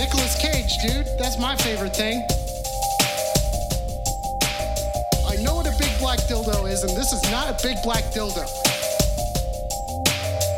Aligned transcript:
Nicolas 0.00 0.34
Cage, 0.40 0.78
dude. 0.78 1.06
That's 1.18 1.38
my 1.38 1.54
favorite 1.56 1.94
thing. 1.94 2.22
I 5.28 5.36
know 5.42 5.56
what 5.56 5.66
a 5.66 5.76
big 5.78 5.92
black 5.98 6.20
dildo 6.20 6.66
is, 6.72 6.82
and 6.84 6.96
this 6.96 7.12
is 7.12 7.22
not 7.30 7.48
a 7.48 7.56
big 7.62 7.76
black 7.82 8.04
dildo. 8.04 8.46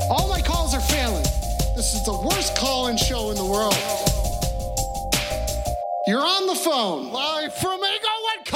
All 0.08 0.28
my 0.28 0.40
calls 0.40 0.76
are 0.76 0.80
failing. 0.80 1.24
This 1.74 1.92
is 1.92 2.04
the 2.04 2.12
worst 2.24 2.56
call-in 2.56 2.96
show 2.96 3.30
in 3.30 3.36
the 3.36 3.44
world. 3.44 3.74
You're 6.06 6.24
on 6.24 6.46
the 6.46 6.54
phone, 6.54 7.10
live 7.10 7.52
from 7.52 7.82
Englewood, 7.82 8.46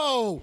Colorado. 0.00 0.42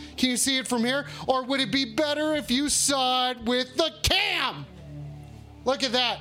Can 0.21 0.29
you 0.29 0.37
see 0.37 0.59
it 0.59 0.67
from 0.67 0.85
here? 0.85 1.07
Or 1.25 1.43
would 1.45 1.61
it 1.61 1.71
be 1.71 1.83
better 1.83 2.35
if 2.35 2.51
you 2.51 2.69
saw 2.69 3.31
it 3.31 3.41
with 3.41 3.75
the 3.75 3.91
cam? 4.03 4.67
Look 5.65 5.81
at 5.81 5.93
that. 5.93 6.19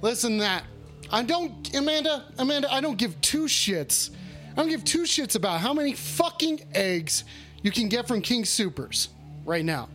Listen 0.00 0.38
that. 0.38 0.62
I 1.10 1.24
don't, 1.24 1.74
Amanda, 1.74 2.24
Amanda, 2.38 2.72
I 2.72 2.80
don't 2.80 2.96
give 2.96 3.20
two 3.20 3.46
shits. 3.46 4.10
I 4.52 4.60
don't 4.60 4.68
give 4.68 4.84
two 4.84 5.02
shits 5.02 5.34
about 5.34 5.58
how 5.58 5.74
many 5.74 5.92
fucking 5.92 6.60
eggs 6.72 7.24
you 7.64 7.72
can 7.72 7.88
get 7.88 8.06
from 8.06 8.22
King 8.22 8.44
Supers 8.44 9.08
right 9.44 9.64
now. 9.64 9.88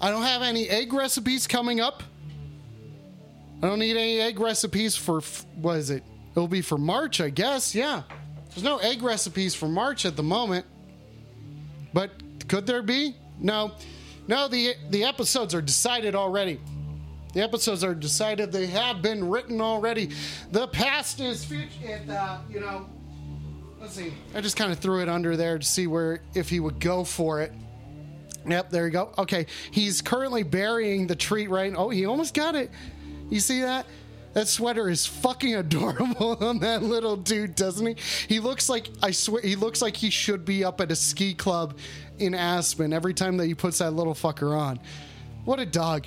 I 0.00 0.12
don't 0.12 0.22
have 0.22 0.42
any 0.42 0.68
egg 0.68 0.92
recipes 0.92 1.48
coming 1.48 1.80
up. 1.80 2.04
I 3.64 3.66
don't 3.66 3.80
need 3.80 3.96
any 3.96 4.20
egg 4.20 4.38
recipes 4.38 4.94
for 4.94 5.22
what 5.56 5.78
is 5.78 5.90
it? 5.90 6.04
It'll 6.36 6.46
be 6.46 6.62
for 6.62 6.78
March, 6.78 7.20
I 7.20 7.30
guess. 7.30 7.74
Yeah. 7.74 8.04
There's 8.50 8.62
no 8.62 8.78
egg 8.78 9.02
recipes 9.02 9.56
for 9.56 9.66
March 9.66 10.06
at 10.06 10.14
the 10.14 10.22
moment. 10.22 10.66
But 11.96 12.10
could 12.46 12.66
there 12.66 12.82
be? 12.82 13.16
No. 13.40 13.72
No, 14.28 14.48
the 14.48 14.74
the 14.90 15.04
episodes 15.04 15.54
are 15.54 15.62
decided 15.62 16.14
already. 16.14 16.60
The 17.32 17.40
episodes 17.40 17.82
are 17.82 17.94
decided. 17.94 18.52
They 18.52 18.66
have 18.66 19.00
been 19.00 19.30
written 19.30 19.62
already. 19.62 20.10
The 20.52 20.68
past 20.68 21.20
is 21.20 21.42
future. 21.42 22.02
Uh, 22.10 22.40
you 22.50 22.60
know, 22.60 22.86
let's 23.80 23.94
see. 23.94 24.12
I 24.34 24.42
just 24.42 24.58
kind 24.58 24.72
of 24.72 24.78
threw 24.78 25.00
it 25.00 25.08
under 25.08 25.38
there 25.38 25.58
to 25.58 25.64
see 25.64 25.86
where 25.86 26.20
if 26.34 26.50
he 26.50 26.60
would 26.60 26.80
go 26.80 27.02
for 27.02 27.40
it. 27.40 27.54
Yep, 28.46 28.68
there 28.68 28.84
you 28.84 28.92
go. 28.92 29.12
Okay, 29.16 29.46
he's 29.70 30.02
currently 30.02 30.42
burying 30.42 31.06
the 31.06 31.16
treat 31.16 31.48
right. 31.48 31.72
Oh, 31.74 31.88
he 31.88 32.04
almost 32.04 32.34
got 32.34 32.54
it. 32.54 32.70
You 33.30 33.40
see 33.40 33.62
that? 33.62 33.86
That 34.36 34.48
sweater 34.48 34.90
is 34.90 35.06
fucking 35.06 35.54
adorable 35.54 36.36
on 36.44 36.58
that 36.58 36.82
little 36.82 37.16
dude, 37.16 37.54
doesn't 37.54 37.86
he? 37.86 37.96
He 38.28 38.38
looks 38.38 38.68
like 38.68 38.90
I 39.02 39.10
swear 39.10 39.40
he 39.40 39.56
looks 39.56 39.80
like 39.80 39.96
he 39.96 40.10
should 40.10 40.44
be 40.44 40.62
up 40.62 40.78
at 40.82 40.92
a 40.92 40.94
ski 40.94 41.32
club 41.32 41.78
in 42.18 42.34
Aspen 42.34 42.92
every 42.92 43.14
time 43.14 43.38
that 43.38 43.46
he 43.46 43.54
puts 43.54 43.78
that 43.78 43.92
little 43.92 44.12
fucker 44.12 44.54
on. 44.54 44.78
What 45.46 45.58
a 45.58 45.64
dog. 45.64 46.06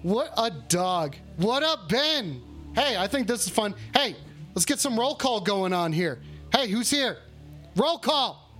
What 0.00 0.32
a 0.38 0.50
dog. 0.50 1.16
What 1.36 1.62
up, 1.62 1.90
Ben? 1.90 2.40
Hey, 2.74 2.96
I 2.96 3.06
think 3.06 3.26
this 3.26 3.44
is 3.44 3.52
fun. 3.52 3.74
Hey, 3.92 4.16
let's 4.54 4.64
get 4.64 4.80
some 4.80 4.98
roll 4.98 5.14
call 5.14 5.42
going 5.42 5.74
on 5.74 5.92
here. 5.92 6.20
Hey, 6.50 6.70
who's 6.70 6.88
here? 6.88 7.18
Roll 7.76 7.98
call. 7.98 8.50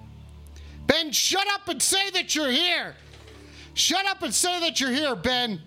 Ben, 0.87 1.13
shut 1.13 1.47
up 1.55 1.67
and 1.69 1.81
say 1.81 2.11
that 2.11 2.35
you're 2.35 2.51
here. 2.51 2.95
Shut 3.73 4.05
up 4.05 4.21
and 4.21 4.35
say 4.35 4.61
that 4.61 4.83
you're 4.83 4.93
here, 4.93 5.17
Ben. 5.17 5.63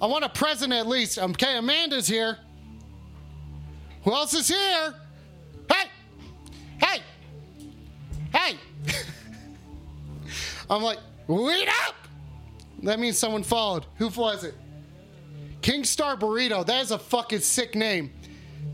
I 0.00 0.06
want 0.06 0.24
a 0.24 0.28
present 0.28 0.72
at 0.72 0.86
least. 0.86 1.18
Um, 1.18 1.30
okay, 1.32 1.56
Amanda's 1.56 2.06
here. 2.06 2.38
Who 4.04 4.12
else 4.12 4.34
is 4.34 4.48
here? 4.48 4.94
Hey! 5.72 5.88
Hey! 6.78 7.02
Hey! 8.32 8.56
I'm 10.70 10.82
like, 10.82 10.98
wait 11.26 11.68
up! 11.86 11.94
That 12.82 13.00
means 13.00 13.18
someone 13.18 13.42
followed. 13.42 13.86
Who 13.96 14.08
was 14.08 14.44
it? 14.44 14.54
King 15.62 15.82
Star 15.84 16.16
Burrito. 16.16 16.64
That 16.64 16.82
is 16.82 16.90
a 16.90 16.98
fucking 16.98 17.40
sick 17.40 17.74
name. 17.74 18.12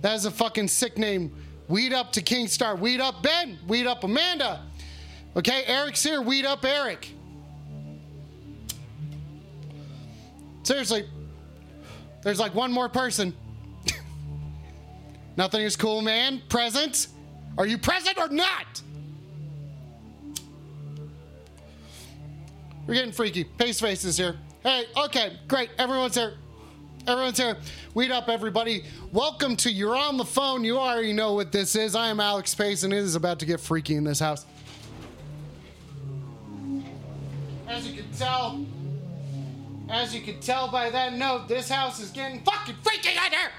That 0.03 0.17
is 0.17 0.25
a 0.25 0.31
fucking 0.31 0.69
sick 0.69 0.99
name. 0.99 1.33
Weed 1.69 1.93
up 1.93 2.13
to 2.13 2.23
King 2.23 2.49
Star. 2.49 2.77
Weed 2.77 3.01
up 3.01 3.23
Ben. 3.23 3.59
Weed 3.67 3.87
up 3.87 4.05
Amanda. 4.05 4.61
Okay, 5.37 5.65
Eric's 5.65 6.03
here. 6.03 6.21
Weed 6.21 6.45
up 6.45 6.65
Eric. 6.65 7.09
Seriously, 10.63 11.09
there's 12.23 12.39
like 12.39 12.55
one 12.55 12.73
more 12.73 12.89
person. 12.89 13.35
Nothing 15.37 15.63
is 15.63 15.77
cool, 15.77 16.03
man. 16.03 16.41
Present? 16.49 17.09
Are 17.59 17.67
you 17.67 17.79
present 17.79 18.17
or 18.19 18.29
not? 18.29 18.83
We're 22.87 22.95
getting 22.95 23.13
freaky. 23.13 23.45
Face 23.59 23.81
faces 23.81 24.17
here. 24.17 24.37
Hey, 24.63 24.85
okay, 24.97 25.39
great. 25.49 25.71
Everyone's 25.79 26.15
here. 26.15 26.35
Everyone's 27.07 27.39
here. 27.39 27.57
Weed 27.95 28.13
up, 28.13 28.29
everybody. 28.29 28.85
Welcome 29.13 29.57
to 29.57 29.71
You're 29.71 29.97
on 29.97 30.17
the 30.17 30.25
Phone. 30.25 30.63
You 30.63 30.79
already 30.79 31.13
know 31.13 31.35
what 31.35 31.51
this 31.51 31.75
is. 31.75 31.97
I 31.97 32.09
am 32.09 32.21
Alex 32.21 32.55
Pace, 32.55 32.85
and 32.85 32.93
it 32.93 32.99
is 32.99 33.17
about 33.17 33.41
to 33.41 33.47
get 33.47 33.61
freaky 33.61 33.97
in 33.97 34.05
this 34.05 34.21
house. 34.21 34.47
As 37.69 37.87
you 37.87 38.01
can 38.01 38.13
tell, 38.13 38.65
as 39.89 40.15
you 40.15 40.21
can 40.21 40.41
tell 40.41 40.71
by 40.71 40.91
that 40.91 41.15
note, 41.15 41.49
this 41.49 41.69
house 41.69 42.01
is 42.01 42.11
getting 42.11 42.43
fucking 42.43 42.77
freaky 42.83 43.11
out 43.19 43.33
here. 43.33 43.51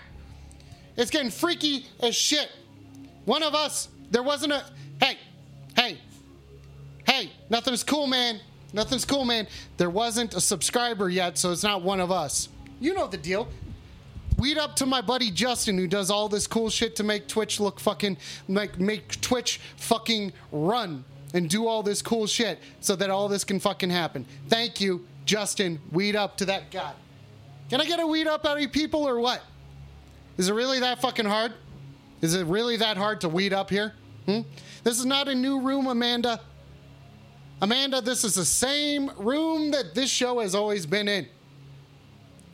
It's 0.98 1.12
getting 1.12 1.32
freaky 1.32 1.86
as 2.00 2.16
shit. 2.16 2.50
One 3.26 3.44
of 3.44 3.56
us, 3.56 3.90
there 4.12 4.24
wasn't 4.24 4.54
a. 4.54 4.64
Hey, 5.00 5.18
hey, 5.76 5.98
hey, 7.08 7.32
nothing's 7.50 7.84
cool, 7.84 8.08
man. 8.08 8.40
Nothing's 8.74 9.06
cool, 9.06 9.26
man. 9.26 9.48
There 9.78 9.90
wasn't 9.90 10.34
a 10.34 10.42
subscriber 10.42 11.10
yet, 11.10 11.38
so 11.38 11.52
it's 11.52 11.64
not 11.64 11.84
one 11.84 12.00
of 12.00 12.12
us. 12.12 12.50
You 12.80 12.94
know 12.94 13.08
the 13.08 13.18
deal. 13.18 13.48
Weed 14.38 14.58
up 14.58 14.76
to 14.78 14.86
my 14.86 15.00
buddy 15.00 15.32
Justin, 15.32 15.78
who 15.78 15.88
does 15.88 16.10
all 16.10 16.28
this 16.28 16.48
cool 16.48 16.70
shit 16.70 16.96
to 16.98 17.04
make 17.04 17.28
Twitch 17.28 17.60
look 17.60 17.80
fucking 17.80 18.18
like 18.50 18.80
make 18.80 19.22
Twitch 19.22 19.62
fucking 19.78 20.34
run 20.52 21.06
and 21.34 21.50
do 21.50 21.68
all 21.68 21.84
this 21.84 22.02
cool 22.02 22.28
shit 22.28 22.60
so 22.80 22.96
that 22.96 23.10
all 23.10 23.28
this 23.28 23.44
can 23.44 23.60
fucking 23.60 23.90
happen. 23.90 24.26
Thank 24.50 24.82
you, 24.82 25.06
Justin. 25.26 25.80
Weed 25.92 26.16
up 26.16 26.38
to 26.38 26.46
that 26.46 26.72
guy. 26.72 26.94
Can 27.70 27.82
I 27.82 27.86
get 27.86 28.00
a 28.00 28.08
weed 28.08 28.28
up 28.28 28.46
out 28.46 28.58
of 28.58 28.62
you 28.62 28.70
people 28.70 29.08
or 29.08 29.20
what? 29.20 29.42
Is 30.38 30.50
it 30.50 30.54
really 30.54 30.80
that 30.80 31.02
fucking 31.02 31.25
hard? 31.25 31.54
Is 32.22 32.36
it 32.36 32.46
really 32.46 32.78
that 32.78 32.98
hard 32.98 33.22
to 33.22 33.30
weed 33.30 33.54
up 33.54 33.70
here? 33.70 33.94
Hmm? 34.25 34.42
This 34.84 35.00
is 35.00 35.06
not 35.06 35.28
a 35.28 35.36
new 35.36 35.60
room, 35.60 35.88
Amanda. 35.88 36.40
Amanda, 37.62 38.02
this 38.02 38.24
is 38.24 38.36
the 38.36 38.46
same 38.46 39.12
room 39.18 39.72
that 39.72 39.96
this 39.96 40.10
show 40.10 40.40
has 40.40 40.56
always 40.56 40.86
been 40.86 41.08
in. 41.08 41.28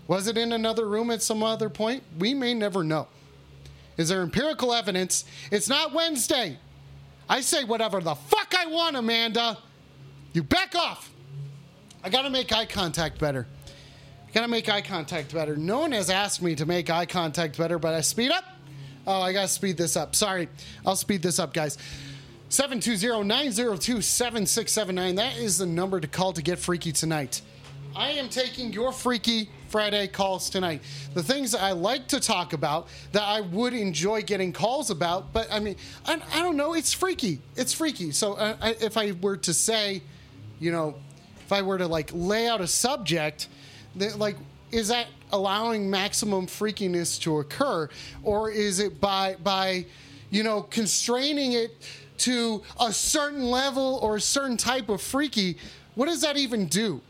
Was 0.07 0.27
it 0.27 0.37
in 0.37 0.53
another 0.53 0.87
room 0.87 1.11
at 1.11 1.21
some 1.21 1.43
other 1.43 1.69
point? 1.69 2.03
We 2.17 2.33
may 2.33 2.53
never 2.53 2.83
know. 2.83 3.07
Is 3.97 4.09
there 4.09 4.21
empirical 4.21 4.73
evidence? 4.73 5.25
It's 5.51 5.69
not 5.69 5.93
Wednesday. 5.93 6.57
I 7.27 7.41
say 7.41 7.63
whatever 7.63 8.01
the 8.01 8.15
fuck 8.15 8.55
I 8.57 8.65
want, 8.65 8.95
Amanda. 8.95 9.57
You 10.33 10.43
back 10.43 10.73
off. 10.75 11.11
I 12.03 12.09
gotta 12.09 12.29
make 12.29 12.53
eye 12.53 12.65
contact 12.65 13.19
better. 13.19 13.47
I 14.27 14.31
gotta 14.31 14.47
make 14.47 14.69
eye 14.69 14.81
contact 14.81 15.33
better. 15.33 15.57
No 15.57 15.79
one 15.79 15.91
has 15.91 16.09
asked 16.09 16.41
me 16.41 16.55
to 16.55 16.65
make 16.65 16.89
eye 16.89 17.05
contact 17.05 17.57
better, 17.57 17.79
but 17.79 17.93
I 17.93 18.01
speed 18.01 18.31
up. 18.31 18.45
Oh, 19.05 19.21
I 19.21 19.33
gotta 19.33 19.47
speed 19.47 19.77
this 19.77 19.97
up. 19.97 20.15
Sorry. 20.15 20.47
I'll 20.85 20.95
speed 20.95 21.21
this 21.21 21.39
up, 21.39 21.53
guys. 21.53 21.77
720-902-7679. 22.49 25.15
That 25.17 25.37
is 25.37 25.57
the 25.57 25.65
number 25.65 25.99
to 25.99 26.07
call 26.07 26.33
to 26.33 26.41
get 26.41 26.59
freaky 26.59 26.91
tonight. 26.91 27.41
I 27.95 28.11
am 28.11 28.29
taking 28.29 28.71
your 28.71 28.91
Freaky 28.91 29.49
Friday 29.67 30.07
calls 30.07 30.49
tonight. 30.49 30.81
The 31.13 31.23
things 31.23 31.55
I 31.55 31.71
like 31.71 32.07
to 32.09 32.19
talk 32.19 32.53
about 32.53 32.87
that 33.11 33.23
I 33.23 33.41
would 33.41 33.73
enjoy 33.73 34.21
getting 34.21 34.53
calls 34.53 34.89
about, 34.89 35.33
but 35.33 35.47
I 35.51 35.59
mean, 35.59 35.75
I, 36.05 36.21
I 36.33 36.39
don't 36.39 36.55
know. 36.55 36.73
It's 36.73 36.93
freaky. 36.93 37.41
It's 37.55 37.73
freaky. 37.73 38.11
So 38.11 38.33
uh, 38.33 38.55
I, 38.61 38.75
if 38.79 38.97
I 38.97 39.11
were 39.11 39.37
to 39.37 39.53
say, 39.53 40.01
you 40.59 40.71
know, 40.71 40.95
if 41.49 41.53
I 41.53 41.63
were 41.63 41.79
to 41.79 41.87
like 41.87 42.11
lay 42.13 42.47
out 42.47 42.61
a 42.61 42.67
subject, 42.67 43.47
that 43.95 44.19
like, 44.19 44.35
is 44.71 44.89
that 44.89 45.07
allowing 45.31 45.89
maximum 45.89 46.45
freakiness 46.45 47.19
to 47.21 47.39
occur, 47.39 47.89
or 48.21 48.51
is 48.51 48.77
it 48.77 49.01
by 49.01 49.35
by, 49.43 49.87
you 50.29 50.43
know, 50.43 50.61
constraining 50.61 51.53
it 51.53 51.71
to 52.19 52.61
a 52.79 52.93
certain 52.93 53.45
level 53.45 53.97
or 54.03 54.17
a 54.17 54.21
certain 54.21 54.57
type 54.57 54.89
of 54.89 55.01
freaky? 55.01 55.57
What 55.95 56.05
does 56.05 56.21
that 56.21 56.37
even 56.37 56.67
do? 56.67 57.01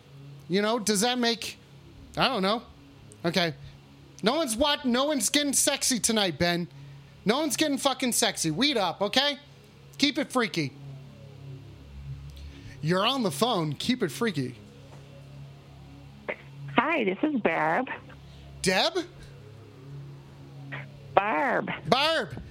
You 0.47 0.61
know, 0.61 0.79
does 0.79 1.01
that 1.01 1.19
make? 1.19 1.57
I 2.15 2.29
don't 2.29 2.41
know. 2.41 2.61
Okay, 3.25 3.53
no 4.23 4.35
one's 4.35 4.55
what? 4.55 4.85
No 4.85 5.03
one's 5.03 5.27
getting 5.27 5.51
sexy 5.51 5.99
tonight, 5.99 6.39
Ben. 6.39 6.65
No 7.25 7.39
one's 7.39 7.57
getting 7.57 7.77
fucking 7.77 8.13
sexy. 8.13 8.51
Weed 8.51 8.77
up, 8.77 9.01
okay? 9.01 9.37
Keep 9.97 10.17
it 10.17 10.31
freaky. 10.31 10.71
You're 12.81 13.05
on 13.05 13.23
the 13.23 13.31
phone. 13.31 13.73
Keep 13.73 14.03
it 14.03 14.11
freaky. 14.11 14.55
Hi, 16.75 17.03
this 17.03 17.17
is 17.23 17.39
Barb. 17.41 17.87
Deb? 18.61 18.93
Barb. 21.13 21.69
Barb. 21.87 22.41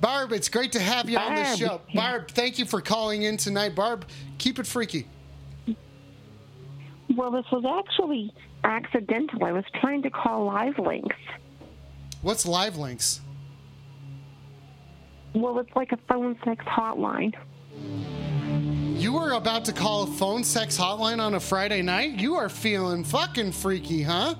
Barb, 0.00 0.32
it's 0.32 0.48
great 0.48 0.72
to 0.72 0.80
have 0.80 1.08
you 1.08 1.18
on 1.18 1.34
the 1.34 1.42
Barb. 1.42 1.58
show. 1.58 1.80
Barb, 1.94 2.30
thank 2.30 2.58
you 2.58 2.64
for 2.64 2.80
calling 2.80 3.22
in 3.22 3.36
tonight. 3.36 3.74
Barb, 3.74 4.06
keep 4.38 4.58
it 4.58 4.66
freaky. 4.66 5.06
Well, 7.16 7.30
this 7.30 7.46
was 7.50 7.64
actually 7.64 8.32
accidental. 8.64 9.44
I 9.44 9.52
was 9.52 9.64
trying 9.80 10.02
to 10.02 10.10
call 10.10 10.44
Live 10.44 10.78
Links. 10.78 11.16
What's 12.22 12.46
live 12.46 12.76
links? 12.76 13.20
Well, 15.34 15.58
it's 15.60 15.74
like 15.76 15.92
a 15.92 15.98
phone 16.08 16.36
sex 16.44 16.64
hotline. 16.64 17.32
You 18.98 19.12
were 19.12 19.30
about 19.34 19.64
to 19.66 19.72
call 19.72 20.02
a 20.02 20.06
phone 20.08 20.42
sex 20.42 20.76
hotline 20.76 21.20
on 21.20 21.34
a 21.34 21.40
Friday 21.40 21.82
night? 21.82 22.18
You 22.18 22.34
are 22.34 22.48
feeling 22.48 23.04
fucking 23.04 23.52
freaky, 23.52 24.02
huh? 24.02 24.34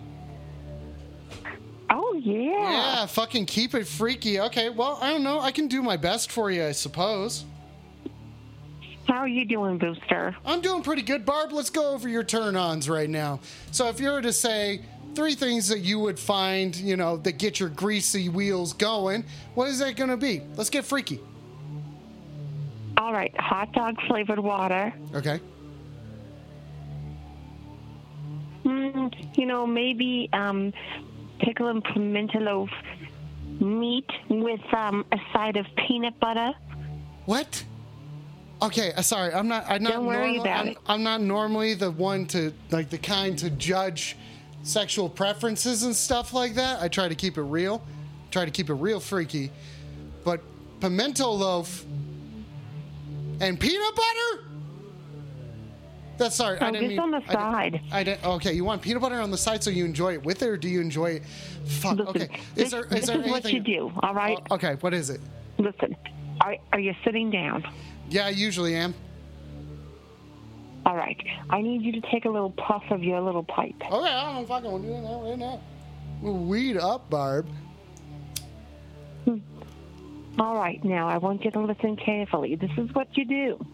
Oh, 1.91 2.21
yeah. 2.21 2.43
Yeah, 2.43 3.07
fucking 3.07 3.47
keep 3.47 3.77
it 3.77 3.87
freaky. 3.87 4.41
Okay, 4.41 4.69
well, 4.69 4.99
I 5.01 5.13
don't 5.13 5.23
know. 5.23 5.39
I 5.39 5.53
can 5.53 5.69
do 5.69 5.81
my 5.81 5.97
best 5.97 6.33
for 6.33 6.51
you, 6.51 6.65
I 6.65 6.73
suppose. 6.73 7.45
How 9.07 9.19
are 9.19 9.29
you 9.29 9.45
doing, 9.45 9.79
Booster? 9.79 10.35
I'm 10.45 10.61
doing 10.61 10.83
pretty 10.83 11.03
good. 11.03 11.25
Barb, 11.25 11.53
let's 11.53 11.71
go 11.71 11.93
over 11.93 12.09
your 12.09 12.25
turn 12.25 12.57
ons 12.57 12.91
right 12.91 13.09
now. 13.09 13.39
So, 13.71 13.89
if 13.89 14.01
you 14.01 14.11
were 14.11 14.23
to 14.23 14.33
say 14.33 14.81
three 15.15 15.37
things 15.37 15.69
that 15.69 15.81
you 15.81 16.01
would 16.01 16.19
find, 16.19 16.75
you 16.75 16.97
know, 16.97 17.17
that 17.19 17.39
get 17.39 17.61
your 17.61 17.69
greasy 17.69 18.29
wheels 18.29 18.73
going, 18.73 19.25
what 19.55 19.69
is 19.69 19.79
that 19.79 19.95
going 19.95 20.11
to 20.11 20.17
be? 20.17 20.43
Let's 20.57 20.69
get 20.69 20.85
freaky. 20.85 21.21
All 22.99 23.13
right, 23.13 23.33
hot 23.41 23.73
dog 23.73 23.97
flavored 24.09 24.41
water. 24.41 24.93
Okay. 25.15 25.41
Mm, 28.65 29.39
you 29.39 29.47
know, 29.47 29.67
maybe 29.67 30.29
um, 30.33 30.73
pickle 31.39 31.69
and 31.69 31.83
pimento 31.83 32.41
loaf 32.41 32.71
meat 33.61 34.11
with 34.29 34.61
um, 34.75 35.05
a 35.13 35.19
side 35.33 35.57
of 35.57 35.67
peanut 35.77 36.19
butter. 36.19 36.53
What? 37.25 37.65
Okay, 38.61 38.93
uh, 38.95 39.03
sorry. 39.03 39.33
I'm 39.33 39.47
not. 39.47 39.65
I'm 39.69 39.83
not. 39.83 39.93
Don't 39.93 40.07
worry 40.07 40.37
normal- 40.37 40.41
about 40.41 40.61
I'm, 40.61 40.69
it. 40.69 40.79
I'm 40.87 41.03
not 41.05 41.21
normally 41.21 41.75
the 41.75 41.93
one 41.93 42.27
to 42.29 42.53
like 42.71 42.91
the 42.91 42.99
kind 42.99 43.39
to 43.39 43.51
judge 43.51 44.17
sexual 44.65 45.09
preferences 45.09 45.85
and 45.85 45.95
stuff 45.95 46.35
like 46.35 46.55
that. 46.55 46.83
I 46.83 46.89
try 46.89 47.09
to 47.09 47.15
keep 47.15 47.39
it 47.39 47.43
real. 47.43 47.81
Try 48.33 48.45
to 48.45 48.51
keep 48.51 48.71
it 48.71 48.75
real 48.75 48.99
freaky. 48.99 49.53
But 50.25 50.43
pimento 50.81 51.31
loaf 51.31 51.85
and 53.41 53.59
peanut 53.59 53.95
butter. 53.95 54.45
That's 56.17 56.35
sorry. 56.35 56.59
I 56.59 56.69
Oh, 56.69 56.73
didn't 56.73 56.89
just 56.89 56.89
mean, 56.91 56.99
on 56.99 57.11
the 57.13 57.17
I 57.19 57.21
didn't- 57.21 57.33
side. 57.33 57.81
I 57.93 58.03
didn't, 58.03 58.25
okay, 58.25 58.53
you 58.53 58.65
want 58.65 58.83
peanut 58.83 59.01
butter 59.03 59.21
on 59.21 59.31
the 59.31 59.39
side 59.39 59.63
so 59.63 59.71
you 59.71 59.85
enjoy 59.85 60.15
it 60.15 60.25
with 60.25 60.43
it, 60.43 60.49
or 60.49 60.57
do 60.57 60.69
you 60.69 60.81
enjoy 60.81 61.11
it? 61.13 61.23
Fuck. 61.67 61.99
Listen, 61.99 62.09
okay. 62.09 62.29
this, 62.57 62.65
Is 62.67 62.71
there 62.73 62.85
is 62.85 62.91
this 62.91 63.07
there 63.07 63.21
is 63.23 63.31
what 63.31 63.53
you 63.53 63.61
do, 63.61 63.93
all 64.03 64.15
right? 64.15 64.39
Oh, 64.51 64.57
okay. 64.57 64.75
What 64.81 64.95
is 64.95 65.11
it? 65.11 65.21
Listen, 65.59 65.97
are, 66.41 66.57
are 66.73 66.81
you 66.81 66.93
sitting 67.05 67.31
down? 67.31 67.65
Yeah, 68.11 68.27
I 68.27 68.31
usually 68.31 68.75
am. 68.75 68.95
All 70.87 70.97
right. 70.97 71.23
I 71.51 71.61
need 71.61 71.83
you 71.83 71.93
to 72.01 72.01
take 72.11 72.25
a 72.25 72.31
little 72.31 72.51
puff 72.53 72.83
of 72.91 73.05
your 73.05 73.21
little 73.21 73.43
pipe. 73.45 73.75
Okay, 73.81 74.09
I 74.11 74.33
don't 74.35 74.49
fucking 74.49 74.71
want 74.71 74.83
to 74.85 74.89
do 74.89 74.95
that 74.95 75.29
right 75.31 75.39
now. 75.39 75.61
Weed 76.23 76.79
up, 76.79 77.09
Barb. 77.11 77.47
Hmm. 79.25 79.37
All 80.39 80.55
right, 80.57 80.83
now 80.85 81.09
I 81.09 81.19
want 81.19 81.45
you 81.45 81.51
to 81.51 81.61
listen 81.61 81.97
carefully. 81.97 82.55
This 82.55 82.71
is 82.77 82.93
what 82.95 83.17
you 83.17 83.25
do. 83.25 83.67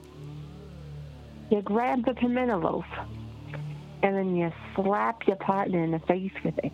You 1.50 1.60
grab 1.60 2.04
the 2.06 2.14
pimento 2.14 2.58
loaf, 2.58 2.86
and 4.02 4.16
then 4.16 4.34
you 4.34 4.50
slap 4.74 5.26
your 5.26 5.36
partner 5.36 5.84
in 5.84 5.90
the 5.90 5.98
face 6.00 6.32
with 6.42 6.58
it. 6.58 6.72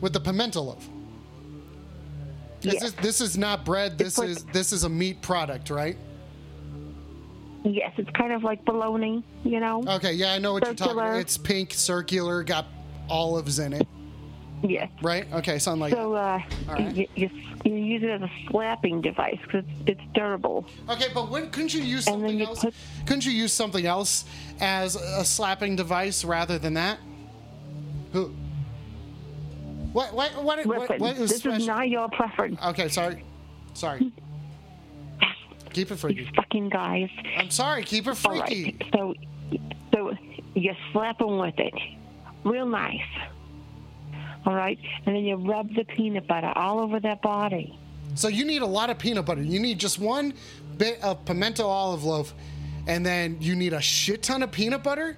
With 0.00 0.12
the 0.12 0.20
pimento 0.20 0.60
loaf. 0.60 0.86
This 2.60 2.74
Yes. 2.74 2.82
is 2.84 2.92
this 2.94 3.20
is 3.20 3.38
not 3.38 3.64
bread. 3.64 3.96
This 3.96 4.18
like- 4.18 4.28
is 4.28 4.44
this 4.46 4.72
is 4.72 4.84
a 4.84 4.88
meat 4.88 5.22
product, 5.22 5.70
right? 5.70 5.96
Yes, 7.64 7.92
it's 7.96 8.10
kind 8.10 8.32
of 8.32 8.44
like 8.44 8.62
bologna, 8.66 9.24
you 9.42 9.58
know? 9.58 9.82
Okay, 9.88 10.12
yeah, 10.12 10.34
I 10.34 10.38
know 10.38 10.52
what 10.52 10.66
you're 10.66 10.74
talking 10.74 10.92
about. 10.98 11.16
It's 11.18 11.38
pink, 11.38 11.72
circular, 11.72 12.42
got 12.44 12.66
olives 13.08 13.58
in 13.58 13.72
it, 13.72 13.88
yes. 14.62 14.90
right? 15.00 15.26
Okay, 15.32 15.58
something 15.58 15.80
like 15.80 15.94
So 15.94 16.12
uh, 16.12 16.42
All 16.68 16.74
right. 16.74 16.94
you, 16.94 17.06
you, 17.14 17.30
you 17.64 17.74
use 17.74 18.02
it 18.02 18.10
as 18.10 18.22
a 18.22 18.30
slapping 18.50 19.00
device 19.00 19.38
because 19.42 19.64
it's, 19.86 19.98
it's 19.98 20.12
durable. 20.14 20.66
Okay, 20.88 21.06
but 21.14 21.30
when, 21.30 21.50
couldn't 21.50 21.72
you 21.74 21.82
use 21.82 22.04
something 22.04 22.38
you 22.38 22.46
else? 22.46 22.60
put- 22.60 22.74
couldn't 23.06 23.24
you 23.26 23.32
use 23.32 23.52
something 23.52 23.86
else 23.86 24.24
as 24.60 24.96
a 24.96 25.24
slapping 25.24 25.74
device 25.76 26.24
rather 26.24 26.58
than 26.58 26.74
that? 26.74 26.98
Who? 28.12 28.34
What? 29.92 30.12
What? 30.14 30.42
What? 30.42 30.66
what, 30.66 31.00
what 31.00 31.16
is 31.16 31.30
this 31.30 31.38
special? 31.38 31.60
is 31.60 31.66
not 31.66 31.88
your 31.88 32.08
preference. 32.08 32.60
Okay, 32.62 32.88
sorry, 32.88 33.24
sorry. 33.74 34.12
Keep 35.72 35.90
it 35.90 35.96
freaky. 35.96 36.20
These 36.24 36.32
fucking 36.36 36.68
guys. 36.68 37.08
I'm 37.36 37.50
sorry. 37.50 37.82
Keep 37.82 38.06
it 38.06 38.10
All 38.10 38.14
freaky. 38.14 38.76
right. 38.80 38.90
So, 38.94 39.14
so 39.92 40.12
you 40.54 40.72
slap 40.92 41.18
them 41.18 41.38
with 41.38 41.58
it, 41.58 41.74
real 42.44 42.66
nice. 42.66 43.00
All 44.46 44.54
right, 44.54 44.78
and 45.06 45.16
then 45.16 45.24
you 45.24 45.36
rub 45.36 45.74
the 45.74 45.84
peanut 45.84 46.26
butter 46.26 46.52
all 46.54 46.78
over 46.80 47.00
their 47.00 47.16
body. 47.16 47.78
So 48.14 48.28
you 48.28 48.44
need 48.44 48.62
a 48.62 48.66
lot 48.66 48.90
of 48.90 48.98
peanut 48.98 49.24
butter. 49.26 49.42
You 49.42 49.58
need 49.58 49.78
just 49.78 49.98
one 49.98 50.34
bit 50.76 51.02
of 51.02 51.24
pimento 51.24 51.66
olive 51.66 52.04
loaf, 52.04 52.34
and 52.86 53.04
then 53.04 53.38
you 53.40 53.54
need 53.56 53.72
a 53.72 53.80
shit 53.80 54.22
ton 54.22 54.42
of 54.42 54.52
peanut 54.52 54.82
butter. 54.82 55.16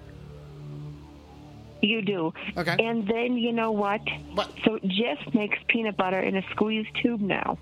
You 1.83 2.03
do. 2.03 2.33
Okay. 2.57 2.77
And 2.79 3.07
then 3.07 3.37
you 3.37 3.53
know 3.53 3.71
what? 3.71 4.01
What? 4.35 4.51
So 4.65 4.79
Jeff 4.87 5.19
makes 5.35 5.59
peanut 5.69 5.97
butter 5.97 6.21
in 6.21 6.37
a 6.37 6.43
squeeze 6.53 6.87
tube 7.03 7.21
now. 7.21 7.59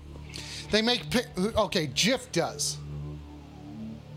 They 0.71 0.81
make 0.81 1.09
pi- 1.09 1.25
okay. 1.57 1.87
Jif 1.87 2.31
does. 2.31 2.77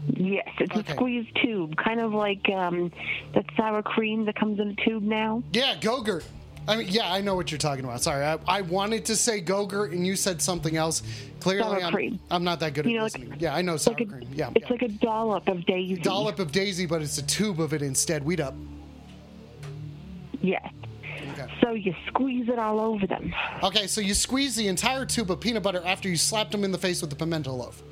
Yes, 0.07 0.49
it's 0.59 0.75
Okay. 0.75 0.93
a 0.93 0.95
squeeze 0.97 1.27
tube, 1.43 1.77
kind 1.77 2.01
of 2.01 2.15
like 2.15 2.49
um, 2.49 2.91
that 3.35 3.45
sour 3.57 3.83
cream 3.83 4.25
that 4.25 4.37
comes 4.37 4.59
in 4.59 4.69
a 4.71 4.75
tube 4.85 5.03
now. 5.03 5.43
Yeah, 5.53 5.75
Gogurt. 5.81 6.25
I 6.69 6.77
mean, 6.77 6.89
yeah, 6.91 7.11
I 7.11 7.23
know 7.23 7.35
what 7.35 7.51
you're 7.51 7.59
talking 7.59 7.85
about. 7.85 8.03
Sorry, 8.03 8.23
I, 8.25 8.39
I 8.47 8.61
wanted 8.61 9.07
to 9.07 9.17
say 9.17 9.41
Gogurt, 9.41 9.93
and 9.93 10.07
you 10.07 10.15
said 10.17 10.43
something 10.43 10.77
else. 10.77 11.03
Clearly, 11.41 11.81
Sour 11.81 11.99
I'm. 11.99 12.21
I'm 12.31 12.45
not 12.45 12.61
that 12.61 12.75
good 12.75 12.85
at 12.85 12.93
You 12.93 12.99
know, 12.99 13.05
like- 13.05 13.41
yeah, 13.41 13.55
I 13.55 13.63
know 13.63 13.79
sour 13.79 13.95
Like 13.95 14.03
a, 14.03 14.07
cream. 14.07 14.29
Yeah, 14.35 14.51
it's 14.55 14.67
yeah. 14.67 14.73
like 14.73 14.83
a 14.83 14.89
dollop 14.89 15.49
of 15.49 15.65
daisy. 15.65 15.97
dollop 15.97 16.39
of 16.39 16.53
Daisy, 16.53 16.85
but 16.85 17.01
it's 17.01 17.17
a 17.17 17.23
tube 17.27 17.61
of 17.61 17.73
it 17.73 17.81
instead. 17.81 18.23
Weed 18.23 18.41
up. 18.41 18.55
Yes. 20.43 20.71
Okay. 21.33 21.47
So 21.63 21.71
you 21.73 21.95
squeeze 22.07 22.49
it 22.49 22.59
all 22.59 22.81
over 22.81 23.07
them. 23.07 23.35
Okay, 23.63 23.87
so 23.87 24.01
you 24.01 24.13
squeeze 24.15 24.55
the 24.55 24.69
entire 24.69 25.07
tube 25.07 25.31
of 25.31 25.41
peanut 25.41 25.63
butter 25.63 25.83
after 25.85 26.09
you 26.09 26.17
slapped 26.17 26.53
them 26.53 26.65
in 26.65 26.71
the 26.73 26.79
face 26.79 27.01
with 27.01 27.11
the 27.11 27.17
pimento 27.17 27.53
loaf. 27.53 27.83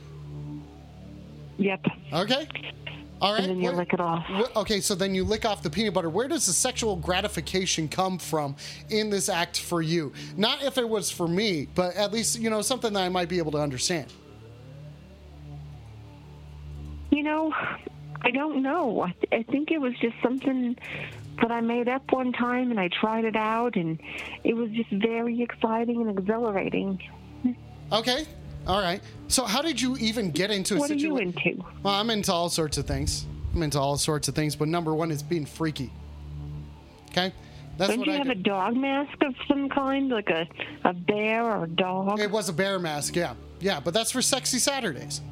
Yep. 1.59 1.87
Okay. 2.13 2.47
All 3.21 3.33
right. 3.33 3.43
And 3.43 3.51
then 3.51 3.61
you 3.63 3.71
lick 3.71 3.93
it 3.93 4.01
off. 4.01 4.27
okay, 4.57 4.81
so 4.81 4.95
then 4.95 5.15
you 5.15 5.25
lick 5.25 5.45
off 5.45 5.63
the 5.63 5.71
peanut 5.71 5.95
butter. 5.95 6.11
Where 6.11 6.29
does 6.29 6.47
the 6.47 6.53
sexual 6.53 6.97
gratification 6.97 7.89
come 7.89 8.19
from 8.19 8.57
in 8.91 9.09
this 9.09 9.29
act 9.29 9.59
for 9.59 9.81
you? 9.81 10.13
Not 10.37 10.63
if 10.63 10.77
it 10.77 10.89
was 10.89 11.11
for 11.11 11.27
me, 11.27 11.69
but 11.75 11.95
at 11.97 12.13
least, 12.13 12.39
you 12.39 12.51
know, 12.51 12.61
something 12.63 12.93
that 12.93 13.03
I 13.03 13.09
might 13.09 13.29
be 13.29 13.39
able 13.39 13.53
to 13.53 13.59
understand. 13.59 14.13
You 17.11 17.23
know, 17.23 17.55
I 18.21 18.31
don't 18.31 18.63
know. 18.63 19.03
I, 19.03 19.15
I 19.33 19.43
think 19.45 19.71
it 19.71 19.79
was 19.79 19.95
just 19.99 20.17
something 20.23 20.77
that 21.41 21.51
I 21.51 21.61
made 21.61 21.89
up 21.89 22.13
one 22.13 22.33
time 22.33 22.71
and 22.71 22.79
I 22.79 22.89
tried 22.89 23.25
it 23.25 23.37
out 23.37 23.77
and 23.77 23.99
it 24.45 24.55
was 24.55 24.71
just 24.71 24.91
very 24.91 25.41
exciting 25.43 26.03
and 26.07 26.19
exhilarating. 26.19 27.01
Okay. 27.93 28.27
All 28.67 28.81
right. 28.81 29.01
So 29.29 29.45
how 29.45 29.63
did 29.63 29.81
you 29.81 29.97
even 29.97 30.31
get 30.31 30.51
into 30.51 30.77
a 30.77 30.79
What 30.79 30.91
are 30.91 30.95
you 30.95 31.19
into? 31.19 31.65
Well, 31.83 31.95
I'm 31.95 32.11
into 32.11 32.33
all 32.33 32.49
sorts 32.49 32.79
of 32.79 32.87
things. 32.87 33.27
I'm 33.55 33.63
into 33.63 33.79
all 33.79 33.97
sorts 33.97 34.29
of 34.29 34.35
things, 34.35 34.55
but 34.57 34.69
number 34.69 34.95
one 34.95 35.11
is 35.11 35.23
being 35.23 35.47
freaky. 35.47 35.91
Okay, 37.11 37.33
that's 37.79 37.91
Don't 37.91 38.01
what 38.01 38.09
you 38.09 38.13
I 38.13 38.17
have 38.17 38.27
do. 38.27 38.33
a 38.33 38.35
dog 38.35 38.77
mask 38.77 39.23
of 39.23 39.35
some 39.49 39.69
kind, 39.71 40.11
like 40.11 40.29
a, 40.29 40.47
a 40.85 40.93
bear 40.93 41.45
or 41.45 41.65
a 41.65 41.69
dog? 41.69 42.21
It 42.21 42.31
was 42.31 42.49
a 42.49 42.53
bear 42.53 42.79
mask, 42.79 43.17
yeah. 43.17 43.35
Yeah, 43.61 43.81
but 43.81 43.95
that's 43.95 44.11
for 44.11 44.21
sexy 44.21 44.59
Saturdays. 44.59 45.23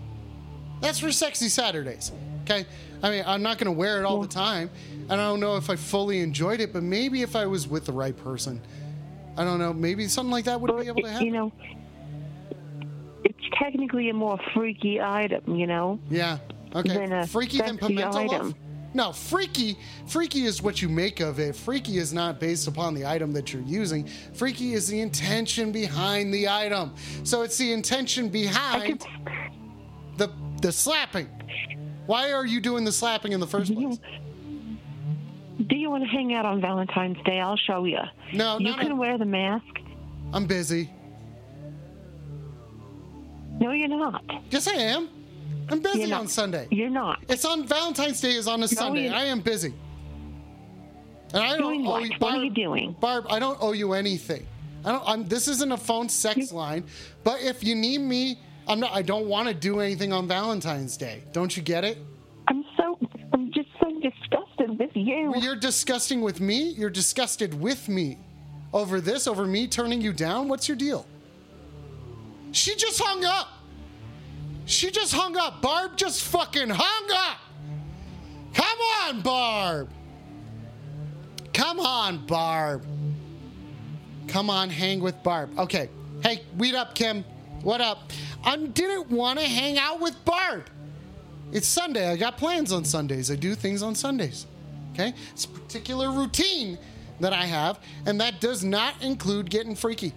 That's 0.80 0.98
for 0.98 1.12
sexy 1.12 1.48
Saturdays. 1.48 2.12
Okay? 2.44 2.64
I 3.02 3.10
mean, 3.10 3.24
I'm 3.26 3.42
not 3.42 3.58
going 3.58 3.66
to 3.66 3.78
wear 3.78 3.98
it 4.00 4.04
all 4.04 4.20
the 4.20 4.28
time. 4.28 4.70
And 5.10 5.12
I 5.12 5.16
don't 5.16 5.40
know 5.40 5.56
if 5.56 5.68
I 5.68 5.76
fully 5.76 6.20
enjoyed 6.20 6.60
it, 6.60 6.72
but 6.72 6.82
maybe 6.82 7.20
if 7.20 7.36
I 7.36 7.44
was 7.46 7.68
with 7.68 7.84
the 7.84 7.92
right 7.92 8.16
person. 8.16 8.60
I 9.36 9.44
don't 9.44 9.58
know, 9.58 9.72
maybe 9.74 10.08
something 10.08 10.30
like 10.30 10.44
that 10.46 10.58
would 10.60 10.74
be 10.80 10.86
able 10.86 11.02
to 11.02 11.10
happen. 11.10 11.26
You 11.26 11.32
know, 11.32 11.52
technically 13.58 14.08
a 14.10 14.14
more 14.14 14.38
freaky 14.54 15.00
item, 15.00 15.56
you 15.56 15.66
know? 15.66 15.98
yeah. 16.10 16.38
Okay. 16.74 16.88
than 16.92 17.12
a 17.12 17.26
freaky 17.26 17.58
than 17.58 17.78
pimento 17.78 18.24
loaf? 18.24 18.54
No, 18.94 19.12
freaky. 19.12 19.76
Freaky 20.06 20.44
is 20.44 20.60
what 20.60 20.82
you 20.82 20.88
make 20.88 21.20
of 21.20 21.38
it. 21.38 21.54
Freaky 21.54 21.98
is 21.98 22.12
not 22.12 22.40
based 22.40 22.66
upon 22.66 22.94
the 22.94 23.06
item 23.06 23.32
that 23.32 23.52
you're 23.52 23.62
using. 23.62 24.08
Freaky 24.34 24.72
is 24.74 24.88
the 24.88 25.00
intention 25.00 25.70
behind 25.72 26.34
the 26.34 26.48
item. 26.48 26.94
So 27.22 27.42
it's 27.42 27.56
the 27.58 27.72
intention 27.72 28.28
behind 28.28 29.00
could, 29.00 29.08
the 30.16 30.30
the 30.62 30.72
slapping. 30.72 31.28
Why 32.06 32.32
are 32.32 32.44
you 32.46 32.60
doing 32.60 32.84
the 32.84 32.92
slapping 32.92 33.32
in 33.32 33.40
the 33.40 33.46
first 33.46 33.72
place? 33.76 33.98
do 35.68 35.76
you 35.76 35.88
want 35.90 36.02
to 36.02 36.08
hang 36.08 36.34
out 36.34 36.44
on 36.44 36.60
Valentine's 36.60 37.18
Day? 37.24 37.38
I'll 37.40 37.56
show 37.56 37.84
you. 37.84 37.98
No, 38.32 38.58
You 38.58 38.74
can 38.74 38.92
a- 38.92 38.96
wear 38.96 39.16
the 39.18 39.24
mask. 39.24 39.64
I'm 40.32 40.46
busy. 40.46 40.90
No, 43.60 43.72
you're 43.72 43.88
not. 43.88 44.24
Yes, 44.50 44.66
I 44.68 44.72
am. 44.74 45.08
I'm 45.70 45.80
busy 45.80 46.00
You're 46.00 46.08
not. 46.08 46.20
on 46.20 46.28
Sunday. 46.28 46.68
You're 46.70 46.90
not. 46.90 47.20
It's 47.28 47.44
on 47.44 47.66
Valentine's 47.66 48.20
Day 48.20 48.32
is 48.34 48.46
on 48.46 48.62
a 48.62 48.68
Sunday. 48.68 49.08
I 49.08 49.24
am 49.24 49.40
busy. 49.40 49.72
And 51.32 51.42
I 51.42 51.48
don't 51.56 51.58
Doing 51.62 51.86
owe 51.86 51.90
what? 51.90 52.02
you 52.04 52.10
What 52.10 52.20
Barb, 52.20 52.34
are 52.34 52.44
you 52.44 52.50
doing? 52.50 52.96
Barb, 53.00 53.26
I 53.30 53.38
don't 53.38 53.58
owe 53.60 53.72
you 53.72 53.92
anything. 53.94 54.46
I 54.84 54.92
don't 54.92 55.02
I'm 55.06 55.24
this 55.26 55.48
isn't 55.48 55.72
a 55.72 55.76
phone 55.76 56.08
sex 56.10 56.52
line, 56.52 56.84
but 57.22 57.40
if 57.40 57.64
you 57.64 57.74
need 57.74 57.98
me, 58.02 58.38
I'm 58.68 58.78
not 58.78 58.92
I 58.92 59.00
don't 59.02 59.26
want 59.26 59.48
to 59.48 59.54
do 59.54 59.80
anything 59.80 60.12
on 60.12 60.28
Valentine's 60.28 60.96
Day. 60.98 61.22
Don't 61.32 61.56
you 61.56 61.62
get 61.62 61.82
it? 61.84 61.98
I'm 62.48 62.62
so. 62.76 62.98
I'm 63.32 63.50
just 63.52 63.68
so 63.80 63.88
disgusted 64.00 64.78
with 64.78 64.90
you. 64.94 65.30
Well, 65.32 65.40
You're 65.40 65.56
disgusting 65.56 66.20
with 66.20 66.40
me. 66.40 66.70
You're 66.70 66.90
disgusted 66.90 67.58
with 67.58 67.88
me 67.88 68.18
over 68.74 69.00
this, 69.00 69.26
over 69.26 69.46
me 69.46 69.66
turning 69.66 70.02
you 70.02 70.12
down. 70.12 70.46
What's 70.48 70.68
your 70.68 70.76
deal? 70.76 71.06
She 72.54 72.76
just 72.76 73.02
hung 73.02 73.24
up. 73.24 73.48
She 74.64 74.92
just 74.92 75.12
hung 75.12 75.36
up. 75.36 75.60
Barb 75.60 75.96
just 75.96 76.22
fucking 76.22 76.70
hung 76.70 77.10
up. 77.10 77.38
Come 78.54 78.78
on, 79.02 79.20
Barb. 79.22 79.90
Come 81.52 81.80
on, 81.80 82.24
Barb. 82.26 82.86
Come 84.28 84.50
on, 84.50 84.70
hang 84.70 85.00
with 85.00 85.20
Barb. 85.24 85.58
Okay. 85.58 85.90
Hey, 86.22 86.42
weed 86.56 86.76
up, 86.76 86.94
Kim. 86.94 87.24
What 87.62 87.80
up? 87.80 88.12
I 88.44 88.56
didn't 88.56 89.10
want 89.10 89.40
to 89.40 89.44
hang 89.44 89.76
out 89.76 90.00
with 90.00 90.24
Barb. 90.24 90.70
It's 91.50 91.66
Sunday. 91.66 92.08
I 92.08 92.16
got 92.16 92.38
plans 92.38 92.70
on 92.72 92.84
Sundays. 92.84 93.32
I 93.32 93.34
do 93.34 93.56
things 93.56 93.82
on 93.82 93.96
Sundays. 93.96 94.46
Okay? 94.92 95.12
It's 95.32 95.44
a 95.44 95.48
particular 95.48 96.12
routine 96.12 96.78
that 97.18 97.32
I 97.32 97.46
have, 97.46 97.80
and 98.06 98.20
that 98.20 98.40
does 98.40 98.62
not 98.62 99.02
include 99.02 99.50
getting 99.50 99.74
freaky. 99.74 100.12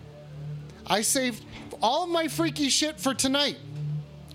I 0.85 1.01
saved 1.01 1.43
all 1.81 2.03
of 2.03 2.09
my 2.09 2.27
freaky 2.27 2.69
shit 2.69 2.99
for 2.99 3.13
tonight. 3.13 3.57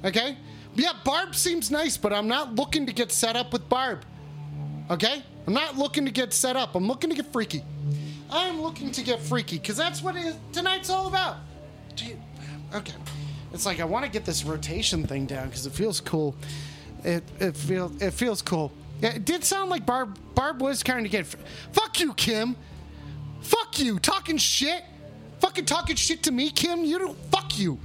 Okay? 0.04 0.36
Yeah, 0.74 0.92
Barb 1.04 1.34
seems 1.34 1.70
nice, 1.70 1.96
but 1.96 2.12
I'm 2.12 2.28
not 2.28 2.54
looking 2.54 2.86
to 2.86 2.92
get 2.92 3.12
set 3.12 3.36
up 3.36 3.52
with 3.52 3.68
Barb. 3.68 4.04
Okay? 4.90 5.22
I'm 5.46 5.54
not 5.54 5.76
looking 5.76 6.04
to 6.04 6.10
get 6.10 6.32
set 6.32 6.56
up. 6.56 6.74
I'm 6.74 6.86
looking 6.86 7.10
to 7.10 7.16
get 7.16 7.32
freaky. 7.32 7.62
I'm 8.30 8.62
looking 8.62 8.90
to 8.92 9.02
get 9.02 9.20
freaky 9.20 9.58
because 9.58 9.76
that's 9.76 10.02
what 10.02 10.16
tonight's 10.52 10.88
all 10.88 11.08
about. 11.08 11.36
Gee, 11.94 12.16
Okay. 12.74 12.94
It's 13.52 13.66
like 13.66 13.80
I 13.80 13.84
want 13.84 14.04
to 14.06 14.10
get 14.10 14.24
this 14.24 14.44
rotation 14.44 15.06
thing 15.06 15.26
down 15.26 15.48
because 15.48 15.66
it 15.66 15.72
feels 15.72 16.00
cool. 16.00 16.34
It 17.04 17.22
it 17.38 17.54
feels 17.54 18.00
it 18.00 18.12
feels 18.12 18.40
cool. 18.40 18.72
Yeah, 19.02 19.10
it 19.10 19.24
did 19.26 19.44
sound 19.44 19.68
like 19.68 19.84
Barb 19.84 20.18
Barb 20.34 20.62
was 20.62 20.82
trying 20.82 21.02
to 21.02 21.10
get. 21.10 21.26
Fuck 21.72 22.00
you, 22.00 22.14
Kim. 22.14 22.56
Fuck 23.42 23.78
you, 23.78 23.98
talking 23.98 24.38
shit. 24.38 24.84
Fucking 25.42 25.64
talking 25.64 25.96
shit 25.96 26.22
to 26.22 26.30
me, 26.30 26.50
Kim. 26.50 26.84
You 26.84 27.00
don't. 27.00 27.18
Fuck 27.32 27.58
you. 27.58 27.76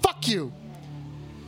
Fuck 0.00 0.28
you. 0.28 0.52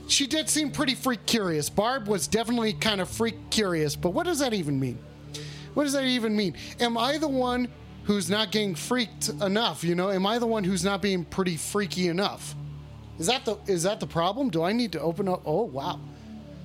She 0.09 0.27
did 0.27 0.49
seem 0.49 0.73
pretty 0.73 0.97
freak 0.97 1.25
curious. 1.25 1.71
Barb 1.71 2.09
was 2.09 2.27
definitely 2.27 2.73
kind 2.73 3.01
of 3.01 3.09
freak 3.09 3.37
curious, 3.49 3.95
but 3.95 4.11
what 4.11 4.27
does 4.27 4.41
that 4.41 4.53
even 4.53 4.81
mean? 4.81 4.99
What 5.75 5.85
does 5.85 5.93
that 5.93 6.03
even 6.03 6.37
mean? 6.37 6.57
Am 6.81 6.99
I 6.99 7.17
the 7.17 7.29
one 7.29 7.69
who's 8.05 8.29
not 8.29 8.51
getting 8.51 8.75
freaked 8.75 9.29
enough? 9.41 9.85
You 9.85 9.95
know, 9.95 10.11
am 10.11 10.27
I 10.27 10.41
the 10.41 10.49
one 10.49 10.65
who's 10.65 10.83
not 10.83 11.01
being 11.01 11.25
pretty 11.25 11.57
freaky 11.57 12.09
enough? 12.09 12.57
Is 13.21 13.29
that 13.29 13.45
the 13.45 13.57
is 13.69 13.85
that 13.85 14.01
the 14.01 14.09
problem? 14.09 14.51
Do 14.51 14.65
I 14.65 14.73
need 14.73 14.91
to 14.93 15.01
open 15.01 15.29
up? 15.29 15.43
Oh 15.47 15.63
wow, 15.63 16.01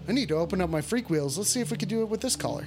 I 0.08 0.12
need 0.12 0.30
to 0.30 0.38
open 0.38 0.60
up 0.60 0.72
my 0.72 0.82
freak 0.82 1.12
wheels. 1.12 1.38
Let's 1.38 1.52
see 1.52 1.62
if 1.62 1.70
we 1.70 1.78
can 1.78 1.88
do 1.88 2.02
it 2.02 2.10
with 2.10 2.22
this 2.22 2.36
caller. 2.36 2.66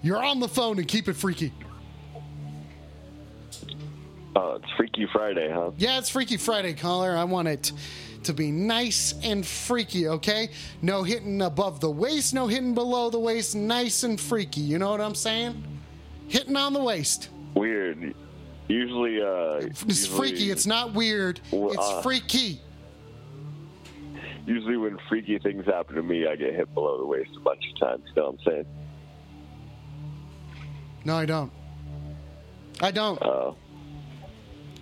You're 0.00 0.22
on 0.22 0.38
the 0.38 0.48
phone 0.48 0.78
and 0.78 0.86
keep 0.86 1.08
it 1.08 1.14
freaky. 1.14 1.52
Oh, 4.36 4.56
it's 4.62 4.70
Freaky 4.76 5.06
Friday, 5.10 5.50
huh? 5.50 5.70
Yeah, 5.78 5.98
it's 5.98 6.10
Freaky 6.10 6.36
Friday, 6.36 6.74
caller. 6.74 7.16
I 7.16 7.24
want 7.24 7.48
it 7.48 7.72
to 8.24 8.34
be 8.34 8.50
nice 8.50 9.14
and 9.22 9.46
freaky, 9.46 10.08
okay? 10.08 10.50
No 10.82 11.02
hitting 11.02 11.40
above 11.40 11.80
the 11.80 11.90
waist, 11.90 12.34
no 12.34 12.46
hitting 12.46 12.74
below 12.74 13.08
the 13.08 13.18
waist, 13.18 13.56
nice 13.56 14.02
and 14.02 14.20
freaky. 14.20 14.60
You 14.60 14.78
know 14.78 14.90
what 14.90 15.00
I'm 15.00 15.14
saying? 15.14 15.64
Hitting 16.28 16.54
on 16.54 16.74
the 16.74 16.82
waist. 16.82 17.30
Weird. 17.54 18.14
Usually, 18.68 19.22
uh, 19.22 19.66
It's 19.66 19.82
usually, 19.82 20.18
freaky. 20.18 20.50
It's 20.50 20.66
not 20.66 20.92
weird. 20.92 21.40
Well, 21.50 21.72
It's 21.72 21.78
uh, 21.80 22.02
freaky. 22.02 22.60
Usually, 24.44 24.76
when 24.76 24.98
freaky 25.08 25.38
things 25.38 25.64
happen 25.64 25.94
to 25.96 26.02
me, 26.02 26.26
I 26.26 26.36
get 26.36 26.54
hit 26.54 26.74
below 26.74 26.98
the 26.98 27.06
waist 27.06 27.30
a 27.38 27.40
bunch 27.40 27.62
of 27.72 27.88
times. 27.88 28.02
You 28.08 28.22
know 28.22 28.30
what 28.32 28.40
I'm 28.48 28.52
saying? 28.52 28.66
No, 31.06 31.16
I 31.16 31.24
don't. 31.24 31.52
I 32.82 32.90
don't. 32.90 33.22
Uh, 33.22 33.52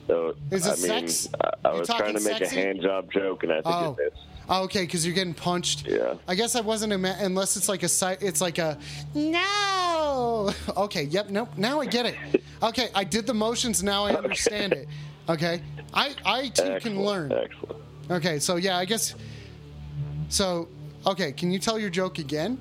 so, 0.07 0.35
Is 0.51 0.67
it 0.67 0.71
I 0.71 0.99
mean, 1.01 1.09
sex? 1.09 1.29
I, 1.41 1.69
I 1.69 1.73
was 1.73 1.89
trying 1.89 2.15
to 2.17 2.21
make 2.21 2.39
sexy? 2.39 2.57
a 2.57 2.65
hand 2.65 2.81
job 2.83 3.11
joke, 3.13 3.43
and 3.43 3.53
I 3.53 3.57
think 3.57 3.67
Oh. 3.67 3.97
it 3.99 4.05
missed. 4.13 4.27
Oh, 4.47 4.65
okay, 4.65 4.83
because 4.83 5.07
you're 5.07 5.15
getting 5.15 5.33
punched. 5.33 5.87
Yeah. 5.87 6.15
I 6.29 6.35
guess 6.35 6.55
I 6.55 6.61
wasn't 6.61 6.93
ima- 6.93 7.17
unless 7.21 7.57
it's 7.57 7.67
like 7.69 7.83
a 7.83 7.89
site. 7.89 8.23
It's 8.23 8.43
like 8.43 8.59
a 8.59 8.77
no. 9.15 10.53
Okay. 10.77 11.05
Yep. 11.05 11.31
Nope. 11.31 11.49
Now 11.57 11.81
I 11.81 11.87
get 11.87 12.05
it. 12.05 12.15
Okay. 12.63 12.89
I 12.95 13.05
did 13.05 13.27
the 13.27 13.33
motions. 13.33 13.83
Now 13.83 14.05
I 14.05 14.13
understand 14.15 14.75
it. 14.75 14.87
Okay. 15.31 15.63
I 15.95 16.15
I 16.27 16.49
too 16.51 16.79
can 16.81 17.03
learn. 17.03 17.33
Excellent. 17.33 17.83
Okay. 18.11 18.39
So 18.39 18.57
yeah, 18.57 18.77
I 18.77 18.85
guess. 18.85 19.15
So 20.29 20.69
okay, 21.07 21.33
can 21.33 21.51
you 21.51 21.59
tell 21.59 21.79
your 21.79 21.89
joke 21.91 22.19
again? 22.19 22.59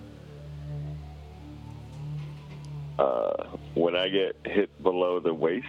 Uh, 2.97 3.47
when 3.73 3.95
I 3.95 4.07
get 4.07 4.35
hit 4.45 4.69
below 4.83 5.19
the 5.19 5.33
waist, 5.33 5.65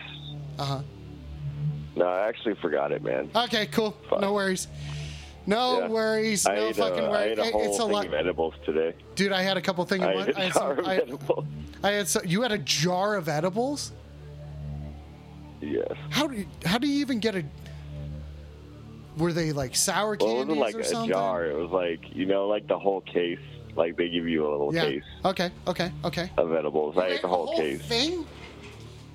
Uh 0.58 0.64
huh. 0.64 0.80
No, 1.96 2.06
I 2.06 2.28
actually 2.28 2.54
forgot 2.56 2.92
it, 2.92 3.02
man. 3.02 3.30
Okay. 3.34 3.66
Cool. 3.66 3.96
Fine. 4.10 4.20
No 4.20 4.32
worries. 4.32 4.68
No 5.46 5.80
Yeah. 5.80 5.88
worries. 5.88 6.46
I 6.46 6.54
No 6.54 6.66
ate, 6.68 6.78
uh, 6.78 6.88
fucking 6.88 7.04
a, 7.04 7.06
I 7.06 7.10
worries. 7.10 7.38
ate 7.38 7.48
a 7.48 7.52
whole 7.52 7.64
it's 7.68 7.78
a 7.78 7.84
lot, 7.84 8.06
of 8.06 8.14
edibles 8.14 8.54
today. 8.64 8.94
dude. 9.14 9.32
I 9.32 9.42
had 9.42 9.56
a 9.56 9.60
couple 9.60 9.84
things. 9.84 10.02
I 10.02 10.06
I, 10.06 10.12
I 10.12 10.14
a 10.22 10.24
had 10.24 10.52
jar 10.52 10.52
some. 10.54 10.78
of 10.78 10.86
I, 10.86 10.96
edibles. 10.96 11.44
I 11.82 11.90
had 11.90 12.08
so, 12.08 12.22
you 12.24 12.42
had 12.42 12.52
a 12.52 12.58
jar 12.58 13.16
of 13.16 13.28
edibles. 13.28 13.92
Yes. 15.60 15.92
How 16.10 16.26
do 16.26 16.36
you, 16.36 16.46
how 16.64 16.78
do 16.78 16.86
you 16.86 17.00
even 17.00 17.20
get 17.20 17.34
a? 17.36 17.44
Were 19.16 19.32
they 19.32 19.52
like 19.52 19.76
sour 19.76 20.16
candies 20.16 20.32
Well, 20.34 20.42
it 20.42 20.46
wasn't 20.48 20.60
like 20.60 20.74
or 20.74 20.80
a 20.80 20.84
something? 20.84 21.10
jar. 21.10 21.46
It 21.46 21.56
was 21.56 21.70
like 21.70 22.00
you 22.14 22.26
know, 22.26 22.48
like 22.48 22.66
the 22.66 22.78
whole 22.78 23.00
case. 23.02 23.38
Like 23.76 23.96
they 23.96 24.08
give 24.08 24.28
you 24.28 24.46
a 24.48 24.50
little 24.50 24.74
Yeah. 24.74 24.84
case 24.84 25.02
Okay. 25.24 25.50
Okay. 25.66 25.90
Okay. 26.04 26.30
of 26.38 26.52
edibles. 26.54 26.96
I 26.96 27.00
Okay, 27.06 27.14
ate 27.14 27.22
the 27.22 27.28
whole, 27.28 27.56
case. 27.56 27.82
thing. 27.82 28.24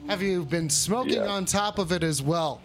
Have 0.09 0.23
you 0.23 0.43
been 0.43 0.69
smoking 0.71 1.13
Yeah. 1.13 1.27
on 1.27 1.45
top 1.45 1.77
of 1.77 1.91
it 1.91 2.03
as 2.03 2.19
well? 2.19 2.61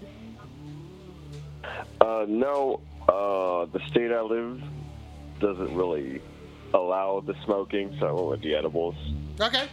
Uh, 2.00 2.24
no, 2.26 2.80
uh, 3.06 3.66
the 3.66 3.80
state 3.90 4.10
I 4.10 4.22
live 4.22 4.62
doesn't 5.40 5.74
really 5.76 6.22
allow 6.72 7.20
the 7.20 7.34
smoking, 7.44 7.94
so 8.00 8.06
I 8.06 8.12
went 8.12 8.26
with 8.28 8.40
the 8.40 8.54
edibles. 8.54 8.94
Okay. 9.38 9.66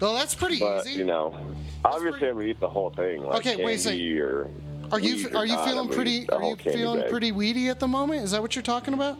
Well, 0.00 0.12
that's 0.12 0.34
pretty 0.34 0.58
But 0.58 0.86
easy. 0.86 0.98
you 0.98 1.04
know, 1.04 1.34
obviously 1.82 2.10
pretty- 2.10 2.26
I'm 2.28 2.34
gonna 2.36 2.46
eat 2.48 2.60
the 2.60 2.68
whole 2.68 2.90
thing. 2.90 3.22
Like 3.24 3.36
Okay, 3.38 3.64
wait 3.64 3.76
a 3.76 3.78
second. 3.78 4.18
Or 4.18 4.50
are 4.92 5.00
you 5.00 5.30
are 5.34 5.46
you 5.46 5.56
feeling 5.64 5.88
pretty? 5.88 6.28
Are 6.28 6.42
you 6.44 6.56
feeling 6.56 7.00
bag. 7.00 7.10
pretty 7.10 7.32
weedy 7.32 7.70
at 7.70 7.80
the 7.80 7.88
moment? 7.88 8.22
Is 8.22 8.32
that 8.32 8.42
what 8.42 8.54
you're 8.54 8.62
talking 8.62 8.92
about? 8.92 9.16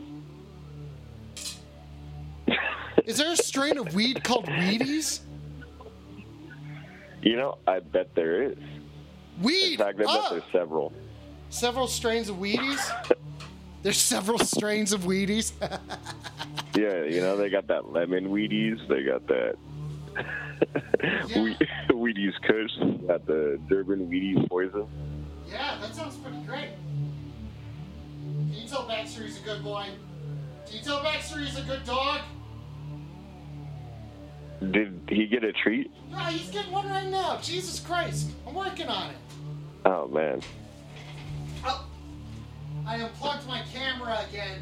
Is 3.07 3.17
there 3.17 3.33
a 3.33 3.37
strain 3.37 3.79
of 3.79 3.95
weed 3.95 4.23
called 4.23 4.45
Wheaties? 4.47 5.21
You 7.25 7.37
know, 7.37 7.57
I 7.67 7.81
bet 7.81 8.15
there 8.15 8.43
is. 8.43 8.59
Weed. 9.41 9.73
In 9.73 9.79
fact, 9.79 9.99
I 9.99 10.03
bet 10.03 10.07
Ah! 10.11 10.29
there's 10.31 10.43
several. 10.53 10.93
several 11.49 11.87
strains 11.89 12.29
of 12.29 12.37
Wheaties. 12.37 13.13
There's 13.83 13.99
several 13.99 14.39
strains 14.39 14.93
of 14.93 15.03
Wheaties. 15.03 15.53
Yeah, 16.77 17.05
you 17.05 17.21
know, 17.21 17.37
they 17.37 17.51
got 17.51 17.69
that 17.69 17.93
lemon 17.93 18.31
Wheaties. 18.31 18.79
They 18.89 19.05
got 19.05 19.25
that. 19.29 19.55
We- 21.37 21.57
Wheaties 21.91 22.33
Kush 22.43 23.07
got 23.07 23.25
the 23.27 23.61
Durban 23.69 24.09
Wheaties 24.11 24.49
poison. 24.49 24.87
Yeah, 25.49 25.79
that 25.81 25.95
sounds 25.95 26.17
pretty 26.17 26.39
great. 26.47 26.71
Can 28.51 28.53
you 28.55 28.67
tell 28.69 28.89
Baxter 28.89 29.23
he's 29.23 29.39
a 29.39 29.43
good 29.45 29.63
boy? 29.63 29.87
Can 30.67 30.77
you 30.79 30.83
tell 30.83 31.01
Baxter 31.03 31.39
he's 31.41 31.57
a 31.59 31.63
good 31.63 31.85
dog? 31.85 32.23
Did 34.61 35.01
he 35.09 35.27
get 35.27 35.45
a 35.45 35.53
treat? 35.53 35.91
Yeah, 36.11 36.31
he's 36.31 36.51
getting 36.51 36.73
one 36.73 36.89
right 36.89 37.07
now. 37.09 37.39
Jesus 37.43 37.81
Christ. 37.81 38.31
I'm 38.47 38.55
working 38.55 38.89
on 38.89 39.11
it. 39.11 39.17
Oh 39.85 40.07
man. 40.09 40.41
Oh, 41.65 41.87
I 42.87 42.97
unplugged 42.97 43.47
my 43.47 43.63
camera 43.73 44.25
again. 44.29 44.61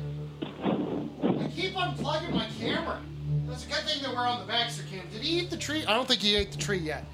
I 1.41 1.49
keep 1.49 1.75
unplugging 1.75 2.33
my 2.33 2.49
camera. 2.59 3.01
That's 3.47 3.65
a 3.67 3.69
good 3.69 3.85
thing 3.85 4.03
that 4.03 4.13
we're 4.13 4.27
on 4.27 4.41
the 4.41 4.47
Baxter 4.47 4.85
cam. 4.91 5.05
Did 5.13 5.23
he 5.23 5.41
eat 5.41 5.51
the 5.51 5.57
tree? 5.57 5.85
I 5.87 5.95
don't 5.95 6.09
think 6.09 6.21
he 6.21 6.37
ate 6.37 6.53
the 6.53 6.59
tree 6.59 6.79
yet. 6.79 7.05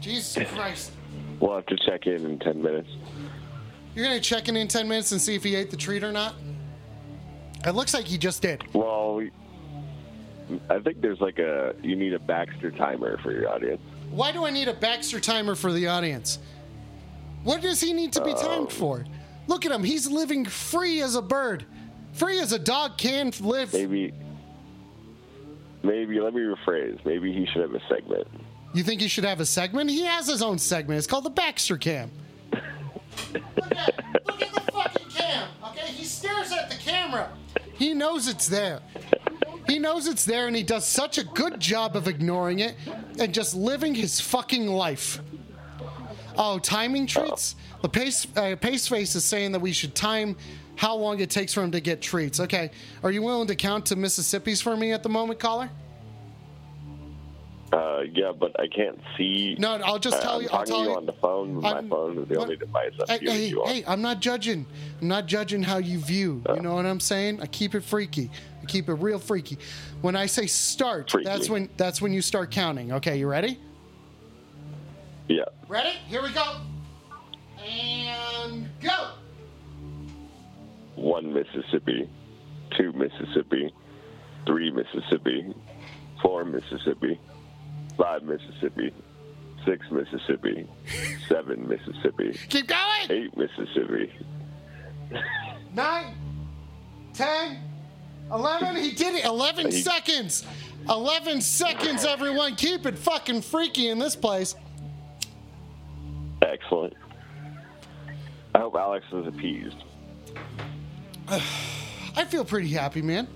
Jesus 0.00 0.48
Christ. 0.54 0.92
We'll 1.38 1.54
have 1.54 1.66
to 1.66 1.76
check 1.86 2.06
in 2.06 2.24
in 2.24 2.38
ten 2.38 2.62
minutes. 2.62 2.88
You're 3.94 4.04
gonna 4.04 4.20
check 4.20 4.48
in 4.48 4.56
in 4.56 4.68
10 4.68 4.86
minutes 4.88 5.10
and 5.12 5.20
see 5.20 5.34
if 5.34 5.42
he 5.42 5.56
ate 5.56 5.70
the 5.70 5.76
treat 5.76 6.04
or 6.04 6.12
not? 6.12 6.34
It 7.66 7.72
looks 7.72 7.92
like 7.92 8.06
he 8.06 8.16
just 8.18 8.40
did. 8.40 8.62
Well, 8.72 9.16
we, 9.16 9.30
I 10.68 10.78
think 10.78 11.00
there's 11.00 11.20
like 11.20 11.38
a 11.38 11.74
you 11.82 11.96
need 11.96 12.14
a 12.14 12.18
Baxter 12.18 12.70
timer 12.70 13.18
for 13.18 13.32
your 13.32 13.48
audience. 13.48 13.80
Why 14.10 14.32
do 14.32 14.44
I 14.44 14.50
need 14.50 14.68
a 14.68 14.74
Baxter 14.74 15.20
timer 15.20 15.54
for 15.54 15.72
the 15.72 15.86
audience? 15.86 16.38
What 17.44 17.62
does 17.62 17.80
he 17.80 17.92
need 17.92 18.12
to 18.14 18.24
be 18.24 18.32
um, 18.32 18.38
timed 18.38 18.72
for? 18.72 19.04
Look 19.46 19.64
at 19.64 19.72
him. 19.72 19.82
He's 19.82 20.08
living 20.08 20.44
free 20.44 21.00
as 21.00 21.14
a 21.14 21.22
bird. 21.22 21.64
Free 22.12 22.40
as 22.40 22.52
a 22.52 22.58
dog 22.58 22.98
can 22.98 23.32
live. 23.40 23.72
Maybe. 23.72 24.12
Maybe 25.82 26.20
let 26.20 26.34
me 26.34 26.40
rephrase. 26.40 27.04
Maybe 27.04 27.32
he 27.32 27.46
should 27.46 27.62
have 27.62 27.74
a 27.74 27.80
segment. 27.88 28.26
You 28.74 28.82
think 28.82 29.00
he 29.00 29.08
should 29.08 29.24
have 29.24 29.40
a 29.40 29.46
segment? 29.46 29.90
He 29.90 30.02
has 30.04 30.28
his 30.28 30.42
own 30.42 30.58
segment. 30.58 30.98
It's 30.98 31.06
called 31.06 31.24
the 31.24 31.30
Baxter 31.30 31.76
Cam. 31.76 32.10
look, 32.52 33.42
at, 33.76 34.26
look 34.26 34.42
at 34.42 34.52
the 34.52 34.72
fucking 34.72 35.08
cam. 35.10 35.48
Okay, 35.64 35.86
he 35.86 36.04
stares 36.04 36.52
at 36.52 36.70
the 36.70 36.76
camera. 36.76 37.30
He 37.74 37.94
knows 37.94 38.28
it's 38.28 38.46
there. 38.46 38.80
He 39.66 39.78
knows 39.78 40.06
it's 40.06 40.24
there, 40.24 40.46
and 40.46 40.56
he 40.56 40.62
does 40.62 40.86
such 40.86 41.18
a 41.18 41.24
good 41.24 41.60
job 41.60 41.96
of 41.96 42.08
ignoring 42.08 42.60
it 42.60 42.74
and 43.18 43.32
just 43.32 43.54
living 43.54 43.94
his 43.94 44.20
fucking 44.20 44.66
life. 44.66 45.20
Oh, 46.36 46.58
timing 46.58 47.06
treats. 47.06 47.54
The 47.82 47.88
pace 47.88 48.26
uh, 48.36 48.56
pace 48.56 48.88
face 48.88 49.14
is 49.14 49.24
saying 49.24 49.52
that 49.52 49.60
we 49.60 49.72
should 49.72 49.94
time 49.94 50.36
how 50.76 50.96
long 50.96 51.20
it 51.20 51.28
takes 51.30 51.52
for 51.52 51.62
him 51.62 51.70
to 51.72 51.80
get 51.80 52.00
treats. 52.00 52.40
Okay, 52.40 52.70
are 53.02 53.10
you 53.10 53.22
willing 53.22 53.46
to 53.48 53.54
count 53.54 53.86
to 53.86 53.96
Mississippi's 53.96 54.60
for 54.60 54.76
me 54.76 54.92
at 54.92 55.02
the 55.02 55.08
moment, 55.08 55.38
caller? 55.38 55.70
Uh, 57.72 58.00
yeah, 58.12 58.32
but 58.32 58.58
I 58.58 58.66
can't 58.66 58.98
see. 59.16 59.54
No, 59.58 59.74
I'll 59.74 60.00
just 60.00 60.16
I- 60.16 60.20
tell 60.22 60.36
I'm 60.36 60.42
you. 60.42 60.48
I'll 60.50 60.64
tell 60.64 60.78
to 60.78 60.82
you 60.82 60.90
you 60.90 60.96
on 60.96 61.06
the 61.06 61.12
phone. 61.12 61.54
My 61.60 61.74
I'm- 61.74 61.88
phone 61.88 62.18
is 62.18 62.28
the 62.28 62.34
what- 62.36 62.42
only 62.44 62.56
device 62.56 62.92
I'm 63.08 63.20
Hey, 63.20 63.48
hey, 63.50 63.54
hey, 63.66 63.84
I'm 63.86 64.02
not 64.02 64.20
judging. 64.20 64.66
I'm 65.00 65.06
not 65.08 65.26
judging 65.26 65.62
how 65.62 65.76
you 65.78 65.98
view. 65.98 66.42
You 66.54 66.62
know 66.62 66.74
what 66.74 66.84
I'm 66.86 66.98
saying? 66.98 67.40
I 67.40 67.46
keep 67.46 67.74
it 67.76 67.84
freaky. 67.84 68.28
Keep 68.70 68.88
it 68.88 68.94
real 68.94 69.18
freaky. 69.18 69.58
When 70.00 70.14
I 70.14 70.26
say 70.26 70.46
start, 70.46 71.10
Freaky. 71.10 71.24
that's 71.28 71.50
when 71.50 71.68
that's 71.76 72.00
when 72.00 72.12
you 72.12 72.22
start 72.22 72.52
counting. 72.52 72.92
Okay, 72.92 73.18
you 73.18 73.26
ready? 73.28 73.58
Yeah. 75.28 75.42
Ready? 75.66 75.90
Here 76.06 76.22
we 76.22 76.30
go. 76.32 76.56
And 77.68 78.68
go. 78.80 79.10
One 80.94 81.32
Mississippi, 81.34 82.08
two 82.78 82.92
Mississippi, 82.92 83.74
three 84.46 84.70
Mississippi, 84.70 85.52
four 86.22 86.44
Mississippi, 86.44 87.18
five 87.98 88.22
Mississippi, 88.22 88.92
six 89.66 89.84
Mississippi, 89.90 90.68
seven 91.28 91.66
Mississippi, 91.68 92.38
Keep 92.48 92.68
going. 92.68 93.10
eight 93.10 93.36
Mississippi. 93.36 94.12
Nine, 95.74 96.14
ten, 97.14 97.58
eleven. 98.32 98.76
He 98.76 98.92
did 98.92 99.14
it. 99.14 99.24
Eleven 99.24 99.70
He- 99.70 99.82
seconds. 99.82 100.44
Eleven 100.88 101.40
seconds, 101.40 102.04
everyone. 102.04 102.56
Keep 102.56 102.86
it 102.86 102.98
fucking 102.98 103.42
freaky 103.42 103.88
in 103.88 103.98
this 103.98 104.16
place. 104.16 104.54
Excellent. 106.42 106.94
I 108.54 108.58
hope 108.58 108.74
Alex 108.74 109.04
was 109.12 109.26
appeased. 109.26 109.76
I 112.16 112.24
feel 112.24 112.44
pretty 112.44 112.68
happy, 112.68 113.02
man. 113.02 113.28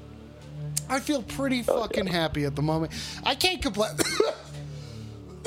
I 0.89 1.01
feel 1.01 1.23
pretty 1.23 1.65
oh, 1.69 1.83
fucking 1.83 2.07
happy 2.07 2.45
at 2.45 2.57
the 2.57 2.63
moment. 2.63 2.93
I 3.25 3.35
can't 3.35 3.63
complain. 3.63 3.93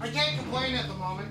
I 0.00 0.08
can't 0.08 0.40
complain 0.40 0.74
at 0.74 0.88
the 0.88 0.94
moment. 0.94 1.28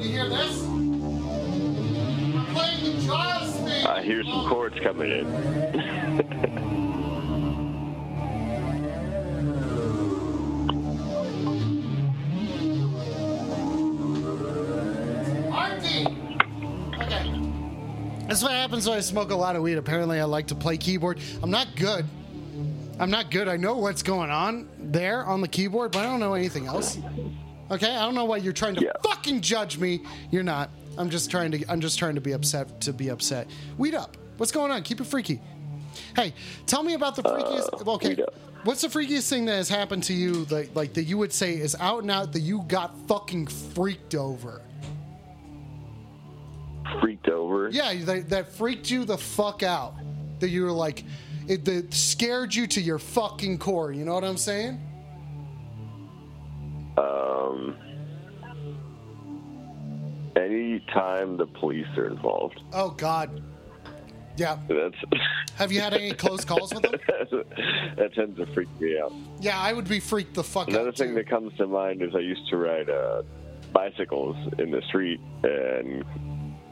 You 0.00 0.08
hear 0.08 0.28
this? 0.30 0.62
I'm 0.64 2.46
playing 2.54 2.84
the 2.84 3.02
Jaws 3.02 3.54
thing. 3.56 3.86
I 3.86 4.02
hear 4.02 4.24
some 4.24 4.48
chords 4.48 4.80
coming 4.80 5.10
in. 5.10 5.26
Artie! 15.52 16.06
Okay. 16.94 17.50
That's 18.26 18.42
what 18.42 18.52
happens 18.52 18.88
when 18.88 18.96
I 18.96 19.00
smoke 19.00 19.30
a 19.30 19.36
lot 19.36 19.54
of 19.54 19.60
weed. 19.60 19.76
Apparently, 19.76 20.18
I 20.18 20.24
like 20.24 20.46
to 20.46 20.54
play 20.54 20.78
keyboard. 20.78 21.20
I'm 21.42 21.50
not 21.50 21.68
good. 21.76 22.06
I'm 22.98 23.10
not 23.10 23.30
good. 23.30 23.48
I 23.48 23.58
know 23.58 23.76
what's 23.76 24.02
going 24.02 24.30
on 24.30 24.66
there 24.78 25.26
on 25.26 25.42
the 25.42 25.48
keyboard, 25.48 25.92
but 25.92 25.98
I 25.98 26.04
don't 26.04 26.20
know 26.20 26.32
anything 26.32 26.66
else. 26.66 26.96
Okay, 27.70 27.94
I 27.94 28.00
don't 28.04 28.14
know 28.14 28.24
why 28.24 28.38
you're 28.38 28.52
trying 28.52 28.74
to 28.76 28.82
Yeah. 28.82 28.92
fucking 29.02 29.40
judge 29.42 29.78
me. 29.78 30.02
You're 30.30 30.42
not. 30.42 30.70
I'm 30.98 31.08
just 31.10 31.30
trying 31.30 31.52
to. 31.52 31.64
I'm 31.68 31.80
just 31.80 31.98
trying 31.98 32.16
to 32.16 32.20
be 32.20 32.32
upset 32.32 32.80
to 32.82 32.92
be 32.92 33.08
upset. 33.10 33.48
Weed 33.78 33.94
up. 33.94 34.16
What's 34.38 34.52
going 34.52 34.72
on? 34.72 34.82
Keep 34.82 35.00
it 35.00 35.04
freaky. 35.04 35.40
Hey, 36.16 36.34
tell 36.66 36.82
me 36.82 36.94
about 36.94 37.14
the 37.16 37.26
uh, 37.26 37.36
freakiest. 37.38 37.86
okay, 37.86 38.16
what's 38.64 38.80
the 38.82 38.88
freakiest 38.88 39.28
thing 39.28 39.44
that 39.46 39.54
has 39.54 39.68
happened 39.68 40.02
to 40.04 40.12
you 40.12 40.44
that 40.46 40.74
like 40.74 40.94
that 40.94 41.04
you 41.04 41.18
would 41.18 41.32
say 41.32 41.54
is 41.54 41.76
out 41.78 42.02
and 42.02 42.10
out 42.10 42.32
that 42.32 42.40
you 42.40 42.62
got 42.66 42.96
fucking 43.06 43.46
freaked 43.46 44.14
over? 44.14 44.62
Freaked 47.00 47.28
over. 47.28 47.68
Yeah, 47.68 47.94
that, 48.04 48.30
that 48.30 48.52
freaked 48.52 48.90
you 48.90 49.04
the 49.04 49.18
fuck 49.18 49.62
out. 49.62 49.94
That 50.40 50.48
you 50.48 50.64
were 50.64 50.72
like, 50.72 51.04
it 51.46 51.64
that 51.66 51.92
scared 51.94 52.54
you 52.54 52.66
to 52.68 52.80
your 52.80 52.98
fucking 52.98 53.58
core. 53.58 53.92
You 53.92 54.04
know 54.04 54.14
what 54.14 54.24
I'm 54.24 54.36
saying? 54.38 54.80
Um, 56.98 57.76
anytime 60.36 61.36
the 61.36 61.46
police 61.46 61.86
are 61.96 62.06
involved, 62.06 62.60
Oh 62.72 62.90
God. 62.90 63.42
Yeah. 64.36 64.58
that's 64.68 64.94
Have 65.56 65.70
you 65.72 65.80
had 65.80 65.92
any 65.92 66.12
close 66.12 66.44
calls 66.44 66.72
with 66.72 66.82
them? 66.82 66.92
that 67.96 68.10
tends 68.14 68.38
to 68.38 68.46
freak 68.54 68.68
me 68.80 68.98
out. 68.98 69.12
Yeah, 69.40 69.58
I 69.60 69.72
would 69.72 69.88
be 69.88 70.00
freaked 70.00 70.34
the 70.34 70.44
fuck 70.44 70.68
Another 70.68 70.80
out. 70.80 70.82
Another 70.84 70.96
thing 70.96 71.08
too. 71.10 71.14
that 71.16 71.28
comes 71.28 71.56
to 71.58 71.66
mind 71.66 72.00
is 72.02 72.14
I 72.14 72.20
used 72.20 72.48
to 72.50 72.56
ride 72.56 72.88
uh, 72.88 73.22
bicycles 73.72 74.36
in 74.58 74.70
the 74.70 74.80
street 74.88 75.20
and 75.42 76.04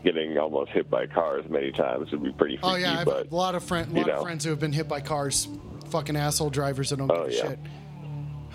getting 0.04 0.38
almost 0.38 0.70
hit 0.70 0.88
by 0.88 1.06
cars 1.06 1.44
many 1.50 1.72
times 1.72 2.10
would 2.12 2.22
be 2.22 2.32
pretty 2.32 2.56
freaky. 2.56 2.68
oh 2.72 2.76
yeah, 2.76 3.00
I've 3.00 3.04
but 3.06 3.30
a 3.30 3.34
lot 3.34 3.54
of 3.54 3.64
friend, 3.64 3.92
lot 3.92 4.08
of 4.08 4.22
friends 4.22 4.44
who 4.44 4.50
have 4.50 4.60
been 4.60 4.72
hit 4.72 4.88
by 4.88 5.00
cars. 5.00 5.48
Fucking 5.90 6.16
asshole 6.16 6.50
drivers 6.50 6.90
that 6.90 6.98
don't 6.98 7.10
Oh, 7.10 7.24
give 7.24 7.32
a 7.32 7.34
yeah. 7.36 7.48
shit. 7.50 7.58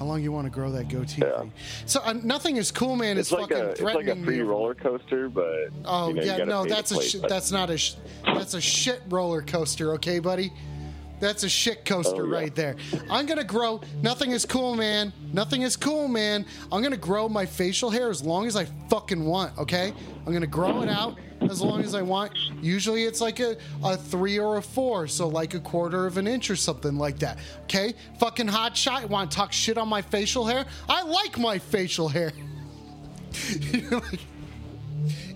How 0.04 0.10
long 0.10 0.22
you 0.22 0.34
want 0.34 0.44
to 0.48 0.52
grow 0.52 0.70
that 0.72 0.90
goatee? 0.90 1.22
Yeah. 1.22 1.46
So 1.86 2.02
uh, 2.04 2.12
nothing 2.12 2.58
is 2.58 2.72
cool, 2.72 2.98
man. 2.98 3.18
it's 3.18 3.30
is 3.30 3.32
like 3.32 3.52
fucking 3.52 3.58
a 3.58 3.68
it's 3.70 3.82
like 3.82 4.08
a 4.08 4.16
free 4.18 4.36
me. 4.36 4.42
roller 4.42 4.76
coaster, 4.76 5.30
but 5.30 5.70
Oh 5.86 6.10
you 6.10 6.16
know, 6.16 6.24
yeah, 6.24 6.44
no, 6.44 6.66
that's 6.66 6.92
a 6.92 7.02
sh- 7.02 7.16
that's 7.30 7.54
not 7.54 7.70
a 7.70 7.78
sh- 7.78 7.94
that's 8.26 8.54
a 8.54 8.60
shit 8.60 9.02
roller 9.08 9.42
coaster, 9.42 9.94
okay, 9.94 10.20
buddy? 10.20 10.52
That's 11.22 11.44
a 11.44 11.50
shit 11.50 11.86
coaster 11.86 12.24
Oh, 12.24 12.28
yeah. 12.28 12.36
right 12.38 12.54
there. 12.54 12.76
I'm 13.10 13.26
gonna 13.26 13.46
grow. 13.46 13.80
Nothing 14.02 14.32
is 14.32 14.46
cool, 14.46 14.76
man. 14.76 15.14
Nothing 15.32 15.62
is 15.62 15.78
cool, 15.78 16.10
man. 16.10 16.46
I'm 16.70 16.84
gonna 16.84 16.98
grow 16.98 17.30
my 17.30 17.46
facial 17.46 17.90
hair 17.90 18.10
as 18.10 18.22
long 18.22 18.46
as 18.46 18.58
I 18.58 18.66
fucking 18.90 19.24
want. 19.24 19.58
Okay, 19.58 19.94
I'm 20.28 20.34
gonna 20.34 20.46
grow 20.46 20.82
it 20.82 20.90
out 20.90 21.18
as 21.50 21.62
long 21.62 21.82
as 21.82 21.96
I 21.96 22.02
want. 22.02 22.34
Usually 22.62 23.04
it's 23.04 23.22
like 23.22 23.40
a, 23.40 23.58
a 23.84 23.98
three 23.98 24.40
or 24.40 24.58
a 24.58 24.62
four, 24.62 25.08
so 25.08 25.28
like 25.28 25.54
a 25.54 25.60
quarter 25.60 26.06
of 26.06 26.18
an 26.18 26.28
inch 26.28 26.50
or 26.50 26.56
something 26.56 26.98
like 26.98 27.20
that. 27.20 27.38
Okay, 27.64 27.94
fucking 28.20 28.48
hot 28.48 28.76
shot. 28.76 29.10
Want 29.10 29.32
to 29.32 29.38
talk 29.38 29.54
shit 29.54 29.78
on 29.78 29.88
my 29.88 30.02
facial 30.02 30.46
hair? 30.46 30.66
I 30.90 31.04
like 31.04 31.38
my 31.38 31.60
facial 31.60 32.08
hair. 32.10 32.32
Like, 33.92 34.20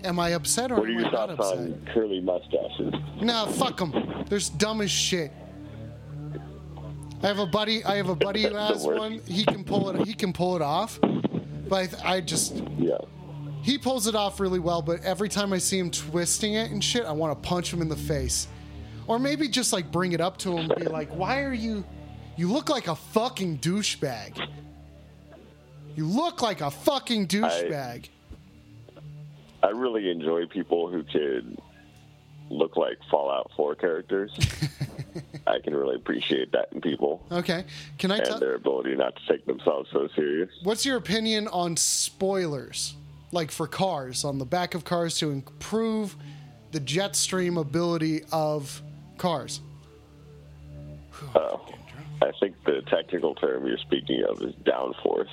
Am 0.04 0.18
I 0.18 0.30
upset 0.30 0.70
or 0.70 0.76
What 0.76 0.88
are 0.88 0.92
your 0.92 1.10
thoughts 1.10 1.40
on 1.40 1.86
curly 1.92 2.20
mustaches? 2.20 2.94
Nah, 3.20 3.46
fuck 3.46 3.78
them. 3.78 4.24
They're 4.28 4.38
dumb 4.56 4.80
as 4.80 4.90
shit. 4.90 5.32
I 7.22 7.26
have 7.26 7.40
a 7.40 7.46
buddy. 7.46 7.84
I 7.84 7.96
have 7.96 8.08
a 8.08 8.14
buddy 8.14 8.44
who 8.44 8.54
has 8.54 8.84
one. 8.84 9.20
He 9.26 9.44
can 9.44 9.64
pull 9.64 9.90
it. 9.90 10.06
He 10.06 10.14
can 10.14 10.32
pull 10.32 10.54
it 10.56 10.62
off. 10.62 11.00
But 11.68 11.94
I, 12.04 12.14
I 12.14 12.20
just, 12.20 12.54
Yeah. 12.78 12.98
He 13.62 13.78
pulls 13.78 14.06
it 14.06 14.14
off 14.14 14.40
really 14.40 14.58
well, 14.58 14.82
but 14.82 15.02
every 15.04 15.28
time 15.28 15.52
I 15.52 15.58
see 15.58 15.78
him 15.78 15.90
twisting 15.90 16.54
it 16.54 16.70
and 16.70 16.82
shit, 16.82 17.04
I 17.04 17.12
want 17.12 17.40
to 17.40 17.48
punch 17.48 17.72
him 17.72 17.82
in 17.82 17.88
the 17.88 17.96
face. 17.96 18.48
Or 19.06 19.18
maybe 19.18 19.48
just 19.48 19.72
like 19.72 19.90
bring 19.90 20.12
it 20.12 20.20
up 20.20 20.36
to 20.38 20.56
him 20.56 20.70
and 20.70 20.80
be 20.80 20.88
like, 20.88 21.08
why 21.10 21.42
are 21.42 21.54
you. 21.54 21.84
You 22.36 22.52
look 22.52 22.68
like 22.68 22.86
a 22.86 22.94
fucking 22.94 23.58
douchebag. 23.58 24.48
You 25.96 26.06
look 26.06 26.42
like 26.42 26.60
a 26.60 26.70
fucking 26.70 27.26
douchebag. 27.26 28.08
I 29.62 29.68
really 29.70 30.10
enjoy 30.10 30.46
people 30.46 30.88
who 30.88 31.02
could 31.02 31.58
look 32.50 32.76
like 32.76 32.98
Fallout 33.10 33.50
4 33.56 33.74
characters. 33.74 34.30
I 35.46 35.58
can 35.58 35.74
really 35.74 35.96
appreciate 35.96 36.52
that 36.52 36.68
in 36.72 36.80
people 36.80 37.26
Okay. 37.32 37.64
Can 37.98 38.10
I 38.12 38.18
and 38.18 38.26
tell. 38.26 38.38
their 38.38 38.54
ability 38.54 38.94
not 38.94 39.16
to 39.16 39.32
take 39.32 39.46
themselves 39.46 39.88
so 39.92 40.08
serious. 40.14 40.50
What's 40.62 40.86
your 40.86 40.96
opinion 40.96 41.48
on 41.48 41.76
spoilers? 41.76 42.94
Like 43.30 43.50
for 43.50 43.66
cars, 43.66 44.24
on 44.24 44.38
the 44.38 44.46
back 44.46 44.74
of 44.74 44.84
cars 44.84 45.18
to 45.18 45.30
improve 45.30 46.16
the 46.72 46.80
jet 46.80 47.14
stream 47.14 47.58
ability 47.58 48.22
of 48.32 48.82
cars? 49.18 49.60
Oh, 51.34 51.60
I 52.22 52.30
think 52.40 52.56
the 52.64 52.82
technical 52.88 53.34
term 53.34 53.66
you're 53.66 53.78
speaking 53.78 54.22
of 54.28 54.40
is 54.42 54.54
downforce. 54.64 55.28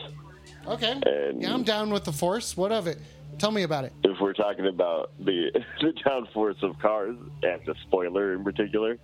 Okay. 0.68 1.00
And- 1.06 1.42
yeah, 1.42 1.54
I'm 1.54 1.64
down 1.64 1.90
with 1.90 2.04
the 2.04 2.12
force. 2.12 2.58
What 2.58 2.72
of 2.72 2.88
it? 2.88 2.98
Tell 3.38 3.52
me 3.52 3.64
about 3.64 3.84
it. 3.84 3.94
If 4.04 4.20
we're 4.20 4.34
talking 4.34 4.66
about 4.68 5.12
the, 5.20 5.52
the 5.82 5.94
downforce 6.06 6.62
of 6.64 6.78
cars 6.80 7.16
and 7.44 7.62
the 7.66 7.76
spoiler 7.84 8.34
in 8.34 8.44
particular, 8.44 8.98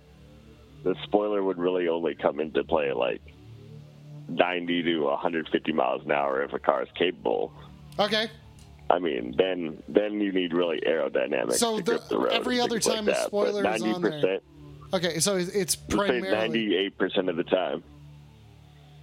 the 0.84 0.94
spoiler 1.04 1.42
would 1.42 1.58
really 1.58 1.88
only 1.88 2.14
come 2.14 2.40
into 2.40 2.64
play 2.64 2.92
like 2.92 3.22
90 4.28 4.82
to 4.82 4.98
150 5.00 5.72
miles 5.72 6.02
an 6.04 6.12
hour 6.12 6.42
if 6.42 6.52
a 6.52 6.58
car 6.58 6.82
is 6.82 6.88
capable. 6.96 7.52
Okay. 7.98 8.28
I 8.90 8.98
mean, 8.98 9.34
then 9.38 9.82
then 9.88 10.20
you 10.20 10.32
need 10.32 10.52
really 10.52 10.80
aerodynamics. 10.86 11.54
So 11.54 11.80
the- 11.80 12.02
the 12.08 12.28
every 12.32 12.60
other 12.60 12.78
things 12.80 12.86
like 12.86 12.96
time 12.96 13.08
a 13.08 13.14
spoiler 13.24 13.66
is 13.74 13.82
on 13.82 14.02
there, 14.02 14.10
90%, 14.12 14.40
Okay, 14.94 15.18
so 15.20 15.36
it's 15.36 15.74
primarily 15.74 16.66
98% 16.66 17.30
of 17.30 17.36
the 17.36 17.44
time, 17.44 17.82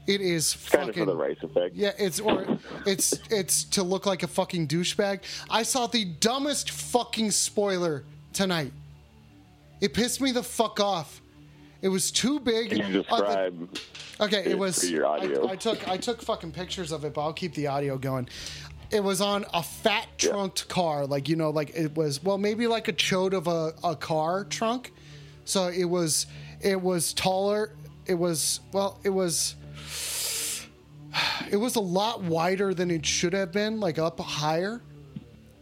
it 0.06 0.22
is 0.22 0.54
kind 0.72 0.89
of 0.89 0.96
for 0.96 1.06
the 1.06 1.15
race 1.15 1.39
effect. 1.42 1.76
Yeah, 1.76 1.94
it's 1.98 2.20
or 2.20 2.60
it's 2.86 3.20
it's 3.32 3.63
to 3.65 3.82
look 3.84 4.06
like 4.06 4.22
a 4.22 4.28
fucking 4.28 4.68
douchebag. 4.68 5.22
I 5.50 5.63
saw 5.63 5.88
the 5.88 6.06
dumbest 6.06 6.70
fucking 6.72 7.32
spoiler 7.32 8.04
tonight. 8.34 8.72
It 9.82 9.94
pissed 9.96 10.22
me 10.22 10.32
the 10.32 10.44
fuck 10.44 10.80
off. 10.80 11.22
It 11.82 11.88
was 11.88 12.12
too 12.12 12.39
big. 12.42 12.70
Can 12.70 12.78
you 12.80 12.84
Uh, 12.84 12.88
the- 12.89 13.02
describe? 13.04 13.78
Okay, 14.20 14.39
it 14.42 14.48
it 14.48 14.60
was. 14.60 14.80
for 14.82 14.86
your 14.88 15.06
audio? 15.08 15.48
I, 15.48 15.52
I 15.52 15.56
took 15.56 15.88
I 15.88 15.98
took 15.98 16.22
fucking 16.22 16.52
pictures 16.52 16.92
of 16.92 17.04
it, 17.06 17.13
but 17.13 17.22
I'll 17.22 17.34
keep 17.34 17.54
the 17.56 17.68
audio 17.68 17.98
going. 17.98 18.28
It 18.91 19.04
was 19.04 19.21
on 19.21 19.45
a 19.54 19.62
fat 19.62 20.08
Yeah. 20.19 20.32
trunked 20.32 20.67
car, 20.67 21.06
like 21.06 21.30
you 21.30 21.36
know, 21.36 21.52
like 21.52 21.71
it 21.75 21.95
was 21.95 22.23
well, 22.23 22.38
maybe 22.38 22.67
like 22.67 22.88
a 22.88 22.93
chode 22.93 23.34
of 23.34 23.47
a, 23.47 23.73
a 23.88 23.95
car 23.95 24.45
trunk. 24.45 24.91
So 25.45 25.67
it 25.67 25.86
was 25.86 26.25
it 26.62 26.82
was 26.82 27.13
taller. 27.13 27.71
It 28.06 28.15
was 28.15 28.60
well, 28.71 28.99
it 29.04 29.10
was 29.10 29.56
it 31.52 31.58
was 31.58 31.75
a 31.75 31.80
lot 31.82 32.21
wider 32.23 32.73
than 32.73 32.89
it 32.91 33.06
should 33.06 33.34
have 33.34 33.52
been, 33.52 33.80
like 33.80 33.99
up 33.99 34.19
higher. 34.19 34.82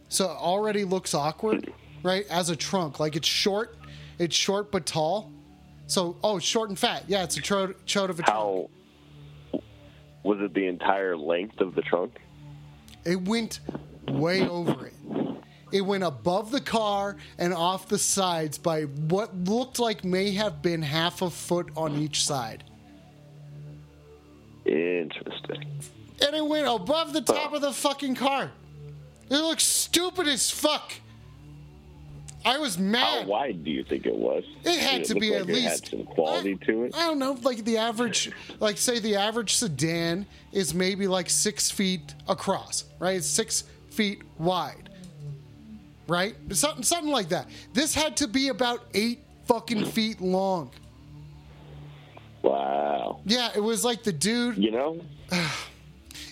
So 0.08 0.24
it 0.30 0.36
already 0.36 0.84
looks 0.84 1.12
awkward, 1.12 1.70
right? 2.02 2.24
As 2.30 2.48
a 2.48 2.56
trunk, 2.56 2.98
like 2.98 3.14
it's 3.14 3.28
short, 3.28 3.76
it's 4.18 4.34
short 4.36 4.72
but 4.72 4.86
tall. 4.86 5.30
So 5.86 6.16
oh, 6.24 6.38
it's 6.38 6.46
short 6.46 6.70
and 6.70 6.78
fat. 6.78 7.04
Yeah, 7.08 7.24
it's 7.24 7.36
a 7.36 7.42
chode, 7.42 7.74
chode 7.86 8.08
of 8.08 8.18
a 8.20 8.22
trunk. 8.22 8.28
How 8.28 8.70
was 10.22 10.38
it? 10.40 10.54
The 10.54 10.66
entire 10.66 11.16
length 11.16 11.60
of 11.60 11.74
the 11.74 11.82
trunk? 11.82 12.18
It 13.08 13.26
went 13.26 13.60
way 14.06 14.46
over 14.46 14.86
it. 14.86 14.92
It 15.72 15.80
went 15.80 16.04
above 16.04 16.50
the 16.50 16.60
car 16.60 17.16
and 17.38 17.54
off 17.54 17.88
the 17.88 17.98
sides 17.98 18.58
by 18.58 18.82
what 18.82 19.34
looked 19.34 19.78
like 19.78 20.04
may 20.04 20.32
have 20.32 20.60
been 20.60 20.82
half 20.82 21.22
a 21.22 21.30
foot 21.30 21.70
on 21.74 21.96
each 21.96 22.22
side. 22.24 22.64
Interesting. 24.66 25.80
And 26.20 26.36
it 26.36 26.44
went 26.44 26.66
above 26.68 27.14
the 27.14 27.22
top 27.22 27.54
of 27.54 27.62
the 27.62 27.72
fucking 27.72 28.14
car. 28.14 28.50
It 29.30 29.36
looks 29.36 29.64
stupid 29.64 30.28
as 30.28 30.50
fuck. 30.50 30.92
I 32.48 32.58
was 32.58 32.78
mad. 32.78 33.24
How 33.24 33.28
wide 33.28 33.62
do 33.64 33.70
you 33.70 33.84
think 33.84 34.06
it 34.06 34.14
was? 34.16 34.44
It 34.64 34.78
had 34.78 35.02
Did 35.02 35.08
to 35.08 35.14
be 35.20 35.30
like 35.30 35.42
at 35.42 35.48
it 35.50 35.52
least 35.54 35.88
had 35.88 35.88
some 35.88 36.04
quality 36.04 36.58
I, 36.60 36.64
to 36.64 36.84
it. 36.84 36.94
I 36.96 37.06
don't 37.06 37.18
know, 37.18 37.32
like 37.42 37.64
the 37.64 37.76
average, 37.76 38.30
like 38.58 38.78
say 38.78 38.98
the 38.98 39.16
average 39.16 39.54
sedan 39.54 40.26
is 40.52 40.72
maybe 40.74 41.06
like 41.06 41.28
six 41.28 41.70
feet 41.70 42.14
across, 42.28 42.84
right? 42.98 43.16
It's 43.16 43.26
six 43.26 43.64
feet 43.90 44.22
wide, 44.38 44.88
right? 46.06 46.34
Something, 46.50 46.82
something 46.82 47.12
like 47.12 47.28
that. 47.28 47.48
This 47.74 47.94
had 47.94 48.16
to 48.18 48.28
be 48.28 48.48
about 48.48 48.84
eight 48.94 49.24
fucking 49.46 49.84
feet 49.86 50.20
long. 50.20 50.70
Wow. 52.42 53.20
Yeah, 53.26 53.50
it 53.54 53.60
was 53.60 53.84
like 53.84 54.04
the 54.04 54.12
dude. 54.12 54.56
You 54.56 54.70
know, 54.70 55.00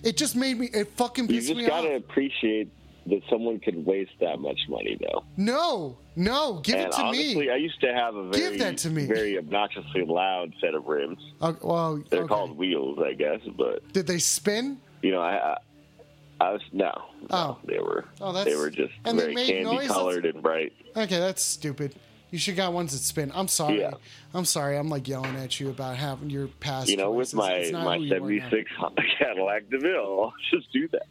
It 0.03 0.17
just 0.17 0.37
made 0.37 0.59
me. 0.59 0.67
It 0.73 0.89
fucking 0.93 1.27
pissed 1.27 1.49
me 1.49 1.55
off. 1.55 1.59
you 1.59 1.67
just 1.67 1.71
gotta 1.71 1.95
off. 1.97 2.01
appreciate 2.01 2.69
that 3.07 3.21
someone 3.31 3.59
could 3.61 3.85
waste 3.87 4.13
that 4.21 4.39
much 4.41 4.59
money, 4.69 4.99
though. 5.01 5.25
No, 5.37 5.97
no, 6.17 6.61
give 6.65 6.75
and 6.77 6.87
it 6.87 6.93
to 6.93 7.03
honestly, 7.03 7.35
me. 7.47 7.51
I 7.51 7.57
used 7.57 7.81
to 7.81 7.93
have 7.95 8.15
a 8.17 8.29
very, 8.31 8.51
Give 8.51 8.59
that 8.61 8.79
to 8.79 8.91
me. 8.91 9.07
very 9.07 9.39
obnoxiously 9.39 10.05
loud 10.05 10.53
set 10.61 10.75
of 10.75 10.87
rims. 10.87 11.19
Oh, 11.41 11.57
well, 11.63 12.03
They're 12.11 12.21
okay. 12.21 12.29
called 12.29 12.57
wheels, 12.59 12.99
I 13.05 13.15
guess, 13.15 13.41
but 13.57 13.93
Did 13.93 14.07
they 14.07 14.19
spin? 14.19 14.79
you 15.03 15.13
know, 15.13 15.21
I, 15.21 15.53
I, 15.53 15.57
I 16.41 16.53
was 16.53 16.63
no, 16.73 16.93
no, 17.23 17.27
Oh. 17.31 17.59
they 17.65 17.79
were, 17.79 18.05
Oh, 18.21 18.33
that's- 18.33 18.53
they 18.53 18.59
were 18.61 18.71
just 18.71 18.93
and 19.05 19.19
they 19.19 19.23
very 19.23 19.35
made 19.35 19.47
candy 19.65 19.87
colored 19.87 20.27
and 20.27 20.43
bright. 20.43 20.73
Okay, 20.97 21.19
that's 21.19 21.43
stupid. 21.43 21.95
You 22.33 22.39
should 22.41 22.57
got 22.57 22.73
ones 22.73 22.91
that 22.93 22.99
spin. 22.99 23.31
I'm 23.35 23.47
sorry. 23.47 23.79
Yeah. 23.81 23.93
I'm 24.35 24.45
sorry. 24.45 24.77
I'm 24.77 24.89
like 24.89 25.07
yelling 25.07 25.37
at 25.37 25.61
you 25.61 25.71
about 25.71 25.97
having 25.97 26.29
your 26.29 26.49
past. 26.49 26.89
You 26.89 26.97
know, 26.97 27.13
with 27.13 27.33
my 27.33 27.71
my 27.73 27.97
who 27.99 28.03
you 28.03 28.15
are 28.15 28.21
now. 28.21 28.49
'76 28.49 28.71
Honda 28.77 29.03
Cadillac 29.17 29.71
DeVille, 29.71 30.21
I'll 30.25 30.35
just 30.51 30.71
do 30.73 30.89
that. 30.89 31.07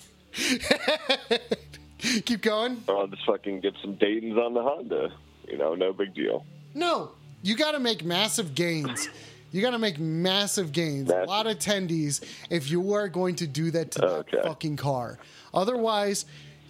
Keep 2.26 2.42
going. 2.42 2.84
I'll 2.90 3.08
just 3.08 3.26
fucking 3.26 3.62
get 3.62 3.74
some 3.82 3.96
Dayton's 3.96 4.38
on 4.38 4.54
the 4.54 4.62
Honda. 4.62 5.12
You 5.48 5.58
know, 5.58 5.76
no 5.76 5.94
big 5.94 6.14
deal. 6.14 6.46
No, 6.74 7.12
you 7.42 7.56
got 7.56 7.72
to 7.72 7.80
make 7.80 8.04
massive 8.04 8.54
gains. 8.56 9.08
You 9.52 9.62
got 9.62 9.72
to 9.72 9.80
make 9.80 10.00
massive 10.00 10.72
gains. 10.74 11.10
A 11.10 11.24
lot 11.24 11.48
of 11.48 11.58
attendees, 11.58 12.22
if 12.50 12.70
you 12.70 12.94
are 12.94 13.08
going 13.08 13.36
to 13.38 13.48
do 13.48 13.72
that 13.72 13.92
to 13.92 14.06
Okay. 14.06 14.38
that 14.38 14.46
fucking 14.46 14.76
car. 14.76 15.18
Otherwise, 15.54 16.26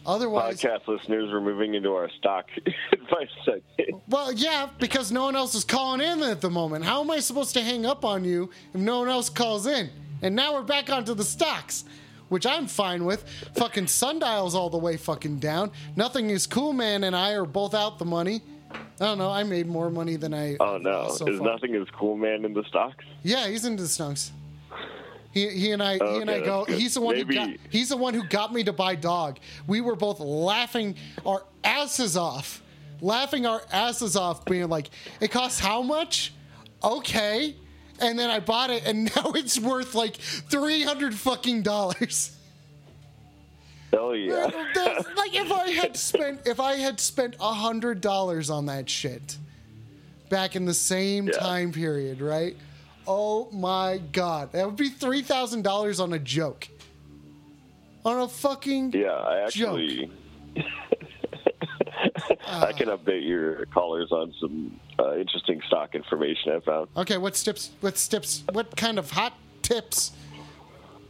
otherwise, 0.06 0.62
Podcast 0.62 0.88
listeners, 0.88 1.30
we're 1.32 1.42
moving 1.42 1.74
into 1.74 1.94
our 1.94 2.10
stock 2.20 2.46
advice 2.92 3.30
segment. 3.44 4.04
well, 4.08 4.32
yeah, 4.32 4.70
because 4.78 5.12
no 5.12 5.24
one 5.24 5.36
else 5.36 5.56
is 5.56 5.64
calling 5.64 6.02
in 6.02 6.22
at 6.22 6.42
the 6.42 6.50
moment. 6.52 6.86
How 6.86 7.02
am 7.02 7.10
I 7.10 7.20
supposed 7.20 7.54
to 7.56 7.62
hang 7.62 7.86
up 7.88 8.06
on 8.06 8.24
you 8.24 8.52
if 8.74 8.80
no 8.80 9.00
one 9.00 9.10
else 9.10 9.30
calls 9.30 9.66
in? 9.66 9.90
And 10.22 10.36
now 10.36 10.54
we're 10.54 10.62
back 10.62 10.92
onto 10.92 11.16
the 11.16 11.24
stocks, 11.24 11.86
which 12.36 12.46
I'm 12.46 12.68
fine 12.68 13.06
with. 13.06 13.24
Fucking 13.56 13.88
sundials 13.88 14.56
all 14.56 14.70
the 14.70 14.78
way 14.78 14.98
fucking 14.98 15.40
down. 15.40 15.72
Nothing 15.96 16.32
is 16.32 16.46
cool, 16.46 16.74
man, 16.74 17.06
and 17.06 17.16
I 17.16 17.32
are 17.32 17.46
both 17.46 17.74
out 17.74 17.98
the 17.98 18.04
money. 18.04 18.42
I 18.74 18.78
don't 19.00 19.18
know. 19.18 19.32
I 19.32 19.44
made 19.44 19.68
more 19.68 19.90
money 19.90 20.18
than 20.18 20.34
I. 20.34 20.58
Oh 20.60 20.78
no, 20.78 21.12
so 21.12 21.30
is 21.30 21.40
far. 21.40 21.48
nothing 21.48 21.76
is 21.76 21.88
cool 21.98 22.18
man 22.18 22.44
in 22.44 22.54
the 22.54 22.66
stocks? 22.66 23.06
Yeah, 23.24 23.48
he's 23.48 23.64
into 23.64 23.84
the 23.84 23.88
stocks. 23.88 24.34
He, 25.32 25.48
he 25.48 25.72
and 25.72 25.82
I 25.82 25.94
he 25.94 26.18
and 26.20 26.30
I 26.30 26.42
go. 26.42 26.66
good. 26.66 26.78
He's 26.78 26.96
the 26.96 27.00
one 27.00 27.16
who 27.16 27.24
got. 27.24 27.52
He's 27.70 27.88
the 27.88 27.96
one 27.96 28.14
who 28.14 28.26
got 28.28 28.52
me 28.52 28.66
to 28.66 28.74
buy 28.74 28.96
dog. 28.96 29.40
We 29.66 29.80
were 29.80 29.96
both 29.96 30.20
laughing 30.20 30.96
our 31.26 31.46
asses 31.64 32.18
off, 32.18 32.62
laughing 33.00 33.46
our 33.46 33.62
asses 33.72 34.18
off, 34.18 34.44
being 34.44 34.68
like, 34.68 34.90
"It 35.22 35.32
costs 35.32 35.62
how 35.62 35.82
much? 35.82 36.34
Okay." 36.84 37.56
And 38.02 38.20
then 38.20 38.30
I 38.30 38.40
bought 38.40 38.70
it, 38.72 38.86
and 38.86 39.06
now 39.16 39.32
it's 39.34 39.60
worth 39.60 39.96
like 39.96 40.16
three 40.18 40.84
hundred 40.84 41.16
fucking 41.16 41.62
dollars. 41.64 42.32
Hell 43.94 44.16
yeah. 44.16 44.50
Like 45.16 45.34
if 45.36 45.52
I 45.52 45.70
had 45.70 45.96
spent 45.96 46.42
if 46.46 46.60
I 46.60 46.74
had 46.76 47.00
spent 47.00 47.36
a 47.40 47.54
hundred 47.54 48.02
dollars 48.02 48.50
on 48.50 48.66
that 48.66 48.90
shit 48.90 49.38
back 50.30 50.56
in 50.58 50.66
the 50.66 50.74
same 50.74 51.28
Yeah. 51.28 51.34
time 51.34 51.72
period, 51.72 52.20
right? 52.20 52.58
Oh 53.08 53.50
my 53.52 54.02
god, 54.12 54.52
that 54.52 54.66
would 54.66 54.76
be 54.76 54.90
three 54.90 55.22
thousand 55.22 55.62
dollars 55.62 56.00
on 56.02 56.12
a 56.12 56.20
joke, 56.20 56.68
on 58.04 58.20
a 58.20 58.28
fucking 58.28 58.92
Yeah, 58.94 59.12
I 59.12 59.40
actually. 59.46 60.10
I 62.48 62.74
can 62.74 62.88
update 62.90 63.26
your 63.28 63.66
callers 63.68 64.12
on 64.12 64.34
some 64.40 64.80
uh, 65.00 65.16
interesting 65.18 65.62
stock 65.68 65.96
information 65.96 66.52
I 66.54 66.60
found. 66.60 66.88
Okay, 66.96 67.18
what 67.18 67.34
tips? 67.34 67.72
What 67.82 67.96
tips? 67.96 68.44
What 68.52 68.76
kind 68.76 68.98
of 69.00 69.12
hot 69.12 69.34
tips? 69.62 70.12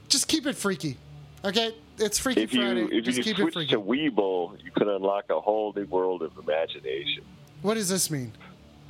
Just 0.07 0.27
keep 0.27 0.45
it 0.45 0.55
freaky, 0.55 0.97
okay? 1.43 1.75
It's 1.97 2.19
Freaky 2.19 2.41
If 2.43 2.53
you 2.53 2.61
Friday. 2.61 2.87
if 2.97 3.05
Just 3.05 3.17
you 3.17 3.23
keep 3.23 3.39
it 3.39 3.41
switch 3.43 3.53
freaky. 3.53 3.71
to 3.71 3.79
Webull, 3.81 4.61
you 4.63 4.69
can 4.71 4.89
unlock 4.89 5.25
a 5.29 5.39
whole 5.39 5.71
new 5.75 5.85
world 5.85 6.21
of 6.21 6.37
imagination. 6.37 7.23
what 7.61 7.75
does 7.75 7.89
this 7.89 8.11
mean? 8.11 8.33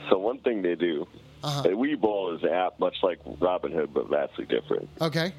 So 0.09 0.17
one 0.17 0.39
thing 0.39 0.61
they 0.61 0.75
do, 0.75 1.07
Uh-huh. 1.43 1.63
Webull 1.69 2.35
is 2.35 2.43
an 2.43 2.49
app 2.49 2.79
much 2.79 2.95
like 3.03 3.23
Robinhood, 3.23 3.93
but 3.93 4.09
vastly 4.09 4.45
different. 4.45 4.89
Okay. 4.99 5.33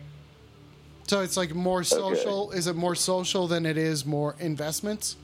So 1.08 1.20
it's 1.20 1.36
like 1.36 1.54
more 1.54 1.82
social. 1.84 2.52
Is 2.52 2.66
it 2.68 2.76
more 2.76 2.94
social 2.94 3.46
than 3.48 3.66
it 3.66 3.76
is 3.76 4.06
more 4.06 4.34
investments? 4.38 5.16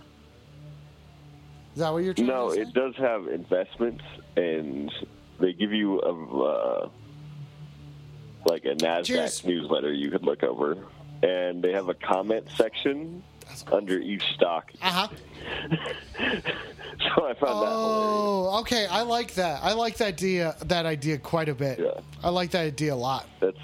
Is 1.75 1.79
that 1.81 1.93
what 1.93 2.05
you're 2.05 2.15
trying 2.15 2.29
No, 2.29 2.49
to 2.51 2.55
say? 2.57 2.61
it 2.63 2.75
does 2.75 2.95
have 2.97 3.29
investments, 3.29 4.05
and 4.37 4.93
they 5.41 5.53
give 5.53 5.73
you 5.73 6.01
a 6.01 6.43
uh, 6.43 6.89
like 8.45 8.65
a 8.65 8.75
Nasdaq 8.75 9.05
Cheers. 9.05 9.45
newsletter 9.45 9.93
you 9.93 10.11
could 10.11 10.25
look 10.25 10.43
over, 10.43 10.77
and 11.23 11.63
they 11.63 11.73
have 11.73 11.89
a 11.89 11.95
comment 11.95 12.47
section 12.57 13.23
under 13.71 13.99
each 13.99 14.23
stock. 14.35 14.71
Uh 14.83 14.91
huh. 14.91 15.09
So 17.17 17.27
I 17.27 17.35
found 17.35 17.63
that. 17.63 17.73
Oh, 17.73 18.59
okay. 18.61 18.87
I 18.87 19.03
like 19.03 19.35
that. 19.35 19.61
I 19.65 19.73
like 19.73 19.97
that 19.97 20.09
idea. 20.09 20.55
That 20.67 20.87
idea 20.87 21.19
quite 21.19 21.49
a 21.49 21.55
bit. 21.55 21.79
Yeah. 21.81 22.01
I 22.23 22.29
like 22.29 22.51
that 22.53 22.61
idea 22.67 22.95
a 22.95 22.97
lot. 22.97 23.29
That's 23.41 23.59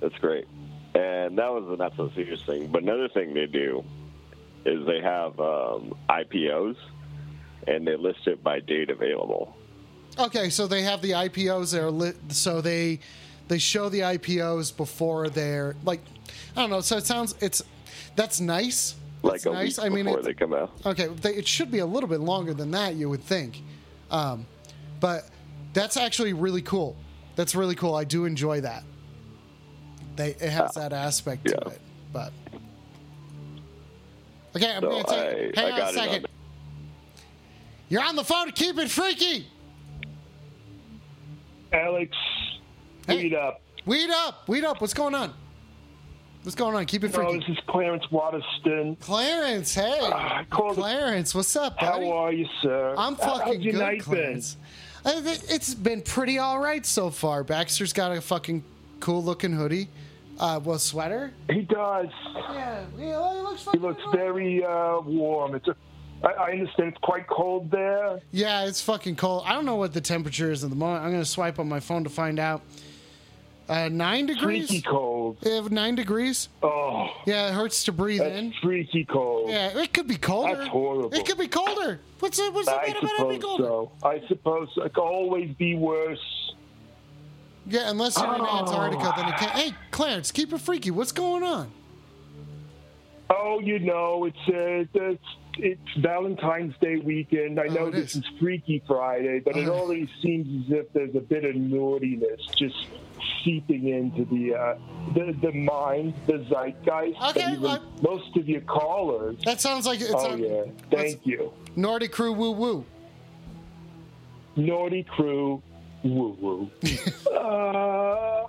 that's 0.00 0.16
great. 0.18 0.46
And 0.94 1.38
that 1.38 1.50
was 1.52 1.64
a 1.72 1.76
not 1.76 1.94
so 1.96 2.10
serious 2.14 2.42
thing. 2.42 2.66
But 2.66 2.82
another 2.82 3.08
thing 3.08 3.32
they 3.32 3.46
do 3.46 3.82
is 4.64 4.86
they 4.86 5.00
have 5.00 5.38
um, 5.40 5.94
IPOs, 6.08 6.76
and 7.66 7.86
they 7.86 7.96
list 7.96 8.26
it 8.26 8.42
by 8.42 8.60
date 8.60 8.90
available. 8.90 9.56
Okay, 10.18 10.50
so 10.50 10.66
they 10.66 10.82
have 10.82 11.00
the 11.02 11.12
IPOs 11.12 11.72
there. 11.72 12.14
So 12.28 12.60
they 12.60 13.00
they 13.48 13.58
show 13.58 13.88
the 13.88 14.00
IPOs 14.00 14.76
before 14.76 15.28
they're 15.28 15.74
like, 15.84 16.00
I 16.56 16.60
don't 16.60 16.70
know. 16.70 16.80
So 16.80 16.96
it 16.96 17.06
sounds 17.06 17.34
it's 17.40 17.62
that's 18.16 18.40
nice. 18.40 18.94
Like 19.22 19.42
That's 19.42 19.46
a 19.46 19.52
nice. 19.52 19.78
week 19.78 19.86
I 19.86 19.88
mean, 19.88 20.04
before 20.04 20.22
they 20.22 20.34
come 20.34 20.52
out. 20.52 20.72
Okay, 20.84 21.06
they, 21.06 21.34
it 21.34 21.46
should 21.46 21.70
be 21.70 21.78
a 21.78 21.86
little 21.86 22.08
bit 22.08 22.20
longer 22.20 22.54
than 22.54 22.72
that, 22.72 22.94
you 22.94 23.08
would 23.08 23.22
think. 23.22 23.62
Um, 24.10 24.46
but 24.98 25.28
that's 25.72 25.96
actually 25.96 26.32
really 26.32 26.62
cool. 26.62 26.96
That's 27.36 27.54
really 27.54 27.76
cool. 27.76 27.94
I 27.94 28.04
do 28.04 28.24
enjoy 28.24 28.62
that. 28.62 28.82
They 30.16 30.30
it 30.30 30.50
has 30.50 30.74
that 30.74 30.92
aspect 30.92 31.46
to 31.48 31.56
it. 31.68 31.80
But 32.12 32.32
okay, 34.56 34.72
I'm 34.74 34.82
So 34.82 34.90
gonna 34.90 35.04
take. 35.04 35.58
I- 35.58 35.60
hang 35.60 35.66
I 35.66 35.70
on 35.72 35.78
got 35.78 35.78
a 35.78 35.82
it 35.82 35.86
on 35.86 35.94
second. 35.94 36.26
You're 37.88 38.02
on 38.04 38.16
the 38.16 38.24
phone. 38.24 38.50
Keep 38.52 38.78
it 38.78 38.90
freaky. 38.90 39.46
Alex, 41.72 42.16
Hey. 43.06 43.16
read 43.22 43.34
up. 43.34 43.60
Weed 43.86 44.10
up. 44.10 44.48
Weed 44.48 44.64
up. 44.64 44.80
What's 44.80 44.94
going 44.94 45.14
on? 45.14 45.32
What's 46.42 46.54
going 46.54 46.74
on? 46.74 46.84
Keep 46.86 47.04
it 47.04 47.12
No, 47.16 47.22
freaky. 47.24 47.38
this 47.38 47.48
is 47.56 47.64
Clarence 47.68 48.10
Waterston. 48.10 48.96
Clarence, 48.96 49.74
hey. 49.74 50.00
I 50.02 50.44
called- 50.50 50.74
Clarence, 50.76 51.34
what's 51.34 51.54
up, 51.56 51.78
buddy? 51.78 52.06
How 52.06 52.12
are 52.12 52.32
you, 52.32 52.48
sir? 52.60 52.94
I'm 52.98 53.14
fucking 53.16 53.54
How's 53.54 53.62
your 53.64 53.72
good, 53.74 53.78
night 53.80 54.00
Clarence. 54.02 54.56
Uh, 55.04 55.20
th- 55.20 55.42
It's 55.48 55.74
been 55.74 56.02
pretty 56.02 56.38
all 56.38 56.58
right 56.58 56.84
so 56.84 57.10
far. 57.10 57.42
Baxter's 57.44 57.92
got 57.92 58.12
a 58.12 58.20
fucking 58.20 58.64
cool 59.00 59.22
looking 59.22 59.52
hoodie. 59.52 59.88
Uh, 60.38 60.60
well, 60.64 60.78
sweater. 60.78 61.32
He 61.50 61.62
does. 61.62 62.08
Yeah, 62.34 62.84
he 62.98 63.04
looks 63.14 63.68
He 63.72 63.78
looks 63.78 64.02
very 64.12 64.64
uh, 64.64 65.00
warm. 65.00 65.54
It's 65.54 65.68
a, 65.68 65.76
I, 66.24 66.28
I 66.32 66.50
understand 66.52 66.88
it's 66.88 66.98
quite 66.98 67.26
cold 67.28 67.70
there. 67.70 68.20
Yeah, 68.30 68.64
it's 68.66 68.80
fucking 68.80 69.16
cold. 69.16 69.44
I 69.46 69.52
don't 69.52 69.66
know 69.66 69.76
what 69.76 69.92
the 69.92 70.00
temperature 70.00 70.50
is 70.50 70.64
at 70.64 70.70
the 70.70 70.76
moment. 70.76 71.04
I'm 71.04 71.12
gonna 71.12 71.24
swipe 71.24 71.58
on 71.58 71.68
my 71.68 71.80
phone 71.80 72.04
to 72.04 72.10
find 72.10 72.38
out. 72.38 72.62
Uh, 73.68 73.88
nine 73.88 74.26
degrees. 74.26 74.68
Freaky 74.68 74.82
cold. 74.82 75.36
Yeah, 75.42 75.66
nine 75.70 75.94
degrees. 75.94 76.48
Oh, 76.62 77.08
Yeah, 77.26 77.48
it 77.48 77.54
hurts 77.54 77.84
to 77.84 77.92
breathe 77.92 78.20
that's 78.20 78.34
in. 78.36 78.52
freaky 78.60 79.04
cold. 79.04 79.50
Yeah, 79.50 79.78
it 79.78 79.92
could 79.94 80.08
be 80.08 80.16
colder. 80.16 80.56
That's 80.56 80.68
horrible. 80.68 81.14
It 81.14 81.24
could 81.24 81.38
be 81.38 81.46
colder. 81.46 82.00
What's 82.18 82.38
it? 82.38 82.52
What's 82.52 82.66
the 82.66 82.72
matter 82.74 82.98
about 82.98 83.20
it 83.20 83.28
being 83.28 83.40
colder? 83.40 83.64
so. 83.64 83.92
I 84.02 84.20
suppose 84.28 84.68
it 84.76 84.92
could 84.92 85.00
always 85.02 85.54
be 85.54 85.76
worse. 85.76 86.41
Yeah, 87.66 87.90
unless 87.90 88.16
you're 88.18 88.34
in 88.34 88.40
Oh. 88.40 88.58
Antarctica, 88.58 89.12
then 89.16 89.28
it 89.28 89.36
can't. 89.36 89.52
Hey, 89.52 89.74
Clarence, 89.90 90.30
keep 90.32 90.52
it 90.52 90.60
freaky. 90.60 90.90
What's 90.90 91.12
going 91.12 91.42
on? 91.42 91.70
Oh, 93.30 93.60
you 93.60 93.78
know, 93.78 94.24
it's 94.26 94.36
uh, 94.48 94.84
it's 95.00 95.24
it's 95.58 95.94
Valentine's 95.98 96.74
Day 96.80 96.96
weekend. 96.96 97.58
I 97.60 97.66
Oh, 97.68 97.72
know 97.74 97.90
this 97.90 98.16
is. 98.16 98.24
is 98.24 98.30
Freaky 98.40 98.82
Friday, 98.86 99.40
but 99.40 99.56
it 99.56 99.68
Uh. 99.68 99.72
already 99.72 100.08
seems 100.22 100.66
as 100.66 100.72
if 100.80 100.92
there's 100.92 101.14
a 101.14 101.20
bit 101.20 101.44
of 101.44 101.54
naughtiness 101.54 102.40
just 102.56 102.74
seeping 103.44 103.88
into 103.88 104.24
the 104.26 104.54
uh, 104.54 104.74
the 105.14 105.32
the 105.40 105.52
mind, 105.52 106.14
the 106.26 106.44
zeitgeist. 106.50 107.22
Okay, 107.30 107.42
and 107.42 107.56
even 107.58 107.78
most 108.02 108.36
of 108.36 108.48
your 108.48 108.60
callers. 108.62 109.36
That 109.44 109.60
sounds 109.60 109.86
like 109.86 110.00
it's 110.00 110.10
Oh 110.12 110.32
a 110.34 110.36
yeah, 110.36 110.62
thank 110.90 111.24
you. 111.24 111.52
Naughty 111.76 112.08
crew 112.08 112.32
woo 112.32 112.50
woo. 112.50 112.84
Naughty 114.56 115.02
crew, 115.04 115.62
woo 116.04 116.36
woo. 116.40 116.70
uh, 117.34 118.46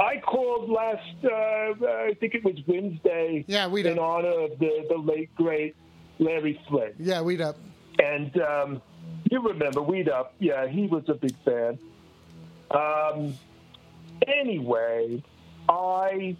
I 0.00 0.16
called 0.20 0.70
last, 0.70 1.24
uh, 1.24 1.86
I 1.86 2.16
think 2.18 2.34
it 2.34 2.44
was 2.44 2.56
Wednesday, 2.66 3.44
Yeah, 3.46 3.66
we 3.68 3.84
in 3.86 3.98
honor 3.98 4.44
of 4.44 4.58
the, 4.58 4.86
the 4.88 4.96
late 4.96 5.34
great 5.34 5.76
Larry 6.18 6.60
Flynt. 6.68 6.94
Yeah, 6.98 7.20
we'd 7.20 7.40
up. 7.40 7.56
And 7.98 8.36
um, 8.40 8.82
you 9.30 9.40
remember 9.40 9.82
Weed 9.82 10.08
Up? 10.08 10.34
Yeah, 10.38 10.66
he 10.66 10.86
was 10.86 11.04
a 11.08 11.14
big 11.14 11.36
fan. 11.44 11.78
Um, 12.70 13.34
anyway, 14.26 15.22
I 15.68 16.36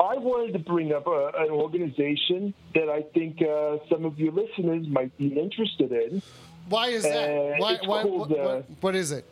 I 0.00 0.16
wanted 0.16 0.52
to 0.52 0.58
bring 0.58 0.92
up 0.92 1.06
a, 1.06 1.32
an 1.36 1.50
organization 1.50 2.54
that 2.74 2.88
I 2.88 3.02
think 3.14 3.42
uh, 3.42 3.78
some 3.90 4.04
of 4.04 4.18
your 4.18 4.32
listeners 4.32 4.86
might 4.88 5.16
be 5.18 5.28
interested 5.28 5.90
in. 5.90 6.22
Why 6.68 6.88
is 6.88 7.02
that? 7.02 7.30
Uh, 7.30 7.54
why, 7.58 7.78
why, 7.84 8.02
called, 8.02 8.30
what, 8.30 8.38
uh, 8.38 8.44
what, 8.44 8.64
what 8.80 8.94
is 8.94 9.10
it? 9.10 9.24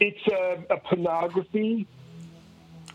It's 0.00 0.26
a, 0.28 0.64
a 0.74 0.76
pornography 0.78 1.86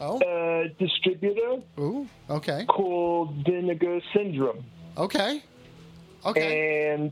Oh, 0.02 0.18
uh, 0.22 0.70
distributor 0.80 1.58
ooh, 1.78 2.08
okay, 2.30 2.64
called 2.70 3.44
Vinegar 3.46 4.00
Syndrome. 4.14 4.64
okay, 4.98 5.44
okay. 6.26 6.94
and 6.94 7.12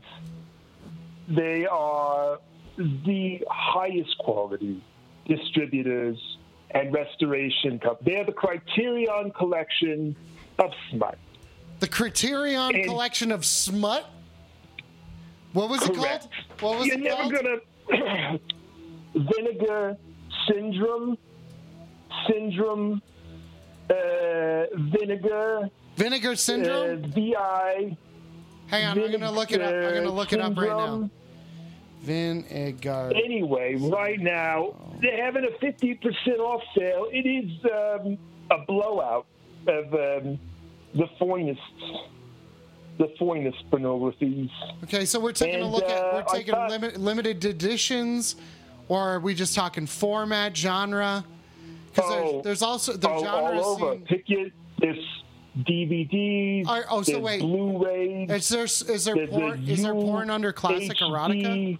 they 1.28 1.66
are 1.66 2.38
the 2.78 3.44
highest 3.50 4.16
quality 4.20 4.82
distributors 5.26 6.16
and 6.70 6.94
restoration 6.94 7.78
company. 7.78 8.14
They're 8.14 8.24
the 8.24 8.32
Criterion 8.32 9.32
collection 9.32 10.16
of 10.58 10.70
smut. 10.90 11.18
The 11.80 11.88
Criterion 11.88 12.74
and- 12.74 12.84
collection 12.86 13.32
of 13.32 13.44
smut. 13.44 14.06
What 15.52 15.68
was 15.68 15.82
it 15.82 15.94
called? 15.94 16.28
What 16.60 16.78
was 16.78 16.86
You're 16.86 16.96
it 16.96 17.00
never 17.02 17.22
called? 17.22 17.60
gonna 17.90 18.38
vinegar 19.14 19.96
syndrome, 20.48 21.16
syndrome, 22.28 23.02
uh, 23.90 24.64
vinegar, 24.74 25.68
Vinegar 25.96 26.30
uh, 26.32 26.36
syndrome. 26.36 27.10
VI. 27.12 27.96
Hang 28.68 28.84
on, 28.84 28.98
I'm 28.98 29.10
gonna 29.12 29.32
look 29.32 29.50
it 29.52 29.60
up. 29.62 29.72
I'm 29.74 29.94
gonna 29.94 30.10
look 30.12 30.32
it 30.32 30.40
up 30.40 30.56
right 30.56 30.68
now. 30.68 31.10
Vinegar. 32.02 33.10
Anyway, 33.14 33.74
right 33.76 34.20
now 34.20 34.74
they're 35.00 35.24
having 35.24 35.44
a 35.44 35.58
fifty 35.58 35.94
percent 35.94 36.38
off 36.38 36.62
sale. 36.76 37.06
It 37.10 37.26
is 37.26 37.50
um, 37.64 38.18
a 38.50 38.64
blowout 38.66 39.26
of 39.66 39.84
um, 39.94 40.38
the 40.94 41.06
finest, 41.18 41.60
the 42.98 43.12
finest 43.18 43.68
pornographies. 43.70 44.50
Okay, 44.84 45.04
so 45.06 45.18
we're 45.18 45.32
taking 45.32 45.60
a 45.62 45.68
look 45.68 45.84
at 45.84 45.90
uh, 45.98 46.10
we're 46.14 46.24
I 46.28 46.36
taking 46.38 46.54
thought- 46.54 46.70
limit, 46.70 46.98
limited 47.00 47.44
editions, 47.44 48.36
or 48.88 49.14
are 49.14 49.20
we 49.20 49.34
just 49.34 49.54
talking 49.54 49.86
format, 49.86 50.56
genre? 50.56 51.24
Because 51.90 52.10
Oh, 52.10 52.32
there's, 52.32 52.44
there's 52.44 52.62
also 52.62 52.92
the 52.94 53.08
oh, 53.08 53.24
all, 53.26 53.46
all 53.46 53.64
over. 53.66 53.92
scene. 53.94 54.04
Pick 54.06 54.24
it. 54.28 54.52
There's 54.78 55.22
DVDs. 55.58 56.66
Right, 56.66 56.84
oh, 56.90 57.02
so 57.02 57.18
wait. 57.20 57.40
Blu-rays. 57.40 58.30
Is 58.30 58.48
there 58.48 58.64
is 58.64 59.04
there 59.04 59.26
porn 59.26 59.68
is 59.68 59.82
there 59.82 59.92
porn 59.94 60.30
under 60.30 60.52
classic 60.52 60.98
UHD. 60.98 61.10
erotica? 61.10 61.78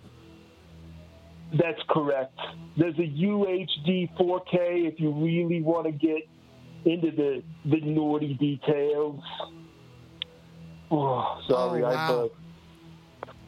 That's 1.58 1.80
correct. 1.88 2.38
There's 2.76 2.98
a 2.98 3.02
UHD 3.06 4.14
4K 4.18 4.86
if 4.92 5.00
you 5.00 5.12
really 5.12 5.62
want 5.62 5.86
to 5.86 5.92
get 5.92 6.28
into 6.84 7.10
the 7.10 7.42
the 7.64 7.80
naughty 7.80 8.34
details. 8.34 9.22
Oh, 10.90 11.40
sorry, 11.48 11.82
Oh, 11.84 11.88
wow. 11.88 12.30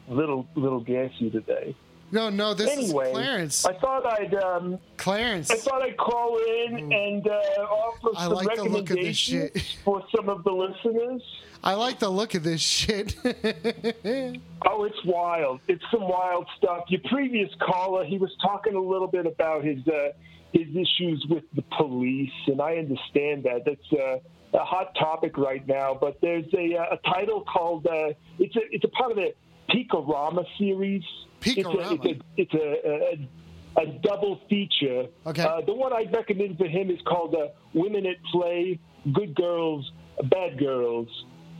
I'm 0.07 0.13
a 0.13 0.19
little 0.19 0.47
little 0.55 0.79
gassy 0.81 1.29
today. 1.29 1.75
No, 2.11 2.29
no, 2.29 2.53
this 2.53 2.69
anyway, 2.69 3.07
is 3.07 3.11
Clarence. 3.13 3.65
I 3.65 3.73
thought 3.73 4.05
I'd 4.05 4.33
um, 4.35 4.79
Clarence. 4.97 5.49
I 5.49 5.55
thought 5.55 5.81
I'd 5.81 5.97
call 5.97 6.37
in 6.37 6.91
and 6.91 7.27
uh, 7.27 7.31
offer 7.31 8.09
I 8.17 8.23
some 8.25 8.33
like 8.33 8.55
the 8.55 8.63
look 8.63 8.89
of 8.89 8.97
this 8.97 9.29
recommendations 9.29 9.51
shit. 9.53 9.77
for 9.83 10.03
some 10.15 10.29
of 10.29 10.43
the 10.43 10.51
listeners. 10.51 11.21
I 11.63 11.75
like 11.75 11.99
the 11.99 12.09
look 12.09 12.33
of 12.35 12.43
this 12.43 12.61
shit. 12.61 13.15
Oh, 14.63 14.83
it's 14.83 15.03
wild. 15.05 15.59
It's 15.67 15.83
some 15.91 16.07
wild 16.07 16.45
stuff. 16.57 16.83
Your 16.89 17.01
previous 17.09 17.49
caller, 17.59 18.05
he 18.05 18.19
was 18.19 18.29
talking 18.43 18.75
a 18.75 18.79
little 18.79 19.07
bit 19.07 19.25
about 19.25 19.63
his 19.63 19.79
uh, 19.87 20.09
his 20.53 20.67
issues 20.69 21.25
with 21.29 21.43
the 21.55 21.63
police, 21.77 22.31
and 22.45 22.61
I 22.61 22.75
understand 22.75 23.43
that. 23.43 23.63
That's 23.65 23.91
uh, 23.91 24.19
a 24.53 24.63
hot 24.63 24.93
topic 24.95 25.37
right 25.37 25.65
now. 25.67 25.97
But 25.99 26.19
there's 26.21 26.45
a, 26.53 26.77
uh, 26.77 26.95
a 26.95 27.09
title 27.09 27.41
called 27.41 27.87
uh, 27.87 28.13
it's 28.37 28.55
a 28.55 28.61
it's 28.69 28.83
a 28.83 28.89
part 28.89 29.11
of 29.11 29.17
the 29.17 29.33
Peekarama 29.69 30.45
series. 30.59 31.03
Peekarama? 31.41 32.21
It's 32.37 32.53
a 32.53 32.53
it's 32.53 32.53
a, 32.53 32.71
it's 32.71 33.27
a, 33.75 33.77
a 33.77 33.83
a 33.83 33.85
double 34.03 34.39
feature. 34.49 35.07
Okay. 35.25 35.43
Uh, 35.43 35.61
the 35.61 35.73
one 35.73 35.93
I'd 35.93 36.13
recommend 36.13 36.57
for 36.57 36.67
him 36.67 36.89
is 36.89 36.99
called 37.05 37.35
uh, 37.35 37.47
Women 37.73 38.05
at 38.05 38.21
Play, 38.31 38.79
Good 39.13 39.35
Girls, 39.35 39.91
Bad 40.25 40.59
Girls. 40.59 41.07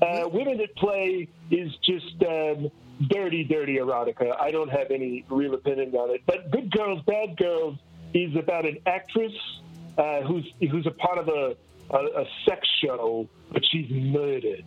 Uh, 0.02 0.28
Women 0.32 0.60
at 0.60 0.76
Play 0.76 1.30
is 1.52 1.72
just 1.84 2.22
um, 2.28 2.70
dirty, 3.08 3.44
dirty 3.44 3.78
erotica. 3.78 4.36
I 4.40 4.52
don't 4.52 4.70
have 4.70 4.92
any 4.92 5.26
real 5.30 5.54
opinion 5.54 5.96
on 5.96 6.14
it. 6.14 6.22
But 6.26 6.52
Good 6.52 6.72
Girls, 6.72 7.02
Bad 7.06 7.38
Girls 7.38 7.78
is 8.14 8.36
about 8.36 8.66
an 8.66 8.78
actress 8.86 9.34
uh, 9.98 10.22
who's 10.22 10.52
who's 10.60 10.86
a 10.88 10.92
part 10.92 11.18
of 11.18 11.28
a, 11.30 11.56
a, 11.92 12.22
a 12.22 12.26
sex 12.46 12.68
show, 12.84 13.28
but 13.52 13.64
she's 13.66 13.90
murdered. 13.90 14.66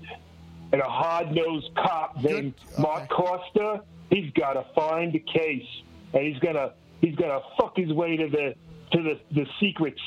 And 0.72 0.80
a 0.80 0.88
hard-nosed 0.88 1.70
cop 1.76 2.16
named 2.20 2.54
okay. 2.72 2.82
Mark 2.82 3.08
Costa, 3.08 3.82
he's 4.10 4.32
got 4.32 4.54
to 4.54 4.64
find 4.74 5.12
the 5.12 5.18
case, 5.18 5.66
and 6.12 6.26
he's 6.26 6.38
gonna 6.38 6.72
he's 7.00 7.14
gonna 7.16 7.40
fuck 7.58 7.76
his 7.76 7.92
way 7.92 8.16
to 8.16 8.28
the 8.28 8.54
to 8.92 9.02
the, 9.02 9.20
the 9.32 9.46
secrets. 9.60 10.00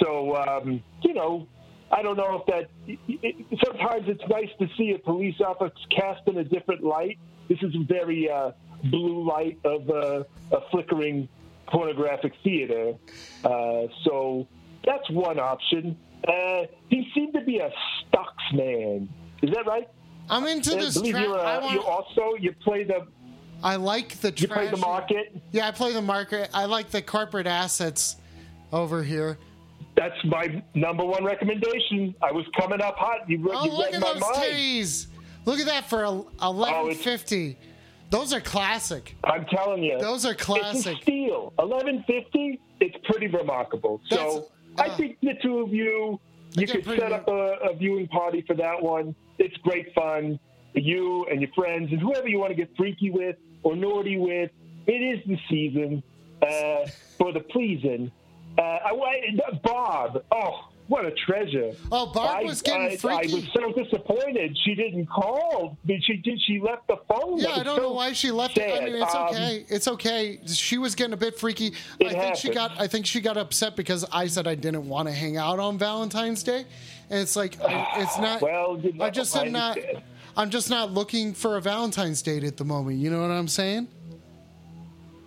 So 0.00 0.36
um, 0.36 0.82
you 1.02 1.14
know, 1.14 1.48
I 1.90 2.02
don't 2.02 2.16
know 2.16 2.40
if 2.40 2.46
that. 2.46 2.70
It, 2.86 2.98
it, 3.22 3.58
sometimes 3.64 4.04
it's 4.08 4.26
nice 4.28 4.50
to 4.58 4.68
see 4.76 4.92
a 4.92 4.98
police 4.98 5.40
officer 5.40 5.72
cast 5.90 6.26
in 6.26 6.38
a 6.38 6.44
different 6.44 6.82
light. 6.82 7.18
This 7.48 7.58
is 7.62 7.74
a 7.74 7.84
very 7.84 8.30
uh, 8.30 8.52
blue 8.84 9.28
light 9.28 9.58
of 9.64 9.88
uh, 9.90 10.24
a 10.52 10.70
flickering 10.70 11.28
pornographic 11.66 12.32
theater. 12.42 12.94
Uh, 13.44 13.86
so 14.04 14.46
that's 14.84 15.08
one 15.10 15.38
option. 15.38 15.96
Uh, 16.26 16.66
he 16.88 17.10
seemed 17.14 17.34
to 17.34 17.40
be 17.40 17.58
a 17.58 17.70
stocks 18.00 18.44
man. 18.52 19.08
Is 19.42 19.50
that 19.50 19.66
right? 19.66 19.88
I'm 20.30 20.46
into 20.46 20.70
this 20.70 20.94
trap. 21.00 21.06
you're, 21.06 21.38
I, 21.38 21.56
uh, 21.56 21.60
want- 21.60 21.74
you 21.74 21.82
also 21.82 22.34
you 22.38 22.52
play 22.64 22.84
the 22.84 23.06
I 23.62 23.76
like 23.76 24.20
the 24.20 24.32
you 24.36 24.48
play 24.48 24.68
the 24.68 24.76
market. 24.76 25.40
Yeah, 25.52 25.68
I 25.68 25.70
play 25.70 25.92
the 25.92 26.02
market. 26.02 26.50
I 26.52 26.64
like 26.64 26.90
the 26.90 27.00
corporate 27.02 27.46
assets 27.46 28.16
over 28.72 29.02
here. 29.02 29.38
That's 29.96 30.16
my 30.24 30.62
number 30.74 31.04
one 31.04 31.22
recommendation. 31.24 32.14
I 32.22 32.32
was 32.32 32.44
coming 32.58 32.80
up 32.80 32.96
hot. 32.96 33.28
You, 33.28 33.50
Oh, 33.52 33.64
you 33.64 33.72
look 33.72 33.92
at 33.92 34.00
my 34.00 34.14
those 34.14 34.20
mind. 34.22 34.34
titties! 34.36 35.06
Look 35.44 35.60
at 35.60 35.66
that 35.66 35.88
for 35.88 36.24
eleven 36.40 36.94
fifty. 36.94 37.58
Those 38.10 38.32
are 38.32 38.40
classic. 38.40 39.16
I'm 39.24 39.46
telling 39.46 39.82
you, 39.82 39.98
Those 39.98 40.26
are 40.26 40.32
It's 40.32 40.42
classic. 40.42 40.98
a 40.98 41.02
steal. 41.02 41.52
Eleven 41.58 42.04
fifty. 42.06 42.60
It's 42.80 42.96
pretty 43.04 43.28
remarkable. 43.28 44.00
so 44.10 44.48
I 44.78 44.86
uh, 44.86 44.96
think 44.96 45.18
the 45.20 45.34
two 45.42 45.60
of 45.60 45.72
you, 45.72 46.18
you 46.54 46.66
could 46.66 46.84
set 46.84 47.12
up 47.12 47.28
a, 47.28 47.56
a 47.70 47.74
viewing 47.76 48.08
party 48.08 48.42
for 48.46 48.54
that 48.56 48.82
one. 48.82 49.14
It's 49.42 49.56
great 49.58 49.92
fun 49.94 50.38
you 50.74 51.26
and 51.30 51.40
your 51.42 51.50
friends 51.54 51.90
and 51.92 52.00
whoever 52.00 52.28
you 52.28 52.38
want 52.38 52.50
to 52.50 52.54
get 52.56 52.74
freaky 52.76 53.10
with 53.10 53.36
or 53.62 53.76
naughty 53.76 54.16
with. 54.16 54.50
It 54.86 54.92
is 54.92 55.20
the 55.26 55.38
season 55.50 56.02
uh, 56.40 56.88
for 57.18 57.32
the 57.32 57.40
pleasing. 57.40 58.10
Uh, 58.58 58.62
I, 58.62 58.90
I- 58.90 59.58
Bob. 59.62 60.22
Oh, 60.32 60.68
what 60.88 61.06
a 61.06 61.12
treasure! 61.12 61.72
Oh, 61.90 62.06
Barb 62.12 62.44
was 62.44 62.60
getting 62.60 62.82
I, 62.82 62.86
I 62.92 62.96
freaky. 62.96 63.34
was 63.34 63.44
so 63.54 63.72
disappointed 63.72 64.58
she 64.64 64.74
didn't 64.74 65.06
call. 65.06 65.78
She 65.86 66.16
did. 66.16 66.38
She 66.46 66.60
left 66.60 66.86
the 66.88 66.96
phone. 67.08 67.38
Yeah, 67.38 67.50
I 67.52 67.62
don't 67.62 67.76
so 67.76 67.82
know 67.82 67.92
why 67.92 68.12
she 68.12 68.30
left 68.30 68.58
it. 68.58 68.82
I 68.82 68.84
mean, 68.84 68.96
it's 69.02 69.14
Um, 69.14 69.28
okay. 69.28 69.64
It's 69.70 69.88
okay. 69.88 70.40
She 70.46 70.76
was 70.78 70.94
getting 70.94 71.14
a 71.14 71.16
bit 71.16 71.38
freaky. 71.38 71.72
I 72.04 72.10
think 72.12 72.36
she 72.36 72.50
got. 72.50 72.78
I 72.78 72.88
think 72.88 73.06
she 73.06 73.20
got 73.20 73.36
upset 73.38 73.76
because 73.76 74.04
I 74.12 74.26
said 74.26 74.46
I 74.46 74.54
didn't 74.56 74.86
want 74.88 75.08
to 75.08 75.14
hang 75.14 75.36
out 75.38 75.58
on 75.60 75.78
Valentine's 75.78 76.42
Day, 76.42 76.66
and 77.12 77.20
it's 77.20 77.36
like 77.36 77.58
it's 77.60 78.18
not. 78.18 78.40
Well, 78.40 78.80
you 78.82 78.94
know, 78.94 79.04
I 79.04 79.10
just 79.10 79.36
am 79.36 79.52
not. 79.52 79.78
I'm 80.34 80.48
just 80.48 80.70
not 80.70 80.92
looking 80.92 81.34
for 81.34 81.58
a 81.58 81.60
Valentine's 81.60 82.22
date 82.22 82.42
at 82.42 82.56
the 82.56 82.64
moment. 82.64 82.96
You 82.96 83.10
know 83.10 83.20
what 83.20 83.30
I'm 83.30 83.48
saying? 83.48 83.86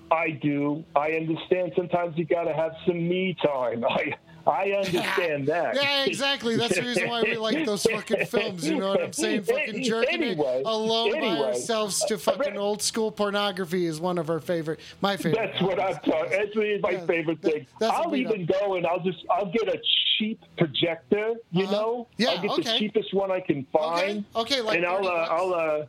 I 0.09 0.31
do. 0.31 0.83
I 0.95 1.11
understand. 1.11 1.73
Sometimes 1.75 2.17
you 2.17 2.25
got 2.25 2.45
to 2.45 2.53
have 2.53 2.71
some 2.87 3.07
me 3.07 3.37
time. 3.39 3.85
I 3.89 4.15
I 4.47 4.71
understand 4.85 5.47
that. 5.47 5.75
Yeah, 5.75 6.05
exactly. 6.05 6.55
That's 6.55 6.75
the 6.75 6.83
reason 6.83 7.07
why 7.09 7.23
we 7.23 7.35
like 7.37 7.65
those 7.65 7.83
fucking 7.83 8.27
films. 8.27 8.67
You 8.67 8.77
know 8.77 8.89
what 8.89 9.01
I'm 9.03 9.13
saying? 9.13 9.43
Fucking 9.43 9.83
jerking 9.83 10.21
Anyway, 10.23 10.59
it 10.59 10.65
alone 10.65 11.19
by 11.19 11.37
ourselves 11.47 12.03
to 12.05 12.17
fucking 12.17 12.55
old 12.57 12.81
school 12.83 13.11
pornography 13.11 13.85
is 13.87 13.99
one 13.99 14.17
of 14.19 14.29
our 14.29 14.39
favorite. 14.39 14.79
My 15.01 15.17
favorite. 15.17 15.51
That's 15.51 15.61
what 15.63 15.79
I'm 15.81 15.95
talking. 15.95 16.29
That's 16.31 16.55
really 16.55 16.79
my 16.79 16.91
Yeah, 16.91 17.05
favorite 17.07 17.41
thing. 17.41 17.65
I'll 17.81 18.15
even 18.15 18.45
go 18.45 18.75
and 18.75 18.85
I'll 18.85 18.99
just 18.99 19.25
I'll 19.31 19.51
get 19.51 19.67
a 19.67 19.79
cheap 20.17 20.39
projector. 20.57 21.33
You 21.51 21.63
Uh-huh. 21.63 21.71
know, 21.71 22.07
Yeah, 22.17 22.29
I'll 22.29 22.41
get 22.41 22.51
okay. 22.51 22.61
the 22.73 22.77
cheapest 22.79 23.13
one 23.13 23.31
I 23.31 23.39
can 23.39 23.65
find. 23.73 24.25
okay, 24.35 24.61
like 24.61 24.77
and 24.77 24.85
I'll 24.85 25.07
uh. 25.07 25.27
I'll 25.29 25.53
uh, 25.53 25.85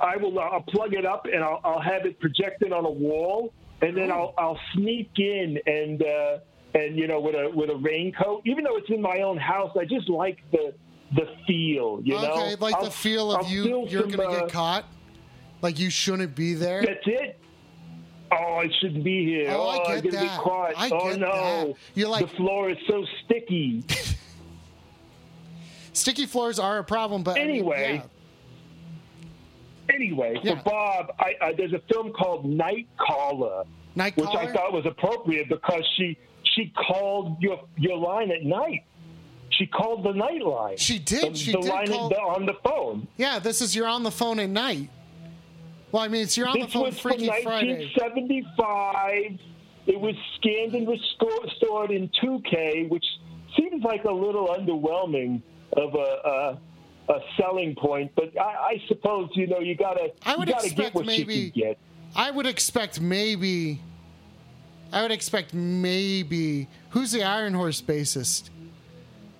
I 0.00 0.16
will 0.16 0.38
uh, 0.38 0.42
I'll 0.42 0.62
plug 0.62 0.94
it 0.94 1.04
up 1.04 1.26
and 1.26 1.42
I'll, 1.42 1.60
I'll 1.64 1.80
have 1.80 2.06
it 2.06 2.18
projected 2.20 2.72
on 2.72 2.84
a 2.86 2.90
wall, 2.90 3.52
and 3.82 3.96
then 3.96 4.10
I'll 4.10 4.32
I'll 4.38 4.58
sneak 4.72 5.10
in 5.18 5.58
and. 5.66 6.02
And 6.74 6.96
you 6.98 7.06
know, 7.08 7.20
with 7.20 7.34
a 7.34 7.50
with 7.54 7.70
a 7.70 7.76
raincoat, 7.76 8.42
even 8.44 8.64
though 8.64 8.76
it's 8.76 8.90
in 8.90 9.00
my 9.00 9.20
own 9.20 9.38
house, 9.38 9.74
I 9.80 9.84
just 9.84 10.08
like 10.08 10.38
the 10.52 10.74
the 11.14 11.26
feel. 11.46 12.00
You 12.02 12.14
know, 12.14 12.32
okay, 12.32 12.56
like 12.56 12.74
I'll- 12.74 12.84
the 12.84 12.90
feel 12.90 13.32
of 13.32 13.44
I'll 13.46 13.50
you. 13.50 13.86
You're 13.88 14.02
some, 14.02 14.10
gonna 14.10 14.28
uh, 14.28 14.40
get 14.40 14.52
caught. 14.52 14.84
Like 15.62 15.78
you 15.78 15.88
shouldn't 15.90 16.34
be 16.34 16.52
there. 16.54 16.82
That's 16.82 17.06
it. 17.06 17.38
Oh, 18.30 18.56
I 18.56 18.68
shouldn't 18.80 19.04
be 19.04 19.24
here. 19.24 19.50
Oh, 19.56 19.68
I 19.68 19.76
I'm 19.94 20.02
get 20.02 20.12
gonna 20.12 20.24
that. 20.26 20.36
get 20.36 20.40
caught. 20.44 20.72
I 20.76 20.90
oh 20.92 21.08
get 21.10 21.18
no, 21.20 21.28
that. 21.68 21.74
You're 21.94 22.08
like- 22.08 22.28
the 22.28 22.36
floor 22.36 22.68
is 22.70 22.76
so 22.88 23.04
sticky. 23.24 23.84
Sticky 25.92 26.26
floors 26.26 26.58
are 26.58 26.78
a 26.78 26.84
problem, 26.84 27.22
but 27.22 27.36
I 27.38 27.40
mean, 27.40 27.48
Anyway. 27.50 28.02
yeah. 29.88 29.94
anyway, 29.94 30.38
Yeah. 30.42 30.56
for 30.62 30.70
Bob, 30.70 31.14
I, 31.18 31.34
I, 31.40 31.52
there's 31.54 31.72
a 31.72 31.80
film 31.90 32.12
called 32.12 32.44
Night 32.44 32.86
Caller, 32.98 33.64
Night 33.94 34.14
which 34.16 34.26
caller. 34.26 34.40
I 34.40 34.52
thought 34.52 34.72
was 34.74 34.84
appropriate 34.84 35.48
because 35.48 35.82
she 35.96 36.18
she 36.56 36.72
called 36.88 37.36
your 37.40 37.60
your 37.76 37.98
line 37.98 38.30
at 38.30 38.42
night. 38.42 38.84
She 39.50 39.66
called 39.66 40.04
the 40.04 40.12
night 40.12 40.42
line. 40.42 40.76
She 40.76 40.98
did. 40.98 41.32
The, 41.34 41.36
She 41.38 41.52
the 41.52 41.60
did 41.60 41.70
line 41.70 41.86
call- 41.86 42.08
the, 42.08 42.16
on 42.16 42.46
the 42.46 42.54
phone. 42.64 43.06
yeah, 43.16 43.38
this 43.38 43.62
is 43.62 43.76
you're 43.76 43.86
on 43.86 44.02
the 44.02 44.10
phone 44.10 44.40
at 44.40 44.48
night. 44.50 44.90
Well, 45.92 46.02
I 46.02 46.08
mean, 46.08 46.22
it's 46.22 46.36
you're 46.36 46.48
on 46.48 46.58
the 46.58 46.64
This 46.66 46.72
phone 46.74 46.82
was 46.82 46.98
from 46.98 47.12
Freaky 47.12 47.26
Friday. 47.42 47.86
1975. 47.96 49.38
It 49.86 50.00
was 50.00 50.14
scanned 50.36 50.74
and 50.74 50.88
restored, 50.88 51.48
stored 51.56 51.90
in 51.92 52.08
2K, 52.22 52.88
which 52.88 53.04
seems 53.56 53.84
like 53.84 54.04
a 54.04 54.10
little 54.12 54.48
underwhelming 54.48 55.42
of 55.76 55.94
a, 55.94 56.58
a, 57.08 57.12
a 57.14 57.20
selling 57.38 57.76
point. 57.76 58.10
But 58.16 58.38
I, 58.38 58.42
I 58.42 58.82
suppose 58.88 59.30
you 59.34 59.46
know 59.46 59.60
you 59.60 59.76
gotta 59.76 60.10
I 60.24 60.34
would 60.36 60.48
you 60.48 60.54
gotta 60.54 60.66
get 60.68 60.72
expect 60.72 60.94
what 60.96 61.06
maybe- 61.06 61.34
you 61.34 61.50
can 61.52 61.60
get. 61.62 61.78
I 62.16 62.30
would 62.30 62.46
expect 62.46 63.00
maybe. 63.00 63.80
I 64.96 65.02
would 65.02 65.10
expect 65.12 65.52
maybe. 65.52 66.68
Who's 66.90 67.12
the 67.12 67.22
Iron 67.22 67.52
Horse 67.52 67.82
bassist? 67.82 68.48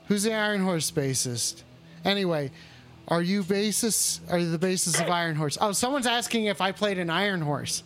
Who's 0.09 0.25
the 0.25 0.35
Iron 0.35 0.61
Horse 0.61 0.91
bassist? 0.91 1.63
Anyway, 2.05 2.51
are 3.09 3.23
you 3.23 3.43
bassist? 3.43 4.21
Are 4.31 4.39
you 4.39 4.51
the 4.55 4.59
bassist 4.59 5.03
of 5.03 5.09
Iron 5.11 5.35
Horse? 5.35 5.57
Oh, 5.59 5.73
someone's 5.73 6.07
asking 6.07 6.45
if 6.45 6.61
I 6.61 6.73
played 6.73 6.99
an 6.99 7.09
Iron 7.09 7.41
Horse. 7.41 7.85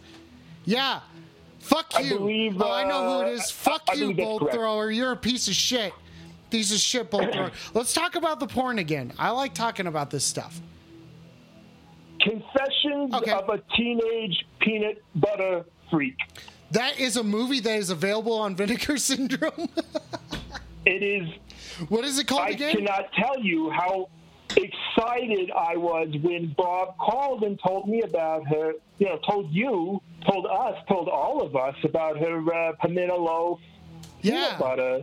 Yeah. 0.65 0.99
Fuck 1.61 1.93
I 1.95 2.01
you. 2.01 2.19
believe, 2.19 2.61
oh, 2.61 2.73
I 2.73 2.83
know 2.89 3.21
who 3.23 3.29
it 3.29 3.35
is. 3.35 3.41
uh, 3.41 3.45
is. 3.45 3.51
I- 3.51 3.55
Fuck 3.71 3.83
I 3.89 3.93
you, 3.95 4.01
believe 4.01 4.17
bolt 4.17 4.41
correct. 4.43 4.55
thrower. 4.57 4.91
You're 4.91 5.13
a 5.13 5.17
piece 5.17 5.47
of 5.47 5.55
shit. 5.55 5.93
Piece 6.51 6.73
of 6.73 6.79
shit, 6.79 7.09
bolt 7.09 7.33
thrower. 7.33 7.53
Let's 7.75 7.95
talk 7.95 8.17
about 8.17 8.41
the 8.41 8.49
porn 8.49 8.81
again. 8.81 9.13
I 9.17 9.31
like 9.31 9.55
talking 9.55 9.87
about 9.87 10.11
this 10.11 10.25
stuff. 10.25 10.61
Confessions 12.21 13.15
Okay. 13.15 13.31
of 13.31 13.49
a 13.49 13.59
Teenage 13.77 14.45
Peanut 14.59 15.03
Butter 15.15 15.65
Freak. 15.91 16.17
That 16.73 16.99
is 17.01 17.17
a 17.17 17.23
movie 17.25 17.61
that 17.61 17.77
is 17.79 17.91
available 17.91 18.35
on 18.35 18.55
Vinegar 18.55 18.97
Syndrome. 19.11 19.69
It 20.87 21.03
is 21.03 21.29
what 21.89 22.05
is 22.05 22.19
it 22.19 22.27
called 22.27 22.43
I 22.43 22.51
again? 22.51 22.71
I 22.71 22.75
cannot 22.75 23.13
tell 23.15 23.41
you 23.41 23.71
how 23.71 24.09
excited 24.57 25.51
I 25.51 25.77
was 25.77 26.09
when 26.23 26.55
Bob 26.57 26.97
called 26.99 27.43
and 27.45 27.59
told 27.67 27.89
me 27.89 28.03
about 28.03 28.47
her, 28.49 28.73
you 28.99 29.07
know, 29.07 29.19
told 29.29 29.51
you, 29.53 30.01
told 30.29 30.47
us, 30.47 30.77
told 30.89 31.09
all 31.09 31.41
of 31.43 31.57
us 31.57 31.75
about 31.85 32.19
her 32.19 32.53
uh, 32.53 32.73
pimento 32.83 33.17
loaf 33.19 33.61
Yeah. 34.23 34.57
peanut 34.57 34.59
butter 34.61 35.03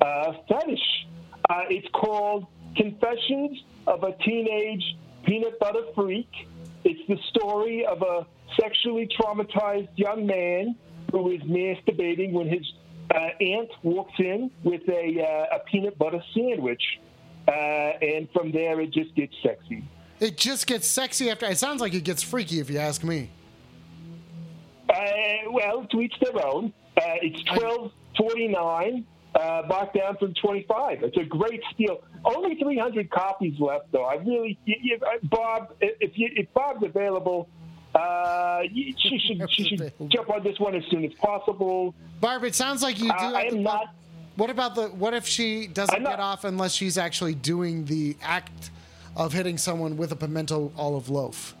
uh, 0.00 0.32
fetish. 0.48 1.06
Uh, 1.48 1.62
it's 1.70 1.88
called 1.92 2.46
Confessions 2.76 3.62
of 3.86 4.02
a 4.04 4.12
Teenage 4.24 4.82
Peanut 5.24 5.58
Butter 5.58 5.82
Freak. 5.94 6.30
It's 6.84 7.00
the 7.08 7.18
story 7.30 7.84
of 7.86 8.02
a 8.02 8.26
sexually 8.60 9.08
traumatized 9.18 9.88
young 9.96 10.26
man 10.26 10.76
who 11.18 11.30
is 11.30 11.42
masturbating 11.42 12.32
when 12.32 12.48
his 12.48 12.72
uh, 13.14 13.28
aunt 13.40 13.70
walks 13.82 14.14
in 14.18 14.50
with 14.64 14.82
a, 14.88 15.22
uh, 15.22 15.56
a 15.56 15.58
peanut 15.70 15.96
butter 15.98 16.22
sandwich. 16.34 16.82
Uh, 17.46 17.50
and 17.50 18.28
from 18.32 18.52
there, 18.52 18.80
it 18.80 18.92
just 18.92 19.14
gets 19.14 19.34
sexy. 19.42 19.84
It 20.20 20.36
just 20.36 20.66
gets 20.66 20.86
sexy 20.86 21.30
after. 21.30 21.46
It 21.46 21.58
sounds 21.58 21.80
like 21.80 21.94
it 21.94 22.04
gets 22.04 22.22
freaky 22.22 22.60
if 22.60 22.70
you 22.70 22.78
ask 22.78 23.02
me. 23.02 23.30
Uh, 24.88 25.50
well, 25.50 25.84
to 25.90 26.00
each 26.00 26.14
their 26.20 26.46
own. 26.46 26.72
Uh, 26.96 27.00
it's 27.22 27.42
twelve 27.44 27.90
forty 28.16 28.46
nine, 28.46 29.04
uh, 29.34 29.62
bought 29.62 29.92
down 29.94 30.16
from 30.18 30.34
twenty 30.34 30.64
five. 30.68 31.02
It's 31.02 31.16
a 31.16 31.24
great 31.24 31.62
steal. 31.74 32.04
Only 32.24 32.54
three 32.56 32.78
hundred 32.78 33.10
copies 33.10 33.58
left, 33.58 33.90
though. 33.90 34.04
I 34.04 34.14
really, 34.14 34.58
you, 34.64 34.76
you, 34.80 34.98
uh, 35.02 35.18
Bob, 35.24 35.74
if 35.80 36.16
you, 36.16 36.28
if 36.36 36.52
Bob's 36.52 36.84
available, 36.84 37.48
Uh, 37.94 38.62
she 38.72 38.94
should 38.98 39.50
she 39.50 39.64
should 39.64 39.92
jump 40.08 40.30
on 40.30 40.42
this 40.42 40.58
one 40.58 40.74
as 40.74 40.84
soon 40.90 41.04
as 41.04 41.12
possible. 41.14 41.94
Barb, 42.20 42.44
it 42.44 42.54
sounds 42.54 42.82
like 42.82 42.98
you 42.98 43.06
do. 43.06 43.10
Uh, 43.10 43.32
I 43.32 43.42
am 43.42 43.62
not. 43.62 43.94
What 44.36 44.50
about 44.50 44.74
the? 44.74 44.88
What 44.88 45.14
if 45.14 45.26
she 45.26 45.66
doesn't 45.66 46.02
not, 46.02 46.10
get 46.10 46.20
off 46.20 46.44
unless 46.44 46.72
she's 46.72 46.96
actually 46.96 47.34
doing 47.34 47.84
the 47.84 48.16
act 48.22 48.70
of 49.16 49.32
hitting 49.32 49.58
someone 49.58 49.96
with 49.96 50.12
a 50.12 50.16
pimento 50.16 50.72
olive 50.76 51.10
loaf? 51.10 51.54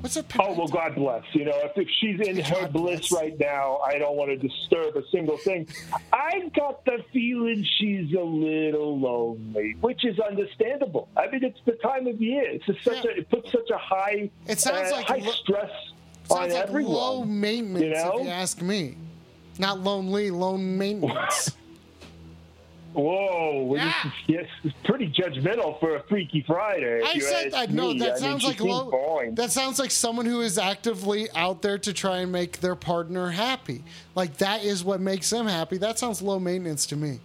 What's 0.00 0.16
a 0.16 0.24
Oh 0.38 0.54
well, 0.56 0.68
God 0.68 0.94
bless. 0.94 1.24
You 1.32 1.44
know, 1.46 1.58
if, 1.64 1.72
if 1.76 1.88
she's 2.00 2.20
in 2.20 2.36
her 2.38 2.60
God 2.62 2.72
bliss 2.72 3.08
bless. 3.08 3.20
right 3.20 3.38
now, 3.40 3.78
I 3.84 3.98
don't 3.98 4.16
want 4.16 4.30
to 4.30 4.36
disturb 4.36 4.96
a 4.96 5.02
single 5.10 5.36
thing. 5.38 5.66
I've 6.12 6.52
got 6.52 6.84
the 6.84 7.04
feeling 7.12 7.66
she's 7.78 8.12
a 8.14 8.20
little 8.20 8.98
lonely, 8.98 9.74
which 9.80 10.04
is 10.04 10.18
understandable. 10.20 11.08
I 11.16 11.28
mean, 11.28 11.42
it's 11.42 11.58
the 11.66 11.72
time 11.72 12.06
of 12.06 12.20
year. 12.22 12.44
It's 12.48 12.66
such 12.84 13.04
Yeah. 13.04 13.10
a, 13.10 13.18
it 13.18 13.28
puts 13.30 13.50
such 13.50 13.70
a 13.70 13.78
high, 13.78 14.30
It 14.46 14.60
sounds 14.60 14.92
uh, 14.92 14.96
like 14.96 15.06
high 15.06 15.16
lo- 15.16 15.32
stress 15.32 15.70
Sounds 16.28 16.30
on 16.30 16.50
like 16.50 16.52
everyone. 16.68 16.92
low 16.92 17.24
maintenance, 17.24 17.84
you 17.84 17.90
know? 17.90 18.18
if 18.20 18.24
you 18.26 18.30
ask 18.30 18.62
me. 18.62 18.96
Not 19.58 19.80
lonely, 19.80 20.30
low 20.30 20.56
maintenance. 20.56 21.50
Whoa, 22.94 23.64
well, 23.64 23.76
Yeah. 23.78 23.92
this 24.02 24.12
is, 24.12 24.18
yes, 24.26 24.46
it's 24.64 24.74
pretty 24.84 25.08
judgmental 25.08 25.78
for 25.78 25.96
a 25.96 26.02
Freaky 26.08 26.42
Friday. 26.46 27.02
I 27.04 27.18
said 27.18 27.72
know 27.72 27.92
me. 27.92 27.98
that 28.00 28.14
I 28.14 28.18
sounds 28.18 28.42
she 28.42 28.48
like 28.48 28.60
low. 28.60 29.30
That 29.32 29.52
sounds 29.52 29.78
like 29.78 29.90
someone 29.90 30.26
who 30.26 30.40
is 30.40 30.58
actively 30.58 31.30
out 31.32 31.62
there 31.62 31.78
to 31.78 31.92
try 31.92 32.18
and 32.18 32.32
make 32.32 32.60
their 32.60 32.74
partner 32.74 33.30
happy. 33.30 33.84
Like 34.14 34.38
that 34.38 34.64
is 34.64 34.82
what 34.82 35.00
makes 35.00 35.30
them 35.30 35.46
happy. 35.46 35.76
That 35.78 35.98
sounds 35.98 36.22
low 36.22 36.40
maintenance 36.40 36.86
to 36.86 36.96
me. 36.96 37.20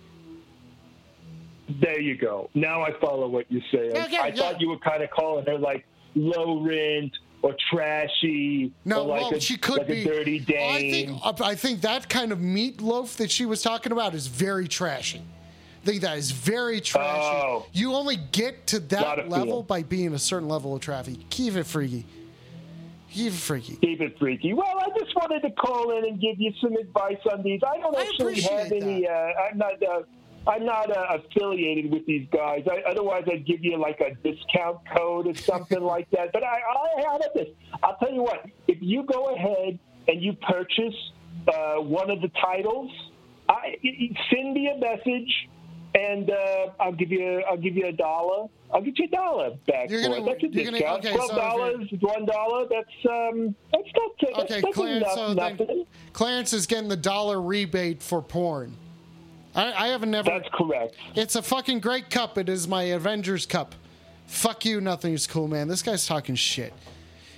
There 1.82 2.00
you 2.00 2.18
go. 2.18 2.50
Now 2.54 2.82
I 2.84 2.92
follow 3.00 3.28
what 3.28 3.46
you're 3.50 3.62
saying. 3.72 3.92
Okay, 3.96 4.18
I 4.18 4.28
yeah. 4.28 4.36
thought 4.36 4.60
you 4.62 4.70
were 4.70 4.80
kind 4.80 5.02
of 5.02 5.10
calling 5.12 5.46
her 5.46 5.58
like 5.58 5.86
low 6.14 6.60
rent 6.62 7.14
or 7.42 7.56
trashy 7.72 8.72
No, 8.86 9.04
or 9.04 9.08
like 9.08 9.22
well, 9.22 9.34
a, 9.36 9.40
she 9.40 9.58
could 9.58 9.80
like 9.80 9.88
be. 9.88 10.04
dirty 10.04 10.40
dame. 10.40 11.16
I 11.24 11.32
think 11.32 11.42
I 11.42 11.56
think 11.56 11.82
that 11.82 12.10
kind 12.10 12.32
of 12.32 12.40
meatloaf 12.40 13.16
that 13.18 13.32
she 13.32 13.46
was 13.46 13.62
talking 13.62 13.92
about 13.92 14.14
is 14.14 14.28
very 14.28 14.68
trashy. 14.68 15.22
I 15.84 15.86
think 15.86 16.02
that 16.04 16.18
is 16.18 16.32
very 16.32 16.80
trashy. 16.80 17.36
Oh. 17.36 17.66
You 17.74 17.94
only 17.94 18.16
get 18.32 18.68
to 18.68 18.80
that 18.80 19.28
level 19.28 19.64
by 19.64 19.84
being 19.84 20.14
a 20.14 20.20
certain 20.20 20.48
level 20.48 20.74
of 20.74 20.82
traffic. 20.82 21.16
Keep 21.30 21.58
it 21.58 21.66
freaky. 21.66 22.06
Keep 23.12 23.34
it 23.34 23.38
freaky. 23.38 23.76
Keep 23.76 24.00
it 24.00 24.18
freaky. 24.18 24.54
Well, 24.54 24.80
I 24.80 24.98
just 24.98 25.14
wanted 25.16 25.42
to 25.42 25.52
call 25.52 25.98
in 25.98 26.06
and 26.06 26.22
give 26.22 26.40
you 26.40 26.54
some 26.62 26.74
advice 26.78 27.18
on 27.30 27.44
these. 27.44 27.60
I 27.68 27.80
don't 27.80 27.96
I 27.98 28.04
actually 28.04 28.40
have 28.42 28.72
any. 28.72 29.08
Uh, 29.08 29.12
I'm 29.12 29.58
not. 29.58 29.84
Uh, 29.84 30.04
I'm 30.48 30.66
not 30.66 30.90
uh, 30.90 31.18
affiliated 31.18 31.92
with 31.92 32.06
these 32.06 32.28
guys. 32.32 32.66
I, 32.70 32.90
otherwise, 32.90 33.26
I'd 33.32 33.46
give 33.46 33.64
you 33.64 33.78
like 33.78 34.00
a 34.02 34.16
discount 34.28 34.80
code 34.96 35.28
or 35.28 35.36
something 35.36 35.82
like 35.84 36.10
that. 36.12 36.32
But 36.32 36.44
I, 36.44 36.60
I 36.60 37.12
have 37.12 37.22
this. 37.34 37.48
I'll 37.82 37.98
tell 37.98 38.12
you 38.12 38.24
what. 38.24 38.46
If 38.68 38.78
you 38.82 39.04
go 39.04 39.36
ahead 39.36 39.80
and 40.08 40.22
you 40.22 40.34
purchase 40.34 40.96
uh, 41.48 41.76
one 41.76 42.10
of 42.10 42.22
the 42.22 42.30
titles, 42.42 42.92
I, 43.48 43.78
send 44.34 44.54
me 44.54 44.70
a 44.70 44.78
message, 44.78 45.50
and 45.96 46.30
uh, 46.30 46.68
I'll 46.80 46.92
give 46.94 47.12
you. 47.12 47.44
I'll 47.50 47.58
give 47.58 47.76
you 47.76 47.88
a 47.88 47.92
dollar. 47.92 48.48
I'll 48.74 48.82
get 48.82 48.98
you 48.98 49.06
a 49.06 49.08
dollar 49.10 49.52
back 49.68 49.90
You're 49.90 50.02
gonna- 50.02 50.16
it. 50.16 50.26
That's 50.26 50.44
a 50.44 50.48
you're 50.48 50.66
gonna- 50.72 50.98
okay, 50.98 51.14
Twelve 51.14 51.36
dollars, 51.36 51.88
one 52.00 52.26
dollar. 52.26 52.66
That's 52.68 53.06
um. 53.10 53.56
That's 53.72 53.88
not. 53.96 54.12
That's, 54.22 54.40
Okay, 54.52 54.62
that's 54.62 54.76
Clarence. 54.76 55.04
enough, 55.04 55.14
So 55.16 55.34
nothing. 55.34 55.86
Clarence 56.14 56.54
is 56.54 56.66
getting 56.66 56.90
the 56.90 56.98
dollar 56.98 57.40
rebate 57.42 58.02
for 58.02 58.22
porn. 58.22 58.76
I, 59.56 59.72
I 59.74 59.88
haven't 59.90 60.10
never. 60.12 60.30
That's 60.32 60.50
correct. 60.54 60.96
It's 61.16 61.36
a 61.36 61.42
fucking 61.44 61.80
great 61.82 62.10
cup. 62.10 62.38
It 62.40 62.50
is 62.50 62.68
my 62.68 62.84
Avengers 62.84 63.46
cup. 63.46 63.76
Fuck 64.26 64.66
you, 64.66 64.82
nothing 64.82 65.14
is 65.14 65.28
cool, 65.28 65.48
man. 65.48 65.68
This 65.68 65.84
guy's 65.84 66.08
talking 66.08 66.34
shit. 66.34 66.74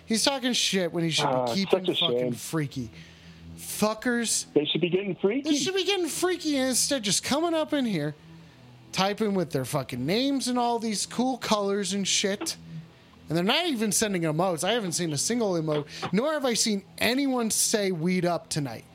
He's 0.05 0.23
talking 0.23 0.53
shit 0.53 0.93
when 0.93 1.03
he 1.03 1.09
should 1.09 1.25
Ah, 1.25 1.47
be 1.47 1.65
keeping 1.65 1.79
fucking 1.79 1.95
shame. 1.95 2.31
freaky. 2.33 2.91
Fuckers. 3.57 4.45
They 4.53 4.65
should 4.65 4.81
be 4.81 4.89
getting 4.89 5.15
freaky. 5.15 5.49
They 5.49 5.55
should 5.57 5.73
be 5.75 5.83
getting 5.83 6.07
freaky 6.07 6.57
instead 6.57 7.03
just 7.03 7.23
coming 7.23 7.53
up 7.53 7.73
in 7.73 7.85
here, 7.85 8.15
typing 8.95 9.33
with 9.33 9.51
their 9.51 9.65
fucking 9.65 10.05
names 10.05 10.47
and 10.47 10.57
all 10.57 10.79
these 10.79 11.05
cool 11.05 11.37
colors 11.37 11.91
and 11.91 12.07
shit. 12.07 12.55
And 13.27 13.37
they're 13.37 13.43
not 13.43 13.65
even 13.65 13.91
sending 13.91 14.21
emotes. 14.21 14.63
I 14.63 14.71
haven't 14.71 14.93
seen 14.93 15.11
a 15.11 15.17
single 15.17 15.53
emote, 15.53 15.87
nor 16.13 16.31
have 16.31 16.45
I 16.45 16.53
seen 16.53 16.81
anyone 16.97 17.51
say 17.51 17.91
weed 17.91 18.23
up 18.23 18.47
tonight. 18.47 18.85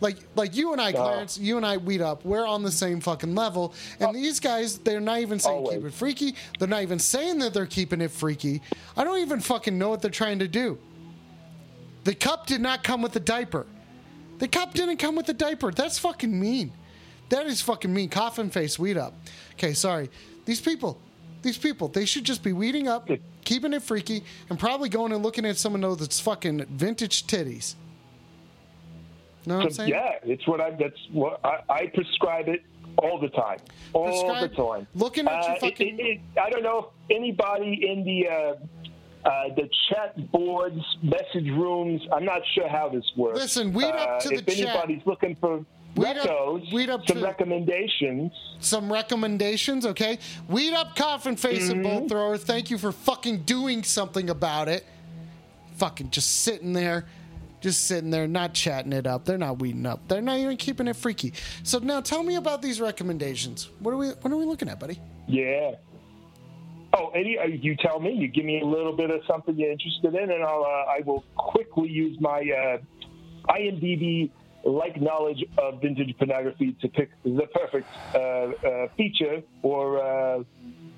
Like 0.00 0.16
like 0.34 0.56
you 0.56 0.72
and 0.72 0.80
I, 0.80 0.90
Clarence, 0.90 1.38
you 1.38 1.56
and 1.56 1.64
I 1.64 1.76
weed 1.76 2.00
up. 2.00 2.24
We're 2.24 2.44
on 2.44 2.64
the 2.64 2.72
same 2.72 3.00
fucking 3.00 3.36
level. 3.36 3.72
And 4.00 4.10
oh. 4.10 4.12
these 4.12 4.40
guys, 4.40 4.78
they're 4.78 4.98
not 4.98 5.20
even 5.20 5.38
saying 5.38 5.58
Always. 5.58 5.76
keep 5.76 5.86
it 5.86 5.94
freaky. 5.94 6.34
They're 6.58 6.66
not 6.66 6.82
even 6.82 6.98
saying 6.98 7.38
that 7.38 7.54
they're 7.54 7.66
keeping 7.66 8.00
it 8.00 8.10
freaky. 8.10 8.62
I 8.96 9.04
don't 9.04 9.20
even 9.20 9.38
fucking 9.38 9.78
know 9.78 9.90
what 9.90 10.02
they're 10.02 10.10
trying 10.10 10.40
to 10.40 10.48
do. 10.48 10.76
The 12.02 12.16
cup 12.16 12.48
did 12.48 12.60
not 12.60 12.82
come 12.82 13.00
with 13.00 13.12
the 13.12 13.20
diaper. 13.20 13.64
The 14.40 14.48
cup 14.48 14.74
didn't 14.74 14.96
come 14.96 15.14
with 15.14 15.26
the 15.26 15.34
diaper. 15.34 15.70
That's 15.70 16.00
fucking 16.00 16.38
mean. 16.38 16.72
That 17.34 17.46
is 17.48 17.60
fucking 17.60 17.92
mean. 17.92 18.10
Coffin 18.10 18.48
face, 18.48 18.78
weed 18.78 18.96
up. 18.96 19.12
Okay, 19.54 19.72
sorry. 19.72 20.08
These 20.44 20.60
people, 20.60 21.00
these 21.42 21.58
people, 21.58 21.88
they 21.88 22.04
should 22.04 22.22
just 22.22 22.44
be 22.44 22.52
weeding 22.52 22.86
up, 22.86 23.10
keeping 23.44 23.72
it 23.72 23.82
freaky, 23.82 24.22
and 24.50 24.56
probably 24.56 24.88
going 24.88 25.10
and 25.10 25.20
looking 25.20 25.44
at 25.44 25.56
someone 25.56 25.80
that's 25.96 26.20
fucking 26.20 26.64
vintage 26.70 27.26
titties. 27.26 27.74
Know 29.46 29.56
what 29.56 29.64
I'm 29.64 29.70
saying? 29.72 29.88
yeah, 29.90 30.12
it's 30.22 30.46
what 30.46 30.60
I. 30.60 30.70
That's 30.70 30.96
what 31.10 31.40
I, 31.44 31.58
I 31.68 31.86
prescribe 31.88 32.46
it 32.48 32.62
all 32.98 33.18
the 33.20 33.30
time. 33.30 33.58
All 33.92 34.06
Prescribe- 34.06 34.50
the 34.50 34.56
time. 34.56 34.86
looking 34.94 35.26
at 35.26 35.44
your 35.48 35.56
fucking- 35.56 35.98
it- 35.98 36.06
it- 36.06 36.20
I 36.40 36.50
don't 36.50 36.62
know 36.62 36.92
if 37.08 37.16
anybody 37.16 37.80
in 37.90 38.04
the 38.04 38.28
uh, 38.28 39.28
uh, 39.28 39.54
the 39.56 39.68
chat 39.88 40.30
boards, 40.30 40.80
message 41.02 41.50
rooms. 41.50 42.00
I'm 42.12 42.24
not 42.24 42.42
sure 42.54 42.68
how 42.68 42.88
this 42.90 43.04
works. 43.16 43.40
Listen, 43.40 43.72
weed 43.72 43.86
up 43.86 44.08
Uh, 44.08 44.20
to 44.20 44.28
the 44.28 44.34
if 44.36 44.46
chat. 44.46 44.68
anybody's 44.68 45.04
looking 45.04 45.34
for 45.34 45.64
Weed 45.96 46.16
up- 46.16 46.72
weed 46.72 46.90
up 46.90 47.06
some 47.06 47.18
to- 47.18 47.24
recommendations. 47.24 48.32
Some 48.60 48.92
recommendations, 48.92 49.86
okay? 49.86 50.18
Weed 50.48 50.72
up 50.74 50.96
coffin 50.96 51.36
face 51.36 51.68
and 51.68 51.84
Mm-hmm. 51.84 51.98
bolt 51.98 52.08
thrower. 52.10 52.36
Thank 52.36 52.70
you 52.70 52.78
for 52.78 52.90
fucking 52.92 53.42
doing 53.42 53.82
something 53.84 54.28
about 54.30 54.68
it. 54.68 54.84
Fucking 55.76 56.10
just 56.10 56.40
sitting 56.42 56.72
there. 56.72 57.04
Just 57.60 57.86
sitting 57.86 58.10
there, 58.10 58.28
not 58.28 58.52
chatting 58.52 58.92
it 58.92 59.06
up. 59.06 59.24
They're 59.24 59.38
not 59.38 59.58
weeding 59.58 59.86
up. 59.86 60.06
They're 60.06 60.20
not 60.20 60.36
even 60.38 60.56
keeping 60.58 60.86
it 60.86 60.96
freaky. 60.96 61.32
So 61.62 61.78
now, 61.78 62.00
tell 62.02 62.22
me 62.22 62.34
about 62.34 62.60
these 62.60 62.78
recommendations. 62.80 63.70
What 63.78 63.92
are 63.92 63.96
we? 63.96 64.08
What 64.08 64.30
are 64.32 64.36
we 64.36 64.44
looking 64.44 64.68
at, 64.68 64.78
buddy? 64.78 65.00
Yeah. 65.26 65.76
Oh, 66.92 67.08
Eddie, 67.14 67.38
uh, 67.38 67.44
you 67.46 67.74
tell 67.76 68.00
me. 68.00 68.12
You 68.12 68.28
give 68.28 68.44
me 68.44 68.60
a 68.60 68.66
little 68.66 68.92
bit 68.94 69.10
of 69.10 69.22
something 69.26 69.58
you're 69.58 69.72
interested 69.72 70.14
in, 70.14 70.30
and 70.30 70.44
I'll 70.44 70.62
uh, 70.62 70.92
I 70.92 71.00
will 71.06 71.24
quickly 71.36 71.88
use 71.88 72.18
my 72.20 72.40
uh, 72.40 72.78
IMDb 73.50 74.30
like 74.64 75.00
knowledge 75.00 75.44
of 75.58 75.80
vintage 75.80 76.16
pornography 76.18 76.74
to 76.80 76.88
pick 76.88 77.10
the 77.24 77.46
perfect 77.54 77.86
uh, 78.14 78.18
uh, 78.18 78.88
feature 78.96 79.42
or 79.62 80.02
uh, 80.02 80.42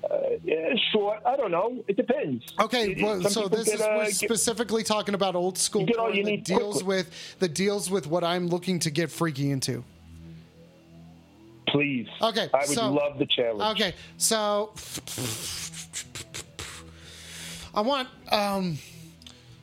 uh, 0.05 0.17
short. 0.91 1.19
I 1.25 1.35
don't 1.35 1.51
know. 1.51 1.83
It 1.87 1.97
depends. 1.97 2.45
Okay, 2.61 2.91
It- 2.91 3.01
well, 3.03 3.21
so 3.23 3.47
this 3.47 3.67
is 3.67 3.79
get, 3.79 3.81
uh, 3.81 3.95
we're 3.97 4.05
get- 4.05 4.13
specifically 4.15 4.83
talking 4.83 5.15
about 5.15 5.35
old 5.35 5.57
school 5.57 5.85
get 5.85 5.97
porn 5.97 6.23
that 6.23 6.43
deals 6.45 6.75
quickly. 6.81 6.87
with 6.87 7.35
that 7.39 7.53
deals 7.53 7.89
with 7.91 8.07
what 8.07 8.23
I'm 8.23 8.47
looking 8.47 8.79
to 8.79 8.89
get 8.89 9.11
freaky 9.11 9.51
into. 9.51 9.83
please. 11.67 12.07
Okay, 12.21 12.47
I 12.53 12.57
would 12.59 12.67
so- 12.67 12.91
love 12.93 13.19
the 13.19 13.25
challenge. 13.25 13.77
Okay, 13.81 13.93
so 14.17 14.71
I 17.73 17.81
want 17.81 18.07
um, 18.31 18.77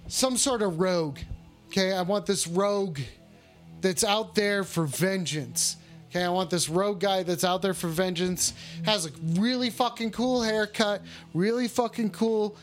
some 0.09 0.37
sort 0.37 0.61
of 0.63 0.79
rogue. 0.79 1.19
Okay, 1.69 1.93
I 1.93 2.03
want 2.03 2.27
this 2.27 2.47
rogue 2.47 3.01
that's 3.85 4.03
out 4.03 4.35
there 4.35 4.65
for 4.65 4.87
vengeance. 4.87 5.77
Okay, 6.09 6.25
I 6.25 6.31
want 6.31 6.49
this 6.49 6.71
rogue 6.71 7.01
guy 7.01 7.23
that's 7.23 7.45
out 7.45 7.61
there 7.61 7.75
for 7.75 7.89
vengeance. 7.89 8.55
Has 8.85 9.05
a 9.05 9.11
really 9.39 9.69
fucking 9.69 10.11
cool 10.13 10.41
haircut, 10.43 11.03
really 11.35 11.69
fucking 11.69 12.11
cool 12.11 12.57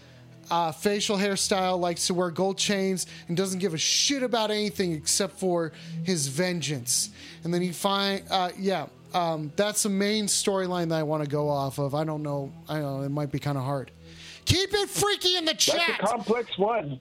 uh, 0.50 0.72
facial 0.72 1.18
hairstyle, 1.18 1.80
likes 1.80 2.08
to 2.08 2.16
wear 2.16 2.32
gold 2.32 2.58
chains, 2.58 3.06
and 3.28 3.38
doesn't 3.38 3.60
give 3.60 3.76
a 3.76 3.78
shit 3.78 4.24
about 4.24 4.50
anything 4.50 4.94
except 4.94 5.40
for 5.40 5.74
his 6.04 6.26
vengeance. 6.26 7.12
And 7.44 7.54
then 7.54 7.62
he 7.62 7.72
find, 7.72 8.24
uh, 8.32 8.50
yeah, 8.58 8.88
um, 9.14 9.52
that's 9.56 9.84
the 9.84 9.90
main 9.90 10.26
storyline 10.26 10.90
that 10.90 10.98
I 10.98 11.04
want 11.04 11.24
to 11.24 11.30
go 11.30 11.48
off 11.50 11.78
of. 11.78 11.94
I 11.94 12.04
don't 12.04 12.24
know, 12.24 12.52
I 12.68 12.80
don't 12.80 13.00
know, 13.00 13.02
it 13.04 13.10
might 13.10 13.32
be 13.32 13.38
kind 13.38 13.60
of 13.60 13.64
hard. 13.64 13.92
Keep 14.46 14.74
it 14.74 14.90
freaky 14.90 15.38
in 15.38 15.46
the 15.46 15.54
chat. 15.54 15.82
That's 15.88 16.12
a 16.12 16.16
complex 16.16 16.58
one. 16.58 17.00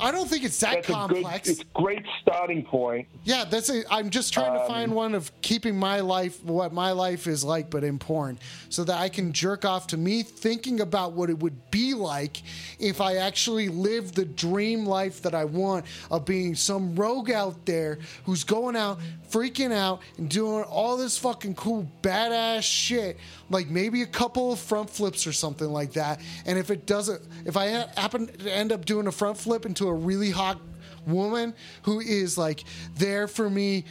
I 0.00 0.10
don't 0.10 0.28
think 0.28 0.44
it's 0.44 0.58
that 0.60 0.74
That's 0.74 0.86
complex. 0.88 1.48
good. 1.48 1.60
It's 1.60 1.64
great 1.74 2.04
starting 2.20 2.64
point. 2.64 3.06
Yeah, 3.24 3.44
that's 3.44 3.70
it. 3.70 3.86
I'm 3.90 4.10
just 4.10 4.32
trying 4.32 4.52
Um, 4.52 4.58
to 4.58 4.66
find 4.66 4.92
one 4.92 5.14
of 5.14 5.30
keeping 5.40 5.76
my 5.76 6.00
life, 6.00 6.42
what 6.44 6.72
my 6.72 6.92
life 6.92 7.26
is 7.26 7.44
like, 7.44 7.70
but 7.70 7.84
in 7.84 7.98
porn, 7.98 8.38
so 8.68 8.84
that 8.84 8.96
I 8.98 9.08
can 9.08 9.32
jerk 9.32 9.64
off 9.64 9.86
to 9.88 9.96
me 9.96 10.22
thinking 10.22 10.80
about 10.80 11.12
what 11.12 11.30
it 11.30 11.38
would 11.38 11.70
be 11.70 11.94
like 11.94 12.42
if 12.78 13.00
I 13.00 13.16
actually 13.16 13.68
lived 13.68 14.14
the 14.14 14.24
dream 14.24 14.84
life 14.86 15.22
that 15.22 15.34
I 15.34 15.44
want 15.44 15.86
of 16.10 16.24
being 16.24 16.54
some 16.54 16.96
rogue 16.96 17.30
out 17.30 17.64
there 17.66 17.98
who's 18.24 18.44
going 18.44 18.76
out, 18.76 18.98
freaking 19.30 19.72
out, 19.72 20.00
and 20.18 20.28
doing 20.28 20.64
all 20.64 20.96
this 20.96 21.16
fucking 21.18 21.54
cool, 21.54 21.88
badass 22.02 22.62
shit. 22.62 23.18
Like 23.50 23.68
maybe 23.68 24.02
a 24.02 24.06
couple 24.06 24.52
of 24.52 24.58
front 24.58 24.88
flips 24.90 25.26
or 25.26 25.32
something 25.32 25.68
like 25.68 25.92
that. 25.92 26.20
And 26.46 26.58
if 26.58 26.70
it 26.70 26.86
doesn't, 26.86 27.22
if 27.44 27.56
I 27.56 27.66
happen 27.96 28.26
to 28.26 28.52
end 28.52 28.72
up 28.72 28.84
doing 28.84 29.06
a 29.06 29.12
front 29.12 29.36
flip 29.36 29.66
into 29.66 29.83
a 29.88 29.94
really 29.94 30.30
hot 30.30 30.60
woman 31.06 31.54
who 31.82 32.00
is 32.00 32.38
like 32.38 32.64
there 32.96 33.28
for 33.28 33.48
me 33.50 33.84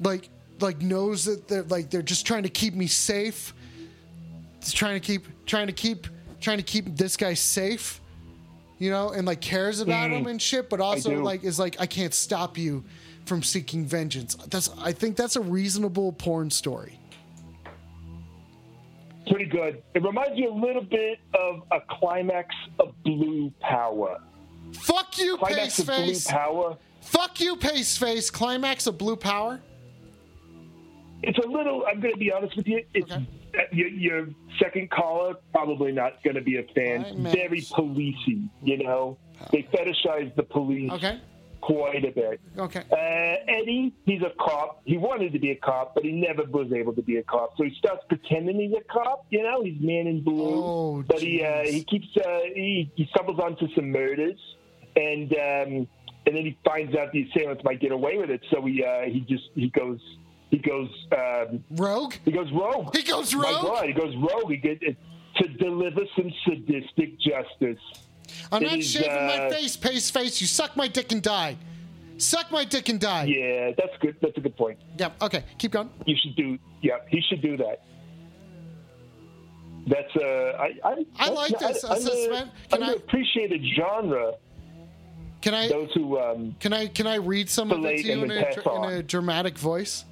like 0.00 0.28
like 0.60 0.80
knows 0.80 1.24
that 1.24 1.48
they're 1.48 1.62
like 1.64 1.90
they're 1.90 2.02
just 2.02 2.26
trying 2.26 2.42
to 2.42 2.48
keep 2.48 2.74
me 2.74 2.86
safe. 2.86 3.54
Just 4.60 4.76
trying 4.76 4.94
to 4.94 5.00
keep 5.00 5.26
trying 5.46 5.66
to 5.66 5.72
keep 5.72 6.06
trying 6.40 6.58
to 6.58 6.64
keep 6.64 6.96
this 6.96 7.16
guy 7.16 7.34
safe 7.34 8.00
you 8.78 8.90
know 8.90 9.10
and 9.10 9.26
like 9.26 9.40
cares 9.40 9.80
about 9.80 10.10
mm. 10.10 10.18
him 10.18 10.26
and 10.26 10.40
shit 10.40 10.68
but 10.68 10.80
also 10.80 11.22
like 11.22 11.44
is 11.44 11.58
like 11.58 11.76
i 11.80 11.86
can't 11.86 12.12
stop 12.12 12.58
you 12.58 12.84
from 13.24 13.42
seeking 13.42 13.84
vengeance. 13.84 14.36
That's 14.48 14.70
i 14.80 14.92
think 14.92 15.16
that's 15.16 15.36
a 15.36 15.40
reasonable 15.40 16.12
porn 16.12 16.50
story. 16.50 16.98
Pretty 19.28 19.46
good. 19.46 19.82
It 19.94 20.04
reminds 20.04 20.38
me 20.38 20.46
a 20.46 20.52
little 20.52 20.84
bit 20.84 21.18
of 21.34 21.62
a 21.72 21.78
climax 21.98 22.54
of 22.78 22.94
Blue 23.02 23.52
Power. 23.60 24.20
Fuck 24.72 25.18
you 25.18 25.36
Climax 25.36 25.58
pace 25.76 25.78
of 25.80 25.86
Blue 25.86 25.94
face 26.06 26.26
Power. 26.26 26.76
fuck 27.00 27.40
you 27.40 27.56
pace 27.56 27.96
face 27.96 28.30
climax 28.30 28.86
of 28.86 28.98
blue 28.98 29.16
power 29.16 29.60
It's 31.22 31.38
a 31.38 31.48
little. 31.48 31.84
I'm 31.86 32.00
going 32.00 32.12
to 32.14 32.18
be 32.20 32.30
honest 32.32 32.56
with 32.56 32.66
you. 32.68 32.84
It's 32.94 33.10
Okay. 33.10 33.26
your, 33.72 33.88
your 33.88 34.28
second 34.60 34.90
caller 34.90 35.34
probably 35.52 35.90
not 35.92 36.22
going 36.22 36.36
to 36.36 36.42
be 36.42 36.58
a 36.58 36.62
fan. 36.74 37.04
Climax. 37.04 37.34
Very 37.34 37.60
policey. 37.62 38.48
You 38.62 38.82
know, 38.84 39.16
they 39.50 39.62
fetishize 39.72 40.34
the 40.36 40.42
police 40.42 40.90
okay 40.92 41.20
quite 41.62 42.04
a 42.04 42.12
bit. 42.12 42.38
okay 42.58 42.82
Uh, 42.92 43.50
Eddie, 43.50 43.92
he's 44.04 44.22
a 44.22 44.30
cop. 44.38 44.82
He 44.84 44.98
wanted 44.98 45.32
to 45.32 45.38
be 45.40 45.50
a 45.50 45.56
cop, 45.56 45.94
but 45.94 46.04
he 46.04 46.12
never 46.12 46.44
was 46.44 46.70
able 46.72 46.92
to 46.92 47.02
be 47.02 47.16
a 47.16 47.22
cop. 47.24 47.56
So 47.56 47.64
he 47.64 47.74
starts 47.76 48.04
pretending 48.08 48.60
he's 48.60 48.72
a 48.78 48.84
cop. 48.92 49.26
You 49.30 49.42
know, 49.42 49.62
he's 49.64 49.80
man 49.80 50.06
in 50.06 50.22
blue. 50.22 50.62
Oh, 50.64 51.04
but 51.08 51.18
he 51.20 51.42
uh, 51.42 51.62
he 51.64 51.82
keeps 51.82 52.06
uh, 52.18 52.40
he, 52.54 52.92
he 52.94 53.06
stumbles 53.06 53.40
onto 53.40 53.66
some 53.74 53.90
murders, 53.90 54.38
and 54.96 55.32
um, 55.32 55.88
and 56.26 56.34
then 56.36 56.44
he 56.44 56.58
finds 56.64 56.94
out 56.96 57.12
the 57.12 57.22
assailants 57.30 57.62
might 57.64 57.80
get 57.80 57.92
away 57.92 58.16
with 58.18 58.30
it. 58.30 58.40
So 58.50 58.62
he 58.66 58.82
uh, 58.84 59.02
he 59.02 59.20
just 59.20 59.44
he 59.54 59.68
goes 59.70 60.00
he 60.50 60.58
goes 60.58 60.88
um, 61.16 61.62
rogue 61.72 62.14
he 62.24 62.32
goes 62.32 62.50
rogue. 62.52 62.94
He 62.96 63.02
goes 63.02 63.34
My 63.34 63.42
rogue? 63.50 63.62
God, 63.62 63.86
he 63.86 63.92
goes 63.92 64.14
rogue. 64.16 64.50
He 64.50 64.56
get, 64.56 64.80
to 64.80 65.48
deliver 65.48 66.00
some 66.16 66.32
sadistic 66.46 67.18
justice. 67.20 67.78
i'm 68.52 68.62
It 68.62 68.66
not 68.70 68.78
is, 68.78 68.90
shaving 68.90 69.26
my 69.26 69.38
uh, 69.46 69.50
face 69.50 69.76
pace 69.76 70.10
face 70.10 70.40
you 70.40 70.46
suck 70.46 70.76
my 70.76 70.88
dick 70.88 71.12
and 71.12 71.22
die 71.22 71.56
suck 72.16 72.50
my 72.50 72.64
dick 72.64 72.88
and 72.88 72.98
die 72.98 73.24
Yeah, 73.24 73.72
that's 73.76 73.96
good. 74.00 74.16
That's 74.22 74.36
a 74.38 74.40
good 74.40 74.56
point. 74.56 74.78
yeah 74.98 75.10
okay 75.20 75.44
keep 75.58 75.72
going 75.72 75.90
You 76.06 76.16
should 76.20 76.34
do. 76.36 76.58
Yeah, 76.80 76.98
he 77.08 77.20
should 77.28 77.42
do 77.42 77.56
that. 77.58 77.82
That's 79.86 80.16
uh, 80.16 80.56
I 80.58 80.68
I, 80.84 81.06
I 81.16 81.28
like 81.30 81.58
this. 81.58 81.84
I, 81.84 81.94
A 81.94 81.98
suspen- 81.98 82.50
can 82.70 82.82
I- 82.82 82.92
appreciated 82.94 83.62
genre. 83.76 84.32
Can 85.46 85.54
i 85.54 85.68
Those 85.68 85.92
who 85.92 86.18
um, 86.18 86.56
Can 86.58 86.72
I 86.72 86.88
can 86.88 87.06
I 87.06 87.16
read 87.16 87.48
some 87.48 87.70
of 87.70 87.84
it 87.84 88.02
to 88.02 88.02
you 88.02 88.24
in 88.24 88.32
a, 88.32 88.34
in 88.34 88.92
a 88.94 89.02
dramatic 89.02 89.56
voice? 89.56 90.04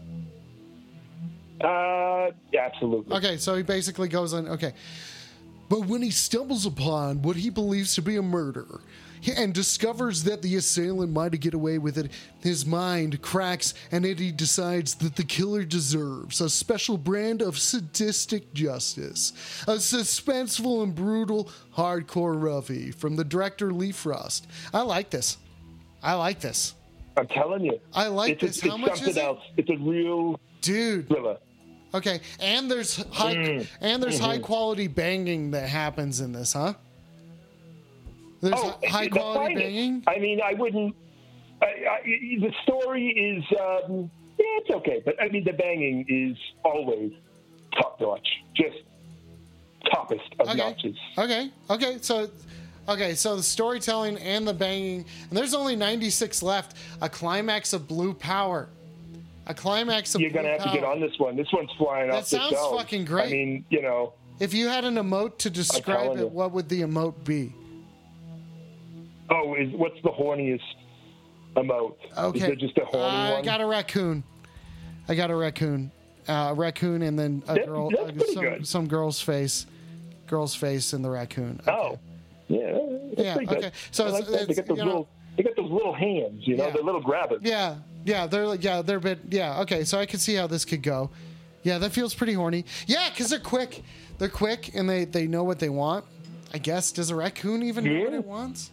uh, 1.60 2.30
absolutely. 2.56 3.16
Okay, 3.16 3.36
so 3.36 3.56
he 3.56 3.64
basically 3.64 4.06
goes 4.06 4.32
on. 4.32 4.46
Okay, 4.46 4.74
but 5.68 5.86
when 5.86 6.02
he 6.02 6.12
stumbles 6.12 6.66
upon 6.66 7.22
what 7.22 7.34
he 7.34 7.50
believes 7.50 7.96
to 7.96 8.02
be 8.02 8.14
a 8.14 8.22
murder 8.22 8.66
and 9.36 9.52
discovers 9.54 10.24
that 10.24 10.42
the 10.42 10.56
assailant 10.56 11.12
might 11.12 11.38
get 11.40 11.54
away 11.54 11.78
with 11.78 11.96
it, 11.98 12.10
his 12.40 12.64
mind 12.66 13.22
cracks 13.22 13.74
and 13.90 14.04
Eddie 14.04 14.32
decides 14.32 14.94
that 14.96 15.16
the 15.16 15.24
killer 15.24 15.64
deserves 15.64 16.40
a 16.40 16.50
special 16.50 16.96
brand 16.98 17.42
of 17.42 17.58
sadistic 17.58 18.52
justice. 18.54 19.32
A 19.66 19.72
suspenseful 19.76 20.82
and 20.82 20.94
brutal 20.94 21.50
hardcore 21.76 22.40
roughie 22.40 22.90
from 22.90 23.16
the 23.16 23.24
director 23.24 23.72
Lee 23.72 23.92
Frost. 23.92 24.46
I 24.72 24.82
like 24.82 25.10
this. 25.10 25.38
I 26.02 26.14
like 26.14 26.40
this. 26.40 26.74
I'm 27.16 27.28
telling 27.28 27.64
you, 27.64 27.80
I 27.92 28.08
like 28.08 28.32
it's, 28.32 28.40
this. 28.42 28.56
It's, 28.58 28.66
How 28.68 28.76
much 28.76 28.90
something 28.96 29.08
is 29.10 29.16
it? 29.16 29.22
else. 29.22 29.40
It's 29.56 29.70
a 29.70 29.76
real 29.76 30.38
Dude, 30.60 31.06
thriller. 31.08 31.38
Okay, 31.94 32.20
and 32.40 32.68
there's 32.68 32.96
high 33.12 33.36
Mm. 33.36 33.66
and 33.80 34.02
there's 34.02 34.16
Mm-hmm. 34.16 34.24
high 34.24 34.38
quality 34.38 34.88
banging 34.88 35.52
that 35.52 35.68
happens 35.68 36.20
in 36.20 36.32
this, 36.32 36.52
huh? 36.54 36.74
There's 38.44 38.54
Oh, 38.58 38.78
high 38.88 39.08
quality 39.08 39.54
banging. 39.54 40.04
I 40.06 40.18
mean, 40.18 40.40
I 40.44 40.52
wouldn't. 40.52 40.94
I, 41.62 41.66
I, 41.66 42.00
the 42.04 42.52
story 42.64 43.08
is, 43.08 43.42
um, 43.58 44.10
yeah, 44.38 44.44
it's 44.58 44.70
okay, 44.70 45.00
but 45.04 45.14
I 45.22 45.28
mean, 45.28 45.44
the 45.44 45.52
banging 45.54 46.04
is 46.08 46.36
always 46.62 47.12
top 47.74 47.98
notch, 48.02 48.28
just 48.54 48.76
toppest 49.86 50.20
of 50.40 50.48
Okay. 50.48 50.58
notches. 50.58 50.96
Okay. 51.16 51.50
Okay. 51.70 51.98
So, 52.02 52.28
okay. 52.86 53.14
So 53.14 53.36
the 53.36 53.42
storytelling 53.42 54.18
and 54.18 54.46
the 54.46 54.52
banging, 54.52 55.06
and 55.30 55.38
there's 55.38 55.54
only 55.54 55.74
96 55.74 56.42
left. 56.42 56.76
A 57.00 57.08
climax 57.08 57.72
of 57.72 57.88
Blue 57.88 58.12
Power. 58.12 58.68
A 59.46 59.54
climax 59.54 60.14
of 60.14 60.20
You're 60.20 60.30
gonna 60.30 60.48
Blue 60.48 60.58
have 60.58 60.62
to 60.64 60.70
get 60.70 60.84
on 60.84 61.00
this 61.00 61.18
one. 61.18 61.34
This 61.36 61.48
one's 61.52 61.70
flying 61.78 62.10
That 62.10 62.16
off 62.18 62.28
the 62.28 62.36
sounds 62.36 62.50
shelves. 62.52 62.78
fucking 62.82 63.06
great. 63.06 63.28
I 63.28 63.30
mean, 63.30 63.64
you 63.70 63.80
know, 63.80 64.12
If 64.38 64.52
you 64.52 64.68
had 64.68 64.84
an 64.84 64.96
emote 64.96 65.38
to 65.38 65.50
describe 65.50 66.12
it, 66.16 66.20
you. 66.20 66.26
what 66.28 66.52
would 66.52 66.68
the 66.68 66.82
emote 66.82 67.24
be? 67.24 67.54
Oh, 69.30 69.54
is 69.54 69.72
what's 69.74 70.00
the 70.02 70.10
horniest 70.10 70.60
emote? 71.56 71.96
Okay. 72.16 72.38
Is 72.38 72.44
it 72.44 72.58
just 72.58 72.78
a 72.78 72.84
horny 72.84 73.04
I 73.04 73.32
one? 73.34 73.44
got 73.44 73.60
a 73.60 73.66
raccoon. 73.66 74.22
I 75.08 75.14
got 75.14 75.30
a 75.30 75.36
raccoon. 75.36 75.90
Uh, 76.28 76.48
a 76.50 76.54
raccoon 76.54 77.02
and 77.02 77.18
then 77.18 77.42
a 77.48 77.54
That- 77.54 77.66
girl, 77.66 77.90
uh, 77.98 78.06
some, 78.32 78.42
good. 78.42 78.66
some 78.66 78.88
girl's 78.88 79.20
face, 79.20 79.66
girl's 80.26 80.54
face 80.54 80.94
and 80.94 81.04
the 81.04 81.10
raccoon. 81.10 81.60
Okay. 81.60 81.70
Oh, 81.70 81.98
yeah, 82.48 82.78
Yeah, 83.18 83.34
good. 83.38 83.48
okay. 83.58 83.70
So 83.90 84.06
I 84.06 84.10
like 84.10 84.22
it's- 84.28 84.46
they 84.46 84.54
got 84.54 84.66
those 84.66 84.78
you 84.78 84.84
know- 84.84 84.86
little, 84.86 85.08
they 85.36 85.42
got 85.42 85.56
those 85.56 85.70
little 85.70 85.92
hands, 85.92 86.46
you 86.46 86.56
know, 86.56 86.64
Yeah. 86.66 86.70
the 86.70 86.82
little 86.82 87.02
grabbers. 87.02 87.40
Yeah, 87.42 87.76
yeah, 88.06 88.26
they're 88.26 88.46
like, 88.46 88.64
yeah, 88.64 88.80
they're 88.80 88.96
a 88.96 89.00
bit, 89.00 89.18
yeah, 89.30 89.60
okay. 89.60 89.84
So 89.84 89.98
I 89.98 90.06
can 90.06 90.18
see 90.18 90.34
how 90.34 90.46
this 90.46 90.64
could 90.64 90.82
go. 90.82 91.10
Yeah, 91.62 91.76
that 91.78 91.92
feels 91.92 92.14
pretty 92.14 92.32
horny. 92.34 92.64
Yeah, 92.86 93.10
because 93.10 93.28
they're 93.30 93.38
quick. 93.38 93.82
They're 94.18 94.28
quick 94.28 94.70
and 94.74 94.88
they 94.88 95.04
they 95.06 95.26
know 95.26 95.44
what 95.44 95.58
they 95.58 95.68
want. 95.70 96.04
I 96.54 96.58
guess. 96.58 96.92
Does 96.92 97.10
a 97.10 97.16
raccoon 97.16 97.62
even 97.62 97.84
know 97.84 98.04
what 98.04 98.12
it 98.14 98.24
wants? 98.24 98.70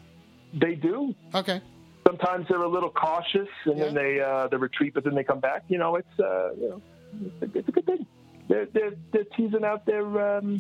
They 0.54 0.76
do. 0.76 1.16
Okay. 1.34 1.62
Sometimes 2.06 2.47
they're 2.49 2.62
a 2.62 2.68
little 2.68 2.89
cautious, 2.89 3.47
and 3.66 3.80
then 3.80 3.93
they 3.93 4.20
uh, 4.20 4.47
they 4.47 4.58
retreat, 4.58 4.93
but 4.93 5.04
then 5.04 5.16
they 5.16 5.24
come 5.24 5.39
back. 5.39 5.64
You 5.70 5.78
know, 5.78 5.95
it's 5.95 6.20
uh, 6.20 6.52
you 6.60 6.70
know, 6.70 6.82
it's 7.26 7.56
a, 7.56 7.58
it's 7.58 7.70
a 7.70 7.72
good 7.72 7.86
thing. 7.86 8.06
They're 8.49 8.66
they're, 8.66 8.91
they're 9.14 9.24
teasing 9.36 9.64
out 9.64 9.86
their 9.86 10.38
um, 10.38 10.60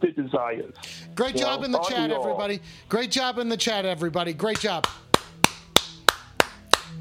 their 0.00 0.12
desires. 0.12 0.74
Great 1.14 1.36
job 1.36 1.60
know, 1.60 1.66
in 1.66 1.72
the 1.72 1.80
chat, 1.80 2.08
we 2.08 2.14
all. 2.14 2.22
everybody. 2.22 2.60
Great 2.88 3.10
job 3.10 3.38
in 3.38 3.48
the 3.48 3.56
chat, 3.56 3.84
everybody. 3.84 4.32
Great 4.32 4.60
job. 4.60 4.86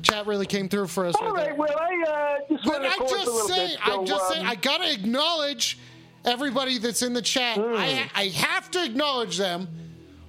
Chat 0.01 0.25
really 0.25 0.47
came 0.47 0.67
through 0.67 0.87
for 0.87 1.05
us. 1.05 1.15
All 1.15 1.31
right 1.31 1.41
right. 1.51 1.57
Well, 1.57 1.77
I 1.79 2.39
uh, 2.49 2.53
just 2.53 2.65
But 2.65 2.81
a 2.83 2.89
just 3.07 3.47
saying, 3.47 3.69
bit. 3.69 3.87
I'm 3.87 4.05
just 4.05 4.23
um, 4.25 4.33
saying, 4.33 4.45
I 4.45 4.55
gotta 4.55 4.91
acknowledge 4.91 5.77
everybody 6.25 6.77
that's 6.77 7.01
in 7.01 7.13
the 7.13 7.21
chat. 7.21 7.57
Hmm. 7.57 7.75
I, 7.75 8.09
I 8.13 8.25
have 8.27 8.71
to 8.71 8.83
acknowledge 8.83 9.37
them 9.37 9.67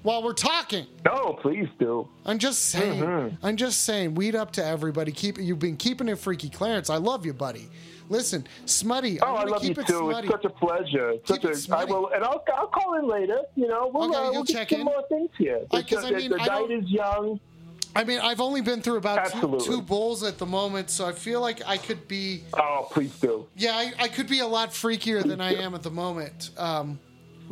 while 0.03 0.22
we're 0.22 0.32
talking. 0.32 0.86
no, 1.05 1.38
please 1.42 1.68
do. 1.78 2.09
I'm 2.24 2.38
just 2.38 2.66
saying. 2.66 3.03
Mm-hmm. 3.03 3.44
I'm 3.44 3.57
just 3.57 3.82
saying. 3.82 4.14
Weed 4.14 4.34
up 4.34 4.53
to 4.53 4.64
everybody. 4.64 5.12
Keep 5.12 5.38
you've 5.38 5.59
been 5.59 5.76
keeping 5.76 6.09
it 6.09 6.18
freaky, 6.18 6.48
Clarence. 6.48 6.90
I 6.90 6.96
love 6.96 7.24
you, 7.26 7.32
buddy. 7.32 7.68
Listen, 8.09 8.46
Smutty. 8.66 9.20
Oh, 9.20 9.34
I 9.36 9.44
love 9.44 9.64
you 9.64 9.70
it 9.70 9.86
too. 9.86 10.11
smutty. 10.11 10.28
It's 10.28 10.34
such 10.36 10.44
a 10.44 10.50
pleasure. 10.50 11.14
Such 11.24 11.44
it 11.44 11.68
a, 11.70 11.76
I 11.76 11.84
will, 11.84 12.09
and 12.11 12.22
I'll, 12.24 12.44
I'll 12.55 12.66
call 12.66 12.98
in 12.98 13.09
later. 13.09 13.38
You 13.55 13.68
know, 13.68 13.90
we'll, 13.94 14.11
Okay, 14.11 14.18
uh, 14.28 14.30
we'll 14.32 14.44
get 14.44 14.55
check 14.57 14.70
some 14.70 14.80
in? 14.80 14.84
more 14.86 15.03
things 15.09 15.30
here. 15.38 15.61
Uh, 15.72 15.78
It's 15.78 15.88
'cause 15.88 16.05
I 16.05 16.11
mean, 16.11 16.30
the 16.30 16.40
I 16.40 16.46
night 16.46 16.70
is 16.70 16.90
young. 16.90 17.40
I 17.94 18.05
mean, 18.05 18.20
I've 18.20 18.40
only 18.40 18.61
been 18.62 18.80
through 18.82 18.96
about 18.96 19.30
two, 19.32 19.59
two 19.64 19.82
bowls 19.82 20.22
at 20.24 20.38
the 20.38 20.46
moment, 20.46 20.88
so 20.90 21.07
I 21.07 21.12
feel 21.12 21.40
like 21.42 21.61
I 21.66 21.76
could 21.76 22.09
be. 22.09 22.42
Oh, 22.55 22.88
please 22.90 23.14
do. 23.20 23.46
Yeah, 23.57 23.72
I, 23.76 23.92
I 23.98 24.09
could 24.09 24.28
be 24.28 24.40
a 24.40 24.46
lot 24.46 24.70
freakier 24.70 25.22
than 25.22 25.40
I 25.42 25.55
am 25.55 25.74
at 25.74 25.82
the 25.82 25.90
moment. 25.90 26.50
Um, 26.59 26.98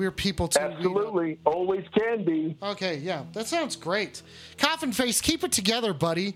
we're 0.00 0.10
people 0.10 0.48
too. 0.48 0.58
Absolutely, 0.60 1.38
always 1.44 1.84
can 1.92 2.24
be. 2.24 2.56
Okay, 2.62 2.96
yeah, 2.96 3.24
that 3.34 3.46
sounds 3.46 3.76
great. 3.76 4.22
Coffin 4.56 4.92
face, 4.92 5.20
keep 5.20 5.44
it 5.44 5.52
together, 5.52 5.92
buddy. 5.92 6.34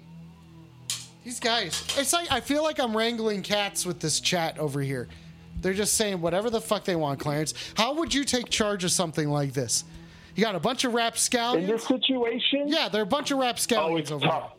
These 1.24 1.40
guys, 1.40 1.82
it's 1.96 2.12
like 2.12 2.30
I 2.30 2.40
feel 2.40 2.62
like 2.62 2.78
I'm 2.78 2.94
wrangling 2.94 3.42
cats 3.42 3.86
with 3.86 4.00
this 4.00 4.20
chat 4.20 4.58
over 4.58 4.82
here. 4.82 5.08
They're 5.62 5.72
just 5.72 5.94
saying 5.94 6.20
whatever 6.20 6.50
the 6.50 6.60
fuck 6.60 6.84
they 6.84 6.94
want, 6.94 7.20
Clarence. 7.20 7.54
How 7.74 7.94
would 7.94 8.12
you 8.12 8.24
take 8.24 8.50
charge 8.50 8.84
of 8.84 8.90
something 8.90 9.30
like 9.30 9.54
this? 9.54 9.84
You 10.34 10.44
got 10.44 10.56
a 10.56 10.60
bunch 10.60 10.84
of 10.84 10.92
rap 10.92 11.16
scouts. 11.16 11.56
In 11.56 11.66
this 11.66 11.86
situation, 11.86 12.64
Yeah, 12.66 12.90
they're 12.90 13.02
a 13.02 13.06
bunch 13.06 13.30
of 13.30 13.38
oh, 13.38 13.42
rapscallions 13.42 14.00
it's 14.00 14.10
over 14.10 14.26
tough. 14.26 14.52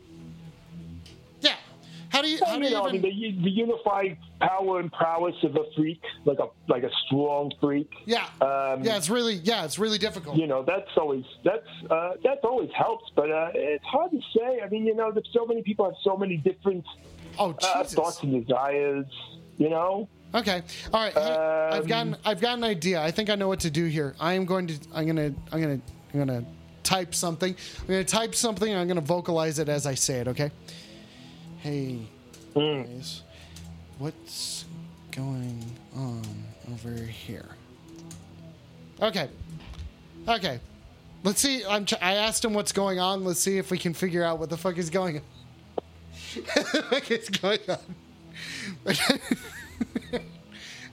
How 2.16 2.22
do 2.22 2.28
you? 2.30 2.38
How 2.38 2.52
Well, 2.52 2.58
do 2.60 2.64
you 2.64 2.70
you 2.70 2.76
know, 2.76 2.86
I 2.88 2.92
mean, 2.92 3.02
the, 3.02 3.42
the 3.44 3.50
unified 3.50 4.16
power 4.40 4.80
and 4.80 4.90
prowess 4.90 5.34
of 5.42 5.54
a 5.56 5.64
freak, 5.76 6.02
like 6.24 6.38
a 6.38 6.48
like 6.66 6.82
a 6.82 6.90
strong 7.06 7.52
freak. 7.60 7.90
yeah. 8.06 8.24
um, 8.40 8.82
yeah. 8.82 8.96
It's 8.96 9.10
really. 9.10 9.34
Yeah. 9.34 9.66
It's 9.66 9.78
really 9.78 9.98
difficult. 9.98 10.38
You 10.38 10.46
know, 10.46 10.62
that's 10.62 10.88
always 10.96 11.24
that's 11.44 11.68
uh, 11.90 12.12
that's 12.24 12.42
always 12.42 12.70
helps, 12.74 13.04
but 13.14 13.30
uh, 13.30 13.50
it's 13.54 13.84
hard 13.84 14.12
to 14.12 14.20
say. 14.34 14.60
I 14.64 14.68
mean, 14.70 14.86
you 14.86 14.94
know, 14.94 15.12
there's 15.12 15.28
so 15.34 15.44
many 15.44 15.62
people 15.62 15.84
have 15.84 15.94
so 16.02 16.16
many 16.16 16.38
different 16.38 16.86
oh 17.38 17.54
uh, 17.62 17.84
thoughts 17.84 18.22
and 18.22 18.32
desires. 18.46 19.06
You 19.58 19.68
know, 19.70 20.08
Okay. 20.34 20.62
All 20.92 21.00
right. 21.02 21.12
Hey, 21.12 21.20
I've 21.20 21.82
Um, 21.82 21.86
gotten 21.88 22.16
I've 22.24 22.40
got 22.40 22.56
an 22.58 22.64
idea. 22.64 23.02
I 23.02 23.10
think 23.10 23.28
I 23.28 23.34
know 23.34 23.48
what 23.48 23.60
to 23.60 23.70
do 23.70 23.84
here. 23.86 24.14
I 24.18 24.32
am 24.34 24.46
going 24.46 24.66
to 24.68 24.74
I'm 24.94 25.06
gonna 25.06 25.32
I'm 25.52 25.60
gonna 25.60 25.80
I'm 26.12 26.18
gonna 26.18 26.44
type 26.82 27.14
something. 27.14 27.54
I'm 27.80 27.86
gonna 27.86 28.04
type 28.04 28.34
something 28.34 28.70
and 28.70 28.78
I'm 28.78 28.88
gonna 28.88 29.00
vocalize 29.00 29.58
it 29.58 29.68
as 29.68 29.86
I 29.86 29.94
say 29.94 30.20
it, 30.20 30.28
okay? 30.28 30.50
Hey 31.66 31.98
hmm. 32.54 32.82
guys, 32.82 33.22
what's 33.98 34.66
going 35.10 35.64
on 35.96 36.22
over 36.72 36.94
here? 36.94 37.48
Okay. 39.02 39.28
Okay. 40.28 40.60
Let's 41.24 41.40
see. 41.40 41.64
I'm. 41.64 41.84
Tr- 41.84 41.96
I 42.00 42.14
asked 42.14 42.44
him 42.44 42.54
what's 42.54 42.70
going 42.70 43.00
on. 43.00 43.24
Let's 43.24 43.40
see 43.40 43.58
if 43.58 43.72
we 43.72 43.78
can 43.78 43.94
figure 43.94 44.22
out 44.22 44.38
what 44.38 44.48
the 44.48 44.56
fuck 44.56 44.78
is 44.78 44.90
going 44.90 45.16
on. 45.16 45.22
what 46.54 46.70
the 46.70 46.82
fuck 46.82 47.10
is 47.10 47.28
going 47.30 47.58
on? 47.68 47.78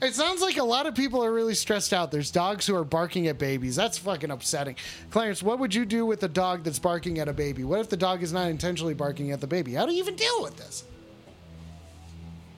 It 0.04 0.14
sounds 0.14 0.42
like 0.42 0.58
a 0.58 0.64
lot 0.64 0.86
of 0.86 0.94
people 0.94 1.24
are 1.24 1.32
really 1.32 1.54
stressed 1.54 1.92
out. 1.94 2.10
There's 2.12 2.30
dogs 2.30 2.66
who 2.66 2.76
are 2.76 2.84
barking 2.84 3.26
at 3.28 3.38
babies. 3.38 3.74
That's 3.74 3.96
fucking 3.96 4.30
upsetting. 4.30 4.76
Clarence, 5.10 5.42
what 5.42 5.58
would 5.58 5.74
you 5.74 5.86
do 5.86 6.04
with 6.04 6.22
a 6.22 6.28
dog 6.28 6.62
that's 6.62 6.78
barking 6.78 7.18
at 7.20 7.28
a 7.28 7.32
baby? 7.32 7.64
What 7.64 7.80
if 7.80 7.88
the 7.88 7.96
dog 7.96 8.22
is 8.22 8.32
not 8.32 8.48
intentionally 8.50 8.94
barking 8.94 9.32
at 9.32 9.40
the 9.40 9.46
baby? 9.46 9.72
How 9.74 9.86
do 9.86 9.92
you 9.92 9.98
even 10.02 10.16
deal 10.16 10.42
with 10.42 10.56
this? 10.56 10.84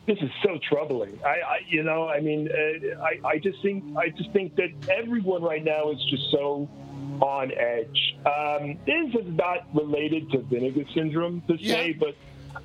this 0.07 0.19
is 0.21 0.31
so 0.45 0.57
troubling. 0.69 1.19
I, 1.25 1.29
I 1.29 1.61
you 1.69 1.83
know, 1.83 2.09
I 2.09 2.21
mean, 2.21 2.49
uh, 2.49 3.03
I, 3.03 3.29
I 3.29 3.39
just 3.39 3.61
think, 3.61 3.83
I 3.97 4.11
just 4.11 4.31
think 4.33 4.55
that 4.55 4.69
everyone 4.89 5.43
right 5.43 5.65
now 5.65 5.91
is 5.91 5.99
just 6.09 6.31
so 6.31 6.69
on 7.21 7.51
edge. 7.53 8.17
Um, 8.25 8.79
this 8.87 9.15
is 9.21 9.35
not 9.35 9.67
related 9.75 10.31
to 10.31 10.39
vinegar 10.43 10.85
syndrome 10.95 11.41
per 11.49 11.57
se, 11.57 11.63
Yeah. 11.65 11.93
but 11.99 12.15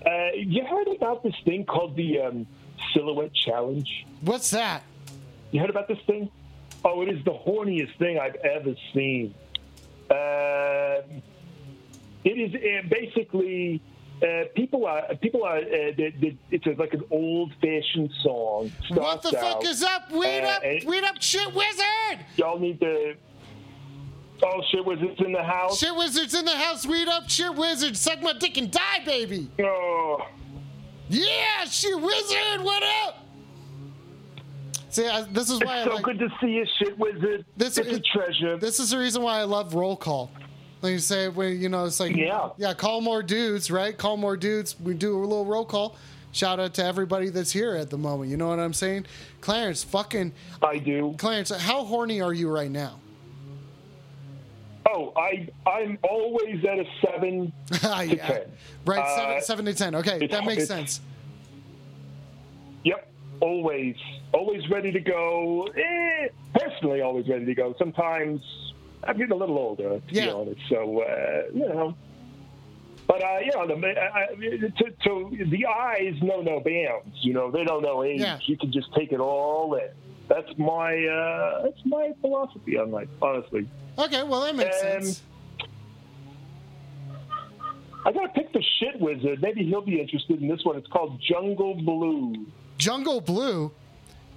uh, 0.08 0.30
you 0.36 0.64
heard 0.66 0.88
about 0.96 1.24
this 1.24 1.34
thing 1.44 1.66
called 1.66 1.96
the 1.96 2.22
um, 2.22 2.48
silhouette 2.94 3.34
challenge? 3.34 4.06
What's 4.22 4.50
that? 4.52 4.84
You 5.52 5.60
heard 5.60 5.70
about 5.70 5.88
this 5.88 6.00
thing? 6.08 6.30
Oh, 6.84 7.02
it 7.02 7.10
is 7.10 7.24
the 7.26 7.32
horniest 7.32 7.98
thing 7.98 8.20
I've 8.20 8.36
ever 8.36 8.74
seen. 8.94 9.34
Uh, 10.10 11.02
it 12.24 12.38
is 12.38 12.54
uh, 12.56 12.88
basically 12.90 13.82
uh, 14.22 14.44
people 14.56 14.86
are 14.86 15.04
people 15.16 15.44
are. 15.44 15.58
Uh, 15.58 15.92
they, 15.98 16.14
they, 16.20 16.38
it's 16.52 16.66
a, 16.68 16.72
like 16.72 16.94
an 16.94 17.04
old-fashioned 17.10 18.12
song. 18.22 18.72
What 18.90 19.24
the 19.24 19.30
Starts 19.30 19.48
fuck 19.48 19.66
is 19.66 19.84
up? 19.84 20.12
Weed 20.12 20.42
uh, 20.42 20.48
up, 20.48 20.64
weed 20.64 21.04
up, 21.04 21.22
shit 21.22 21.54
wizard! 21.54 22.26
Y'all 22.36 22.60
need 22.60 22.80
to. 22.82 23.16
Oh 24.44 24.62
shit! 24.72 24.86
wizards 24.86 25.20
in 25.22 25.32
the 25.32 25.44
house? 25.44 25.80
Shit 25.80 25.96
wizard's 25.96 26.34
in 26.36 26.46
the 26.46 26.56
house. 26.56 26.86
Weed 26.86 27.08
up, 27.08 27.30
shit 27.30 27.56
wizard. 27.56 27.98
Suck 27.98 28.22
my 28.22 28.34
dick 28.34 28.58
and 28.58 28.70
die, 28.70 29.04
baby. 29.06 29.50
Oh, 29.60 30.28
Yeah, 31.12 31.66
she 31.66 31.94
wizard. 31.94 32.62
What 32.64 32.84
up? 33.06 33.18
See, 34.90 35.08
I, 35.08 35.22
this 35.24 35.50
is 35.50 35.60
why 35.60 35.76
I 35.76 35.78
it's 35.80 35.88
so 35.90 35.96
like. 35.96 36.04
good 36.04 36.20
to 36.20 36.30
see 36.42 36.48
you, 36.48 36.66
shit 36.80 36.98
wizard. 36.98 37.46
This 37.58 37.78
is 37.78 37.98
a 37.98 38.00
treasure. 38.00 38.58
This 38.58 38.80
is 38.80 38.90
the 38.92 38.98
reason 38.98 39.22
why 39.22 39.40
I 39.40 39.44
love 39.44 39.74
roll 39.74 39.96
call. 39.96 40.32
Like 40.82 40.94
you 40.94 41.00
say, 41.00 41.28
when 41.30 41.62
you 41.62 41.70
know, 41.70 41.86
it's 41.86 42.00
like 42.00 42.16
Yeah. 42.16 42.50
yeah, 42.58 42.74
call 42.74 43.02
more 43.02 43.22
dudes, 43.22 43.70
right? 43.70 43.98
Call 43.98 44.18
more 44.18 44.36
dudes. 44.36 44.76
We 44.80 44.94
do 44.94 45.18
a 45.18 45.20
little 45.20 45.46
roll 45.46 45.66
call. 45.66 45.96
Shout 46.34 46.60
out 46.62 46.74
to 46.76 46.86
everybody 46.86 47.30
that's 47.30 47.52
here 47.52 47.76
at 47.76 47.90
the 47.90 47.98
moment. 47.98 48.32
You 48.32 48.38
know 48.38 48.48
what 48.48 48.60
I'm 48.60 48.74
saying? 48.74 49.06
Clarence, 49.42 49.84
fucking 49.84 50.32
I 50.64 50.78
do. 50.78 51.14
Clarence, 51.18 51.50
how 51.52 51.84
horny 51.84 52.22
are 52.22 52.34
you 52.34 52.50
right 52.50 52.72
now? 52.72 53.00
Oh, 54.94 55.14
I 55.16 55.48
I'm 55.70 55.98
always 56.04 56.64
at 56.66 56.80
a 56.80 56.86
seven. 57.06 57.54
Yeah. 57.84 58.28
ten. 58.28 58.42
Right, 58.86 59.00
Uh, 59.00 59.16
seven, 59.18 59.42
seven 59.44 59.66
to 59.66 59.74
ten. 59.74 59.96
Okay, 59.96 60.28
that 60.28 60.46
makes 60.46 60.68
sense. 60.68 61.02
Yep, 62.84 63.08
always, 63.42 63.96
always 64.34 64.68
ready 64.70 64.92
to 64.92 65.00
go. 65.00 65.68
Eh, 65.76 66.28
personally, 66.54 67.02
always 67.02 67.28
ready 67.28 67.46
to 67.46 67.54
go. 67.56 67.76
Sometimes 67.78 68.42
I'm 69.04 69.18
getting 69.18 69.32
a 69.32 69.36
little 69.36 69.58
older, 69.58 70.00
to 70.00 70.02
Yeah. 70.10 70.26
be 70.26 70.32
honest. 70.32 70.62
So 70.70 71.02
uh, 71.02 71.44
you 71.54 71.68
know, 71.70 71.96
but 73.08 73.24
uh, 73.24 73.40
you 73.40 73.52
know, 73.52 73.68
the, 73.68 73.88
I, 73.88 74.22
I- 74.24 74.36
to, 74.36 74.92
to 75.04 75.46
the 75.50 75.66
eyes 75.68 76.16
know 76.22 76.42
no 76.42 76.60
bounds. 76.60 77.18
You 77.22 77.34
know, 77.34 77.52
they 77.52 77.64
don't 77.64 77.84
know 77.84 78.04
age. 78.04 78.20
Yeah. 78.22 78.40
You 78.44 78.58
can 78.58 78.72
just 78.72 78.94
take 78.96 79.12
it 79.12 79.20
all 79.20 79.76
in. 79.76 79.90
That's 80.28 80.58
my 80.58 80.96
uh, 81.06 81.64
that's 81.64 81.86
my 81.86 82.14
philosophy 82.22 82.78
on 82.78 82.92
life, 82.92 83.10
honestly. 83.22 83.68
Okay, 83.98 84.24
well 84.24 84.42
that 84.42 84.56
makes 84.56 84.76
Um, 84.82 84.88
sense. 85.02 85.22
I 88.04 88.12
gotta 88.12 88.30
pick 88.30 88.52
the 88.52 88.64
shit 88.80 89.00
wizard. 89.00 89.42
Maybe 89.42 89.64
he'll 89.64 89.82
be 89.82 90.00
interested 90.00 90.42
in 90.42 90.48
this 90.48 90.64
one. 90.64 90.76
It's 90.76 90.88
called 90.88 91.20
Jungle 91.22 91.76
Blue. 91.76 92.48
Jungle 92.78 93.22
Blue, 93.22 93.72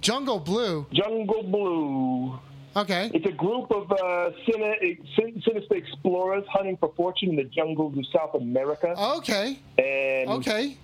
Jungle 0.01 0.39
Blue. 0.39 0.85
Jungle 0.93 1.41
Blue. 1.43 2.39
Okay, 2.77 3.09
It's 3.13 3.25
a 3.25 3.31
group 3.31 3.71
of 3.71 3.89
uh, 3.89 4.31
sin- 4.45 4.97
sin- 5.15 5.41
sinister 5.47 5.75
explorers 5.75 6.43
hunting 6.51 6.75
for 6.77 6.91
fortune 6.97 7.29
in 7.29 7.35
the 7.37 7.45
jungles 7.45 7.97
of 7.97 8.05
South 8.13 8.35
America. 8.35 8.93
okay, 9.17 9.57
And 9.77 10.29
okay. 10.29 10.77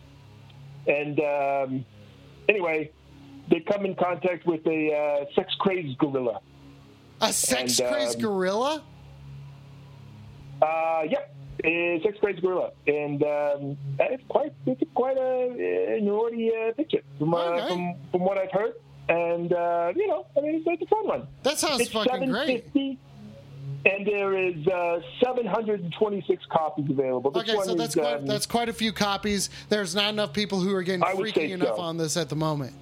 and 0.87 1.19
um, 1.19 1.85
anyway, 2.47 2.89
they 3.49 3.59
come 3.59 3.85
in 3.85 3.93
contact 3.95 4.47
with 4.47 4.65
a 4.65 4.95
uh, 4.95 5.25
sex 5.35 5.53
crazed 5.59 5.97
gorilla. 5.97 6.39
A 7.21 7.31
sex 7.31 7.79
and, 7.79 7.89
crazed 7.89 8.15
um, 8.17 8.21
gorilla. 8.21 8.83
Uh, 10.61 11.01
yep, 11.09 11.35
a 11.63 11.99
sex 12.03 12.17
crazed 12.19 12.41
gorilla, 12.41 12.71
and 12.87 13.21
um, 13.23 13.77
it's 13.99 14.23
quite 14.27 14.53
it's 14.65 14.81
quite 14.93 15.17
a, 15.17 15.99
naughty 16.01 16.51
uh, 16.53 16.71
picture 16.73 17.01
from, 17.17 17.33
uh, 17.33 17.37
Okay. 17.37 17.67
from 17.67 17.95
from 18.11 18.21
what 18.21 18.37
I've 18.37 18.51
heard. 18.51 18.73
And 19.09 19.51
uh, 19.51 19.91
you 19.95 20.07
know, 20.07 20.25
I 20.37 20.41
mean, 20.41 20.55
it's, 20.55 20.65
it's 20.67 20.83
a 20.83 20.95
fun 20.95 21.07
one. 21.07 21.27
That 21.43 21.57
sounds 21.57 21.81
it's 21.81 21.91
fucking 21.91 22.31
great. 22.31 22.65
750, 22.73 22.99
and 23.85 24.07
there 24.07 24.37
is 24.37 24.67
uh, 24.67 25.01
726 25.23 26.43
copies 26.51 26.89
available. 26.89 27.31
This 27.31 27.43
Okay, 27.43 27.57
so 27.63 27.75
that's 27.75 27.95
is, 27.95 28.01
quite, 28.01 28.15
um, 28.17 28.25
that's 28.25 28.45
quite 28.45 28.69
a 28.69 28.73
few 28.73 28.91
copies. 28.91 29.49
There's 29.69 29.95
not 29.95 30.09
enough 30.13 30.33
people 30.33 30.59
who 30.59 30.73
are 30.75 30.83
getting 30.83 31.03
freaky 31.15 31.51
enough 31.51 31.75
so. 31.77 31.81
on 31.81 31.97
this 31.97 32.17
at 32.17 32.29
the 32.29 32.35
moment. 32.35 32.73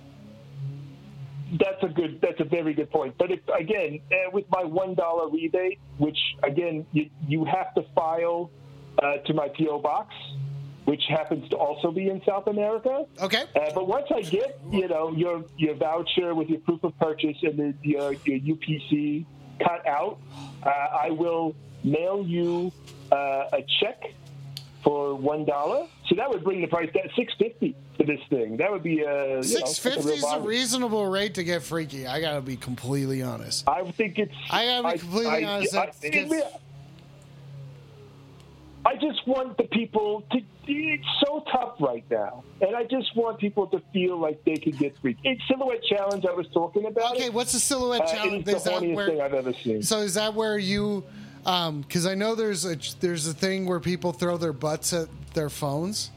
That's 1.54 1.82
a 1.84 1.88
good. 1.88 2.20
That's 2.22 2.39
a 2.39 2.43
very 2.43 2.74
good 2.74 2.91
point. 2.91 3.16
But 3.18 3.32
if, 3.32 3.39
again, 3.58 4.02
uh, 4.12 4.30
with 4.32 4.45
my 4.52 4.64
one 4.64 4.93
dollar 4.93 5.30
rebate, 5.30 5.80
which 5.97 6.18
again 6.43 6.86
you 6.91 7.10
you 7.28 7.45
have 7.45 7.74
to 7.76 7.84
file 7.95 8.52
uh, 9.02 9.18
to 9.18 9.34
my 9.34 9.47
PO 9.50 9.80
box, 9.80 10.14
which 10.86 11.04
happens 11.10 11.50
to 11.50 11.56
also 11.56 11.91
be 11.91 12.10
in 12.10 12.22
South 12.26 12.47
America. 12.47 13.06
Okay. 13.22 13.43
Uh, 13.56 13.72
but 13.74 13.88
once 13.88 14.08
I 14.14 14.22
get 14.22 14.60
you 14.72 14.88
know 14.88 15.12
your 15.12 15.43
your 15.58 15.76
voucher 15.76 16.36
with 16.36 16.50
your 16.50 16.60
proof 16.60 16.84
of 16.84 16.97
purchase 17.00 17.38
and 17.41 17.58
the, 17.58 17.74
your 17.82 18.14
your 18.14 18.56
UPC 18.56 19.26
cut 19.60 19.88
out, 19.88 20.20
uh, 20.64 20.70
I 20.70 21.10
will 21.10 21.56
mail 21.84 22.26
you 22.26 22.72
uh, 23.12 23.50
a 23.54 23.66
check 23.80 24.04
for 24.90 25.14
one 25.14 25.46
dollar. 25.46 25.86
So 26.08 26.16
that 26.16 26.28
would 26.32 26.44
bring 26.44 26.62
the 26.62 26.68
price 26.68 26.90
down 26.92 27.04
six 27.16 27.32
fifty 27.38 27.76
for 27.96 28.04
this 28.06 28.20
thing. 28.32 28.58
That 28.58 28.72
would 28.72 28.82
be 28.82 29.02
a 29.02 29.28
you 29.28 29.36
know, 29.36 29.42
Six 29.44 29.78
a 29.78 29.82
fifty 29.82 30.10
is 30.14 30.24
a 30.24 30.40
reasonable 30.40 31.06
rate 31.06 31.36
to 31.36 31.44
get 31.44 31.62
freaky. 31.62 32.08
I 32.08 32.20
gotta 32.20 32.42
be 32.42 32.56
completely 32.56 33.22
honest. 33.22 33.70
I 33.70 33.84
think 33.92 34.18
it's. 34.18 34.34
I 34.50 34.66
gotta 34.66 34.94
be 34.94 35.00
completely 35.00 35.46
honest, 35.46 35.76
I, 35.76 35.86
that's- 35.86 36.00
that's- 36.02 36.54
I 38.86 38.96
just 38.96 39.28
want 39.28 39.58
the 39.58 39.66
people 39.66 40.24
to. 40.32 40.40
It's 40.72 41.06
so 41.26 41.44
tough 41.52 41.76
right 41.80 42.04
now, 42.10 42.44
and 42.62 42.76
I 42.76 42.84
just 42.86 43.16
want 43.16 43.38
people 43.40 43.68
to 43.68 43.82
feel 43.92 44.18
like 44.18 44.44
they 44.46 44.56
could 44.56 44.78
get 44.80 44.98
free. 45.00 45.18
It's 45.24 45.42
silhouette 45.48 45.84
challenge 45.84 46.26
I 46.28 46.32
was 46.34 46.48
talking 46.54 46.86
about. 46.86 47.16
Okay, 47.16 47.26
it. 47.26 47.34
what's 47.34 47.52
the 47.54 47.60
silhouette 47.60 48.02
Uh, 48.02 48.06
challenge? 48.14 48.48
It's 48.48 48.58
Is 48.60 48.64
the 48.64 48.70
that 48.72 48.82
horniest 48.82 48.96
where- 48.96 49.08
thing 49.08 49.22
I've 49.22 49.34
ever 49.34 49.54
seen. 49.54 49.84
So 49.84 50.00
is 50.00 50.14
that 50.16 50.34
where 50.34 50.58
you? 50.58 51.04
Because 51.44 52.06
I 52.06 52.16
know 52.16 52.36
there's 52.36 52.66
a 52.66 52.78
there's 53.00 53.28
a 53.28 53.34
thing 53.34 53.66
where 53.66 53.80
people 53.80 54.12
throw 54.14 54.38
their 54.38 54.54
butts 54.54 54.94
at 54.94 55.08
their 55.34 55.50
phones, 55.50 56.12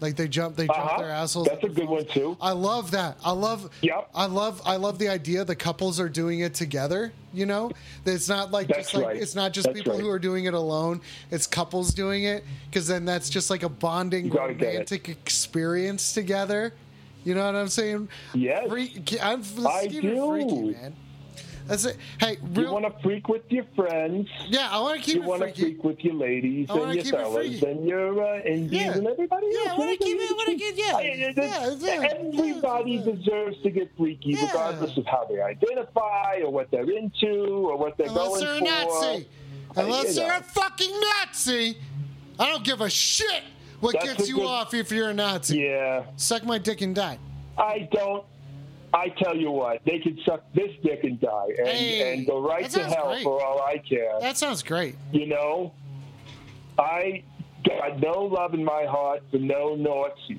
like 0.00 0.16
they 0.16 0.26
jump 0.28 0.56
they 0.56 0.66
jump 0.66 0.78
Uh-huh. 0.78 0.98
their 0.98 1.10
assholes. 1.10 1.46
That's 1.48 1.62
at 1.64 1.70
a 1.70 1.72
their 1.72 1.84
good 1.86 1.88
one, 1.90 2.06
too. 2.06 2.36
I 2.40 2.52
love 2.52 2.90
that. 2.92 3.18
I 3.24 3.32
love. 3.32 3.70
Yep. 3.82 4.08
I 4.14 4.26
love 4.26 4.62
I 4.64 4.76
love 4.76 4.98
the 4.98 5.08
idea 5.08 5.44
the 5.44 5.56
couples 5.56 6.00
are 6.00 6.08
doing 6.08 6.40
it 6.40 6.54
together. 6.54 7.12
You 7.34 7.46
know, 7.46 7.70
it's 8.04 8.28
not 8.28 8.50
like 8.50 8.68
That's 8.68 8.80
just 8.90 8.94
like 8.94 9.06
right. 9.06 9.16
it's 9.16 9.34
not 9.34 9.52
just 9.52 9.66
That's 9.66 9.78
people 9.78 9.94
right. 9.94 10.02
who 10.02 10.08
are 10.10 10.18
doing 10.18 10.44
it 10.44 10.54
alone. 10.54 11.00
It's 11.30 11.46
couples 11.46 11.94
doing 11.94 12.24
it 12.24 12.44
because 12.68 12.86
then 12.86 13.04
that's 13.06 13.30
just 13.30 13.48
like 13.48 13.62
a 13.62 13.68
bonding 13.70 14.26
You 14.26 14.30
gotta 14.32 14.52
get 14.54 14.68
it. 14.68 14.72
romantic 14.72 15.08
experience 15.08 16.12
together. 16.12 16.74
You 17.24 17.34
know 17.34 17.46
what 17.46 17.54
I'm 17.54 17.68
saying? 17.68 18.08
Yes. 18.34 18.68
Freak, 18.68 19.14
I'm 19.22 19.42
I 19.66 19.86
do. 19.86 20.00
freaky, 20.00 20.60
man. 20.72 20.94
That's 21.66 21.84
it. 21.84 21.96
Hey, 22.18 22.38
You 22.54 22.70
want 22.70 22.84
to 22.84 23.02
freak 23.02 23.28
with 23.28 23.42
your 23.50 23.64
friends. 23.76 24.28
yeah, 24.48 24.68
I 24.70 24.80
want 24.80 24.98
to 24.98 25.04
keep 25.04 25.16
You 25.16 25.22
want 25.28 25.42
to 25.42 25.54
freak 25.54 25.82
with 25.84 26.00
your 26.04 26.14
ladies 26.14 26.68
I 26.70 26.76
and 26.78 26.94
your 26.94 27.04
fellas 27.04 27.62
and 27.62 27.86
your 27.88 28.22
uh, 28.22 28.40
indies 28.42 28.72
Yeah. 28.72 28.92
and 28.92 29.06
everybody 29.06 29.46
Yeah, 29.50 29.70
else. 29.70 29.70
I 29.70 29.78
wanna 29.78 29.96
keep 29.96 30.16
it- 30.20 30.30
I 30.30 30.34
wanna 30.34 30.54
get- 30.58 30.76
yeah. 30.76 30.96
I- 30.96 31.02
Yeah, 31.02 31.74
yeah, 31.80 32.08
Everybody 32.10 32.90
yeah. 32.92 33.12
deserves 33.12 33.62
to 33.62 33.70
get 33.70 33.90
freaky, 33.96 34.30
Yeah. 34.30 34.46
regardless 34.46 34.96
of 34.96 35.06
how 35.06 35.24
they 35.30 35.40
identify 35.40 36.40
or 36.44 36.50
what 36.50 36.70
they're 36.70 36.90
into 36.90 37.68
or 37.70 37.76
what 37.76 37.96
they're 37.96 38.08
Unless 38.08 38.28
going 38.28 38.64
they're 38.64 38.82
a 38.82 38.84
for. 38.86 39.00
Nazi. 39.04 39.28
Unless 39.76 40.08
you 40.08 40.14
they're 40.22 40.38
a 40.38 40.42
fucking 40.42 41.00
Nazi. 41.00 41.78
I 42.38 42.46
don't 42.50 42.64
give 42.64 42.80
a 42.80 42.90
shit 42.90 43.42
what 43.80 43.94
That's 43.94 44.14
gets 44.16 44.28
you 44.28 44.36
good- 44.36 44.46
off 44.46 44.74
if 44.74 44.90
you're 44.90 45.10
a 45.10 45.14
Nazi. 45.14 45.60
Yeah, 45.60 46.04
Suck 46.16 46.44
my 46.44 46.58
dick 46.58 46.80
and 46.80 46.94
die. 46.94 47.18
I 47.56 47.88
don't. 47.92 48.24
I 48.94 49.08
tell 49.08 49.34
you 49.36 49.50
what, 49.50 49.80
they 49.86 49.98
can 49.98 50.18
suck 50.26 50.42
this 50.54 50.70
dick 50.82 51.04
and 51.04 51.18
die 51.20 51.46
and, 51.58 51.68
Hey, 51.68 52.12
and 52.14 52.26
go 52.26 52.40
right 52.46 52.68
to 52.70 52.84
hell 52.84 53.08
great. 53.12 53.22
for 53.24 53.42
all 53.42 53.60
I 53.62 53.78
care. 53.78 54.20
That 54.20 54.36
sounds 54.36 54.62
great. 54.62 54.96
you 55.12 55.26
know, 55.26 55.72
I 56.78 57.22
got 57.66 57.98
no 58.00 58.22
love 58.24 58.52
in 58.54 58.62
my 58.64 58.84
heart 58.84 59.22
for 59.30 59.38
no 59.38 59.74
Nazis. 59.76 60.38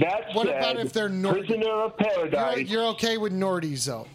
That 0.00 0.26
What 0.34 0.46
said, 0.48 0.56
about 0.58 0.76
if 0.78 0.92
they're 0.92 1.08
Nor- 1.08 1.32
prisoner 1.34 1.70
of 1.70 1.94
You're, 1.98 2.10
paradise? 2.10 2.68
you're 2.68 2.84
okay 2.88 3.16
with 3.16 3.32
Nordies, 3.32 3.86
though. 3.86 4.06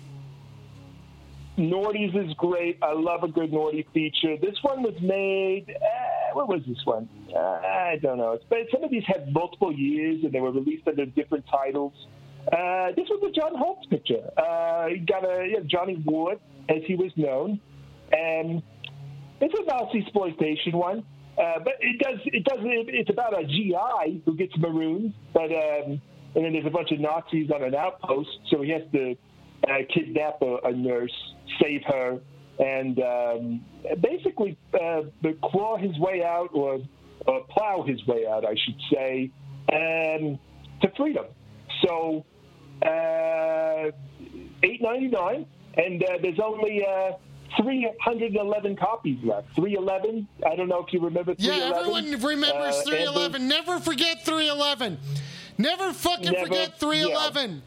Nordies 1.58 2.16
is 2.16 2.34
great. 2.36 2.78
I 2.82 2.94
love 2.94 3.24
a 3.24 3.28
good 3.28 3.52
Nordy 3.52 3.86
feature. 3.94 4.38
This 4.38 4.56
one 4.64 4.82
was 4.82 5.00
made. 5.02 5.70
Uh, 5.70 6.34
what 6.34 6.48
was 6.50 6.62
this 6.68 6.84
one? 6.84 7.08
Uh, 7.34 7.38
I 7.40 8.00
don't 8.02 8.18
know. 8.18 8.32
It's, 8.32 8.44
but 8.50 8.60
some 8.72 8.84
of 8.84 8.90
these 8.90 9.04
had 9.06 9.32
multiple 9.32 9.72
years 9.72 10.24
and 10.24 10.32
they 10.34 10.40
were 10.40 10.52
released 10.52 10.88
under 10.88 11.06
different 11.06 11.46
titles. 11.48 11.94
Uh, 12.48 12.92
this 12.96 13.08
was 13.10 13.24
a 13.30 13.32
John 13.32 13.56
Holmes 13.56 13.86
picture. 13.90 14.30
Uh, 14.38 14.88
he 14.88 14.98
got 14.98 15.24
a 15.24 15.62
Johnny 15.66 16.04
Wadd, 16.06 16.40
as 16.70 16.84
he 16.86 16.96
was 16.96 17.12
known, 17.16 17.60
and 18.12 18.62
it's 19.42 19.54
a 19.60 19.66
Nazi 19.66 20.00
exploitation 20.00 20.78
one. 20.78 21.04
Uh, 21.38 21.60
but 21.64 21.74
it 21.80 22.00
does 22.00 22.20
it 22.26 22.44
does 22.44 22.60
it's 22.62 23.10
about 23.10 23.34
a 23.38 23.44
GI 23.46 24.22
who 24.24 24.36
gets 24.36 24.56
marooned, 24.58 25.14
but 25.34 25.52
um, 25.52 26.00
and 26.36 26.46
then 26.46 26.54
there's 26.54 26.66
a 26.66 26.70
bunch 26.70 26.92
of 26.92 27.00
Nazis 27.00 27.50
on 27.52 27.64
an 27.64 27.74
outpost, 27.74 28.30
so 28.52 28.62
he 28.62 28.72
has 28.72 28.84
to 28.92 29.16
uh, 29.68 29.78
kidnap 29.94 30.42
a, 30.42 30.58
a 30.66 30.72
nurse, 30.72 31.14
save 31.62 31.82
her, 31.88 32.20
and 32.60 33.00
um, 33.00 33.66
basically 34.02 34.58
uh, 34.74 35.02
claw 35.44 35.78
his 35.78 35.98
way 36.00 36.24
out 36.24 36.50
or, 36.54 36.80
or 37.26 37.42
plow 37.50 37.84
his 37.88 38.06
way 38.08 38.26
out, 38.28 38.46
I 38.46 38.56
should 38.56 38.80
say, 38.92 39.32
um, 39.72 40.40
to 40.82 40.92
freedom. 40.98 41.26
So, 41.88 42.26
uh, 42.86 43.92
eight 44.64 44.82
ninety 44.82 45.08
nine, 45.08 45.46
and 45.78 46.04
uh, 46.04 46.18
there's 46.22 46.40
only 46.40 46.86
uh, 46.86 47.12
three 47.62 47.90
hundred 48.02 48.36
eleven 48.36 48.76
copies 48.76 49.18
left. 49.24 49.54
Three 49.56 49.76
eleven. 49.76 50.28
I 50.46 50.56
don't 50.56 50.68
know 50.70 50.84
if 50.86 50.94
you 50.94 51.00
remember. 51.00 51.36
Yeah, 51.38 51.72
everyone 51.76 52.12
remembers 52.22 52.76
Uh, 52.76 52.84
311. 52.86 53.48
Never 53.48 53.80
forget 53.80 54.26
311. 54.26 54.98
Never 55.58 55.94
fucking 55.94 56.32
Never- 56.32 56.48
forget 56.48 56.80
311. 56.80 57.62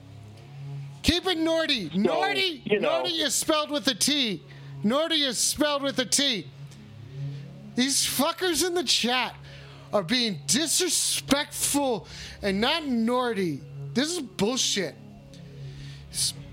Keep 1.03 1.27
it 1.27 1.39
Nordy. 1.39 1.89
Nordy, 1.93 2.63
you 2.65 2.81
know. 2.81 3.05
Nordy 3.05 3.21
is 3.25 3.33
spelled 3.35 3.71
with 3.71 3.87
a 3.87 3.95
T. 3.95 4.43
Nordy 4.85 5.25
is 5.25 5.39
spelled 5.39 5.83
with 5.83 5.99
a 6.01 6.05
T. 6.05 6.49
These 7.77 8.05
fuckers 8.07 8.67
in 8.67 8.75
the 8.75 8.83
chat 8.83 9.35
are 9.93 10.03
being 10.03 10.41
disrespectful 10.49 12.09
and 12.43 12.61
not 12.61 12.83
Nordy. 12.83 13.61
This 13.95 14.11
is 14.13 14.21
bullshit. 14.21 14.95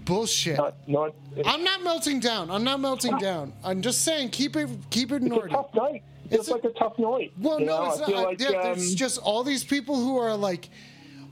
Bullshit. 0.05 0.57
Not, 0.57 0.75
not, 0.87 1.15
I'm 1.45 1.63
not 1.63 1.83
melting 1.83 2.19
down. 2.19 2.51
I'm 2.51 2.63
not 2.63 2.79
melting 2.79 3.17
down. 3.17 3.53
I'm 3.63 3.81
just 3.81 4.03
saying 4.03 4.29
keep 4.29 4.55
it 4.55 4.69
keep 4.89 5.11
it 5.11 5.21
a 5.21 5.25
Nordy. 5.25 5.49
tough 5.51 5.73
night. 5.73 6.03
It's 6.25 6.35
It's 6.35 6.47
a- 6.49 6.51
like 6.53 6.63
a 6.63 6.69
tough 6.71 6.97
night. 6.99 7.31
Well, 7.39 7.59
no, 7.59 7.65
know? 7.65 7.91
it's 7.91 8.01
I 8.01 8.11
not. 8.11 8.23
like, 8.23 8.39
yeah, 8.41 8.51
there's 8.51 8.91
um, 8.91 8.95
just 8.95 9.17
all 9.19 9.43
these 9.43 9.63
people 9.63 9.95
who 9.95 10.17
are 10.17 10.35
like, 10.35 10.69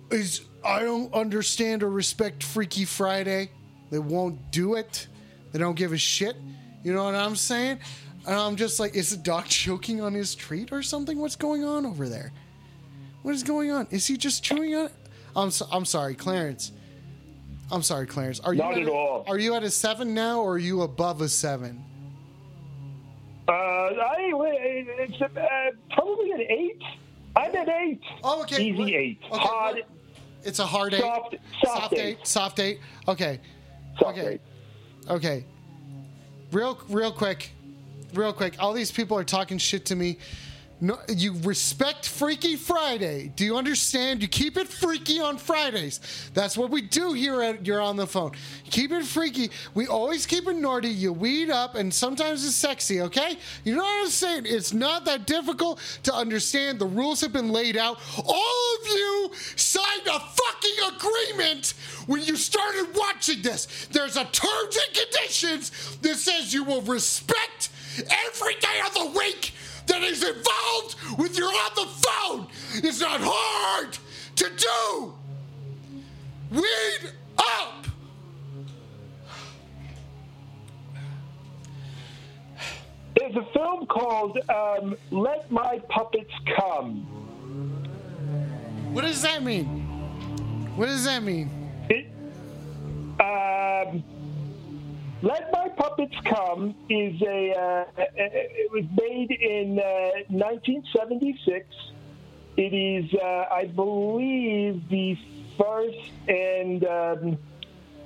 is 0.09 0.41
I 0.63 0.79
don't 0.81 1.13
understand 1.13 1.83
or 1.83 1.89
respect 1.89 2.43
Freaky 2.43 2.85
Friday. 2.85 3.51
They 3.89 3.99
won't 3.99 4.51
do 4.51 4.75
it. 4.75 5.07
They 5.51 5.59
don't 5.59 5.75
give 5.75 5.91
a 5.91 5.97
shit. 5.97 6.35
You 6.83 6.93
know 6.93 7.03
what 7.03 7.15
I'm 7.15 7.35
saying? 7.35 7.79
And 8.25 8.35
I'm 8.35 8.55
just 8.55 8.79
like, 8.79 8.95
is 8.95 9.09
the 9.09 9.17
dog 9.17 9.45
choking 9.47 10.01
on 10.01 10.13
his 10.13 10.35
treat 10.35 10.71
or 10.71 10.81
something? 10.83 11.19
What's 11.19 11.35
going 11.35 11.63
on 11.63 11.85
over 11.85 12.07
there? 12.07 12.31
What 13.23 13.33
is 13.33 13.43
going 13.43 13.71
on? 13.71 13.87
Is 13.91 14.07
he 14.07 14.17
just 14.17 14.43
chewing 14.43 14.75
on 14.75 14.85
it? 14.87 14.91
I'm 15.35 15.51
so, 15.51 15.65
I'm 15.71 15.85
sorry, 15.85 16.15
Clarence. 16.15 16.71
I'm 17.71 17.81
sorry, 17.81 18.05
Clarence. 18.05 18.39
Are 18.41 18.53
you 18.53 18.59
Not 18.61 18.73
at 18.73 18.83
at 18.83 18.89
all. 18.89 19.23
Are 19.27 19.39
you 19.39 19.55
at 19.55 19.63
a 19.63 19.71
seven 19.71 20.13
now, 20.13 20.41
or 20.41 20.53
are 20.53 20.57
you 20.59 20.81
above 20.81 21.21
a 21.21 21.29
seven? 21.29 21.83
Uh, 23.47 23.51
I, 23.51 24.31
it's 24.99 25.21
uh, 25.21 25.27
probably 25.91 26.31
an 26.31 26.41
eight. 26.41 26.81
I'm 27.35 27.55
at 27.55 27.69
eight. 27.69 28.01
Oh, 28.23 28.41
okay. 28.43 28.61
Easy 28.63 28.77
What- 28.77 28.89
eight. 28.89 29.19
okay, 29.31 29.37
Hard, 29.41 29.75
what- 29.75 29.87
It's 30.43 30.59
a 30.59 30.65
hard 30.65 30.93
eight. 30.93 31.01
Soft- 31.01 31.35
soft 31.63 31.93
eight. 31.93 32.17
Soft 32.27 32.59
eight. 32.59 32.79
Okay. 33.07 33.39
soft 33.99 34.17
okay. 34.17 34.33
eight. 34.33 34.41
Okay. 35.09 35.45
Real, 36.51 36.77
real 36.89 37.11
quick, 37.13 37.51
real 38.13 38.33
quick. 38.33 38.55
All 38.59 38.73
these 38.73 38.91
people 38.91 39.17
are 39.17 39.23
talking 39.23 39.57
shit 39.57 39.85
to 39.87 39.95
me. 39.95 40.17
No, 40.83 40.97
you 41.07 41.35
respect 41.43 42.07
Freaky 42.07 42.55
Friday. 42.55 43.31
Do 43.35 43.45
you 43.45 43.55
understand? 43.55 44.19
You 44.23 44.27
keep 44.27 44.57
it 44.57 44.67
freaky 44.67 45.19
on 45.19 45.37
Fridays. 45.37 45.99
That's 46.33 46.57
what 46.57 46.71
we 46.71 46.81
do 46.81 47.13
here 47.13 47.39
at 47.43 47.67
You're 47.67 47.79
on 47.79 47.97
the 47.97 48.07
Phone. 48.07 48.31
Keep 48.71 48.91
it 48.93 49.05
freaky. 49.05 49.51
We 49.75 49.85
always 49.85 50.25
keep 50.25 50.47
it 50.47 50.55
naughty. 50.55 50.89
You 50.89 51.13
weed 51.13 51.51
up, 51.51 51.75
and 51.75 51.93
sometimes 51.93 52.43
it's 52.43 52.55
sexy. 52.55 52.99
Okay? 53.01 53.37
You 53.63 53.75
know 53.75 53.83
what 53.83 54.05
I'm 54.05 54.09
saying? 54.09 54.47
It's 54.47 54.73
not 54.73 55.05
that 55.05 55.27
difficult 55.27 55.79
to 56.01 56.15
understand. 56.15 56.79
The 56.79 56.87
rules 56.87 57.21
have 57.21 57.31
been 57.31 57.51
laid 57.51 57.77
out. 57.77 57.99
All 58.17 58.75
of 58.81 58.87
you 58.87 59.31
signed 59.55 60.07
a 60.07 60.19
fucking 60.19 60.97
agreement 60.97 61.75
when 62.07 62.23
you 62.23 62.35
started 62.35 62.87
watching 62.95 63.43
this. 63.43 63.87
There's 63.91 64.17
a 64.17 64.25
terms 64.25 64.79
and 64.87 64.97
conditions 64.97 65.97
that 66.01 66.15
says 66.15 66.51
you 66.51 66.63
will 66.63 66.81
respect 66.81 67.69
every 68.25 68.55
day 68.55 68.81
of 68.83 68.95
the 68.95 69.19
week 69.19 69.53
that 69.87 70.01
is 70.03 70.23
involved 70.23 70.95
with 71.17 71.37
you're 71.37 71.47
on 71.47 71.71
the 71.75 71.87
phone. 71.87 72.47
It's 72.75 72.99
not 73.01 73.19
hard 73.23 73.97
to 74.35 74.49
do. 74.57 75.13
Weed 76.51 77.11
up. 77.37 77.85
There's 83.17 83.35
a 83.35 83.45
film 83.53 83.85
called 83.85 84.37
um, 84.49 84.95
Let 85.11 85.51
My 85.51 85.79
Puppets 85.89 86.33
Come. 86.57 87.01
What 88.93 89.03
does 89.03 89.21
that 89.21 89.43
mean? 89.43 89.65
What 90.75 90.87
does 90.87 91.05
that 91.05 91.23
mean? 91.23 91.49
It, 91.89 92.07
um, 93.19 94.03
Let 95.23 95.51
My 95.51 95.69
Puppets 95.69 96.15
Come 96.25 96.73
is 96.89 97.21
a. 97.21 97.53
Uh, 97.53 98.03
it 98.15 98.71
was 98.71 98.85
made 98.99 99.29
in 99.29 99.77
uh, 99.77 100.23
1976. 100.29 101.67
It 102.57 102.73
is, 102.73 103.13
uh, 103.13 103.45
I 103.51 103.65
believe, 103.65 104.89
the 104.89 105.15
first 105.59 106.11
and 106.27 106.83
um, 106.85 107.37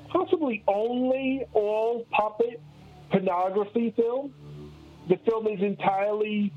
possibly 0.09 0.61
only 0.67 1.45
all 1.53 2.05
puppet 2.11 2.61
pornography 3.09 3.91
film. 3.95 4.33
The 5.07 5.15
film 5.25 5.47
is 5.47 5.61
entirely. 5.61 6.51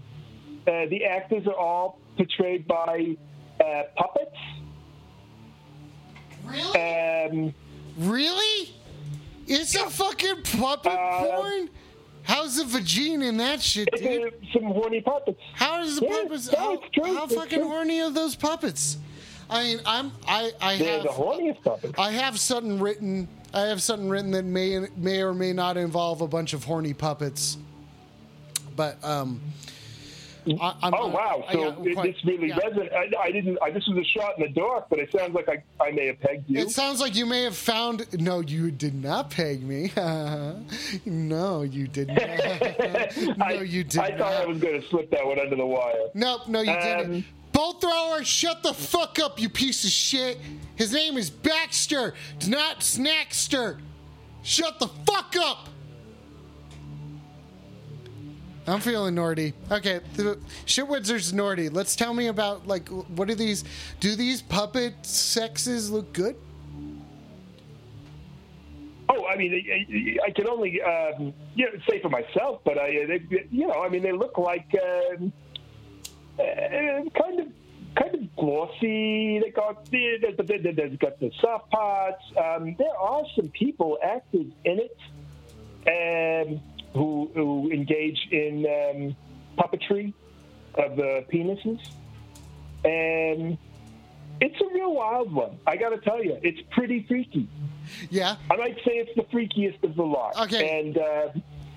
Uh, 0.67 0.87
the 0.91 1.05
actors 1.05 1.47
are 1.47 1.55
all 1.55 2.01
portrayed 2.17 2.67
by 2.67 3.17
uh, 3.65 3.83
puppets. 3.97 4.37
Really? 6.45 7.45
Um, 7.47 7.55
Really? 7.99 8.71
It's 9.49 9.75
a 9.75 9.89
fucking 9.91 10.43
puppet 10.43 10.93
Uh, 10.93 11.21
porn? 11.37 11.71
How's 12.23 12.57
the 12.57 12.65
vagina 12.65 13.25
in 13.27 13.39
that 13.39 13.63
shit, 13.63 13.89
dude? 13.97 14.35
some 14.53 14.65
horny 14.65 15.01
puppets. 15.01 15.41
How 15.55 15.79
does 15.79 15.99
the 15.99 16.07
Yeah, 16.07 16.23
puppets? 16.25 16.53
no, 16.53 16.81
How, 17.03 17.15
how 17.15 17.27
fucking 17.27 17.63
horny 17.63 18.03
are 18.03 18.11
those 18.11 18.37
puppets? 18.37 18.99
I 19.49 19.63
mean, 19.65 19.81
I'm 19.87 20.13
I 20.27 20.53
I 20.61 20.77
They're 20.77 20.93
have 20.99 21.03
the 21.05 21.09
horniest 21.09 21.63
puppets. 21.65 21.95
I 21.99 22.11
have 22.11 22.39
something 22.39 22.79
written. 22.79 23.29
I 23.55 23.63
have 23.63 23.81
something 23.81 24.11
written 24.11 24.31
that 24.33 24.45
may 24.45 24.87
may 24.97 25.23
or 25.23 25.33
may 25.33 25.55
not 25.55 25.79
involve 25.79 26.21
a 26.21 26.29
bunch 26.29 26.53
of 26.53 26.65
horny 26.65 26.93
puppets. 26.93 27.57
But 28.77 29.03
um, 29.03 29.41
I, 30.61 30.75
I'm, 30.83 30.95
Oh 30.95 31.09
wow! 31.09 31.45
So 31.53 31.73
got 31.73 31.87
it, 31.87 31.95
quite- 31.95 32.15
this 32.15 32.25
really 32.25 32.49
yeah. 32.49 32.59
resonated. 32.59 32.95
I, 32.95 33.23
I 33.23 33.31
didn't. 33.31 33.59
I, 33.63 33.71
this 33.71 33.87
was 33.87 33.99
a 33.99 34.05
shot 34.05 34.39
in 34.39 34.45
the 34.45 34.61
dark, 34.61 34.89
but 34.89 34.99
it 34.99 35.11
sounds 35.13 35.35
like 35.35 35.49
I, 35.49 35.63
I 35.83 35.91
may 35.91 36.07
have 36.07 36.21
pegged 36.21 36.49
you. 36.49 36.61
It 36.61 36.71
sounds 36.71 37.01
like 37.01 37.15
you 37.15 37.27
may 37.27 37.43
have 37.43 37.57
found. 37.57 38.07
No, 38.21 38.41
you 38.41 38.71
did 38.71 38.95
not 38.95 39.31
peg 39.31 39.63
me. 39.63 39.93
no, 41.07 41.63
you 41.63 41.89
did 41.89 42.09
not. 42.09 42.19
no, 43.39 43.45
I, 43.45 43.53
you 43.63 43.85
did 43.85 44.01
I 44.01 44.11
thought 44.11 44.19
not. 44.19 44.33
I 44.33 44.47
was 44.47 44.59
going 44.59 44.81
to 44.81 44.89
slip 44.89 45.11
that 45.11 45.27
one 45.27 45.39
under 45.39 45.57
the 45.57 45.67
wire. 45.67 46.09
Nope, 46.15 46.49
no, 46.49 46.61
you 46.61 46.73
didn't. 46.73 47.15
Um, 47.15 47.25
Bolt 47.53 47.81
thrower, 47.81 48.23
shut 48.23 48.63
the 48.63 48.73
fuck 48.73 49.19
up, 49.19 49.41
you 49.41 49.49
piece 49.49 49.83
of 49.83 49.91
shit. 49.91 50.39
His 50.77 50.93
name 50.93 51.17
is 51.17 51.29
Baxter, 51.29 52.15
It's 52.37 52.47
not 52.47 52.81
Snackster. 52.81 53.81
Shut 54.43 54.79
the 54.79 54.87
fuck 55.07 55.35
up. 55.37 55.69
I'm 58.69 58.81
feeling 58.81 59.15
Nordy. 59.15 59.55
Okay, 59.71 60.01
the 60.15 60.39
shit 60.67 60.87
wizards 60.87 61.33
Nordy. 61.33 61.73
Let's 61.73 61.97
tell 61.97 62.13
me 62.13 62.27
about 62.27 62.67
like 62.67 62.89
what 62.89 63.31
are 63.31 63.35
these? 63.35 63.65
Do 64.01 64.15
these 64.15 64.43
puppet 64.43 64.95
sexes 65.07 65.91
look 65.91 66.13
good? 66.13 66.37
Oh, 69.11 69.27
I 69.27 69.37
mean, 69.37 69.55
I, 69.55 70.27
I 70.27 70.31
can 70.31 70.49
only 70.49 70.83
um, 70.83 71.33
you 71.55 71.65
know, 71.65 71.81
say 71.89 72.01
for 72.03 72.11
myself, 72.11 72.61
but 72.65 72.77
I, 72.79 73.07
they, 73.07 73.47
you 73.51 73.67
know, 73.67 73.83
I 73.83 73.89
mean, 73.89 74.03
they 74.03 74.13
look 74.13 74.37
like 74.37 74.71
um, 75.15 75.33
uh, 76.39 76.43
kind 76.43 77.41
of 77.41 77.49
kind 77.97 78.15
of 78.15 78.37
glossy. 78.37 79.41
They 79.41 79.51
got 79.51 79.87
the, 79.87 80.19
the, 80.21 80.43
the, 80.43 80.59
the, 80.59 80.73
they've 80.73 80.99
got 80.99 81.19
the 81.21 81.31
soft 81.41 81.71
parts. 81.71 82.23
Um, 82.37 82.77
there 82.79 82.97
are 82.99 83.23
some 83.35 83.49
people 83.49 83.99
active 84.03 84.47
in 84.65 84.81
it 84.81 84.99
um, 85.89 86.61
who 86.95 87.31
who 87.35 87.71
engage 87.71 88.29
in 88.31 88.67
um, 88.67 89.17
puppetry 89.59 90.13
of 90.75 90.97
the 90.97 91.25
penises, 91.33 91.81
and 92.85 93.59
it's 94.41 94.61
a 94.61 94.75
real 94.75 94.95
wild 94.95 95.33
one. 95.33 95.59
I 95.67 95.77
got 95.77 95.91
to 95.91 95.99
tell 95.99 96.23
you, 96.23 96.39
it's 96.43 96.61
pretty 96.71 97.05
freaky. 97.09 97.49
Yeah. 98.11 98.37
I 98.51 98.57
might 98.57 98.77
say 98.85 98.93
it's 98.93 99.15
the 99.17 99.23
freakiest 99.23 99.83
of 99.83 99.97
the 99.97 100.03
lot. 100.03 100.37
Okay. 100.39 100.81
And 100.81 100.99
uh, 100.99 101.29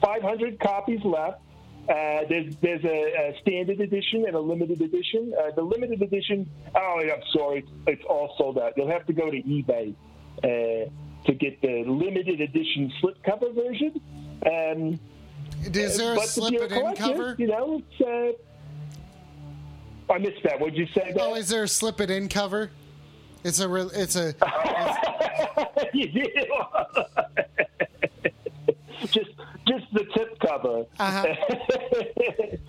500 0.03 0.59
copies 0.59 1.03
left. 1.03 1.41
Uh, 1.89 2.21
there's 2.29 2.55
there's 2.61 2.83
a, 2.85 2.87
a 2.87 3.39
standard 3.41 3.81
edition 3.81 4.25
and 4.27 4.35
a 4.35 4.39
limited 4.39 4.81
edition. 4.81 5.33
Uh, 5.37 5.49
the 5.55 5.63
limited 5.63 6.01
edition, 6.01 6.47
oh, 6.75 7.01
I'm 7.01 7.23
sorry, 7.33 7.65
it's 7.87 8.03
all 8.07 8.35
sold 8.37 8.59
out. 8.59 8.73
You'll 8.77 8.91
have 8.91 9.07
to 9.07 9.13
go 9.13 9.31
to 9.31 9.41
eBay 9.41 9.95
uh, 10.43 10.89
to 11.25 11.33
get 11.33 11.59
the 11.61 11.83
limited 11.87 12.39
edition 12.39 12.93
slipcover 13.01 13.53
version. 13.55 13.99
Um, 14.45 14.99
Is 15.63 15.97
there 15.97 16.13
a 16.13 16.15
but 16.15 16.27
slip 16.27 16.53
it 16.53 16.71
in 16.71 16.95
cover? 16.95 17.35
You 17.37 17.47
know, 17.47 17.81
it's. 17.99 18.01
Uh, 18.01 18.31
I 20.13 20.17
missed 20.17 20.41
that. 20.43 20.59
What'd 20.59 20.77
you 20.77 20.87
say? 20.87 21.13
Oh, 21.19 21.35
is 21.35 21.49
there 21.49 21.63
a 21.63 21.67
slip 21.67 22.01
it 22.01 22.09
in 22.09 22.27
cover? 22.27 22.71
It's 23.43 23.59
a 23.59 23.69
real. 23.69 23.89
It's 23.91 24.15
a. 24.15 24.33
did. 25.93 26.13
just 29.01 29.31
just 29.67 29.85
the 29.93 30.05
tip 30.13 30.39
cover. 30.39 30.85
Uh-huh. 30.99 31.35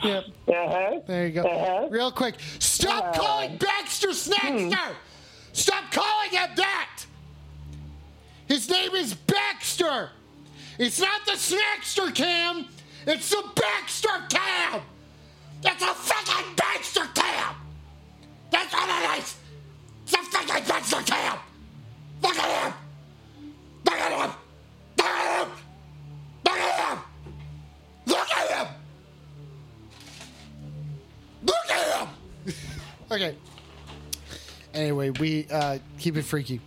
Yep. 0.02 0.24
Uh-huh. 0.48 1.00
There 1.06 1.26
you 1.28 1.32
go. 1.32 1.42
Uh-huh. 1.42 1.86
Real 1.88 2.10
quick. 2.10 2.34
Stop 2.58 3.14
calling 3.14 3.56
Baxter 3.56 4.08
Snackster! 4.08 4.94
Stop 5.52 5.92
calling 5.92 6.30
him 6.30 6.50
that! 6.56 7.04
His 8.46 8.68
name 8.68 8.96
is 8.96 9.14
Baxter! 9.14 10.10
It's 10.82 10.98
not 10.98 11.24
the 11.24 11.32
Snackster 11.34 12.12
Cam! 12.12 12.66
It's 13.06 13.30
the 13.30 13.40
Baxter 13.54 14.08
Cam! 14.28 14.80
It's 15.62 15.80
a 15.80 15.94
fucking 15.94 16.56
Baxter 16.56 17.06
Cam! 17.14 17.54
That's 18.50 18.74
what 18.74 18.88
it 18.88 19.18
is! 19.20 19.36
It's 20.02 20.12
a 20.14 20.16
fucking 20.16 20.64
Baxter 20.64 21.02
Cam! 21.04 21.38
Look 22.20 22.36
at 22.36 22.64
him! 22.64 22.74
Look 23.84 23.94
at 23.94 24.10
him! 24.10 24.34
Look 24.96 25.06
at 25.06 25.46
him! 25.46 25.52
Look 26.44 26.58
at 26.58 26.90
him! 26.90 26.98
Look 28.06 28.30
at 28.32 28.50
him! 28.50 28.74
Look 31.46 31.70
at 31.70 32.00
him! 32.00 32.54
okay. 33.12 33.36
Anyway, 34.74 35.10
we 35.10 35.46
uh, 35.48 35.78
keep 36.00 36.16
it 36.16 36.24
freaky. 36.24 36.60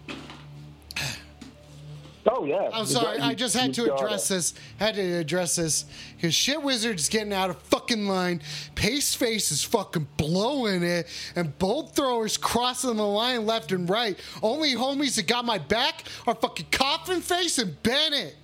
Oh 2.27 2.45
yeah. 2.45 2.69
I'm 2.73 2.85
sorry, 2.85 3.19
I 3.19 3.35
just 3.35 3.55
had 3.55 3.73
to 3.75 3.93
address 3.93 4.29
this. 4.29 4.55
Had 4.77 4.95
to 4.95 5.01
address 5.01 5.57
this 5.57 5.85
because 6.15 6.33
shit 6.33 6.61
wizard's 6.61 7.07
getting 7.07 7.33
out 7.33 7.51
of 7.51 7.57
fucking 7.63 8.07
line. 8.07 8.41
Pace 8.73 9.13
face 9.13 9.51
is 9.51 9.63
fucking 9.63 10.07
blowing 10.17 10.83
it, 10.83 11.07
and 11.35 11.57
bolt 11.59 11.95
throwers 11.95 12.37
crossing 12.37 12.95
the 12.95 13.05
line 13.05 13.45
left 13.45 13.71
and 13.71 13.87
right. 13.87 14.17
Only 14.41 14.73
homies 14.73 15.17
that 15.17 15.27
got 15.27 15.45
my 15.45 15.59
back 15.59 16.03
are 16.25 16.35
fucking 16.35 16.67
coffin 16.71 17.21
face 17.21 17.59
and 17.59 17.81
Bennett. 17.83 18.35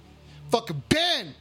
Fucking 0.52 0.84
Ben. 0.90 1.34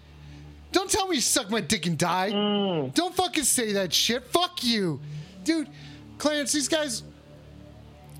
Don't 0.73 0.89
tell 0.89 1.09
me 1.09 1.17
you 1.17 1.21
suck 1.21 1.51
my 1.51 1.61
dick 1.61 1.87
and 1.87 1.99
die. 1.99 2.31
Mm. 2.31 2.95
Don't 2.95 3.15
fucking 3.15 3.45
say 3.45 3.73
that 3.73 3.93
shit. 3.93 4.25
Fuck 4.25 4.63
you, 4.65 5.01
dude. 5.45 5.69
Clarence, 6.19 6.53
these 6.53 6.69
guys. 6.69 7.03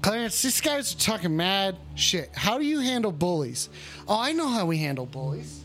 Clarence, 0.03 0.41
these 0.43 0.61
guys 0.61 0.95
are 0.95 0.99
talking 0.99 1.37
mad 1.37 1.77
shit. 1.95 2.31
How 2.35 2.59
do 2.59 2.65
you 2.65 2.81
handle 2.81 3.13
bullies? 3.13 3.69
Oh, 4.09 4.19
I 4.19 4.33
know 4.33 4.49
how 4.49 4.65
we 4.67 4.79
handle 4.79 5.07
bullies. 5.07 5.63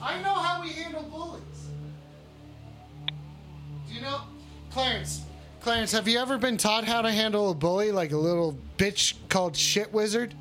I 0.00 0.20
know 0.22 0.34
how 0.34 0.62
we 0.62 0.70
handle 0.70 1.02
bullies. 1.02 1.42
Do 3.88 3.94
you 3.94 4.02
know, 4.02 4.20
Clarence? 4.70 5.22
Clarence, 5.60 5.92
have 5.92 6.06
you 6.06 6.18
ever 6.18 6.36
been 6.38 6.58
taught 6.58 6.84
how 6.84 7.02
to 7.02 7.10
handle 7.10 7.50
a 7.50 7.54
bully 7.54 7.90
like 7.90 8.12
a 8.12 8.16
little 8.16 8.56
bitch 8.76 9.14
called 9.28 9.56
Shit 9.56 9.92
Wizard? 9.92 10.34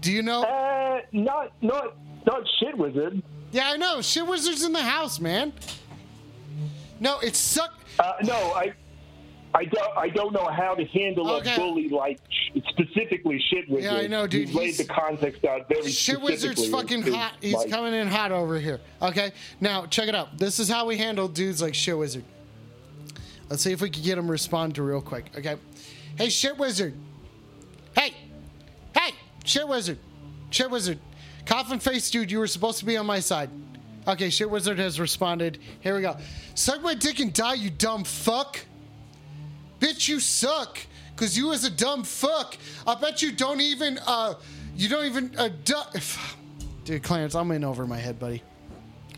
Do 0.00 0.10
you 0.10 0.22
know? 0.22 0.42
Uh, 0.42 1.00
not 1.12 1.52
not 1.62 1.94
not 2.26 2.42
shit 2.58 2.76
wizard. 2.76 3.22
Yeah, 3.52 3.70
I 3.70 3.76
know. 3.76 4.02
Shit 4.02 4.26
Wizard's 4.26 4.64
in 4.64 4.72
the 4.72 4.82
house, 4.82 5.20
man. 5.20 5.52
No, 6.98 7.20
it 7.20 7.36
suck. 7.36 7.72
Uh, 7.98 8.14
no, 8.24 8.34
I. 8.34 8.72
I 9.54 9.64
don't. 9.66 9.96
I 9.96 10.08
don't 10.08 10.32
know 10.32 10.46
how 10.48 10.74
to 10.74 10.84
handle 10.86 11.30
Okay. 11.30 11.52
a 11.54 11.56
bully 11.56 11.88
like 11.88 12.18
specifically 12.70 13.38
shit 13.50 13.68
wizard. 13.68 13.92
Yeah, 13.92 13.98
I 13.98 14.06
know, 14.06 14.26
dude. 14.26 14.48
You've 14.48 14.54
laid 14.54 14.76
the 14.76 14.84
context 14.84 15.44
out 15.44 15.68
very 15.68 15.90
Shit 15.90 16.20
Wizard's 16.20 16.68
fucking 16.68 17.02
hot. 17.02 17.34
He's 17.40 17.54
like- 17.54 17.70
coming 17.70 17.92
in 17.94 18.08
hot 18.08 18.32
over 18.32 18.58
here. 18.58 18.80
Okay, 19.02 19.32
now 19.60 19.86
check 19.86 20.08
it 20.08 20.14
out. 20.14 20.38
This 20.38 20.58
is 20.58 20.68
how 20.68 20.86
we 20.86 20.96
handle 20.96 21.28
dudes 21.28 21.60
like 21.60 21.74
Shit 21.74 21.96
Wizard. 21.98 22.24
Let's 23.50 23.62
see 23.62 23.72
if 23.72 23.82
we 23.82 23.90
can 23.90 24.02
get 24.02 24.16
him 24.16 24.26
to 24.26 24.32
respond 24.32 24.74
to 24.76 24.82
real 24.82 25.02
quick. 25.02 25.26
Okay, 25.36 25.56
hey 26.16 26.30
Shit 26.30 26.56
Wizard. 26.56 26.94
Hey, 27.94 28.14
hey, 28.96 29.12
Shit 29.44 29.68
Wizard, 29.68 29.98
Shit 30.50 30.70
Wizard, 30.70 30.98
coffin 31.44 31.78
face 31.78 32.10
dude. 32.10 32.30
You 32.30 32.38
were 32.38 32.46
supposed 32.46 32.78
to 32.78 32.86
be 32.86 32.96
on 32.96 33.04
my 33.04 33.20
side. 33.20 33.50
Okay, 34.08 34.30
Shit 34.30 34.50
Wizard 34.50 34.78
has 34.78 34.98
responded. 34.98 35.58
Here 35.80 35.94
we 35.94 36.00
go. 36.02 36.16
Suck 36.54 36.80
my 36.82 36.94
dick 36.94 37.20
and 37.20 37.32
die, 37.32 37.54
you 37.54 37.70
dumb 37.70 38.02
fuck. 38.04 38.58
Bitch, 39.82 40.06
you 40.08 40.20
suck. 40.20 40.78
Cause 41.16 41.36
you 41.36 41.52
as 41.52 41.64
a 41.64 41.70
dumb 41.70 42.04
fuck. 42.04 42.56
I 42.86 42.94
bet 42.94 43.20
you 43.20 43.32
don't 43.32 43.60
even 43.60 43.98
uh 44.06 44.34
you 44.76 44.88
don't 44.88 45.04
even 45.04 45.34
uh 45.36 45.48
du- 45.64 46.00
Dude, 46.84 47.02
Clarence, 47.02 47.34
I'm 47.34 47.50
in 47.50 47.64
over 47.64 47.86
my 47.86 47.98
head, 47.98 48.18
buddy. 48.18 48.42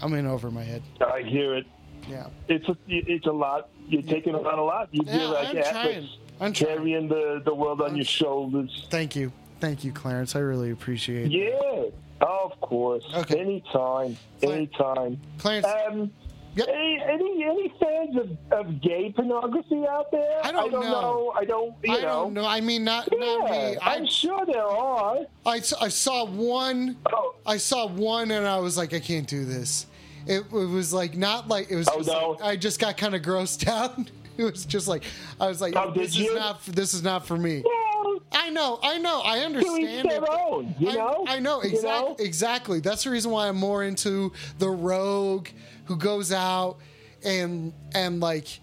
I'm 0.03 0.12
in 0.15 0.27
over 0.27 0.51
my 0.51 0.65
head. 0.65 0.83
I 1.01 1.23
hear 1.23 1.55
it. 1.55 1.67
Yeah. 2.09 2.27
It's 2.49 2.69
a, 2.69 2.77
it's 2.89 3.27
a 3.27 3.33
lot. 3.33 3.69
You're 3.89 4.03
taking 4.03 4.35
on 4.35 4.59
a 4.59 4.62
lot. 4.65 4.89
You're 4.93 5.05
Yeah, 5.07 5.27
like 5.29 5.49
I'm 5.49 5.62
trying. 5.62 6.09
I'm 6.41 6.53
trying. 6.53 6.77
carrying 6.77 7.09
the, 7.09 7.41
the 7.45 7.55
world 7.55 7.81
on 7.81 7.95
your 7.97 8.05
shoulders. 8.05 8.87
Thank 8.91 9.17
you. 9.17 9.33
Thank 9.61 9.85
you, 9.85 9.93
Clarence. 9.93 10.35
I 10.37 10.41
really 10.41 10.71
appreciate 10.73 11.27
it. 11.27 11.33
Yeah, 11.33 11.85
of 12.27 12.61
course. 12.61 13.05
Okay. 13.15 13.39
Anytime. 13.41 14.19
Fine. 14.43 14.51
Anytime. 14.51 15.21
Clarence, 15.39 15.67
Um, 15.89 16.11
Yep. 16.57 16.69
any, 16.69 17.03
any 17.03 17.45
any 17.45 17.75
fans 17.81 18.17
of, 18.17 18.31
of 18.67 18.81
gay 18.81 19.13
pornography 19.15 19.85
out 19.89 20.11
there? 20.13 20.41
I 20.45 20.53
don't 20.53 20.71
know. 20.73 20.81
know. 20.81 21.33
I 21.37 21.45
don't. 21.45 21.75
You 21.83 21.93
I 21.93 21.97
know. 21.97 22.03
don't 22.03 22.35
know. 22.35 22.47
I 22.47 22.61
mean, 22.61 22.85
not, 22.85 23.09
not 23.13 23.51
Yeah, 23.51 23.71
me. 23.73 23.77
I'm 23.83 24.07
sure 24.07 24.45
there 24.47 24.63
are. 24.65 25.19
I, 25.47 25.57
I 25.81 25.89
saw 25.89 26.25
one. 26.27 26.97
Oh, 27.13 27.35
I 27.45 27.57
saw 27.57 27.87
one 27.89 28.31
and 28.31 28.47
I 28.47 28.59
was 28.59 28.77
like, 28.77 28.95
I 28.95 29.01
can't 29.01 29.27
do 29.27 29.45
this. 29.45 29.87
It, 30.27 30.41
it 30.41 30.51
was 30.53 30.93
like, 30.93 31.17
not 31.17 31.49
like, 31.49 31.71
it 31.71 31.77
was 31.77 31.89
Oh, 31.89 31.99
just 31.99 32.09
no. 32.09 32.31
like- 32.31 32.43
I 32.43 32.57
just 32.57 32.81
got 32.81 32.97
kind 32.97 33.15
of 33.15 33.23
grossed 33.23 33.67
out. 33.69 33.99
It 34.39 34.43
was 34.45 34.65
just 34.65 34.89
like, 34.89 35.05
I 35.41 35.49
was 35.49 35.61
like, 35.61 35.75
Oh, 35.77 35.93
this 35.93 36.19
is 36.19 36.33
not, 36.35 36.65
this 36.67 36.95
is 36.95 37.03
not 37.03 37.27
for 37.27 37.37
me. 37.37 37.63
well, 37.65 38.21
I 38.33 38.51
know, 38.51 38.81
I 38.83 38.99
know, 38.99 39.21
I 39.21 39.41
understand 39.41 40.09
their 40.11 40.23
it. 40.23 40.29
own. 40.29 40.75
You 40.79 40.91
I, 40.91 40.95
know. 40.95 41.25
I 41.29 41.39
know 41.41 41.63
You 41.63 41.71
exactly. 41.71 42.09
know? 42.11 42.17
Exactly. 42.19 42.81
That's 42.81 43.05
the 43.05 43.11
reason 43.11 43.31
why 43.33 43.49
I'm 43.49 43.57
more 43.57 43.85
into 43.85 44.33
the 44.59 44.71
rogue 44.71 45.49
who 45.87 45.97
goes 45.97 46.32
out 46.32 46.76
and 47.24 47.72
and 47.95 48.20
like, 48.20 48.61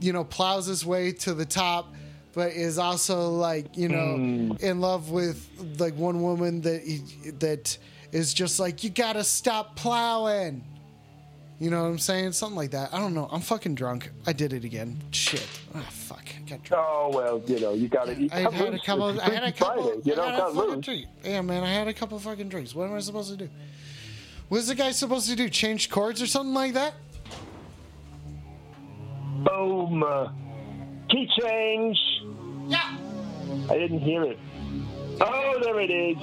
you 0.00 0.12
know, 0.12 0.24
plows 0.24 0.66
his 0.66 0.84
way 0.86 1.12
to 1.12 1.34
the 1.34 1.44
top, 1.44 1.92
but 2.32 2.52
is 2.52 2.78
also 2.78 3.30
like 3.30 3.76
you 3.76 3.88
know 3.88 4.16
Hmm. 4.16 4.52
in 4.60 4.80
love 4.80 5.10
with 5.10 5.48
like 5.78 5.94
one 5.96 6.22
woman 6.22 6.60
that 6.62 6.82
he, 6.82 6.98
that 7.40 7.76
is 8.12 8.32
just 8.34 8.58
like 8.60 8.82
you 8.84 8.90
gotta 8.90 9.24
stop 9.24 9.76
plowing. 9.76 10.64
You 11.58 11.68
know 11.68 11.82
what 11.82 11.88
I'm 11.90 11.98
saying? 11.98 12.32
Something 12.32 12.56
like 12.56 12.70
that. 12.70 12.94
I 12.94 12.98
don't 12.98 13.12
know. 13.12 13.28
I'm 13.30 13.42
fucking 13.42 13.74
drunk. 13.74 14.10
I 14.26 14.32
did 14.32 14.54
it 14.54 14.64
again. 14.64 14.98
Shit. 15.10 15.46
Ah, 15.74 15.86
fuck. 15.90 16.24
I 16.34 16.48
got 16.48 16.62
drunk. 16.62 16.86
Oh 16.88 17.10
well, 17.12 17.42
you 17.46 17.60
know, 17.60 17.74
you 17.74 17.86
got 17.86 18.06
to. 18.06 18.28
I 18.32 18.50
had 18.50 18.72
a 18.72 18.78
couple. 18.78 19.20
I 19.20 19.28
had 19.28 19.44
a 19.44 19.52
couple. 19.52 20.00
You 20.02 20.14
I 20.14 20.16
don't 20.16 20.24
had 20.30 20.34
a 20.34 20.38
got 20.38 20.54
fucking 20.54 20.70
loose. 20.76 20.84
drink. 20.86 21.06
Yeah, 21.22 21.42
man, 21.42 21.62
I 21.62 21.68
had 21.68 21.86
a 21.86 21.92
couple 21.92 22.18
fucking 22.18 22.48
drinks. 22.48 22.74
What 22.74 22.88
am 22.88 22.94
I 22.94 23.00
supposed 23.00 23.30
to 23.32 23.36
do? 23.36 23.50
What's 24.50 24.66
the 24.66 24.74
guy 24.74 24.90
supposed 24.90 25.30
to 25.30 25.36
do? 25.36 25.48
Change 25.48 25.90
chords 25.90 26.20
or 26.20 26.26
something 26.26 26.52
like 26.52 26.74
that? 26.74 26.94
Boom. 29.44 30.02
Uh, 30.02 30.32
key 31.08 31.28
change. 31.40 31.96
Yeah. 32.66 32.96
I 33.70 33.78
didn't 33.78 34.00
hear 34.00 34.24
it. 34.24 34.38
Oh 35.20 35.54
there 35.62 35.78
it 35.78 35.90
is. 35.92 36.16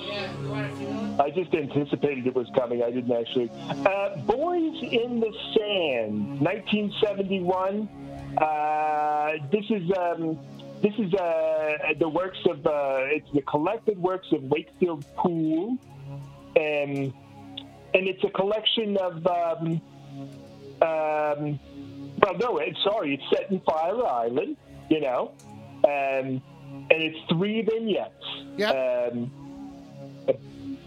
I 1.22 1.32
just 1.34 1.54
anticipated 1.54 2.28
it 2.28 2.36
was 2.36 2.48
coming. 2.54 2.84
I 2.84 2.92
didn't 2.92 3.14
actually. 3.14 3.50
Uh, 3.70 4.18
Boys 4.18 4.76
in 4.82 5.22
the 5.22 5.32
Sand, 5.56 6.42
1971. 6.42 7.88
Uh, 8.38 9.32
this 9.54 9.64
is 9.70 9.90
um, 9.98 10.38
this 10.82 10.94
is 11.00 11.14
uh, 11.14 11.94
the 11.98 12.10
works 12.10 12.40
of 12.50 12.68
uh, 12.68 13.08
it's 13.08 13.32
the 13.34 13.42
collected 13.44 13.98
works 13.98 14.28
of 14.34 14.44
Wakefield 14.44 15.06
Poole, 15.16 15.78
and 16.58 17.14
and 17.98 18.08
it's 18.08 18.24
a 18.24 18.30
collection 18.30 18.98
of. 18.98 19.26
Um, 19.26 19.82
um, 20.80 21.60
well, 22.22 22.38
no, 22.40 22.58
it's 22.58 22.82
sorry, 22.84 23.16
it's 23.16 23.24
set 23.36 23.52
in 23.52 23.60
Fire 23.62 24.06
Island, 24.06 24.58
you 24.90 25.02
know, 25.02 25.32
um, 25.84 26.42
and 26.90 26.92
it's 26.92 27.18
three 27.30 27.62
vignettes. 27.62 28.14
Yep. 28.58 29.14
Um, 29.14 29.32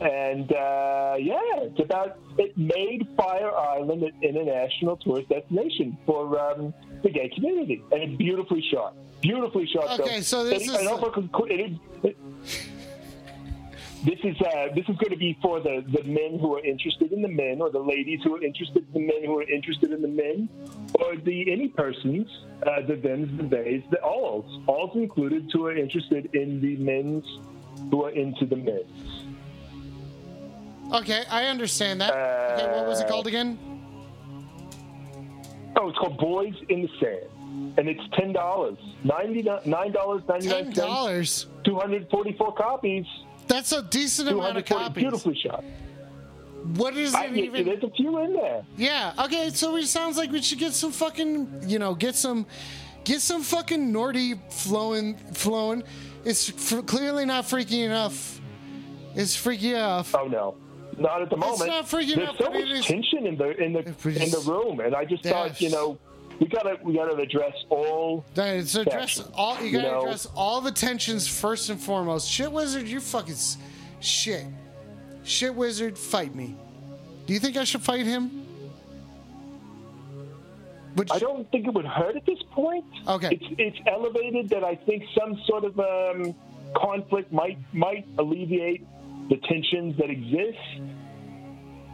and 0.01 0.51
uh, 0.53 1.17
yeah, 1.19 1.41
it's 1.61 1.81
about 1.81 2.19
it 2.39 2.57
made 2.57 3.07
Fire 3.17 3.55
Island 3.55 4.03
an 4.03 4.13
international 4.23 4.97
tourist 4.97 5.29
destination 5.29 5.99
for 6.07 6.39
um, 6.41 6.73
the 7.03 7.11
gay 7.11 7.29
community, 7.35 7.83
and 7.93 8.03
it's 8.03 8.17
beautifully 8.17 8.65
shot. 8.73 8.95
Beautifully 9.21 9.67
shot. 9.67 10.01
Okay, 10.01 10.23
so 10.23 10.45
this 10.45 10.63
and, 10.63 10.71
is- 10.71 10.77
and 10.77 10.89
also 10.89 11.13
it, 11.47 11.73
it, 12.03 12.17
this 14.05 14.18
is 14.24 14.40
uh, 14.40 14.68
this 14.74 14.88
is 14.88 14.96
going 14.96 15.11
to 15.11 15.16
be 15.16 15.38
for 15.42 15.61
the, 15.61 15.84
the 15.92 16.03
men 16.05 16.38
who 16.38 16.55
are 16.57 16.64
interested 16.64 17.12
in 17.12 17.20
the 17.20 17.28
men, 17.28 17.61
or 17.61 17.70
the 17.70 17.78
ladies 17.78 18.20
who 18.24 18.34
are 18.36 18.42
interested 18.42 18.84
in 18.86 18.92
the 18.92 19.07
men 19.12 19.24
who 19.24 19.38
are 19.38 19.42
interested 19.51 19.92
in 19.92 20.01
the 20.01 20.09
men, 20.09 20.48
or 20.94 21.16
the 21.16 21.53
any 21.53 21.68
persons, 21.68 22.26
uh, 22.66 22.80
the 22.86 22.96
thems, 22.96 23.36
the 23.36 23.44
theys, 23.44 23.82
the 23.90 24.01
alls, 24.03 24.46
alls 24.66 24.92
included, 24.94 25.51
who 25.53 25.66
are 25.66 25.76
interested 25.76 26.34
in 26.34 26.61
the 26.61 26.76
men's 26.76 27.24
who 27.90 28.05
are 28.05 28.11
into 28.11 28.46
the 28.46 28.57
men's. 28.57 29.24
Okay, 30.92 31.22
I 31.30 31.44
understand 31.46 32.01
that. 32.01 32.12
okay, 32.12 32.78
what 32.78 32.86
was 32.86 33.01
it 33.01 33.09
called 33.09 33.26
again? 33.26 33.59
Oh, 35.76 35.88
it's 35.88 35.98
called 35.98 36.18
Boys 36.18 36.55
in 36.68 36.82
the 36.82 36.88
Sand, 37.01 37.74
and 37.78 37.88
it's 37.88 38.03
ten 38.14 38.32
dollars, 38.32 38.78
ninety 39.05 39.42
nine 39.66 39.92
dollars 39.92 40.22
ninety 40.28 40.48
nine 40.48 40.64
cents, 40.64 40.76
dollars. 40.76 41.46
two 41.64 41.78
hundred 41.78 42.09
forty 42.11 42.32
four 42.32 42.53
copies, 42.55 43.07
That's 43.51 43.72
a 43.72 43.82
decent 43.82 44.28
amount 44.28 44.59
of 44.59 44.64
copies. 44.64 45.03
beautifully 45.03 45.36
shot. 45.36 45.64
What 46.76 46.96
is 46.96 47.14
I, 47.14 47.24
it 47.24 47.36
even? 47.36 47.64
there's 47.66 47.82
a 47.82 47.90
few 47.90 48.16
in 48.22 48.32
there. 48.32 48.62
Yeah. 48.76 49.12
Okay. 49.18 49.51
So 49.51 49.76
it 49.76 49.86
sounds 49.86 50.16
like 50.16 50.30
we 50.30 50.40
should 50.40 50.61
get 50.61 50.72
some 50.72 50.92
fucking, 50.92 51.64
you 51.66 51.80
know, 51.80 51.96
get 51.96 52.14
some, 52.14 52.46
get 53.03 53.20
some 53.20 53.42
fucking 53.42 53.92
Nordy 53.92 54.38
flowing, 54.53 55.16
flowing. 55.32 55.82
It's 56.24 56.48
f- 56.72 56.86
clearly 56.86 57.24
not 57.24 57.44
freaky 57.44 57.82
enough. 57.82 58.40
It's 59.16 59.34
freaky 59.34 59.70
enough. 59.72 60.14
Oh 60.14 60.28
no, 60.28 60.55
not 60.96 61.20
at 61.22 61.30
the 61.30 61.36
moment. 61.36 61.62
It's 61.62 61.66
not 61.66 61.86
freaking 61.86 62.16
There's 62.16 62.38
so 62.38 62.51
much 62.51 62.86
tension 62.86 63.26
in 63.26 63.36
the 63.36 63.61
in 63.61 63.72
the 63.72 63.80
in 63.80 64.30
the 64.30 64.44
room, 64.46 64.78
and 64.78 64.94
I 64.94 65.05
just 65.05 65.24
thought, 65.24 65.61
you 65.61 65.70
know, 65.70 65.98
we 66.41 66.47
gotta 66.49 66.78
we 66.82 66.95
gotta 66.95 67.14
address 67.16 67.55
all. 67.68 68.24
That- 68.34 68.66
So 68.66 68.80
address 68.82 69.20
all. 69.34 69.59
You 69.61 69.66
You 69.66 69.72
gotta 69.78 69.88
know- 69.93 70.01
address 70.03 70.26
all 70.34 70.61
the 70.61 70.72
tensions 70.72 71.28
first 71.28 71.68
and 71.70 71.80
foremost. 71.80 72.28
Shit 72.28 72.51
wizard, 72.51 72.88
you 72.88 73.01
fucking 73.01 73.36
shit. 74.01 74.47
Shit 75.22 75.55
wizard, 75.55 75.97
fight 75.99 76.34
me. 76.34 76.57
Do 77.26 77.34
you 77.34 77.38
think 77.41 77.57
I 77.57 77.64
should 77.64 77.82
fight 77.82 78.07
him? 78.07 78.47
I 81.12 81.18
don't 81.18 81.49
think 81.51 81.66
it 81.66 81.72
would 81.72 81.86
hurt 81.86 82.16
at 82.16 82.26
this 82.26 82.43
point. 82.51 82.84
Okay. 83.07 83.28
It's 83.30 83.45
it's 83.59 83.78
elevated 83.86 84.49
that 84.51 84.64
I 84.64 84.74
think 84.74 85.05
some 85.18 85.41
sort 85.47 85.64
of 85.64 85.78
um, 85.78 86.34
conflict 86.74 87.32
might 87.32 87.59
might 87.72 88.07
alleviate 88.18 88.84
the 89.28 89.36
tensions 89.36 89.97
that 89.99 90.11
exist. 90.11 90.59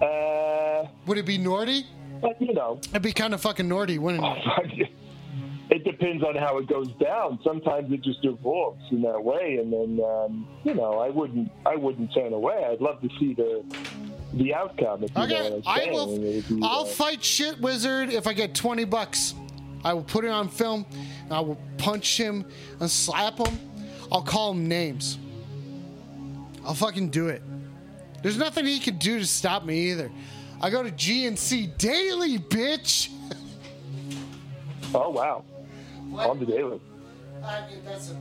Uh, 0.03 0.87
Would 1.07 1.19
it 1.19 1.27
be 1.27 1.39
Nordy? 1.39 1.85
But 2.21 2.41
you 2.41 2.53
know, 2.55 2.81
It'd 2.91 3.03
be 3.03 3.13
kind 3.13 3.35
of 3.35 3.41
fucking 3.41 3.69
Nordy, 3.69 3.99
wouldn't 3.99 4.25
it? 4.25 4.89
it 5.71 5.85
depends 5.85 6.23
on 6.23 6.37
how 6.37 6.59
it 6.59 6.67
goes 6.67 6.89
down. 7.03 7.39
Sometimes 7.45 7.93
it 7.93 8.03
just 8.03 8.25
evolves 8.25 8.83
in 8.91 9.03
that 9.03 9.23
way, 9.23 9.59
and 9.61 9.73
then 9.73 10.05
um, 10.05 10.49
you 10.65 10.75
know, 10.75 10.99
I 10.99 11.11
wouldn't 11.11 11.51
I 11.65 11.77
wouldn't 11.77 12.13
turn 12.15 12.33
away. 12.33 12.67
I'd 12.71 12.81
love 12.81 13.01
to 13.01 13.09
see 13.19 13.35
the 13.35 13.65
the 14.35 14.55
outcome. 14.55 15.05
If 15.05 15.17
Okay, 15.17 15.63
I 15.67 15.89
will. 15.91 16.19
Be, 16.19 16.61
I'll 16.63 16.83
uh, 16.83 16.85
fight 16.87 17.25
shit 17.25 17.61
wizard 17.61 18.11
if 18.11 18.27
I 18.27 18.33
get 18.33 18.55
twenty 18.55 18.85
bucks. 18.85 19.35
I 19.87 19.93
will 19.95 20.03
put 20.03 20.25
it 20.25 20.31
on 20.31 20.49
film. 20.49 20.85
And 21.25 21.33
I 21.33 21.39
will 21.41 21.59
punch 21.79 22.17
him 22.19 22.45
and 22.81 22.91
slap 22.91 23.39
him. 23.39 23.59
I'll 24.11 24.23
call 24.23 24.51
him 24.51 24.67
names. 24.67 25.17
I'll 26.65 26.75
fucking 26.75 27.11
do 27.11 27.29
it. 27.29 27.41
There's 28.23 28.37
nothing 28.37 28.67
he 28.67 28.81
can 28.81 28.99
do 28.99 29.21
to 29.21 29.27
stop 29.27 29.65
me 29.65 29.93
either. 29.93 30.11
I 30.61 30.71
go 30.71 30.83
to 30.83 30.91
GNC 30.91 31.77
daily, 31.79 32.39
bitch. 32.39 33.11
Oh 34.95 35.11
wow, 35.11 35.45
on 36.15 36.39
the 36.39 36.47
daily. 36.47 36.81
Uh, 37.43 37.47
I, 37.47 37.69
that's 37.85 38.11
a. 38.11 38.17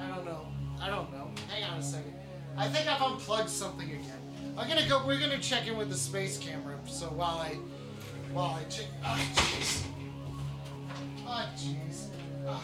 I 0.00 0.08
don't 0.08 0.24
know. 0.24 0.46
I 0.80 0.88
don't 0.88 1.12
know. 1.12 1.30
Hang 1.48 1.64
on 1.64 1.78
a 1.78 1.82
second. 1.82 2.14
I 2.56 2.66
think 2.68 2.88
I've 2.88 3.00
unplugged 3.00 3.48
something 3.48 3.88
again. 3.88 4.56
I'm 4.56 4.68
gonna 4.68 4.88
go. 4.88 5.06
We're 5.06 5.20
gonna 5.20 5.38
check 5.38 5.68
in 5.68 5.76
with 5.76 5.90
the 5.90 5.96
space 5.96 6.38
camera. 6.38 6.76
So 6.86 7.06
while 7.06 7.38
I, 7.38 7.54
while 8.32 8.58
I 8.58 8.64
check. 8.64 8.86
Oh 9.04 9.20
jeez. 9.34 9.84
Oh 11.26 11.48
jeez. 11.56 12.06
Oh. 12.46 12.62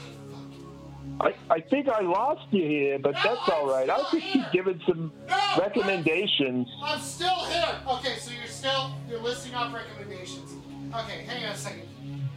I, 1.21 1.35
I 1.49 1.61
think 1.61 1.89
I 1.89 2.01
lost 2.01 2.47
you 2.51 2.65
here, 2.65 2.99
but 2.99 3.15
that's 3.23 3.49
all 3.49 3.69
right. 3.69 3.89
I'll 3.89 4.11
just 4.11 4.25
keep 4.25 4.51
giving 4.53 4.81
some 4.87 5.13
recommendations. 5.59 6.69
I'm 6.83 7.01
still 7.01 7.45
here. 7.47 7.81
Okay, 7.89 8.17
so 8.19 8.33
you're 8.33 8.47
still 8.47 8.93
you're 9.09 9.21
listing 9.21 9.55
off 9.55 9.73
recommendations. 9.73 10.55
Okay, 10.95 11.25
hang 11.25 11.45
on 11.45 11.53
a 11.53 11.57
second. 11.57 11.89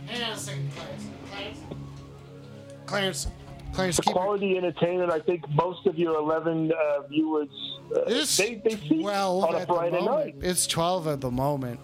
Hang 0.08 0.24
on 0.24 0.32
a 0.32 0.38
second, 0.38 0.72
Clarence. 0.76 1.04
Clarence. 1.32 1.58
Clarence. 2.86 3.28
Clarence, 3.74 4.00
keep. 4.00 4.14
Quality 4.14 4.58
entertainment. 4.58 5.12
I 5.12 5.20
think 5.20 5.48
most 5.50 5.86
of 5.86 5.98
your 5.98 6.16
11 6.18 6.72
uh, 6.72 7.02
viewers 7.08 7.50
uh, 7.96 8.02
It's 8.08 8.36
they, 8.38 8.56
they 8.56 8.76
see 8.76 9.02
12 9.02 9.44
on 9.44 9.56
a 9.56 9.66
Friday 9.66 10.04
night. 10.04 10.36
It's 10.42 10.68
12 10.68 11.08
at 11.08 11.22
the 11.22 11.32
moment. 11.32 11.80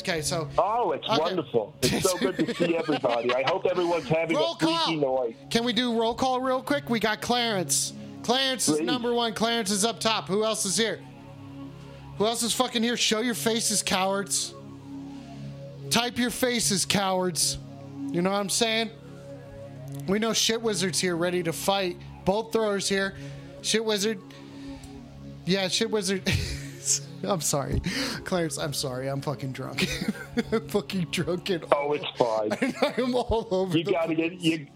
Okay, 0.00 0.20
so 0.22 0.48
Oh, 0.58 0.92
it's 0.92 1.06
Okay. 1.08 1.18
wonderful. 1.18 1.74
It's 1.82 2.10
so 2.10 2.18
good 2.18 2.36
to 2.36 2.54
see 2.54 2.76
everybody. 2.76 3.34
I 3.34 3.42
hope 3.46 3.66
everyone's 3.66 4.08
having 4.08 4.36
roll 4.36 4.54
a 4.54 4.58
freaky 4.58 5.00
call. 5.00 5.24
night. 5.26 5.36
Can 5.50 5.64
we 5.64 5.72
do 5.72 5.98
roll 5.98 6.14
call 6.14 6.40
real 6.40 6.62
quick? 6.62 6.90
We 6.90 7.00
got 7.00 7.20
Clarence. 7.20 7.92
Clarence 8.22 8.68
is 8.68 8.80
number 8.80 9.12
one. 9.14 9.34
Clarence 9.34 9.70
is 9.70 9.84
up 9.84 10.00
top. 10.00 10.28
Who 10.28 10.44
else 10.44 10.64
is 10.64 10.76
here? 10.76 11.00
Who 12.18 12.26
else 12.26 12.42
is 12.42 12.54
fucking 12.54 12.82
here? 12.82 12.96
Show 12.96 13.20
your 13.20 13.34
faces, 13.34 13.82
cowards. 13.82 14.54
Type 15.90 16.18
your 16.18 16.30
faces, 16.30 16.84
cowards. 16.86 17.58
You 18.10 18.22
know 18.22 18.30
what 18.30 18.38
I'm 18.38 18.48
saying? 18.48 18.90
We 20.08 20.18
know 20.18 20.32
Shit 20.32 20.60
Wizard's 20.62 21.00
here, 21.00 21.16
ready 21.16 21.42
to 21.42 21.52
fight. 21.52 21.96
Bolt 22.24 22.52
Throwers 22.52 22.88
here. 22.88 23.14
Shit 23.62 23.84
Wizard. 23.84 24.20
Yeah, 25.44 25.68
Shit 25.68 25.90
Wizard. 25.90 26.22
I'm 27.28 27.40
sorry. 27.40 27.80
Clarence, 28.24 28.58
I'm 28.58 28.72
sorry. 28.72 29.08
I'm 29.08 29.20
fucking 29.20 29.52
drunk. 29.52 29.86
I'm 30.52 30.68
fucking 30.68 31.08
drunk 31.10 31.50
and 31.50 31.64
Oh, 31.72 31.92
it's 31.92 32.08
fine. 32.16 32.74
I'm 32.98 33.14
all 33.14 33.48
over 33.50 33.76
You 33.78 33.84
the 33.84 33.92
got 33.92 34.06
to 34.06 34.14
get 34.14 34.40
you. 34.40 34.66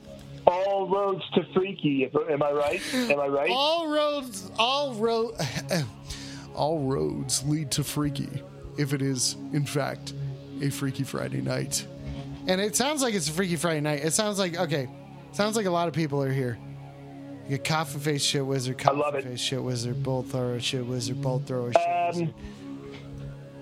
All 0.47 0.89
roads 0.89 1.23
to 1.35 1.43
freaky. 1.53 2.05
If, 2.05 2.15
am 2.31 2.43
I 2.43 2.53
right? 2.53 2.81
Am 2.95 3.21
I 3.21 3.27
right? 3.27 3.51
all 3.51 3.89
roads 3.89 4.51
all 4.59 4.95
road 4.95 5.35
all 6.55 6.81
roads 6.81 7.45
lead 7.47 7.71
to 7.73 7.85
freaky 7.85 8.43
if 8.79 8.93
it 8.93 9.03
is 9.03 9.35
in 9.53 9.65
fact 9.65 10.13
a 10.63 10.71
freaky 10.71 11.05
friday 11.05 11.41
night 11.41 11.87
and 12.49 12.61
it 12.61 12.75
sounds 12.75 13.01
like 13.03 13.15
it's 13.15 13.29
a 13.29 13.33
freaky 13.33 13.55
friday 13.57 13.81
night 13.81 14.05
it 14.05 14.13
sounds 14.13 14.39
like 14.39 14.59
okay 14.59 14.89
sounds 15.33 15.55
like 15.57 15.67
a 15.67 15.71
lot 15.71 15.87
of 15.87 15.95
people 15.95 16.21
are 16.23 16.33
here 16.33 16.59
you 17.45 17.51
get 17.51 17.65
coffin 17.65 18.01
face 18.01 18.23
shit 18.25 18.45
wizard 18.45 18.77
coffin 18.79 18.99
love 18.99 19.15
it. 19.15 19.19
Coffee 19.23 19.31
face 19.37 19.41
shit 19.41 19.63
wizard 19.63 20.03
bolt 20.03 20.27
thrower 20.27 20.59
shit 20.59 20.85
wizard 20.85 21.21
bolt 21.23 21.47
thrower 21.47 21.73
shit 21.73 21.83
Um. 22.17 22.35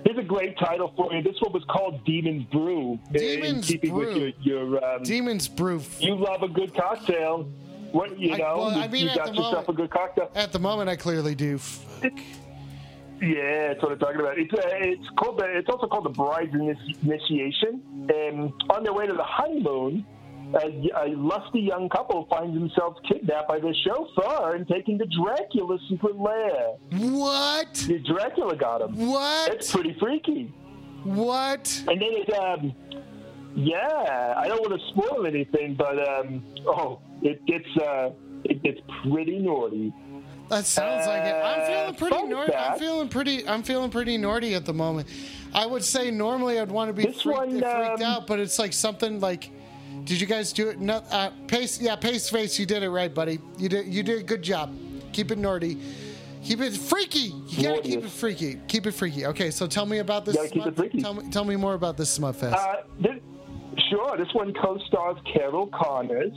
Here's 0.04 0.18
a 0.18 0.22
great 0.22 0.56
title 0.58 0.92
for 0.96 1.12
you. 1.12 1.20
This 1.20 1.34
one 1.40 1.52
was 1.52 1.64
called 1.68 2.04
Demon's 2.04 2.44
Brew. 2.44 2.98
in- 3.12 3.20
in 3.44 3.60
Demon's 3.60 3.74
Brew. 3.74 4.32
your, 4.44 4.68
your 4.70 4.84
um, 4.84 5.02
demons 5.02 5.48
brew 5.48 5.82
you 5.98 6.14
love 6.14 6.42
a 6.44 6.48
good 6.48 6.72
cocktail. 6.74 7.48
What 7.90 8.18
you 8.18 8.34
I- 8.34 8.36
know, 8.36 8.56
well, 8.58 8.72
you, 8.76 8.82
I 8.82 8.88
mean, 8.88 9.08
you 9.08 9.14
got 9.16 9.34
yourself 9.34 9.52
moment- 9.52 9.68
a 9.68 9.72
good 9.72 9.90
cocktail. 9.90 10.30
at 10.36 10.52
the 10.52 10.58
moment 10.60 10.88
i 10.88 10.94
clearly 10.96 11.34
do 11.34 11.58
Yeah, 13.20 13.68
that's 13.68 13.82
what 13.82 13.92
I'm 13.92 13.98
talking 13.98 14.20
about. 14.20 14.38
It's 14.38 14.52
uh, 14.52 14.60
it's 14.74 15.08
called 15.18 15.38
the 15.38 15.44
it's 15.58 15.68
also 15.68 15.86
called 15.86 16.04
the 16.04 16.10
bride's 16.10 16.54
initiation. 16.54 17.82
And 18.14 18.52
on 18.70 18.84
their 18.84 18.92
way 18.92 19.06
to 19.06 19.12
the 19.14 19.24
honeymoon, 19.24 20.04
a, 20.54 20.90
a 21.04 21.08
lusty 21.16 21.60
young 21.60 21.88
couple 21.88 22.26
finds 22.30 22.54
themselves 22.54 22.98
kidnapped 23.08 23.48
by 23.48 23.58
their 23.58 23.74
chauffeur 23.84 24.54
and 24.54 24.66
taken 24.68 24.98
to 24.98 25.06
Dracula's 25.06 25.80
secret 25.88 26.16
lair. 26.16 26.74
what 26.92 27.74
The 27.74 27.98
Dracula 27.98 28.56
got 28.56 28.82
him. 28.82 29.08
what 29.08 29.52
It's 29.52 29.72
pretty 29.72 29.96
freaky. 29.98 30.52
what 31.04 31.82
And 31.88 32.00
then 32.00 32.10
it, 32.12 32.32
um, 32.34 32.72
yeah, 33.54 34.34
I 34.36 34.48
don't 34.48 34.60
want 34.60 34.80
to 34.80 34.88
spoil 34.88 35.26
anything, 35.26 35.74
but 35.74 35.98
um, 36.08 36.44
oh, 36.66 37.00
it 37.22 37.44
gets 37.46 37.66
uh, 37.82 38.10
it 38.44 38.62
gets 38.62 38.80
pretty 39.02 39.38
naughty. 39.38 39.92
That 40.48 40.64
sounds 40.64 41.06
like 41.06 41.22
it. 41.24 41.34
I'm 41.34 41.60
Uh, 41.60 41.66
feeling 41.66 41.94
pretty 41.96 42.28
naughty. 42.28 42.54
I'm 42.54 42.78
feeling 42.78 43.08
pretty. 43.08 43.48
I'm 43.48 43.62
feeling 43.62 43.90
pretty 43.90 44.16
naughty 44.18 44.54
at 44.54 44.64
the 44.64 44.74
moment. 44.74 45.08
I 45.54 45.66
would 45.66 45.82
say 45.82 46.10
normally 46.10 46.60
I'd 46.60 46.70
want 46.70 46.88
to 46.88 46.92
be 46.92 47.10
freaked, 47.10 47.24
one, 47.26 47.50
freaked 47.50 47.64
um, 47.64 48.02
out, 48.02 48.26
but 48.26 48.38
it's 48.38 48.58
like 48.58 48.72
something 48.72 49.18
like. 49.20 49.50
Did 50.06 50.20
you 50.20 50.26
guys 50.26 50.52
do 50.52 50.68
it? 50.68 50.78
No, 50.80 51.02
uh, 51.10 51.30
pace. 51.48 51.80
Yeah, 51.80 51.96
pace 51.96 52.30
face. 52.30 52.58
You 52.58 52.64
did 52.64 52.82
it 52.82 52.90
right, 52.90 53.12
buddy. 53.12 53.38
You 53.58 53.68
did. 53.68 53.86
You 53.92 54.02
did 54.02 54.20
a 54.20 54.22
good 54.22 54.40
job. 54.42 54.74
Keep 55.12 55.32
it 55.32 55.38
naughty. 55.38 55.78
Keep 56.44 56.60
it 56.60 56.74
freaky. 56.76 57.32
You 57.48 57.62
gotta 57.64 57.82
keep 57.82 58.04
it 58.04 58.10
freaky. 58.10 58.60
Keep 58.68 58.86
it 58.86 58.92
freaky. 58.92 59.26
Okay, 59.26 59.50
so 59.50 59.66
tell 59.66 59.84
me 59.84 59.98
about 59.98 60.24
this. 60.24 60.36
Gotta 60.36 60.48
keep 60.48 60.58
it 60.58 60.62
smut- 60.62 60.76
freaky. 60.76 61.02
Tell 61.02 61.14
me. 61.14 61.28
Tell 61.30 61.44
me 61.44 61.56
more 61.56 61.74
about 61.74 61.96
this 61.96 62.08
smut 62.08 62.36
fest. 62.36 62.54
Uh, 62.56 62.76
this, 63.00 63.16
sure, 63.90 64.16
this 64.16 64.32
one 64.32 64.54
co-stars 64.54 65.16
Carol 65.34 65.66
Connors. 65.68 66.32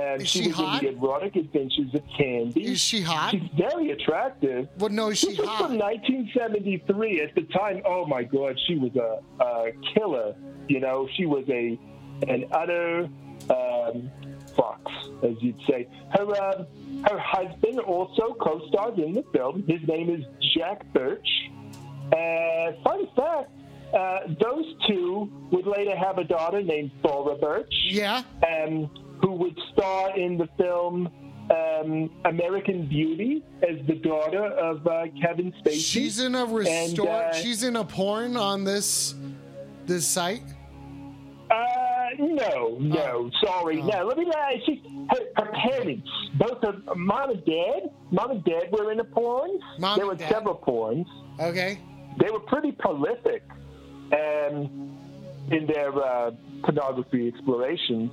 And 0.00 0.20
Is 0.20 0.28
she, 0.28 0.42
she 0.42 0.48
was 0.48 0.56
hot? 0.56 0.82
in 0.82 0.94
the 0.94 1.00
erotic 1.06 1.36
adventures 1.36 1.94
of 1.94 2.02
Candy. 2.18 2.66
Is 2.72 2.78
she 2.80 3.00
hot? 3.00 3.30
She's 3.30 3.40
very 3.56 3.90
attractive. 3.90 4.68
well, 4.78 4.90
no, 4.90 5.08
is 5.08 5.18
she 5.18 5.28
This 5.30 5.38
was 5.38 5.48
hot? 5.48 5.68
from 5.68 5.78
1973. 5.78 7.22
At 7.22 7.34
the 7.34 7.42
time, 7.44 7.80
oh 7.86 8.04
my 8.06 8.22
God, 8.22 8.58
she 8.66 8.76
was 8.76 8.94
a, 8.96 9.20
a 9.42 9.72
killer. 9.94 10.34
You 10.68 10.80
know, 10.80 11.08
she 11.16 11.24
was 11.24 11.44
a 11.48 11.78
an 12.26 12.44
utter 12.52 13.08
um, 13.50 14.10
fox, 14.56 14.80
as 15.22 15.34
you'd 15.40 15.60
say. 15.68 15.86
Her 16.12 16.24
um, 16.42 16.66
her 17.06 17.18
husband 17.18 17.78
also 17.80 18.34
co-stars 18.40 18.98
in 18.98 19.12
the 19.14 19.24
film. 19.32 19.62
His 19.68 19.80
name 19.86 20.10
is 20.10 20.24
Jack 20.56 20.84
Birch. 20.92 21.28
Uh, 22.12 22.72
fun 22.82 23.06
fact: 23.14 23.50
uh, 23.94 24.18
those 24.40 24.64
two 24.86 25.30
would 25.52 25.66
later 25.66 25.96
have 25.96 26.18
a 26.18 26.24
daughter 26.24 26.62
named 26.62 26.90
Thora 27.02 27.36
Birch 27.36 27.72
Yeah. 27.90 28.22
um, 28.46 28.90
who 29.22 29.32
would 29.32 29.58
star 29.72 30.16
in 30.18 30.38
the 30.38 30.48
film 30.58 31.08
um, 31.50 32.10
American 32.24 32.86
Beauty 32.86 33.42
as 33.62 33.84
the 33.86 33.94
daughter 33.96 34.44
of 34.44 34.86
uh, 34.86 35.04
Kevin 35.22 35.52
Spacey. 35.62 35.80
She's 35.80 36.20
in 36.20 36.34
a 36.34 36.44
restore. 36.44 37.08
uh, 37.10 37.32
she's 37.34 37.62
in 37.62 37.76
a 37.76 37.84
porn 37.84 38.36
on 38.36 38.64
this 38.64 39.14
this 39.86 40.06
site. 40.06 40.42
Uh, 41.50 41.64
no, 42.18 42.76
no, 42.80 43.30
sorry, 43.44 43.82
no. 43.82 44.04
Let 44.06 44.16
me 44.18 44.24
lie. 44.26 44.60
She, 44.66 44.82
her, 45.10 45.20
her 45.44 45.52
parents, 45.52 46.08
both 46.38 46.62
her 46.62 46.74
mom 46.96 47.30
and 47.30 47.44
dad, 47.44 47.90
mom 48.10 48.30
and 48.30 48.44
dad 48.44 48.70
were 48.72 48.90
in 48.92 48.98
the 48.98 49.04
porns. 49.04 49.60
Mom 49.78 49.96
there 49.98 50.06
were 50.06 50.14
dad. 50.14 50.30
several 50.30 50.56
porns. 50.56 51.06
Okay. 51.40 51.78
They 52.20 52.30
were 52.30 52.40
pretty 52.40 52.72
prolific 52.72 53.42
um, 54.12 54.96
in 55.50 55.66
their 55.66 55.92
uh, 55.94 56.30
pornography 56.62 57.28
explorations. 57.28 58.12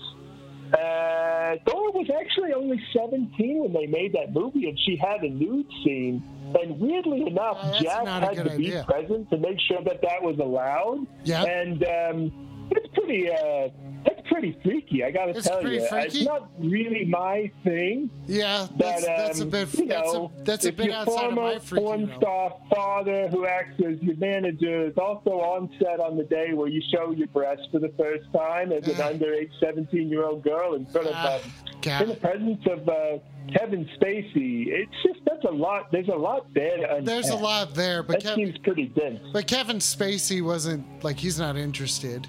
Uh, 0.74 1.56
Thora 1.68 1.92
was 1.92 2.10
actually 2.20 2.52
only 2.54 2.82
17 2.94 3.60
when 3.62 3.74
they 3.74 3.86
made 3.86 4.14
that 4.14 4.34
movie, 4.34 4.68
and 4.68 4.78
she 4.80 4.96
had 4.96 5.22
a 5.24 5.30
nude 5.30 5.68
scene. 5.84 6.24
And 6.60 6.80
weirdly 6.80 7.28
enough, 7.28 7.58
Oh, 7.62 7.68
that's 7.72 7.84
Jack 7.84 8.06
had 8.08 8.44
to 8.46 8.58
be 8.58 8.72
present 8.86 9.30
to 9.30 9.38
make 9.38 9.60
sure 9.62 9.82
that 9.84 10.02
that 10.02 10.22
was 10.22 10.38
allowed. 10.40 11.06
Yeah. 11.24 11.44
And 11.44 11.84
um, 11.84 12.32
it's 12.72 12.88
pretty, 12.94 13.30
uh, 13.32 13.70
that's 14.06 14.22
pretty 14.28 14.58
freaky. 14.64 15.04
I 15.04 15.12
got 15.12 15.26
to 15.26 15.32
It's 15.32 15.48
tell 15.48 15.62
pretty 15.62 15.78
you, 15.78 15.88
freaky? 15.88 16.20
it's 16.20 16.26
not 16.28 16.50
really 16.60 17.06
my 17.06 17.52
thing. 17.64 18.10
Yeah, 18.28 18.68
But 18.72 18.78
that's 18.78 19.06
that's 19.06 19.40
a 19.40 19.44
um, 19.44 19.50
bit 19.50 19.74
you 19.80 19.88
that's 19.88 20.10
a 20.10 20.14
know, 20.14 20.32
that's 20.44 20.66
a 20.66 20.72
bit 20.72 20.86
your 20.88 20.96
outside 20.96 21.14
of 21.14 21.20
former 21.34 21.42
my 21.54 21.60
freaky 21.60 21.86
porn 21.86 22.14
star 22.18 22.58
father 22.74 23.28
who 23.30 23.46
acts 23.46 23.80
as 23.80 24.02
your 24.02 24.16
manager 24.18 24.86
is 24.88 24.98
also 24.98 25.32
on 25.32 25.70
set 25.80 26.00
on 26.00 26.18
the 26.18 26.24
day 26.26 26.54
where 26.54 26.68
you 26.68 26.82
show 26.94 27.12
your 27.12 27.28
breasts 27.28 27.66
for 27.72 27.80
the 27.80 27.92
first 27.98 28.26
time 28.34 28.72
as 28.72 28.88
an 28.88 28.96
Ah. 29.00 29.10
underage 29.12 29.50
17 29.60 30.10
year 30.10 30.26
old 30.26 30.44
girl 30.44 30.74
in 30.76 30.86
front 30.88 31.08
of 31.08 31.14
Ah, 31.16 31.36
uh, 31.36 31.40
God. 31.82 32.02
in 32.04 32.10
the 32.10 32.16
presence 32.16 32.66
of 32.68 32.88
uh, 32.90 33.18
Kevin 33.58 33.88
Spacey. 34.00 34.68
It's 34.68 34.92
just 35.04 35.20
that's 35.26 35.44
a 35.46 35.52
lot. 35.52 35.92
There's 35.92 36.08
a 36.10 36.16
lot 36.16 36.52
there. 36.54 36.78
To. 36.78 37.02
There's 37.04 37.30
a 37.30 37.36
lot 37.36 37.74
there, 37.76 38.02
but 38.04 38.22
That 38.24 38.30
Kevin, 38.30 38.46
seems 38.48 38.58
pretty 38.60 38.86
dense. 38.88 39.20
but 39.34 39.48
Kevin 39.48 39.78
Spacey 39.78 40.42
wasn't 40.44 40.84
like 41.04 41.18
he's 41.18 41.38
not 41.40 41.56
interested, 41.58 42.28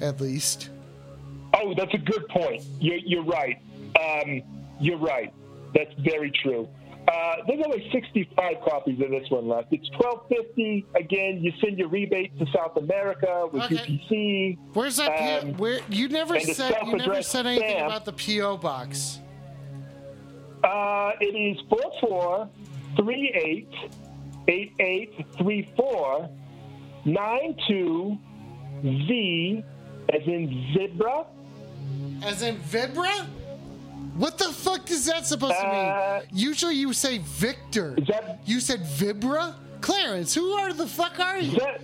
at 0.00 0.20
least. 0.20 0.70
Oh, 1.56 1.72
that's 1.76 1.94
a 1.94 1.98
good 1.98 2.26
point. 2.28 2.62
You're, 2.80 2.96
you're 2.98 3.22
right. 3.24 3.60
Um, 4.00 4.42
you're 4.80 4.98
right. 4.98 5.32
That's 5.74 5.92
very 6.00 6.30
true. 6.42 6.68
Uh, 7.06 7.34
there's 7.46 7.62
only 7.64 7.88
65 7.92 8.56
copies 8.66 8.98
of 9.00 9.10
this 9.10 9.28
one 9.30 9.46
left. 9.46 9.70
It's 9.72 9.88
12.50. 9.90 10.84
Again, 10.96 11.42
you 11.42 11.52
send 11.60 11.78
your 11.78 11.88
rebate 11.88 12.36
to 12.38 12.46
South 12.46 12.76
America 12.78 13.46
with 13.52 13.62
Okay. 13.64 13.76
UPC. 13.76 14.56
Where's 14.72 14.96
that? 14.96 15.18
P- 15.18 15.24
Um, 15.48 15.54
where 15.58 15.80
you 15.90 16.08
never 16.08 16.40
said 16.40 16.74
you 16.86 16.96
never 16.96 17.22
said 17.22 17.46
anything 17.46 17.68
stamp. 17.68 17.86
about 17.92 18.04
the 18.06 18.12
PO 18.38 18.56
box. 18.56 19.20
Uh, 20.64 21.12
it 21.20 21.36
is 21.36 21.60
4438 21.68 23.68
8834 24.48 26.28
92V 27.06 29.62
as 30.10 30.22
in 30.26 30.72
zebra. 30.74 31.26
As 32.22 32.42
in 32.42 32.56
Vibra? 32.56 33.26
What 34.16 34.38
the 34.38 34.44
fuck 34.52 34.90
is 34.90 35.06
that 35.06 35.26
supposed 35.26 35.54
Uh, 35.54 36.20
to 36.20 36.26
mean? 36.26 36.28
Usually 36.32 36.74
you 36.76 36.92
say 36.92 37.18
Victor. 37.18 37.94
Is 37.98 38.06
that- 38.08 38.40
You 38.46 38.60
said 38.60 38.80
Vibra? 38.82 39.54
Clarence, 39.80 40.32
who 40.32 40.52
are 40.52 40.72
the 40.72 40.86
fuck 40.86 41.18
are 41.20 41.38
you? 41.38 41.58
That, 41.58 41.80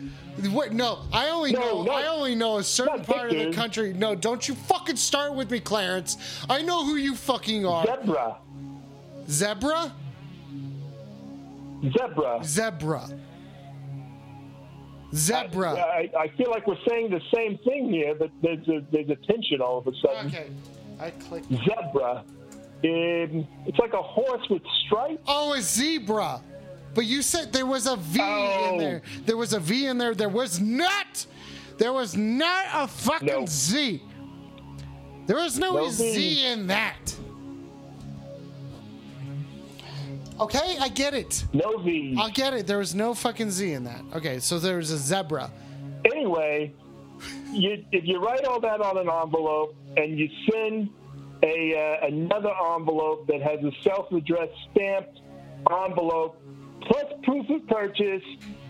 What? 0.53 0.73
No, 0.73 1.01
I 1.13 1.29
only 1.29 1.53
No, 1.53 1.61
know. 1.61 1.83
not- 1.83 1.95
I 2.03 2.07
only 2.07 2.35
know 2.35 2.57
a 2.59 2.63
certain 2.65 3.05
part 3.05 3.31
of 3.33 3.37
the 3.39 3.53
country. 3.53 3.93
No, 3.93 4.15
don't 4.15 4.47
you 4.49 4.55
fucking 4.55 4.97
start 4.97 5.35
with 5.35 5.51
me, 5.51 5.61
Clarence. 5.61 6.17
I 6.49 6.63
know 6.63 6.85
who 6.85 6.97
you 6.97 7.15
fucking 7.15 7.67
are. 7.67 7.85
zebra. 7.85 8.37
Zebra? 9.29 9.93
Zebra. 11.83 12.41
Zebra. 12.45 13.09
Zebra. 15.15 15.73
I, 15.73 16.11
I 16.19 16.29
feel 16.37 16.51
like 16.51 16.67
we're 16.67 16.77
saying 16.89 17.11
the 17.11 17.21
same 17.35 17.59
thing 17.59 17.91
here, 17.91 18.15
but 18.15 18.31
there's 18.43 18.67
a, 18.69 18.81
there's 18.93 19.11
a 19.11 19.17
tension 19.17 19.61
all 19.61 19.79
of 19.79 19.87
a 19.87 19.93
sudden. 20.01 20.27
okay, 20.29 20.49
I 21.01 21.11
clicked. 21.11 21.49
Zebra. 21.49 22.25
Um, 22.83 23.47
it's 23.67 23.79
like 23.79 23.93
a 23.93 24.03
horse 24.03 24.49
with 24.49 24.63
stripes. 24.87 25.23
Oh, 25.27 25.53
a 25.55 25.61
zebra. 25.61 26.41
But 26.95 27.05
you 27.05 27.23
said 27.23 27.53
there 27.53 27.67
was 27.67 27.87
a 27.87 27.97
V 27.97 28.21
in 28.21 28.25
Oh. 28.27 28.77
there. 28.79 29.03
There 29.27 29.37
was 29.37 29.53
a 29.53 29.61
V 29.61 29.87
in 29.87 29.99
there. 29.99 30.15
There 30.15 30.29
was 30.31 30.61
not. 30.61 31.27
There 31.79 31.93
was 31.93 32.17
not 32.17 32.67
a 32.73 32.89
fucking 32.89 33.27
No. 33.29 33.47
Z. 33.47 34.03
There 35.27 35.37
was 35.37 35.59
no, 35.59 35.75
No 35.75 35.91
Z 35.91 36.47
in 36.47 36.67
that. 36.69 37.15
Okay, 40.41 40.77
I 40.81 40.89
get 40.89 41.13
it. 41.15 41.45
No 41.53 41.83
Z. 41.85 42.17
I'll 42.19 42.31
get 42.31 42.55
it. 42.55 42.67
There 42.67 42.79
was 42.79 42.95
no 42.95 43.15
fucking 43.15 43.51
Z 43.51 43.73
in 43.73 43.85
that. 43.85 44.03
Okay, 44.15 44.39
so 44.41 44.59
there's 44.59 44.91
a 44.91 44.97
zebra. 44.97 45.51
Anyway, 46.07 46.73
you, 47.53 47.85
if 47.93 48.07
you 48.07 48.19
write 48.25 48.45
all 48.47 48.61
that 48.61 48.81
on 48.81 48.97
an 48.97 49.09
envelope 49.11 49.77
and 49.97 50.19
you 50.19 50.29
send 50.51 50.89
a 51.43 51.99
uh, 52.03 52.07
another 52.07 52.53
envelope 52.75 53.27
that 53.27 53.43
has 53.43 53.61
a 53.65 53.71
self-addressed 53.83 54.53
stamped 54.73 55.21
envelope 55.71 56.41
plus 56.83 57.05
proof 57.23 57.49
of 57.51 57.67
purchase, 57.69 58.23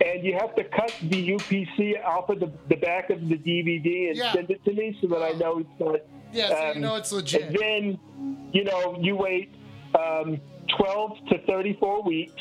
and 0.04 0.24
you 0.24 0.34
have 0.34 0.54
to 0.56 0.64
cut 0.64 0.92
the 1.02 1.30
UPC 1.30 2.04
off 2.04 2.28
of 2.28 2.40
the, 2.40 2.52
the 2.68 2.76
back 2.76 3.10
of 3.10 3.20
the 3.28 3.36
DVD 3.36 4.08
and 4.08 4.16
Yeah. 4.16 4.32
send 4.32 4.50
it 4.50 4.64
to 4.64 4.72
me 4.72 4.98
so 5.00 5.06
that 5.08 5.22
I 5.22 5.30
know 5.38 5.58
it's 5.60 5.68
not. 5.78 6.00
Yeah, 6.32 6.48
so 6.48 6.64
you 6.66 6.70
um, 6.72 6.80
know 6.80 6.96
it's 6.96 7.12
legit. 7.12 7.42
And 7.42 7.56
then, 7.56 8.50
you 8.52 8.64
know, 8.64 8.98
you 9.00 9.14
wait 9.16 9.54
um, 9.94 10.40
12 10.78 11.18
to 11.30 11.38
34 11.46 12.02
weeks, 12.02 12.34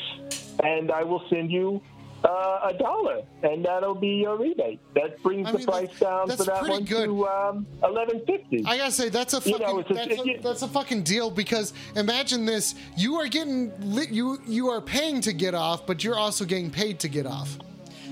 and 0.62 0.90
I 0.90 1.02
will 1.02 1.22
send 1.30 1.50
you 1.50 1.80
uh, 2.24 2.60
a 2.64 2.74
dollar, 2.78 3.22
and 3.42 3.64
that'll 3.64 3.94
be 3.94 4.08
your 4.08 4.36
rebate. 4.36 4.78
That 4.94 5.22
brings 5.22 5.48
I 5.48 5.52
the 5.52 5.58
price 5.64 5.88
that- 5.98 6.00
down 6.00 6.30
for 6.36 6.44
that 6.44 6.68
one 6.68 6.84
good. 6.84 7.06
to 7.06 7.26
um, 7.28 7.66
11.50. 7.82 8.66
I 8.66 8.76
gotta 8.76 8.92
say 8.92 9.08
that's 9.08 9.32
a 9.32 9.38
You 9.38 9.58
fucking 9.58 9.66
know, 9.66 9.78
it's 9.78 9.90
a- 9.90 9.94
that's, 9.94 10.20
a, 10.20 10.38
that's 10.42 10.62
a 10.62 10.68
fucking 10.68 11.02
deal 11.02 11.30
because 11.30 11.72
imagine 11.96 12.44
this: 12.44 12.74
you 12.96 13.14
are 13.16 13.26
getting 13.26 13.72
lit, 13.80 14.10
you 14.10 14.38
you 14.46 14.68
are 14.68 14.82
paying 14.82 15.22
to 15.22 15.32
get 15.32 15.54
off, 15.54 15.86
but 15.86 16.04
you're 16.04 16.18
also 16.18 16.44
getting 16.44 16.70
paid 16.70 17.00
to 17.00 17.08
get 17.08 17.26
off. 17.26 17.56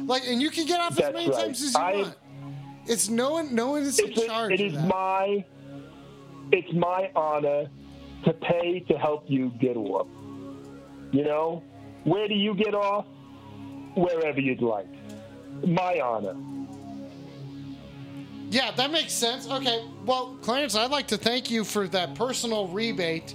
Like, 0.06 0.22
and 0.26 0.40
you 0.40 0.50
can 0.50 0.64
get 0.64 0.80
off 0.80 0.98
as 0.98 1.12
many 1.12 1.28
right. 1.28 1.40
times 1.44 1.62
as 1.62 1.74
you 1.74 1.80
I- 1.80 1.92
want. 1.96 2.14
It's 2.86 3.10
no 3.10 3.32
one, 3.32 3.54
no 3.54 3.72
one 3.72 3.82
is 3.82 3.98
in 3.98 4.14
charge 4.14 4.52
it 4.52 4.68
of 4.68 4.72
that. 4.72 4.88
my 4.88 5.44
it's 6.50 6.72
my 6.72 7.10
honor 7.14 7.68
to 8.24 8.32
pay 8.32 8.80
to 8.80 8.98
help 8.98 9.24
you 9.28 9.50
get 9.60 9.76
off. 9.76 10.06
You 11.12 11.24
know, 11.24 11.62
where 12.04 12.28
do 12.28 12.34
you 12.34 12.54
get 12.54 12.74
off? 12.74 13.06
Wherever 13.94 14.40
you'd 14.40 14.60
like. 14.62 14.86
My 15.66 16.00
honor. 16.00 16.36
yeah, 18.50 18.70
that 18.72 18.90
makes 18.90 19.12
sense. 19.12 19.48
Okay, 19.48 19.84
well, 20.06 20.36
Clarence, 20.42 20.74
I'd 20.74 20.90
like 20.90 21.08
to 21.08 21.16
thank 21.18 21.50
you 21.50 21.64
for 21.64 21.86
that 21.88 22.14
personal 22.14 22.68
rebate, 22.68 23.34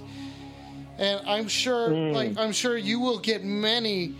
and 0.98 1.20
I'm 1.26 1.48
sure, 1.48 1.90
Hmm. 1.90 2.12
like, 2.14 2.38
I'm 2.38 2.52
sure 2.52 2.76
you 2.76 2.98
will 3.00 3.18
get 3.18 3.44
many, 3.44 4.14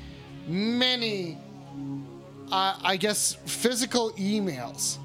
many, 0.47 1.39
uh, 2.53 2.77
I 2.82 2.97
guess, 2.97 3.36
physical 3.47 4.11
emails. 4.12 4.99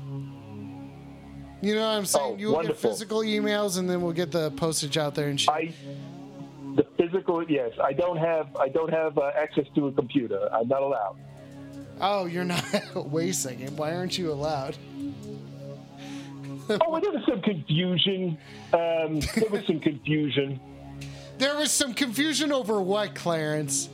You 1.62 1.76
know 1.76 1.82
what 1.82 1.98
I'm 1.98 2.06
saying? 2.06 2.34
Oh, 2.36 2.38
you 2.38 2.48
will 2.50 2.64
get 2.64 2.78
physical 2.78 3.20
emails, 3.20 3.78
and 3.78 3.90
then 3.90 4.02
we'll 4.02 4.14
get 4.14 4.32
the 4.32 4.52
postage 4.52 4.98
out 4.98 5.14
there 5.16 5.28
and 5.28 5.40
shit. 5.40 5.50
I 5.50 5.74
the 6.76 6.86
physical. 6.98 7.44
Yes, 7.50 7.72
I 7.82 7.94
don't 7.94 8.18
have 8.18 8.56
I 8.56 8.70
don't 8.70 8.92
have 8.92 9.18
uh, 9.18 9.32
access 9.36 9.66
to 9.76 9.88
a 9.88 9.92
computer. 9.92 10.48
I'm 10.54 10.68
not 10.68 10.82
allowed. 10.82 11.18
Oh, 12.00 12.26
you're 12.26 12.46
not. 12.46 12.64
Wait 12.96 13.32
a 13.32 13.34
second. 13.34 13.78
Why 13.78 13.96
aren't 13.96 14.18
you 14.18 14.32
allowed? 14.32 14.78
Oh, 16.70 16.92
well, 16.92 17.02
there 17.02 17.12
was 17.12 17.24
some 17.28 17.42
confusion. 17.42 18.38
Um, 18.74 19.20
there 19.36 19.50
was 19.50 19.66
some 19.66 19.80
confusion. 19.80 20.60
There 21.40 21.58
was 21.58 21.72
some 21.72 21.94
confusion 21.94 22.52
over 22.52 22.80
what, 22.82 23.16
Clarence? 23.16 23.90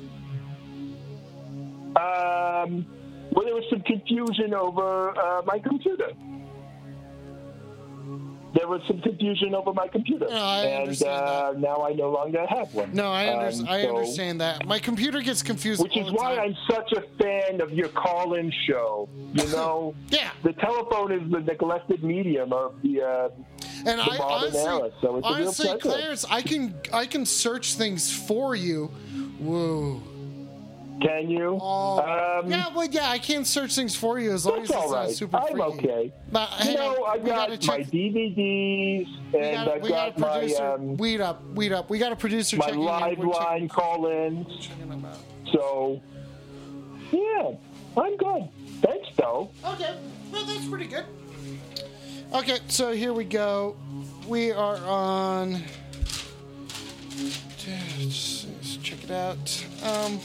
Um, 1.96 2.86
well, 3.32 3.46
there 3.46 3.56
was 3.56 3.64
some 3.70 3.82
confusion 3.82 4.54
over 4.54 5.18
uh, 5.18 5.42
my 5.46 5.60
computer. 5.60 6.12
There 8.56 8.68
was 8.70 8.82
some 8.88 9.02
confusion 9.02 9.54
over 9.54 9.74
my 9.74 9.88
computer, 9.90 10.28
No, 10.30 10.36
and 10.36 11.04
uh, 11.04 11.54
now 11.58 11.86
I 11.86 11.92
no 11.94 12.10
longer 12.10 12.46
have 12.48 12.74
one. 12.74 12.94
No, 12.94 13.12
I, 13.12 13.28
under- 13.34 13.48
Um, 13.62 13.68
I 13.68 13.82
so- 13.84 13.90
understand 13.98 14.40
that. 14.42 14.66
My 14.66 14.80
computer 14.80 15.22
gets 15.22 15.44
confused. 15.44 15.84
Which 15.84 15.98
is 15.98 16.10
why 16.12 16.36
time. 16.36 16.40
I'm 16.40 16.58
such 16.72 16.94
a 16.94 17.02
fan 17.22 17.60
of 17.60 17.74
your 17.74 17.90
call-in 17.90 18.52
show. 18.66 19.10
You 19.34 19.46
know, 19.52 19.94
Yeah. 20.10 20.32
the 20.44 20.54
telephone 20.54 21.12
is 21.12 21.30
the 21.32 21.42
neglected 21.42 22.04
medium 22.04 22.54
of 22.54 22.82
the. 22.82 23.02
Uh, 23.02 23.30
And 23.86 24.00
the 24.00 24.04
I 24.04 24.18
honestly, 24.20 24.60
era, 24.62 24.90
so 25.02 25.18
it's 25.18 25.28
a 25.28 25.30
real 25.34 25.44
honestly. 25.48 25.78
Clarence, 25.80 26.26
I 26.30 26.42
can 26.42 26.74
I 26.94 27.06
can 27.06 27.26
search 27.26 27.76
things 27.76 28.10
for 28.12 28.56
you. 28.56 28.88
Whoa. 29.40 30.02
Can 31.02 31.30
you? 31.30 31.58
Oh, 31.62 32.00
um, 32.44 32.50
yeah, 32.50 32.74
well, 32.74 32.88
yeah, 32.90 33.10
I 33.10 33.18
can 33.20 33.44
search 33.46 33.76
things 33.76 33.96
for 33.96 34.20
you 34.20 34.32
as 34.32 34.46
long 34.46 34.60
as 34.62 34.70
it's 34.70 34.78
all 34.78 34.90
not 34.92 34.96
right. 35.06 35.12
super 35.16 35.38
I'm 35.38 35.48
freaky. 35.48 35.62
okay. 35.90 36.14
But 36.32 36.50
You 36.66 36.76
know, 36.76 37.04
I've 37.06 37.26
got 37.26 37.50
gotta 37.50 37.68
my 37.68 37.78
check. 37.84 37.88
DVDs, 37.88 39.08
and 39.34 39.66
got, 39.66 39.68
I've 39.70 39.82
got 39.82 40.18
got 40.18 40.20
my 40.20 40.54
um, 40.54 40.98
weed 40.98 41.22
up, 41.22 41.44
weed 41.54 41.74
up. 41.74 41.90
We 41.90 41.98
got 42.00 42.12
a 42.12 42.16
producer 42.16 42.58
my 42.58 42.70
in. 42.70 42.80
live 42.80 43.20
line 43.20 43.68
call-ins. 43.68 44.48
checking 44.60 44.90
them 44.90 45.04
out. 45.06 45.18
So, 45.52 46.02
yeah, 47.12 47.52
I'm 47.98 48.16
good. 48.18 48.50
Thanks, 48.82 49.08
though. 49.18 49.52
Okay, 49.66 49.96
well, 50.32 50.46
that's 50.46 50.66
pretty 50.68 50.88
good. 50.88 51.06
Okay, 52.34 52.60
so 52.68 52.92
here 52.94 53.14
we 53.14 53.24
go. 53.26 53.76
We 54.28 54.52
are 54.52 54.78
on. 54.78 55.62
Let's 57.98 58.78
check 58.84 59.04
it 59.04 59.12
out. 59.12 59.66
Um, 59.84 60.20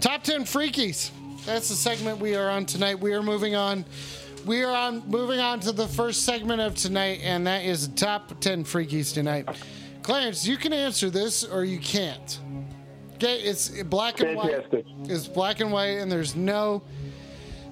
top 0.00 0.22
ten 0.22 0.42
freakies. 0.42 1.10
That's 1.46 1.68
the 1.68 1.74
segment 1.74 2.18
we 2.18 2.34
are 2.34 2.50
on 2.50 2.66
tonight. 2.66 2.98
We 2.98 3.12
are 3.12 3.22
moving 3.22 3.54
on. 3.54 3.84
We 4.46 4.62
are 4.62 4.74
on 4.74 5.08
moving 5.08 5.38
on 5.38 5.60
to 5.60 5.72
the 5.72 5.86
first 5.86 6.24
segment 6.24 6.60
of 6.60 6.74
tonight, 6.74 7.20
and 7.22 7.46
that 7.46 7.64
is 7.64 7.88
top 7.88 8.40
ten 8.40 8.64
freakies 8.64 9.12
tonight. 9.12 9.48
Clarence, 10.02 10.46
you 10.46 10.56
can 10.56 10.72
answer 10.72 11.10
this 11.10 11.44
or 11.44 11.64
you 11.64 11.78
can't. 11.78 12.40
Okay, 13.14 13.40
it's 13.40 13.68
black 13.84 14.20
and 14.20 14.36
white. 14.36 14.50
Fantastic. 14.52 14.86
It's 15.04 15.28
black 15.28 15.60
and 15.60 15.70
white, 15.70 15.98
and 15.98 16.10
there's 16.10 16.34
no 16.34 16.82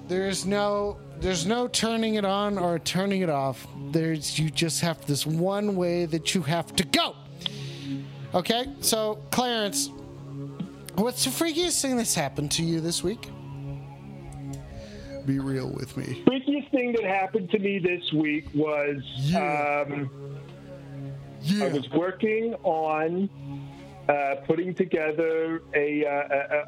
there's 0.07 0.45
no 0.45 0.97
there's 1.19 1.45
no 1.45 1.67
turning 1.67 2.15
it 2.15 2.25
on 2.25 2.57
or 2.57 2.79
turning 2.79 3.21
it 3.21 3.29
off. 3.29 3.67
There's 3.91 4.37
you 4.37 4.49
just 4.49 4.81
have 4.81 5.05
this 5.05 5.25
one 5.25 5.75
way 5.75 6.05
that 6.05 6.35
you 6.35 6.43
have 6.43 6.75
to 6.75 6.83
go. 6.83 7.15
Okay? 8.33 8.65
So, 8.81 9.19
Clarence, 9.31 9.89
what's 10.99 11.23
the 11.25 11.29
freakiest 11.31 11.81
thing 11.81 11.97
that's 11.97 12.13
happened 12.15 12.51
to 12.51 12.63
you 12.63 12.79
this 12.81 13.03
week? 13.03 13.29
Be 15.25 15.39
real 15.39 15.69
with 15.69 15.95
me. 15.97 16.23
Freakiest 16.25 16.71
thing 16.71 16.93
that 16.93 17.03
happened 17.03 17.51
to 17.51 17.59
me 17.59 17.77
this 17.79 18.11
week 18.13 18.47
was 18.55 18.97
Yeah. 19.15 19.85
um, 19.87 20.09
Yeah. 21.41 21.65
I 21.65 21.67
was 21.69 21.89
working 21.91 22.55
on 22.63 23.29
uh, 24.07 24.35
putting 24.47 24.73
together 24.73 25.61
a, 25.75 26.03
uh, 26.03 26.09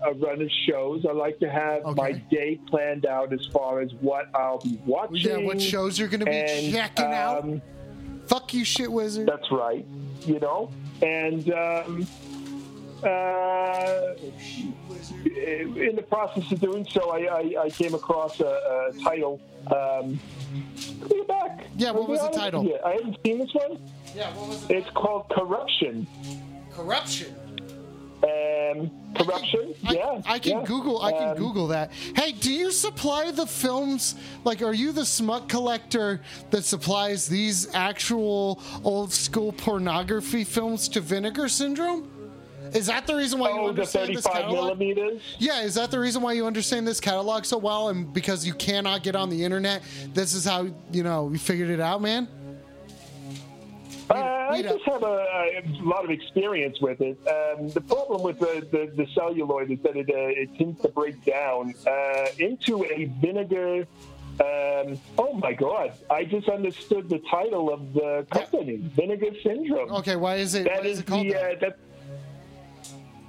a, 0.05 0.11
a 0.11 0.13
run 0.13 0.41
of 0.43 0.49
shows. 0.67 1.05
I 1.09 1.11
like 1.11 1.39
to 1.39 1.49
have 1.49 1.83
my 1.97 2.11
day 2.29 2.59
planned 2.67 3.07
out 3.07 3.33
as 3.33 3.43
far 3.47 3.79
as 3.81 3.91
what 3.95 4.27
I'll 4.35 4.59
be 4.59 4.79
watching. 4.85 5.15
yeah, 5.31 5.37
what 5.37 5.59
shows 5.59 5.97
you're 5.97 6.07
going 6.07 6.19
to 6.19 6.25
be 6.27 6.31
and, 6.37 6.71
checking 6.73 7.05
out? 7.05 7.43
um, 7.43 7.61
Fuck 8.27 8.53
you, 8.53 8.63
shit 8.63 8.91
wizard. 8.91 9.27
That's 9.27 9.51
right. 9.51 9.85
You 10.25 10.39
know, 10.39 10.71
and 11.01 11.51
um, 11.51 12.07
uh, 13.03 14.15
in 15.25 15.95
the 15.95 16.05
process 16.07 16.51
of 16.51 16.59
doing 16.59 16.85
so, 16.89 17.09
I, 17.11 17.19
I, 17.57 17.63
I 17.63 17.69
came 17.69 17.93
across 17.93 18.39
a, 18.39 18.45
a 18.45 19.03
title. 19.03 19.39
Um, 19.67 20.19
bring 20.99 21.21
it 21.21 21.27
back. 21.27 21.65
Yeah, 21.77 21.91
what 21.91 22.07
was 22.09 22.21
the 22.21 22.29
title? 22.29 22.63
with 22.63 22.73
you. 22.73 22.79
I 22.85 22.93
haven't 22.93 23.17
seen 23.25 23.39
this 23.39 23.53
one. 23.53 23.79
Yeah, 24.15 24.33
what 24.35 24.49
was 24.49 24.63
it? 24.69 24.71
It's 24.77 24.89
called 24.91 25.29
Corruption. 25.29 26.07
Corruption. 26.71 27.35
Um, 28.23 28.91
corruption. 29.15 29.73
I, 29.87 29.93
yeah, 29.93 30.21
I 30.27 30.37
can 30.37 30.59
yeah. 30.59 30.65
Google. 30.65 31.01
I 31.01 31.11
can 31.11 31.29
Um, 31.29 31.37
Google 31.37 31.67
that. 31.69 31.91
Hey, 32.15 32.31
do 32.33 32.53
you 32.53 32.69
supply 32.69 33.31
the 33.31 33.47
films? 33.47 34.13
Like, 34.43 34.61
are 34.61 34.73
you 34.75 34.91
the 34.91 35.05
smut 35.05 35.49
collector 35.49 36.21
that 36.51 36.63
supplies 36.63 37.27
these 37.27 37.73
actual 37.73 38.61
old 38.83 39.11
school 39.11 39.51
pornography 39.51 40.43
films 40.43 40.87
to 40.89 41.01
Vinegar 41.01 41.49
Syndrome? 41.49 42.10
Is 42.73 42.87
that 42.87 43.05
the 43.05 43.15
reason 43.15 43.39
why 43.39 43.49
you 43.49 43.55
Oh, 43.59 43.63
the 43.63 43.69
understand 43.69 44.15
this 44.15 44.25
catalog? 44.25 44.77
millimeters. 44.79 45.21
Yeah, 45.39 45.61
is 45.61 45.75
that 45.75 45.91
the 45.91 45.99
reason 45.99 46.21
why 46.21 46.33
you 46.33 46.45
understand 46.45 46.87
this 46.87 46.99
catalog 46.99 47.45
so 47.45 47.57
well? 47.57 47.89
And 47.89 48.11
because 48.13 48.45
you 48.45 48.53
cannot 48.53 49.03
get 49.03 49.15
on 49.15 49.29
the 49.29 49.43
internet, 49.43 49.83
this 50.13 50.33
is 50.33 50.45
how 50.45 50.67
you 50.91 51.03
know 51.03 51.29
you 51.31 51.37
figured 51.37 51.69
it 51.69 51.79
out, 51.79 52.01
man. 52.01 52.27
Uh, 54.09 54.15
I 54.51 54.61
just 54.61 54.83
have 54.85 55.03
a, 55.03 55.05
a 55.05 55.63
lot 55.83 56.03
of 56.03 56.09
experience 56.11 56.81
with 56.81 56.99
it. 56.99 57.17
Um, 57.27 57.69
the 57.69 57.79
problem 57.79 58.23
with 58.23 58.39
the, 58.39 58.67
the, 58.69 58.91
the 58.93 59.07
celluloid 59.13 59.71
is 59.71 59.79
that 59.83 59.95
it, 59.95 60.09
uh, 60.09 60.41
it 60.41 60.53
tends 60.57 60.81
to 60.81 60.89
break 60.89 61.23
down 61.23 61.73
uh, 61.87 62.25
into 62.37 62.83
a 62.85 63.05
vinegar. 63.21 63.87
Um, 64.41 64.99
oh 65.17 65.33
my 65.41 65.53
God! 65.53 65.93
I 66.09 66.23
just 66.25 66.49
understood 66.49 67.09
the 67.09 67.19
title 67.29 67.71
of 67.71 67.93
the 67.93 68.25
company, 68.31 68.77
Vinegar 68.77 69.31
Syndrome. 69.43 69.91
Okay, 69.91 70.15
why 70.15 70.35
is 70.35 70.55
it? 70.55 70.65
That 70.65 70.85
is 70.85 70.93
is 70.93 70.99
it 71.01 71.05
called? 71.05 71.27
the 71.27 71.35
uh, 71.35 71.55
that. 71.61 71.77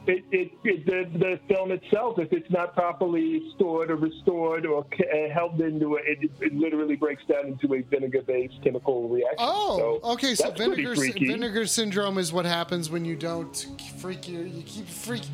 It, 0.04 0.24
it, 0.32 0.50
it, 0.64 0.84
the, 0.84 1.18
the 1.18 1.40
film 1.46 1.70
itself, 1.70 2.18
if 2.18 2.32
it's 2.32 2.50
not 2.50 2.74
properly 2.74 3.40
stored 3.54 3.88
or 3.88 3.94
restored 3.94 4.66
or 4.66 4.84
uh, 4.84 5.32
held 5.32 5.60
into 5.60 5.94
a, 5.94 6.00
it, 6.00 6.28
it 6.40 6.54
literally 6.54 6.96
breaks 6.96 7.22
down 7.26 7.46
into 7.46 7.72
a 7.74 7.82
vinegar-based 7.82 8.54
chemical 8.64 9.08
reaction. 9.08 9.36
Oh, 9.38 10.00
So 10.02 10.10
okay. 10.12 10.34
So 10.34 10.50
vinegar 10.50 10.96
vinegar 10.96 11.66
syndrome 11.66 12.18
is 12.18 12.32
what 12.32 12.44
happens 12.44 12.90
when 12.90 13.04
you 13.04 13.14
don't 13.14 13.66
freak 13.98 14.26
you. 14.26 14.40
You 14.40 14.64
keep 14.64 14.88
it 14.88 14.92
freaky. 14.92 15.28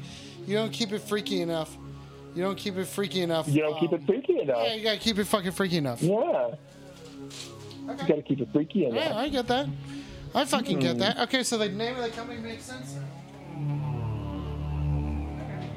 You 0.47 0.57
don't 0.57 0.73
keep 0.73 0.93
it 0.93 1.01
freaky 1.01 1.41
enough. 1.41 1.75
You 2.35 2.43
don't 2.43 2.59
keep 2.59 2.77
it 2.77 2.87
freaky 2.87 3.23
enough. 3.23 3.49
You 3.49 3.63
don't 3.63 3.81
keep 3.81 3.93
um, 3.93 4.01
it 4.01 4.07
freaky 4.07 4.41
enough. 4.41 4.65
Yeah, 4.65 4.75
you 4.75 4.85
gotta 4.85 4.99
keep 4.99 5.19
it 5.19 5.25
fucking 5.25 5.53
freaky 5.53 5.79
enough. 5.79 6.03
Yeah. 6.03 6.51
You 7.87 7.95
gotta 8.07 8.23
keep 8.23 8.41
it 8.41 8.49
freaky 8.53 8.85
enough. 8.85 9.03
Yeah, 9.03 9.17
I 9.17 9.31
get 9.31 9.47
that. 9.47 9.67
I 10.35 10.45
fucking 10.45 10.79
get 10.79 10.99
that. 10.99 11.19
Okay, 11.21 11.43
so 11.43 11.57
the 11.57 11.71
name 11.71 11.97
of 11.97 12.03
the 12.03 12.11
company 12.11 12.39
makes 12.41 12.65
sense. 12.65 12.97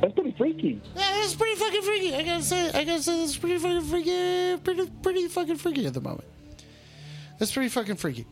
That's 0.01 0.13
pretty 0.13 0.31
freaky. 0.37 0.81
Yeah, 0.95 1.23
it's 1.23 1.35
pretty 1.35 1.55
fucking 1.59 1.81
freaky. 1.83 2.15
I 2.15 2.23
gotta 2.23 2.43
say, 2.43 2.69
I 2.71 2.83
gotta 2.83 3.03
say, 3.03 3.23
it's 3.23 3.37
pretty 3.37 3.59
fucking 3.59 3.81
freaky. 3.81 4.57
Pretty, 4.63 4.91
pretty 5.03 5.27
fucking 5.27 5.57
freaky 5.57 5.85
at 5.85 5.93
the 5.93 6.01
moment. 6.01 6.25
It's 7.39 7.51
pretty 7.51 7.69
fucking 7.69 7.95
freaky. 7.97 8.25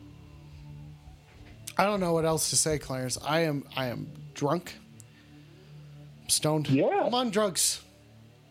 I 1.78 1.84
don't 1.84 2.00
know 2.00 2.12
what 2.12 2.24
else 2.24 2.50
to 2.50 2.56
say, 2.56 2.78
Clarence. 2.78 3.18
I 3.24 3.40
am, 3.40 3.64
I 3.76 3.86
am 3.86 4.08
drunk. 4.34 4.74
I'm 6.22 6.28
stoned. 6.28 6.68
Yeah. 6.68 7.04
I'm 7.06 7.14
on 7.14 7.30
drugs. 7.30 7.80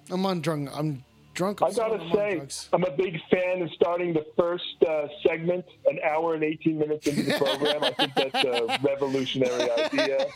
I'm 0.09 0.25
on 0.25 0.41
drunk. 0.41 0.69
I'm 0.73 1.03
drunk. 1.33 1.61
I 1.61 1.67
I'm 1.67 1.73
stoned, 1.73 1.91
gotta 1.99 2.03
I'm 2.33 2.49
say. 2.49 2.67
I'm 2.73 2.83
a 2.85 2.91
big 2.91 3.19
fan 3.29 3.61
of 3.61 3.69
starting 3.73 4.13
the 4.13 4.25
first 4.37 4.63
uh, 4.87 5.07
segment 5.27 5.65
an 5.85 5.99
hour 6.09 6.35
and 6.35 6.43
18 6.43 6.79
minutes 6.79 7.05
into 7.07 7.23
the 7.23 7.37
program. 7.37 7.83
I 7.83 7.91
think 7.91 8.15
that's 8.15 8.45
a 8.45 8.79
revolutionary 8.87 9.69
idea. 9.71 10.27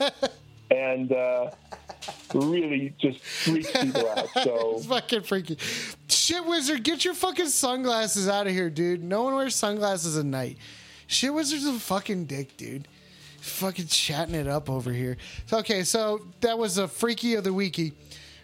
And 0.70 1.12
uh, 1.12 1.52
really 2.34 2.94
just 3.00 3.20
freaks 3.20 3.72
people 3.72 4.10
out. 4.10 4.28
So 4.44 4.76
It's 4.78 4.86
fucking 4.86 5.22
freaky. 5.24 5.58
Shit 6.08 6.46
wizard, 6.46 6.84
get 6.84 7.06
your 7.06 7.14
fucking 7.14 7.48
sunglasses 7.48 8.28
out 8.28 8.48
of 8.48 8.54
here, 8.54 8.70
dude. 8.70 9.04
No 9.04 9.24
one 9.24 9.36
wears 9.36 9.56
sunglasses 9.56 10.18
at 10.18 10.26
night. 10.26 10.58
Shit 11.08 11.34
wizard's 11.34 11.66
a 11.66 11.74
fucking 11.74 12.26
dick, 12.26 12.58
dude. 12.58 12.88
Fucking 13.40 13.88
chatting 13.88 14.36
it 14.36 14.48
up 14.48 14.70
over 14.70 14.92
here. 14.92 15.18
So, 15.48 15.60
okay, 15.60 15.84
so 15.84 16.26
that 16.42 16.58
was 16.58 16.78
a 16.78 16.88
freaky 16.88 17.36
of 17.36 17.44
the 17.44 17.50
weeky. 17.50 17.92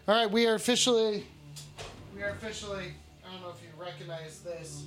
All 0.07 0.15
right, 0.15 0.29
we 0.29 0.45
are 0.47 0.55
officially. 0.55 1.25
We 2.15 2.23
are 2.23 2.31
officially. 2.31 2.93
I 3.25 3.31
don't 3.31 3.41
know 3.41 3.49
if 3.49 3.61
you 3.63 3.69
recognize 3.81 4.39
this. 4.41 4.83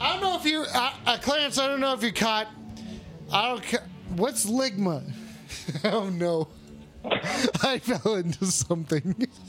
I 0.00 0.12
don't 0.12 0.20
know 0.20 0.36
if 0.36 0.44
you, 0.44 0.60
uh, 0.74 0.92
uh, 1.06 1.18
Clarence. 1.18 1.58
I 1.58 1.66
don't 1.66 1.80
know 1.80 1.92
if 1.94 2.02
you 2.02 2.12
caught. 2.12 2.48
I 3.32 3.48
don't. 3.48 3.62
Ca- 3.62 3.84
What's 4.16 4.46
ligma? 4.46 5.02
oh 5.84 6.08
no, 6.08 6.48
I 7.62 7.78
fell 7.78 8.14
into 8.14 8.46
something. 8.46 9.28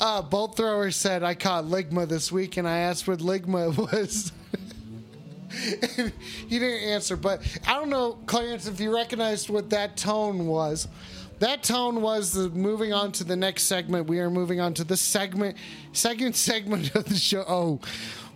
uh, 0.00 0.22
Bolt 0.22 0.56
Thrower 0.56 0.90
said, 0.90 1.22
I 1.22 1.34
caught 1.34 1.64
Ligma 1.64 2.08
this 2.08 2.30
week 2.32 2.56
and 2.56 2.68
I 2.68 2.78
asked 2.78 3.06
what 3.08 3.18
Ligma 3.20 3.76
was 3.92 4.32
and 5.96 6.12
he 6.48 6.58
didn't 6.58 6.88
answer, 6.88 7.16
but 7.16 7.42
I 7.66 7.74
don't 7.74 7.90
know, 7.90 8.18
Clarence, 8.26 8.66
if 8.66 8.80
you 8.80 8.94
recognized 8.94 9.50
what 9.50 9.70
that 9.70 9.96
tone 9.96 10.46
was. 10.46 10.88
That 11.40 11.62
tone 11.62 12.02
was 12.02 12.32
the 12.32 12.50
moving 12.50 12.92
on 12.92 13.12
to 13.12 13.24
the 13.24 13.36
next 13.36 13.62
segment. 13.62 14.08
We 14.08 14.20
are 14.20 14.28
moving 14.28 14.60
on 14.60 14.74
to 14.74 14.84
the 14.84 14.96
segment, 14.96 15.56
second 15.92 16.36
segment 16.36 16.94
of 16.94 17.06
the 17.06 17.14
show. 17.14 17.44
Oh, 17.48 17.80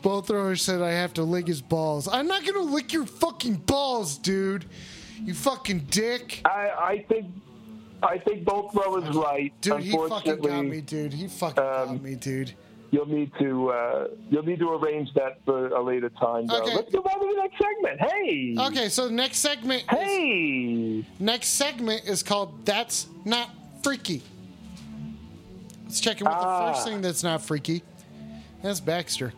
Bolt 0.00 0.26
Thrower 0.26 0.56
said 0.56 0.80
I 0.80 0.92
have 0.92 1.12
to 1.14 1.22
lick 1.22 1.46
his 1.46 1.60
balls. 1.60 2.08
I'm 2.08 2.26
not 2.26 2.46
gonna 2.46 2.60
lick 2.60 2.92
your 2.92 3.04
fucking 3.04 3.56
balls, 3.56 4.16
dude. 4.16 4.64
You 5.22 5.34
fucking 5.34 5.86
dick. 5.90 6.40
I, 6.46 6.70
I 6.78 7.04
think 7.08 7.26
I 8.02 8.18
think 8.18 8.44
both 8.44 8.72
brothers 8.72 9.14
right. 9.14 9.52
Dude, 9.60 9.80
he 9.80 9.92
fucking 9.92 10.40
got 10.40 10.62
me, 10.62 10.80
dude. 10.80 11.12
He 11.12 11.28
fucking 11.28 11.56
got 11.56 11.88
um, 11.88 12.02
me, 12.02 12.14
dude. 12.14 12.54
You'll 12.90 13.06
need 13.06 13.32
to 13.40 13.70
uh, 13.70 14.08
you'll 14.30 14.44
need 14.44 14.60
to 14.60 14.70
arrange 14.70 15.12
that 15.14 15.44
for 15.44 15.68
a 15.68 15.82
later 15.82 16.10
time. 16.10 16.46
Though. 16.46 16.62
Okay. 16.62 16.74
Let's 16.76 16.92
move 16.92 17.06
on 17.06 17.20
to 17.20 17.26
the 17.34 17.40
next 17.42 17.58
segment. 17.58 18.00
Hey. 18.00 18.56
Okay, 18.58 18.88
so 18.88 19.08
the 19.08 19.14
next 19.14 19.38
segment 19.38 19.82
is, 19.82 19.98
Hey. 19.98 21.04
next 21.18 21.48
segment 21.48 22.04
is 22.04 22.22
called 22.22 22.64
That's 22.64 23.08
Not 23.24 23.50
Freaky. 23.82 24.22
Let's 25.84 26.00
check 26.00 26.20
in 26.20 26.24
with 26.26 26.34
the 26.34 26.46
Ah. 26.46 26.72
first 26.72 26.86
thing 26.86 27.00
that's 27.00 27.22
not 27.22 27.42
freaky. 27.42 27.82
That's 28.62 28.80
Baxter. 28.80 29.32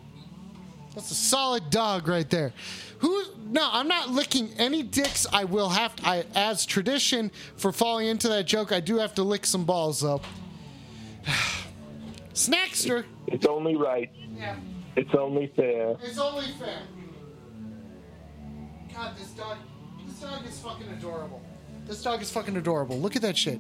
That's 0.94 1.10
a 1.10 1.14
solid 1.14 1.70
dog 1.70 2.08
right 2.08 2.28
there. 2.28 2.52
Who? 2.98 3.24
No, 3.48 3.68
I'm 3.70 3.88
not 3.88 4.10
licking 4.10 4.50
any 4.58 4.82
dicks. 4.82 5.26
I 5.32 5.44
will 5.44 5.68
have 5.70 5.96
to. 5.96 6.08
I, 6.08 6.24
as 6.34 6.64
tradition 6.66 7.30
for 7.56 7.72
falling 7.72 8.06
into 8.06 8.28
that 8.28 8.46
joke, 8.46 8.72
I 8.72 8.80
do 8.80 8.98
have 8.98 9.14
to 9.16 9.22
lick 9.22 9.46
some 9.46 9.64
balls 9.64 10.00
though. 10.00 10.20
Snackster. 12.36 13.04
It's 13.26 13.46
only 13.46 13.76
right. 13.76 14.10
Yeah. 14.36 14.56
It's 14.94 15.14
only 15.14 15.50
fair. 15.56 15.96
It's 16.02 16.18
only 16.18 16.46
fair. 16.58 16.82
God, 18.94 19.16
this 19.18 19.28
dog, 19.28 19.56
this 20.06 20.20
dog 20.20 20.46
is 20.46 20.58
fucking 20.58 20.88
adorable. 20.98 21.42
This 21.86 22.02
dog 22.02 22.20
is 22.22 22.30
fucking 22.30 22.56
adorable. 22.56 22.98
Look 22.98 23.16
at 23.16 23.22
that 23.22 23.36
shit. 23.38 23.58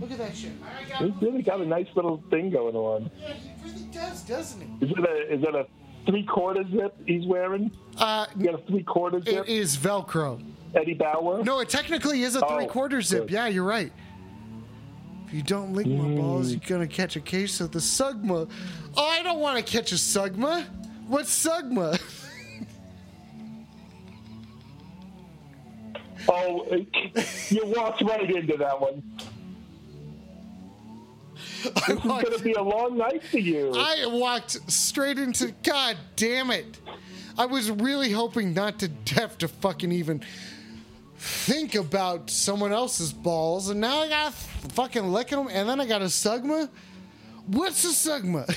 Look 0.00 0.10
at 0.10 0.18
that 0.18 0.34
shit. 0.36 0.52
I 0.64 0.88
got, 0.88 1.02
He's 1.02 1.12
really 1.22 1.42
got 1.42 1.60
a 1.60 1.66
nice 1.66 1.86
little 1.94 2.22
thing 2.30 2.50
going 2.50 2.74
on. 2.74 3.10
yeah, 3.20 3.34
he 3.34 3.50
really 3.62 3.84
does, 3.92 4.22
doesn't 4.22 4.60
he? 4.60 4.86
Is 4.86 4.90
it 4.90 4.98
a 4.98 5.34
is 5.34 5.42
it 5.42 5.54
a 5.54 5.66
three 6.06 6.24
quarter 6.24 6.64
zip 6.72 6.94
he's 7.06 7.26
wearing? 7.26 7.70
Uh, 7.98 8.26
You 8.36 8.46
got 8.50 8.60
a 8.60 8.66
three 8.66 8.82
quarter 8.82 9.20
zip, 9.20 9.46
it 9.46 9.48
is 9.48 9.76
Velcro. 9.76 10.42
Eddie 10.74 10.94
Bauer. 10.94 11.44
No, 11.44 11.60
it 11.60 11.68
technically 11.68 12.22
is 12.22 12.34
a 12.34 12.44
Oh, 12.44 12.56
three 12.56 12.66
quarter 12.66 13.00
zip. 13.02 13.22
good. 13.28 13.30
Yeah, 13.30 13.46
you're 13.46 13.62
right. 13.64 13.92
If 15.34 15.38
you 15.38 15.42
don't 15.42 15.72
lick 15.72 15.88
my 15.88 16.14
balls, 16.14 16.46
mm. 16.46 16.52
you're 16.52 16.78
gonna 16.78 16.86
catch 16.86 17.16
a 17.16 17.20
case 17.20 17.60
of 17.60 17.72
the 17.72 17.80
Sugma. 17.80 18.48
Oh, 18.96 19.04
I 19.04 19.20
don't 19.24 19.40
want 19.40 19.58
to 19.58 19.64
catch 19.64 19.90
a 19.90 19.96
Sugma. 19.96 20.64
What's 21.08 21.46
Sugma? 21.46 22.00
Oh, 26.26 26.64
you 27.50 27.66
walked 27.66 28.00
right 28.00 28.30
into 28.34 28.56
that 28.56 28.80
one. 28.80 29.02
I 31.66 31.92
It's 31.92 32.02
going 32.02 32.38
to 32.38 32.42
be 32.42 32.54
a 32.54 32.62
long 32.62 32.96
night 32.96 33.22
for 33.22 33.38
you. 33.38 33.74
I 33.76 34.06
walked 34.06 34.72
straight 34.72 35.18
into. 35.18 35.52
God 35.62 35.98
damn 36.16 36.50
it! 36.50 36.78
I 37.36 37.44
was 37.44 37.70
really 37.70 38.10
hoping 38.10 38.54
not 38.54 38.78
to 38.78 38.90
have 39.16 39.36
to 39.38 39.48
fucking 39.48 39.92
even 39.92 40.22
think 41.24 41.74
about 41.74 42.28
someone 42.28 42.72
else's 42.72 43.12
balls, 43.12 43.70
and 43.70 43.80
now 43.80 44.00
I 44.00 44.08
gotta 44.08 44.32
fucking 44.32 45.10
lick 45.10 45.28
them, 45.28 45.48
and 45.50 45.66
then 45.68 45.80
I 45.80 45.86
got 45.86 46.02
a 46.02 46.06
sugma. 46.06 46.68
What's 47.46 47.84
a 47.84 48.10
sugma? 48.10 48.48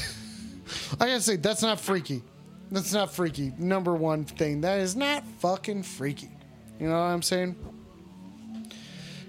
I 0.99 1.07
gotta 1.07 1.22
say 1.22 1.38
that's 1.38 1.61
not 1.61 1.80
freaky. 1.80 2.22
That's 2.69 2.91
not 2.91 3.14
freaky. 3.14 3.53
Number 3.57 3.95
one 3.95 4.26
thing 4.26 4.61
that 4.61 4.80
is 4.81 4.95
not 4.95 5.23
fucking 5.39 5.84
freaky. 5.84 6.30
You 6.80 6.88
know 6.88 6.94
what 6.94 7.06
I'm 7.06 7.22
saying? 7.22 7.56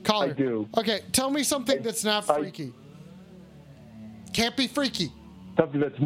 Caller. 0.02 0.30
I 0.30 0.32
do. 0.32 0.68
Okay, 0.76 1.00
tell 1.12 1.30
me 1.30 1.44
something 1.44 1.80
that's 1.80 2.02
not 2.02 2.28
I- 2.28 2.38
freaky. 2.38 2.72
Can't 4.32 4.56
be 4.56 4.66
freaky. 4.66 5.12
Something 5.56 5.80
that's 5.80 5.98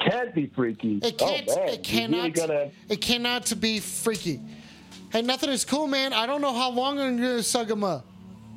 can't 0.00 0.34
be 0.34 0.46
freaky. 0.46 0.98
It 1.02 1.14
oh, 1.20 1.26
can't. 1.26 1.48
oh 1.48 1.56
man, 1.56 1.68
it 1.68 1.92
You're 1.92 2.08
really 2.08 2.30
cannot. 2.32 2.34
gonna. 2.34 2.70
It 2.88 3.00
cannot 3.00 3.46
to 3.46 3.56
be 3.56 3.80
freaky. 3.80 4.40
Hey, 5.14 5.22
nothing 5.22 5.50
is 5.50 5.64
cool, 5.64 5.86
man. 5.86 6.12
I 6.12 6.26
don't 6.26 6.40
know 6.40 6.52
how 6.52 6.72
long 6.72 6.98
I'm 6.98 7.16
gonna 7.16 7.40
suck 7.40 7.70
him 7.70 7.84
up. 7.84 8.04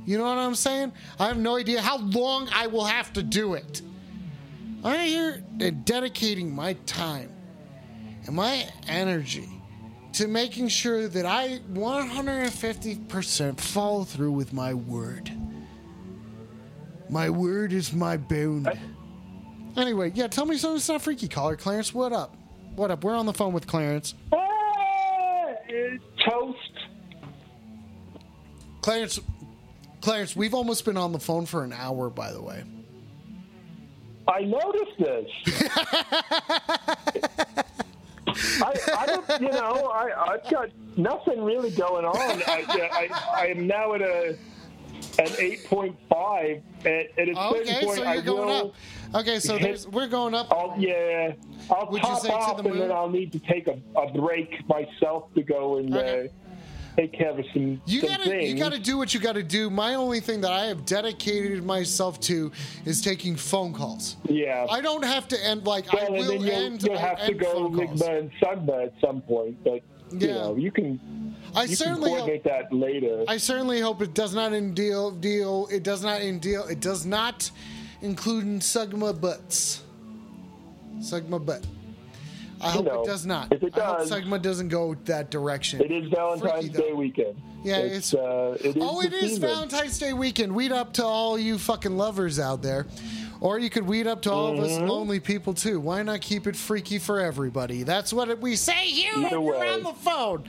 You 0.07 0.17
know 0.17 0.23
what 0.23 0.39
I'm 0.39 0.55
saying? 0.55 0.91
I 1.19 1.27
have 1.27 1.37
no 1.37 1.55
idea 1.55 1.79
how 1.79 1.99
long 1.99 2.49
I 2.51 2.65
will 2.65 2.85
have 2.85 3.13
to 3.13 3.21
do 3.21 3.53
it. 3.53 3.83
I'm 4.83 4.99
here 5.07 5.43
dedicating 5.83 6.55
my 6.55 6.73
time 6.87 7.31
and 8.25 8.35
my 8.35 8.67
energy 8.87 9.47
to 10.13 10.27
making 10.27 10.69
sure 10.69 11.07
that 11.07 11.27
I 11.27 11.59
150% 11.73 13.59
follow 13.59 14.03
through 14.03 14.31
with 14.31 14.51
my 14.51 14.73
word. 14.73 15.31
My 17.07 17.29
word 17.29 17.71
is 17.71 17.93
my 17.93 18.17
bone. 18.17 18.67
Anyway, 19.75 20.11
yeah, 20.15 20.25
tell 20.25 20.47
me 20.47 20.57
something 20.57 20.77
that's 20.77 20.89
not 20.89 21.03
freaky, 21.03 21.27
caller. 21.27 21.55
Clarence, 21.55 21.93
what 21.93 22.13
up? 22.13 22.35
What 22.75 22.89
up? 22.89 23.03
We're 23.03 23.15
on 23.15 23.27
the 23.27 23.33
phone 23.33 23.53
with 23.53 23.67
Clarence. 23.67 24.15
Ah, 24.33 24.37
eh, 25.69 25.97
toast. 26.29 26.71
Clarence, 28.81 29.19
Clarence, 30.01 30.35
we've 30.35 30.53
almost 30.53 30.85
been 30.85 30.97
on 30.97 31.11
the 31.11 31.19
phone 31.19 31.45
for 31.45 31.63
an 31.63 31.73
hour, 31.73 32.09
by 32.09 32.31
the 32.31 32.41
way. 32.41 32.63
I 34.27 34.41
noticed 34.41 34.97
this. 34.99 35.29
I, 38.61 38.73
I 38.97 39.05
don't, 39.05 39.41
you 39.41 39.51
know, 39.51 39.89
I, 39.93 40.33
I've 40.33 40.49
got 40.49 40.69
nothing 40.97 41.43
really 41.43 41.71
going 41.71 42.05
on. 42.05 42.17
I, 42.17 42.65
I, 42.67 43.09
I 43.41 43.45
am 43.47 43.67
now 43.67 43.93
at 43.93 44.01
a 44.01 44.37
point 45.67 45.95
five. 46.09 46.61
At, 46.81 46.87
at 46.87 47.29
a 47.29 47.35
certain 47.35 47.37
Okay, 47.37 47.85
point, 47.85 47.97
so 47.97 48.11
you're 48.13 48.21
going 48.21 48.47
will. 48.47 48.73
up. 49.13 49.21
Okay, 49.21 49.39
so 49.39 49.57
hit- 49.57 49.85
we're 49.91 50.07
going 50.07 50.33
up. 50.33 50.51
I'll, 50.51 50.75
yeah, 50.77 51.33
I'll 51.71 51.89
Would 51.91 52.01
top 52.01 52.25
off 52.29 52.59
and 52.65 52.79
then? 52.81 52.91
I'll 52.91 53.09
need 53.09 53.31
to 53.31 53.39
take 53.39 53.67
a, 53.67 53.79
a 53.99 54.11
break 54.11 54.67
myself 54.67 55.33
to 55.35 55.43
go 55.43 55.77
and 55.77 55.93
Okay. 55.95 56.25
uh, 56.25 56.55
take 56.97 57.13
care 57.13 57.29
of 57.31 57.45
some, 57.53 57.81
You 57.85 58.01
some 58.01 58.09
gotta, 58.09 58.23
things. 58.25 58.49
you 58.51 58.57
gotta 58.57 58.79
do 58.79 58.97
what 58.97 59.13
you 59.13 59.19
gotta 59.19 59.43
do. 59.43 59.69
My 59.69 59.95
only 59.95 60.19
thing 60.19 60.41
that 60.41 60.51
I 60.51 60.65
have 60.65 60.85
dedicated 60.85 61.63
myself 61.63 62.19
to 62.21 62.51
is 62.85 63.01
taking 63.01 63.35
phone 63.35 63.73
calls. 63.73 64.17
yeah. 64.29 64.65
I 64.69 64.81
don't 64.81 65.05
have 65.05 65.27
to 65.29 65.45
end 65.45 65.65
like 65.65 65.91
well, 65.93 66.01
I 66.03 66.05
and 66.07 66.15
will 66.15 66.23
then 66.27 66.41
you'll, 66.41 66.51
end. 66.51 66.83
you'll 66.83 66.97
I 66.97 67.01
have 67.01 67.25
to 67.27 67.33
go. 67.33 67.67
And 67.67 68.31
Sugma 68.41 68.87
at 68.87 68.93
some 68.99 69.21
point, 69.21 69.63
but 69.63 69.81
you 70.11 70.27
Yeah. 70.27 70.33
know, 70.35 70.55
you 70.55 70.71
can 70.71 70.99
I 71.55 71.63
you 71.63 71.67
can 71.69 71.75
certainly, 71.77 72.11
hope, 72.13 72.43
that 72.43 72.71
later. 72.73 73.23
I 73.27 73.37
certainly 73.37 73.79
hope 73.79 74.01
it 74.01 74.13
does 74.13 74.33
not 74.35 74.53
in 74.53 74.73
deal 74.73 75.11
deal. 75.11 75.67
It 75.71 75.83
does 75.83 76.03
not 76.03 76.21
in 76.21 76.39
deal. 76.39 76.65
It 76.67 76.79
does 76.81 77.05
not 77.05 77.49
include 78.01 78.43
in 78.45 78.59
Sugma 78.59 79.19
butts. 79.19 79.81
Sugma 80.99 81.43
butt. 81.43 81.65
I 82.59 82.71
hope 82.71 82.85
know, 82.85 83.01
it 83.03 83.05
does 83.05 83.25
not. 83.25 83.51
if 83.53 83.61
it 83.63 83.77
I 83.77 83.81
hope 83.81 83.97
does- 83.99 84.11
Sugma 84.11 84.41
doesn't 84.41 84.69
go 84.69 84.95
that 85.05 85.29
direction. 85.29 85.79
It 85.81 85.91
is 85.91 86.09
Valentine's 86.09 86.65
Freaky. 86.69 86.77
Day 86.89 86.93
weekend. 86.93 87.35
Yeah, 87.63 87.77
it's, 87.77 88.13
it's- 88.13 88.13
uh, 88.13 88.57
it 88.59 88.75
is 88.77 88.83
Oh, 88.83 89.01
it 89.01 89.13
is 89.13 89.21
season. 89.31 89.41
Valentine's 89.41 89.99
Day 89.99 90.13
weekend. 90.13 90.55
Weed 90.55 90.71
up 90.71 90.93
to 90.93 91.03
all 91.05 91.37
you 91.37 91.57
fucking 91.59 91.95
lovers 91.97 92.39
out 92.39 92.61
there. 92.63 92.87
Or 93.39 93.59
you 93.59 93.69
could 93.69 93.85
weed 93.87 94.07
up 94.07 94.21
to 94.23 94.31
all 94.31 94.47
of 94.53 94.59
us 94.59 94.71
Mm-hmm. 94.71 94.87
lonely 94.87 95.19
people 95.19 95.53
too. 95.53 95.79
Why 95.79 96.01
not 96.03 96.21
keep 96.21 96.47
it 96.47 96.55
freaky 96.55 96.97
for 96.99 97.19
everybody? 97.19 97.83
That's 97.83 98.11
what 98.11 98.39
we 98.39 98.55
say 98.55 98.87
here 98.87 99.13
when 99.15 99.25
Either 99.25 99.41
we're 99.41 99.65
on 99.65 99.83
the 99.83 99.93
phone. 99.93 100.43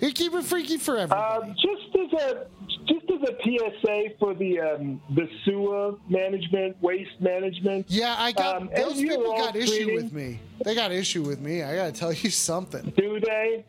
You 0.00 0.12
keep 0.12 0.34
it 0.34 0.44
freaky 0.44 0.76
for 0.78 0.98
everybody. 0.98 1.50
Um, 1.50 1.54
just 1.54 1.96
as 1.96 2.20
a 2.22 2.46
just 2.86 3.04
as 3.10 3.28
a 3.28 3.34
PSA 3.44 4.14
for 4.18 4.34
the 4.34 4.58
um, 4.60 5.00
the 5.14 5.28
sewer 5.44 5.94
management, 6.08 6.76
waste 6.82 7.20
management. 7.20 7.86
yeah, 7.88 8.16
I 8.18 8.32
got 8.32 8.56
um, 8.62 8.70
those 8.74 8.96
people 9.00 9.36
got 9.36 9.54
issue 9.54 9.94
with 9.94 10.12
me. 10.12 10.40
They 10.64 10.74
got 10.74 10.90
issue 10.90 11.22
with 11.22 11.40
me. 11.40 11.62
I 11.62 11.76
gotta 11.76 11.92
tell 11.92 12.12
you 12.12 12.30
something. 12.30 12.92
Do 12.96 13.20
they? 13.20 13.64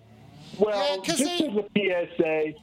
Well, 0.58 0.98
Yeah, 0.98 1.04
just 1.04 1.20
they- 1.20 1.48
as 1.48 1.56
a 1.56 2.16
PSA. 2.18 2.54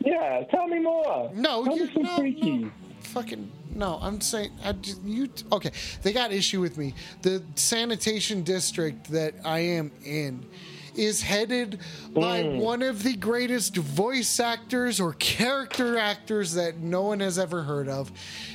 Yeah, 0.00 0.44
tell 0.50 0.66
me 0.68 0.78
more. 0.78 1.30
No, 1.34 1.64
tell 1.64 1.76
you 1.76 1.86
me 1.86 1.92
some 1.92 2.02
no, 2.04 2.16
freaky. 2.18 2.50
no, 2.58 2.70
fucking 3.00 3.50
no. 3.76 3.98
I'm 4.00 4.20
saying 4.20 4.50
I 4.64 4.72
just, 4.72 5.02
you 5.02 5.28
okay. 5.52 5.70
They 6.02 6.12
got 6.12 6.32
issue 6.32 6.60
with 6.60 6.76
me. 6.78 6.94
The 7.22 7.42
sanitation 7.54 8.42
district 8.42 9.10
that 9.12 9.34
I 9.44 9.60
am 9.60 9.90
in 10.04 10.44
is 10.94 11.20
headed 11.20 11.78
by 12.14 12.42
Mm. 12.42 12.58
one 12.60 12.80
of 12.82 13.02
the 13.02 13.14
greatest 13.16 13.76
voice 13.76 14.40
actors 14.40 14.98
or 14.98 15.12
character 15.14 15.98
actors 15.98 16.54
that 16.54 16.78
no 16.78 17.02
one 17.02 17.20
has 17.20 17.38
ever 17.38 17.62
heard 17.62 17.86
of. 17.86 18.10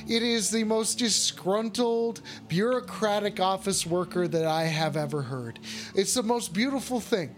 It 0.08 0.24
is 0.24 0.50
the 0.50 0.64
most 0.64 0.98
disgruntled, 0.98 2.20
bureaucratic 2.48 3.38
office 3.38 3.86
worker 3.86 4.26
that 4.26 4.44
I 4.44 4.64
have 4.64 4.96
ever 4.96 5.22
heard. 5.22 5.60
It's 5.94 6.14
the 6.14 6.22
most 6.24 6.52
beautiful 6.52 6.98
thing. 6.98 7.32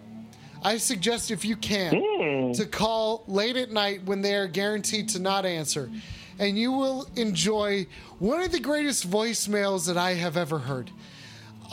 I 0.62 0.78
suggest 0.78 1.30
if 1.30 1.44
you 1.44 1.56
can 1.56 2.02
Hmm. 2.02 2.52
to 2.52 2.64
call 2.64 3.24
late 3.28 3.56
at 3.56 3.70
night 3.70 4.06
when 4.06 4.22
they 4.22 4.34
are 4.34 4.46
guaranteed 4.48 5.10
to 5.10 5.18
not 5.18 5.44
answer 5.44 5.90
and 6.38 6.58
you 6.58 6.72
will 6.72 7.08
enjoy 7.16 7.86
one 8.18 8.40
of 8.40 8.52
the 8.52 8.60
greatest 8.60 9.08
voicemails 9.10 9.86
that 9.86 9.96
I 9.96 10.14
have 10.14 10.36
ever 10.36 10.58
heard. 10.58 10.90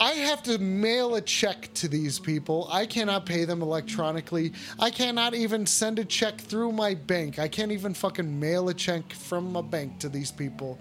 I 0.00 0.12
have 0.12 0.42
to 0.44 0.58
mail 0.58 1.14
a 1.16 1.20
check 1.20 1.68
to 1.74 1.88
these 1.88 2.18
people. 2.18 2.68
I 2.72 2.86
cannot 2.86 3.26
pay 3.26 3.44
them 3.44 3.60
electronically. 3.62 4.52
I 4.78 4.90
cannot 4.90 5.34
even 5.34 5.66
send 5.66 5.98
a 5.98 6.04
check 6.04 6.38
through 6.40 6.72
my 6.72 6.94
bank. 6.94 7.38
I 7.38 7.46
can't 7.46 7.70
even 7.72 7.92
fucking 7.94 8.40
mail 8.40 8.68
a 8.70 8.74
check 8.74 9.12
from 9.12 9.54
a 9.54 9.62
bank 9.62 9.98
to 10.00 10.08
these 10.08 10.32
people. 10.32 10.78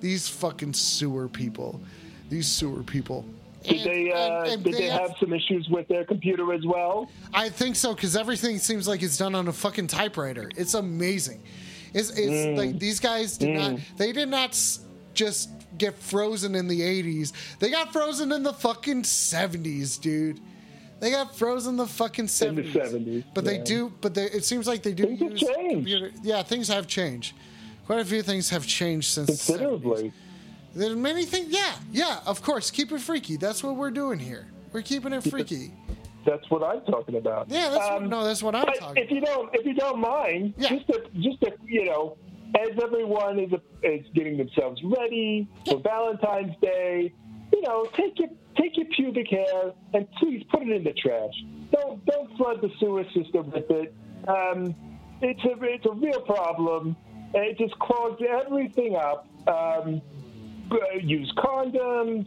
These 0.00 0.28
fucking 0.28 0.72
sewer 0.74 1.28
people. 1.28 1.80
These 2.30 2.46
sewer 2.46 2.82
people. 2.82 3.24
Did 3.64 3.78
And- 3.78 3.84
they, 3.86 4.12
uh, 4.12 4.16
and- 4.42 4.52
and 4.52 4.64
did 4.64 4.74
they 4.74 4.86
have 4.86 5.14
some 5.18 5.32
issues 5.32 5.68
with 5.68 5.88
their 5.88 6.04
computer 6.04 6.52
as 6.52 6.64
well? 6.64 7.10
I 7.32 7.48
think 7.48 7.76
so 7.76 7.94
because 7.94 8.14
everything 8.16 8.58
seems 8.58 8.86
like 8.86 9.02
it's 9.02 9.16
done 9.16 9.34
on 9.34 9.48
a 9.48 9.52
fucking 9.52 9.88
typewriter. 9.88 10.50
It's 10.56 10.74
amazing. 10.74 11.42
It's, 11.94 12.10
it's 12.10 12.18
Mm. 12.20 12.56
like 12.56 12.78
these 12.78 13.00
guys 13.00 13.38
did 13.38 13.50
not. 13.56 13.78
They 13.96 14.12
did 14.12 14.28
not 14.28 14.50
s- 14.50 14.80
just 15.14 15.48
get 15.78 15.96
frozen 15.98 16.54
in 16.54 16.66
the 16.68 16.80
'80s. 16.80 17.32
They 17.60 17.70
got 17.70 17.92
frozen 17.92 18.32
in 18.32 18.42
the 18.42 18.52
fucking 18.52 19.04
'70s, 19.04 19.96
dude. 20.00 20.40
They 21.00 21.10
got 21.10 21.36
frozen 21.36 21.76
the 21.76 21.86
fucking 21.86 22.24
In 22.24 22.28
'70s. 22.28 22.72
the 22.72 22.78
70s, 22.80 23.24
But 23.34 23.44
they 23.44 23.58
do. 23.58 23.92
But 24.00 24.14
they, 24.14 24.24
it 24.24 24.44
seems 24.44 24.66
like 24.66 24.82
they 24.82 24.92
do 24.94 25.16
Things 25.16 25.40
use 25.40 25.50
computer- 25.70 26.12
Yeah, 26.22 26.42
things 26.42 26.68
have 26.68 26.86
changed. 26.86 27.34
Quite 27.86 28.00
a 28.00 28.04
few 28.04 28.22
things 28.22 28.48
have 28.50 28.66
changed 28.66 29.08
since 29.08 29.26
the 29.28 29.34
70s. 29.34 29.46
Considerably. 29.46 30.12
There's 30.74 30.96
many 30.96 31.24
things. 31.26 31.52
Yeah, 31.52 31.74
yeah. 31.92 32.20
Of 32.26 32.42
course, 32.42 32.70
keep 32.70 32.90
it 32.90 33.00
freaky. 33.00 33.36
That's 33.36 33.62
what 33.62 33.76
we're 33.76 33.90
doing 33.90 34.18
here. 34.18 34.46
We're 34.72 34.82
keeping 34.82 35.12
it 35.12 35.22
freaky. 35.22 35.72
That's 36.26 36.48
what 36.50 36.62
I'm 36.62 36.80
talking 36.86 37.16
about. 37.16 37.48
Yeah, 37.50 37.70
that's 37.70 37.88
what, 37.90 38.02
Um, 38.02 38.08
no, 38.08 38.24
that's 38.24 38.42
what 38.42 38.54
I'm 38.54 38.66
talking. 38.66 39.02
if 39.02 39.10
you 39.10 39.20
don't, 39.20 39.50
if 39.54 39.64
you 39.66 39.74
don't 39.74 39.98
mind, 40.00 40.54
Yeah. 40.56 40.68
just 40.70 40.86
to, 40.88 41.02
just 41.20 41.40
to, 41.42 41.52
you 41.66 41.84
know, 41.84 42.16
as 42.58 42.70
everyone 42.82 43.38
is 43.40 43.52
is 43.82 44.06
getting 44.14 44.36
themselves 44.36 44.80
ready 44.84 45.46
for 45.68 45.78
Valentine's 45.80 46.54
Day, 46.62 47.12
you 47.52 47.62
know, 47.62 47.84
take 47.94 48.18
your 48.18 48.28
take 48.56 48.76
your 48.76 48.86
pubic 48.96 49.28
hair 49.28 49.72
and 49.92 50.06
please 50.20 50.42
put 50.50 50.62
it 50.62 50.70
in 50.70 50.84
the 50.84 50.92
trash. 50.92 51.34
Don't 51.72 52.04
don't 52.06 52.36
flood 52.36 52.60
the 52.62 52.70
sewer 52.78 53.04
system 53.14 53.50
with 53.50 53.68
it. 53.70 53.92
Um, 54.28 54.74
it's 55.20 55.44
a 55.44 55.62
it's 55.64 55.86
a 55.86 55.92
real 55.92 56.20
problem. 56.20 56.96
And 57.34 57.44
it 57.44 57.58
just 57.58 57.76
clogs 57.80 58.22
everything 58.46 58.94
up. 58.94 59.26
Um, 59.48 60.00
uh, 60.70 60.76
use 61.02 61.32
condoms, 61.36 62.24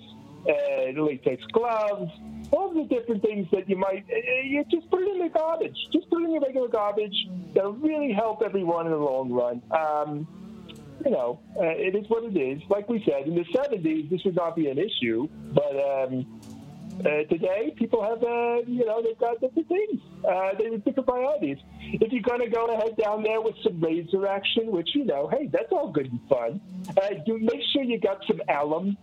uh, 0.47 0.53
really 0.93 1.13
latex 1.13 1.41
gloves, 1.53 2.11
all 2.51 2.73
the 2.73 2.83
different 2.83 3.21
things 3.21 3.47
that 3.51 3.69
you 3.69 3.77
might. 3.77 4.05
Uh, 4.11 4.43
you 4.43 4.63
just 4.69 4.89
put 4.89 5.01
it 5.01 5.09
in 5.09 5.19
the 5.19 5.29
garbage. 5.29 5.77
Just 5.91 6.09
put 6.09 6.21
it 6.21 6.25
in 6.25 6.33
the 6.33 6.39
regular 6.39 6.67
garbage. 6.67 7.27
That'll 7.53 7.73
really 7.73 8.11
help 8.13 8.41
everyone 8.43 8.85
in 8.85 8.91
the 8.91 8.97
long 8.97 9.31
run. 9.31 9.61
Um, 9.71 10.27
you 11.05 11.11
know, 11.11 11.39
uh, 11.55 11.63
it 11.63 11.95
is 11.95 12.09
what 12.09 12.23
it 12.23 12.37
is. 12.37 12.61
Like 12.69 12.89
we 12.89 13.03
said, 13.05 13.27
in 13.27 13.35
the 13.35 13.45
70s, 13.45 14.09
this 14.09 14.23
would 14.25 14.35
not 14.35 14.55
be 14.55 14.67
an 14.67 14.77
issue, 14.77 15.27
but 15.53 15.75
um, 15.75 16.25
uh, 16.99 17.23
today, 17.29 17.73
people 17.77 18.01
have, 18.01 18.23
uh, 18.23 18.67
you 18.67 18.83
know, 18.83 19.01
they've 19.03 19.19
got 19.19 19.39
different 19.39 19.67
things. 19.67 20.01
They 20.23 20.71
have 20.71 20.83
different 20.83 21.07
priorities. 21.07 21.57
If 21.79 22.11
you're 22.11 22.23
going 22.23 22.41
to 22.41 22.49
go 22.49 22.65
ahead 22.65 22.97
down 22.97 23.21
there 23.23 23.39
with 23.39 23.55
some 23.63 23.79
laser 23.79 24.27
action, 24.27 24.71
which, 24.71 24.89
you 24.95 25.05
know, 25.05 25.27
hey, 25.27 25.47
that's 25.51 25.71
all 25.71 25.91
good 25.91 26.11
and 26.11 26.19
fun, 26.27 26.59
do 27.25 27.37
make 27.39 27.61
sure 27.71 27.83
you 27.83 27.99
got 27.99 28.23
some 28.25 28.41
alum. 28.49 28.97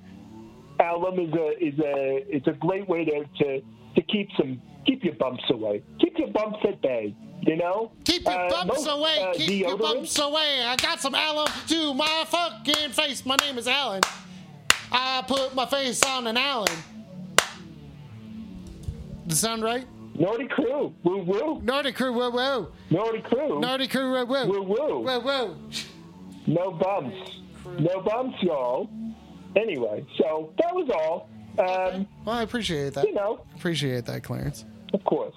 Alum 0.85 1.19
is 1.19 1.32
a 1.32 1.65
is 1.65 1.78
a 1.78 2.24
it's 2.36 2.47
a 2.47 2.52
great 2.52 2.89
way 2.89 3.05
to, 3.05 3.24
to, 3.39 3.61
to 3.97 4.02
keep 4.02 4.28
some 4.36 4.61
keep 4.86 5.02
your 5.05 5.15
bumps 5.15 5.44
away. 5.51 5.82
Keep 6.01 6.19
your 6.19 6.28
bumps 6.28 6.59
at 6.69 6.81
bay. 6.82 7.15
You 7.43 7.56
know, 7.56 7.93
Keep 8.05 8.24
your 8.24 8.32
Uh, 8.47 8.48
bumps 8.65 8.86
away. 8.86 9.19
uh, 9.20 9.32
Keep 9.35 9.66
your 9.66 9.77
bumps 9.77 10.19
away. 10.19 10.62
I 10.65 10.77
got 10.77 11.01
some 11.01 11.15
alum 11.15 11.47
to 11.69 11.93
my 11.94 12.24
fucking 12.27 12.90
face. 12.90 13.24
My 13.27 13.36
name 13.36 13.59
is 13.59 13.69
Alan. 13.69 14.01
I 14.90 15.23
put 15.27 15.55
my 15.55 15.66
face 15.66 16.02
on 16.05 16.27
an 16.27 16.36
Allen. 16.36 16.73
Does 19.27 19.40
that 19.40 19.47
sound 19.48 19.62
right? 19.62 19.86
Naughty 20.15 20.47
crew, 20.47 20.94
woo 21.02 21.23
woo. 21.24 21.61
Naughty 21.62 21.90
crew, 21.93 22.12
whoa, 22.12 22.31
whoa. 22.31 22.69
Naughty 22.90 23.20
crew, 23.23 23.59
Naughty 23.61 23.89
crew, 23.89 24.12
whoa, 24.12 24.24
whoa. 24.24 24.47
woo 24.47 24.62
woo. 24.62 25.01
Whoa, 25.02 25.20
whoa. 25.20 25.56
No 26.47 26.70
bumps. 26.70 27.16
No 27.81 28.01
bumps, 28.02 28.36
y'all. 28.43 28.89
Anyway, 29.56 30.05
so 30.18 30.52
that 30.59 30.74
was 30.74 30.90
all. 30.90 31.28
Um, 31.59 32.06
Well, 32.24 32.36
I 32.36 32.43
appreciate 32.43 32.94
that. 32.94 33.05
you 33.06 33.14
know, 33.14 33.44
Appreciate 33.56 34.05
that, 34.06 34.22
Clarence. 34.24 34.64
of 34.93 35.05
course. 35.05 35.35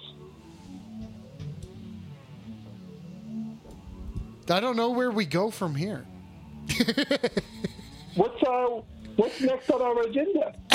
I 4.50 4.60
don't 4.60 4.76
know 4.76 4.90
where 4.90 5.10
we 5.10 5.26
go 5.26 5.50
from 5.50 5.74
here. 5.74 6.04
What's 8.14 8.42
uh, 8.42 8.80
what's 9.16 9.40
next 9.40 9.70
on 9.70 9.80
our 9.80 10.02
agenda? 10.02 10.52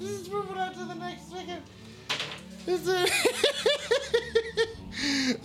Just 0.00 0.30
moving 0.30 0.58
on 0.58 0.72
to 0.74 0.84
the 0.84 0.94
next 0.96 1.30
second. 1.30 1.62
Is 2.66 2.86
it? 2.86 3.10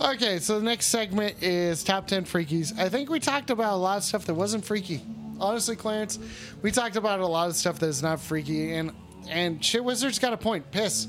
okay, 0.00 0.38
so 0.38 0.58
the 0.58 0.64
next 0.64 0.86
segment 0.86 1.42
is 1.42 1.82
top 1.82 2.06
10 2.08 2.24
freakies. 2.26 2.78
I 2.78 2.90
think 2.90 3.08
we 3.08 3.20
talked 3.20 3.48
about 3.50 3.72
a 3.72 3.76
lot 3.76 3.96
of 3.98 4.04
stuff 4.04 4.26
that 4.26 4.34
wasn't 4.34 4.64
freaky. 4.66 5.00
Honestly, 5.40 5.76
Clarence, 5.76 6.18
we 6.62 6.70
talked 6.70 6.96
about 6.96 7.20
a 7.20 7.26
lot 7.26 7.48
of 7.48 7.56
stuff 7.56 7.78
that 7.80 7.86
is 7.86 8.02
not 8.02 8.20
freaky, 8.20 8.74
and 8.74 8.92
and 9.28 9.64
Shit 9.64 9.84
Wizard's 9.84 10.18
got 10.18 10.32
a 10.32 10.36
point. 10.36 10.70
Piss. 10.70 11.08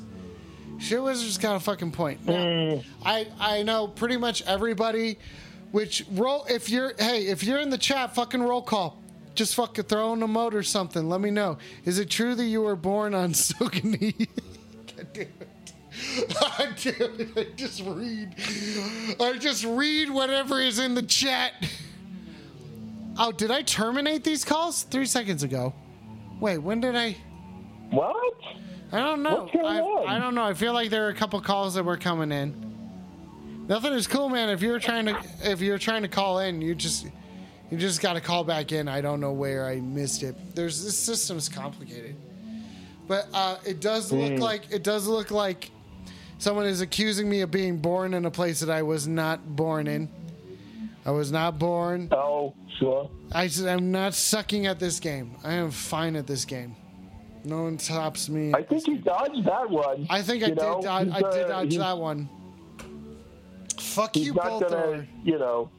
Shit 0.79 1.01
Wizard's 1.01 1.37
got 1.37 1.55
a 1.55 1.59
fucking 1.59 1.91
point. 1.91 2.25
Now, 2.25 2.33
mm. 2.33 2.85
I 3.03 3.27
I 3.39 3.63
know 3.63 3.87
pretty 3.87 4.17
much 4.17 4.41
everybody. 4.43 5.17
Which 5.71 6.05
roll 6.11 6.45
if 6.49 6.69
you're 6.69 6.93
hey 6.97 7.27
if 7.27 7.43
you're 7.43 7.59
in 7.59 7.69
the 7.69 7.77
chat, 7.77 8.15
fucking 8.15 8.41
roll 8.41 8.61
call. 8.61 9.01
Just 9.35 9.55
fucking 9.55 9.85
throw 9.85 10.13
in 10.13 10.23
a 10.23 10.27
mote 10.27 10.55
or 10.55 10.63
something. 10.63 11.09
Let 11.09 11.19
me 11.19 11.29
know. 11.29 11.57
Is 11.83 11.99
it 11.99 12.09
true 12.09 12.35
that 12.35 12.45
you 12.45 12.61
were 12.61 12.77
born 12.77 13.13
on 13.13 13.31
Sogani? 13.33 14.27
God 14.95 15.07
damn 15.13 15.23
it. 15.23 15.55
I 16.41 16.69
damn 16.81 17.19
it. 17.19 17.29
I 17.37 17.43
just 17.55 17.81
read. 17.85 18.35
I 19.19 19.37
just 19.37 19.65
read 19.65 20.09
whatever 20.09 20.61
is 20.61 20.79
in 20.79 20.95
the 20.95 21.03
chat. 21.03 21.53
Oh, 23.17 23.31
did 23.31 23.51
I 23.51 23.61
terminate 23.61 24.23
these 24.23 24.43
calls 24.43 24.83
three 24.83 25.05
seconds 25.05 25.43
ago? 25.43 25.73
Wait, 26.39 26.57
when 26.57 26.81
did 26.81 26.95
I? 26.95 27.15
What? 27.89 28.33
I 28.91 28.99
don't 28.99 29.23
know. 29.23 29.43
What's 29.43 29.53
going 29.53 29.65
I, 29.65 29.79
on? 29.79 30.07
I 30.07 30.19
don't 30.19 30.35
know. 30.35 30.43
I 30.43 30.53
feel 30.53 30.73
like 30.73 30.89
there 30.89 31.05
are 31.05 31.09
a 31.09 31.15
couple 31.15 31.39
calls 31.39 31.75
that 31.75 31.83
were 31.83 31.97
coming 31.97 32.31
in. 32.31 32.65
Nothing 33.67 33.93
is 33.93 34.05
cool, 34.05 34.29
man. 34.29 34.49
If 34.49 34.61
you're 34.61 34.79
trying 34.79 35.05
to, 35.05 35.17
if 35.43 35.61
you're 35.61 35.77
trying 35.79 36.03
to 36.03 36.07
call 36.07 36.39
in, 36.39 36.61
you 36.61 36.75
just, 36.75 37.07
you 37.71 37.77
just 37.77 38.01
got 38.01 38.13
to 38.13 38.21
call 38.21 38.43
back 38.43 38.71
in. 38.71 38.87
I 38.87 39.01
don't 39.01 39.19
know 39.19 39.31
where 39.31 39.65
I 39.65 39.77
missed 39.77 40.21
it. 40.21 40.35
There's 40.53 40.83
this 40.83 40.97
system's 40.97 41.49
complicated, 41.49 42.15
but 43.07 43.27
uh, 43.33 43.57
it 43.65 43.79
does 43.79 44.11
look 44.11 44.39
like 44.39 44.71
it 44.71 44.83
does 44.83 45.07
look 45.07 45.31
like 45.31 45.71
someone 46.37 46.65
is 46.65 46.81
accusing 46.81 47.27
me 47.27 47.41
of 47.41 47.49
being 47.49 47.77
born 47.77 48.13
in 48.13 48.25
a 48.25 48.31
place 48.31 48.59
that 48.59 48.69
I 48.69 48.83
was 48.83 49.07
not 49.07 49.55
born 49.55 49.87
in. 49.87 50.09
I 51.05 51.11
was 51.11 51.31
not 51.31 51.59
born. 51.59 52.09
Oh, 52.11 52.55
sure. 52.79 53.11
I, 53.31 53.49
am 53.67 53.91
not 53.91 54.15
sucking 54.15 54.65
at 54.65 54.79
this 54.79 54.99
game. 54.99 55.35
I 55.43 55.53
am 55.53 55.69
fine 55.69 56.15
at 56.15 56.25
this 56.25 56.45
game. 56.45 56.75
No 57.43 57.63
one 57.63 57.77
tops 57.77 58.27
me. 58.27 58.53
I 58.55 58.63
think 58.63 58.87
you 58.87 58.97
dodged 58.97 59.45
that 59.45 59.69
one. 59.69 60.07
I 60.09 60.23
think 60.23 60.43
I 60.43 60.47
did. 60.47 60.57
know? 60.57 60.81
I, 60.81 61.01
I 61.01 61.21
did 61.31 61.47
dodge 61.47 61.77
that 61.77 61.97
one. 61.97 62.27
Fuck 63.77 64.15
you 64.15 64.33
not 64.33 64.61
both. 64.61 64.71
gonna, 64.71 65.05
you 65.23 65.37
know. 65.37 65.69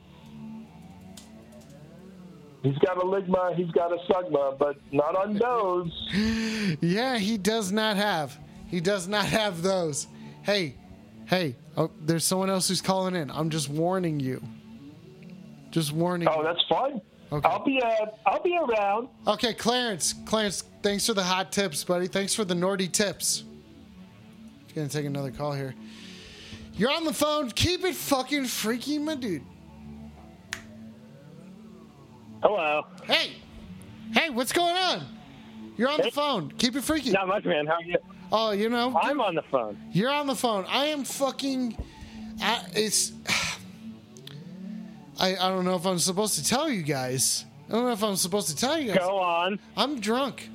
He's 2.63 2.79
got 2.79 2.97
a 2.97 3.01
ligma, 3.01 3.55
he's 3.55 3.71
got 3.73 3.93
a 3.93 3.97
sugma, 4.11 4.57
but 4.59 4.77
not 4.93 5.17
on 5.17 5.35
those. 5.39 6.77
Yeah, 6.81 7.19
he 7.19 7.37
does 7.37 7.73
not 7.73 7.97
have. 7.97 8.39
He 8.69 8.81
does 8.81 9.09
not 9.09 9.25
have 9.25 9.63
those. 9.63 10.07
Hey, 10.43 10.77
hey. 11.27 11.57
Oh, 11.77 11.91
there's 12.01 12.25
someone 12.25 12.49
else 12.49 12.69
who's 12.69 12.81
calling 12.81 13.15
in. 13.15 13.31
I'm 13.31 13.51
just 13.51 13.69
warning 13.69 14.19
you. 14.21 14.43
Just 15.77 15.93
warning. 15.93 16.27
Oh, 16.27 16.43
that's 16.43 16.65
fine. 16.71 17.03
Okay. 17.31 17.47
I'll 17.47 17.63
be 17.63 17.83
uh, 17.83 18.07
I'll 18.25 18.43
be 18.43 18.57
around. 18.57 19.09
Okay, 19.27 19.53
Clarence. 19.53 20.15
Clarence, 20.25 20.65
thanks 20.83 21.05
for 21.05 21.13
the 21.13 21.23
hot 21.23 21.53
tips, 21.53 21.85
buddy. 21.85 22.07
Thanks 22.07 22.35
for 22.35 22.47
the 22.47 22.55
Nordy 22.55 22.91
tips. 22.91 23.45
Gonna 24.75 24.89
take 24.89 25.05
another 25.05 25.31
call 25.31 25.53
here. 25.53 25.75
You're 26.79 26.91
on 26.91 27.05
the 27.05 27.13
phone. 27.13 27.51
Keep 27.51 27.85
it 27.85 27.95
fucking 27.95 28.47
freaky, 28.47 28.99
my 28.99 29.17
dude. 29.17 29.43
Hello. 32.41 32.87
Hey, 33.05 33.33
hey, 34.15 34.31
what's 34.31 34.55
going 34.55 34.77
on? 34.77 35.05
You're 35.77 35.91
on 35.91 36.01
the 36.01 36.11
phone. 36.11 36.53
Keep 36.53 36.77
it 36.77 36.85
freaky. 36.85 37.11
Not 37.11 37.29
much, 37.29 37.45
man. 37.45 37.67
How 37.67 37.75
are 37.75 37.83
you? 37.83 37.97
Oh, 38.33 38.51
you 38.53 38.71
know, 38.71 38.99
I'm 38.99 39.21
on 39.21 39.35
the 39.35 39.45
phone. 39.51 39.77
you're 39.93 40.11
on 40.11 40.27
the 40.27 40.37
phone. 40.37 40.65
I 40.71 40.87
am 40.87 41.05
fucking. 41.05 41.77
I, 42.41 42.65
it's. 42.75 43.13
I, 45.19 45.37
I 45.37 45.49
don't 45.49 45.65
know 45.65 45.77
if 45.77 45.87
I'm 45.87 45.99
supposed 45.99 46.37
to 46.37 46.45
tell 46.45 46.69
you 46.69 46.83
guys. 46.83 47.45
I 47.69 47.73
don't 47.73 47.85
know 47.85 47.93
if 47.93 48.03
I'm 48.03 48.17
supposed 48.17 48.49
to 48.49 48.57
tell 48.57 48.79
you 48.79 48.89
guys. 48.89 48.99
Go 48.99 49.19
on. 49.19 49.59
I'm 49.77 50.01
drunk. 50.01 50.49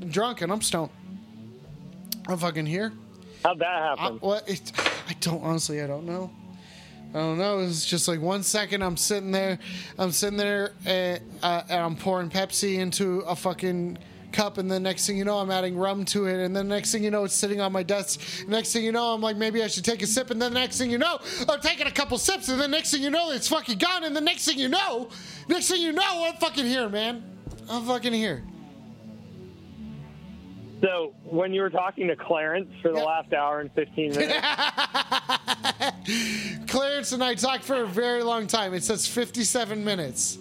I'm 0.00 0.08
drunk 0.08 0.40
and 0.42 0.52
I'm 0.52 0.62
stoned. 0.62 0.90
I'm 2.28 2.38
fucking 2.38 2.66
here. 2.66 2.92
How'd 3.44 3.58
that 3.58 3.66
I, 3.66 3.96
happen? 3.96 4.18
what? 4.18 4.48
It, 4.48 4.72
I 5.08 5.14
don't 5.20 5.42
honestly. 5.42 5.82
I 5.82 5.86
don't 5.86 6.06
know. 6.06 6.30
I 7.14 7.18
don't 7.18 7.38
know. 7.38 7.58
It 7.58 7.62
was 7.62 7.86
just 7.86 8.06
like 8.06 8.20
one 8.20 8.42
second 8.42 8.82
I'm 8.82 8.96
sitting 8.96 9.30
there, 9.30 9.58
I'm 9.98 10.12
sitting 10.12 10.36
there, 10.36 10.72
and, 10.84 11.20
uh, 11.42 11.62
and 11.68 11.80
I'm 11.80 11.96
pouring 11.96 12.28
Pepsi 12.28 12.78
into 12.78 13.20
a 13.20 13.34
fucking 13.34 13.96
cup, 14.38 14.56
and 14.56 14.70
the 14.70 14.78
next 14.78 15.04
thing 15.04 15.18
you 15.18 15.24
know, 15.24 15.38
I'm 15.38 15.50
adding 15.50 15.76
rum 15.76 16.04
to 16.06 16.26
it, 16.26 16.44
and 16.44 16.54
then 16.54 16.68
the 16.68 16.74
next 16.76 16.92
thing 16.92 17.02
you 17.02 17.10
know, 17.10 17.24
it's 17.24 17.34
sitting 17.34 17.60
on 17.60 17.72
my 17.72 17.82
desk. 17.82 18.20
Next 18.46 18.72
thing 18.72 18.84
you 18.84 18.92
know, 18.92 19.12
I'm 19.12 19.20
like, 19.20 19.36
maybe 19.36 19.64
I 19.64 19.66
should 19.66 19.84
take 19.84 20.00
a 20.00 20.06
sip, 20.06 20.30
and 20.30 20.40
then 20.40 20.54
the 20.54 20.60
next 20.60 20.78
thing 20.78 20.92
you 20.92 20.98
know, 20.98 21.18
I'm 21.48 21.60
taking 21.60 21.88
a 21.88 21.90
couple 21.90 22.16
sips, 22.18 22.48
and 22.48 22.60
then 22.60 22.70
next 22.70 22.92
thing 22.92 23.02
you 23.02 23.10
know, 23.10 23.32
it's 23.32 23.48
fucking 23.48 23.78
gone, 23.78 24.04
and 24.04 24.14
the 24.14 24.20
next 24.20 24.44
thing 24.46 24.56
you 24.56 24.68
know, 24.68 25.08
next 25.48 25.68
thing 25.68 25.82
you 25.82 25.92
know, 25.92 26.24
I'm 26.24 26.36
fucking 26.36 26.66
here, 26.66 26.88
man. 26.88 27.24
I'm 27.68 27.84
fucking 27.84 28.12
here. 28.12 28.44
So 30.82 31.14
when 31.24 31.52
you 31.52 31.62
were 31.62 31.70
talking 31.70 32.06
to 32.06 32.14
Clarence 32.14 32.70
for 32.80 32.92
the 32.92 33.02
last 33.02 33.32
hour 33.32 33.58
and 33.58 33.72
15 33.72 34.10
minutes, 34.12 34.46
Clarence 36.68 37.10
and 37.10 37.24
I 37.24 37.34
talked 37.34 37.64
for 37.64 37.82
a 37.82 37.86
very 37.88 38.22
long 38.22 38.46
time. 38.46 38.72
It 38.72 38.84
says 38.84 39.04
57 39.04 39.84
minutes. 39.84 40.38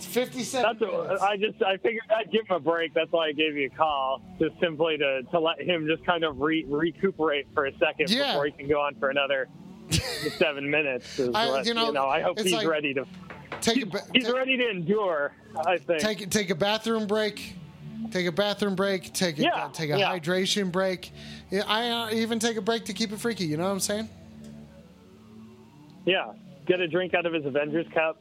It's 0.00 0.06
57 0.06 0.62
that's 0.62 0.80
minutes. 0.80 1.20
a, 1.22 1.24
I 1.24 1.36
just 1.36 1.62
I 1.62 1.76
figured 1.76 2.04
I'd 2.16 2.30
give 2.32 2.46
him 2.48 2.56
a 2.56 2.60
break. 2.60 2.94
That's 2.94 3.12
why 3.12 3.28
I 3.28 3.32
gave 3.32 3.54
you 3.54 3.66
a 3.66 3.76
call, 3.76 4.22
just 4.38 4.58
simply 4.58 4.96
to, 4.96 5.22
to 5.24 5.38
let 5.38 5.60
him 5.60 5.86
just 5.86 6.06
kind 6.06 6.24
of 6.24 6.40
re- 6.40 6.64
recuperate 6.66 7.46
for 7.54 7.66
a 7.66 7.72
second 7.76 8.08
Yeah. 8.10 8.28
before 8.32 8.46
he 8.46 8.52
can 8.52 8.66
go 8.66 8.80
on 8.80 8.94
for 8.94 9.10
another 9.10 9.48
seven 10.38 10.70
minutes. 10.70 11.20
I- 11.20 11.48
what- 11.50 11.66
you 11.66 11.74
know, 11.74 12.06
I 12.06 12.22
hope 12.22 12.38
he's 12.40 12.50
like- 12.54 12.66
ready 12.66 12.94
to 12.94 13.04
take 13.60 13.82
a 13.82 13.86
ba- 13.86 14.00
he's 14.14 14.24
ta- 14.26 14.32
ready 14.32 14.56
to 14.56 14.70
endure. 14.70 15.32
I 15.66 15.76
think. 15.76 16.00
take 16.00 16.30
take 16.30 16.48
a 16.48 16.54
bathroom 16.54 17.06
break. 17.06 17.54
Take 18.10 18.26
a 18.26 18.32
bathroom 18.32 18.76
break. 18.76 19.12
Take 19.12 19.38
a 19.38 19.42
Yeah, 19.42 19.68
take 19.74 19.90
a 19.90 19.98
yeah. 19.98 20.18
hydration 20.18 20.72
break. 20.72 21.10
Yeah, 21.50 21.64
I 21.66 21.90
uh, 21.90 22.10
even 22.14 22.38
take 22.38 22.56
a 22.56 22.62
break 22.62 22.86
to 22.86 22.94
keep 22.94 23.12
it 23.12 23.20
freaky. 23.20 23.44
You 23.44 23.58
know 23.58 23.64
what 23.64 23.70
I'm 23.72 23.80
saying? 23.80 24.08
yeah, 26.06 26.32
get 26.66 26.80
a 26.80 26.88
drink 26.88 27.12
out 27.12 27.26
of 27.26 27.34
his 27.34 27.44
Avengers 27.44 27.86
cup. 27.92 28.18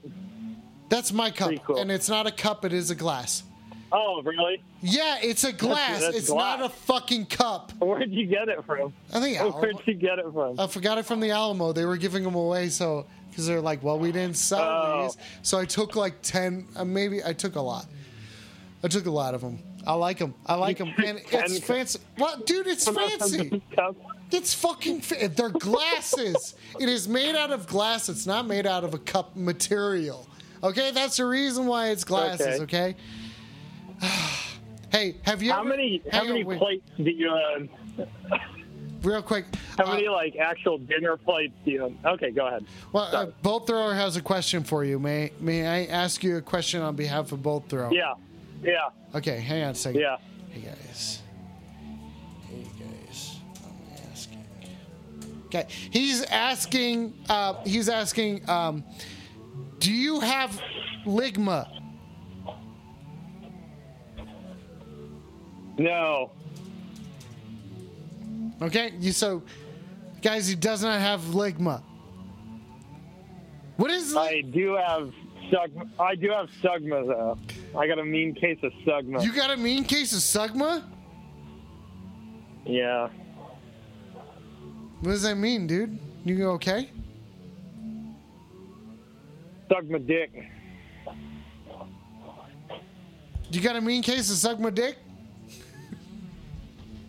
That's 0.90 1.12
my 1.14 1.32
cup, 1.32 1.52
cool. 1.66 1.78
and 1.78 1.92
it's 1.92 2.10
not 2.10 2.28
a 2.28 2.32
cup. 2.32 2.66
It 2.66 2.74
is 2.74 2.90
a 2.92 2.96
glass. 2.96 3.44
Oh, 3.92 4.22
really? 4.24 4.62
Yeah, 4.82 5.18
it's 5.22 5.44
a 5.44 5.52
glass. 5.54 6.02
that's 6.02 6.16
it's 6.18 6.30
glass. 6.30 6.60
not 6.60 6.66
a 6.68 6.70
fucking 6.74 7.26
cup. 7.26 7.72
Where'd 7.80 8.12
you 8.12 8.28
get 8.28 8.48
it 8.50 8.64
from? 8.66 8.94
I 9.14 9.20
think 9.20 9.40
Where'd 9.56 9.78
you 9.86 9.96
get 9.96 10.20
it 10.20 10.26
from? 10.32 10.60
I 10.60 10.68
forgot 10.68 10.98
it 11.00 11.06
from 11.06 11.20
the 11.20 11.32
Alamo. 11.32 11.74
They 11.74 11.86
were 11.86 11.98
giving 11.98 12.24
them 12.24 12.36
away, 12.36 12.70
so 12.70 13.06
because 13.30 13.48
they're 13.48 13.62
like, 13.62 13.82
well, 13.84 13.98
we 13.98 14.12
didn't 14.12 14.38
sell 14.38 14.60
Oh. 14.62 15.04
these, 15.04 15.18
so 15.42 15.58
I 15.60 15.66
took 15.66 15.96
like 15.96 16.22
ten. 16.22 16.68
Uh, 16.76 16.86
maybe 16.86 17.24
I 17.24 17.34
took 17.34 17.56
a 17.56 17.62
lot. 17.62 17.86
I 18.84 18.88
took 18.90 19.06
a 19.08 19.12
lot 19.12 19.34
of 19.34 19.42
them. 19.42 19.60
I 19.88 19.94
like 19.94 20.20
them. 20.20 20.34
I 20.46 20.56
like 20.56 20.78
them, 20.78 20.94
and 21.04 21.20
it's 21.32 21.60
fancy. 21.60 22.00
What, 22.18 22.46
dude? 22.46 22.68
It's 22.68 22.88
fancy. 22.88 23.62
It's 24.32 24.54
fucking. 24.54 25.02
Fa- 25.02 25.30
they're 25.30 25.50
glasses. 25.50 26.54
it 26.80 26.88
is 26.90 27.08
made 27.08 27.36
out 27.36 27.50
of 27.52 27.66
glass. 27.66 28.08
It's 28.08 28.28
not 28.28 28.46
made 28.46 28.68
out 28.68 28.84
of 28.84 28.94
a 28.94 29.00
cup 29.00 29.36
material. 29.36 30.28
Okay, 30.64 30.92
that's 30.92 31.18
the 31.18 31.26
reason 31.26 31.66
why 31.68 31.90
it's 31.90 32.04
glasses. 32.04 32.62
Okay. 32.62 32.96
hey, 34.92 35.16
have 35.24 35.42
you? 35.42 35.52
How 35.52 35.62
ever- 35.62 35.70
many 35.70 36.02
how 36.12 36.22
on, 36.22 36.28
many 36.28 36.44
wait, 36.44 36.60
plates 36.60 36.86
do 36.98 37.10
you 37.10 37.30
uh, 37.30 38.06
Real 39.04 39.22
quick. 39.22 39.46
how 39.78 39.86
uh, 39.86 39.94
many 39.94 40.10
like 40.10 40.36
actual 40.36 40.78
dinner 40.78 41.16
plates 41.16 41.54
do 41.64 41.72
you 41.72 41.98
Okay, 42.06 42.32
go 42.32 42.48
ahead. 42.48 42.66
Well, 42.92 43.16
uh, 43.16 43.28
Bolt 43.42 43.68
Thrower 43.68 43.94
has 43.94 44.18
a 44.18 44.22
question 44.22 44.64
for 44.64 44.84
you. 44.84 45.00
May 45.00 45.32
May 45.40 45.66
I 45.66 45.86
ask 45.86 46.24
you 46.24 46.38
a 46.38 46.42
question 46.42 46.82
on 46.82 46.96
behalf 46.96 47.32
of 47.32 47.42
Bolt 47.42 47.70
Thrower? 47.70 47.94
Yeah. 47.94 48.16
Yeah. 48.62 48.90
Okay, 49.16 49.40
hang 49.40 49.64
on 49.64 49.72
a 49.72 49.76
second. 49.76 50.02
Yeah. 50.02 50.18
Hey 50.50 50.62
guys. 50.62 51.22
Hey 52.50 52.64
guys. 52.78 53.38
I'm 53.66 54.12
asking. 54.12 54.46
Okay, 55.46 55.68
he's 55.92 56.24
asking. 56.26 57.14
Uh, 57.30 57.54
he's 57.64 57.88
asking. 57.88 58.50
Um, 58.50 58.84
do 59.80 59.92
you 59.92 60.20
have 60.20 60.60
ligma? 61.06 61.68
No. 65.78 66.32
Okay, 68.62 68.92
you 69.00 69.14
so, 69.14 69.42
guys, 70.22 70.48
he 70.48 70.56
does 70.56 70.84
not 70.84 71.00
have 71.00 71.22
ligma. 71.22 71.82
What 73.78 73.92
is? 73.92 74.14
I 74.16 74.42
do 74.42 74.76
have 74.76 75.14
Sugma. 75.50 75.90
I 76.00 76.16
do 76.16 76.30
have 76.32 76.50
Sugma 76.62 77.08
though. 77.08 77.38
I 77.78 77.88
got 77.88 77.98
a 78.00 78.04
mean 78.04 78.36
case 78.36 78.60
of 78.62 78.74
Sugma. 78.86 79.24
you 79.24 79.34
got 79.34 79.52
a 79.52 79.58
mean 79.58 79.84
case 79.84 80.12
of 80.14 80.20
sugma? 80.20 80.84
yeah. 82.66 83.08
What 85.02 85.12
does 85.12 85.22
that 85.22 85.36
mean, 85.36 85.66
dude? 85.66 85.98
You 86.26 86.50
okay? 86.52 86.90
Sugma 89.70 90.06
dick. 90.06 90.32
You 93.52 93.62
got 93.62 93.76
a 93.76 93.82
mean 93.82 94.04
case 94.04 94.30
of 94.30 94.38
sugma 94.58 94.74
dick? 94.74 94.98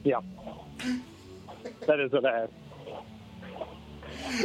Yeah. 0.04 0.20
That 1.86 2.00
is 2.00 2.12
what 2.12 2.24
I 2.24 2.38
have. 2.40 2.50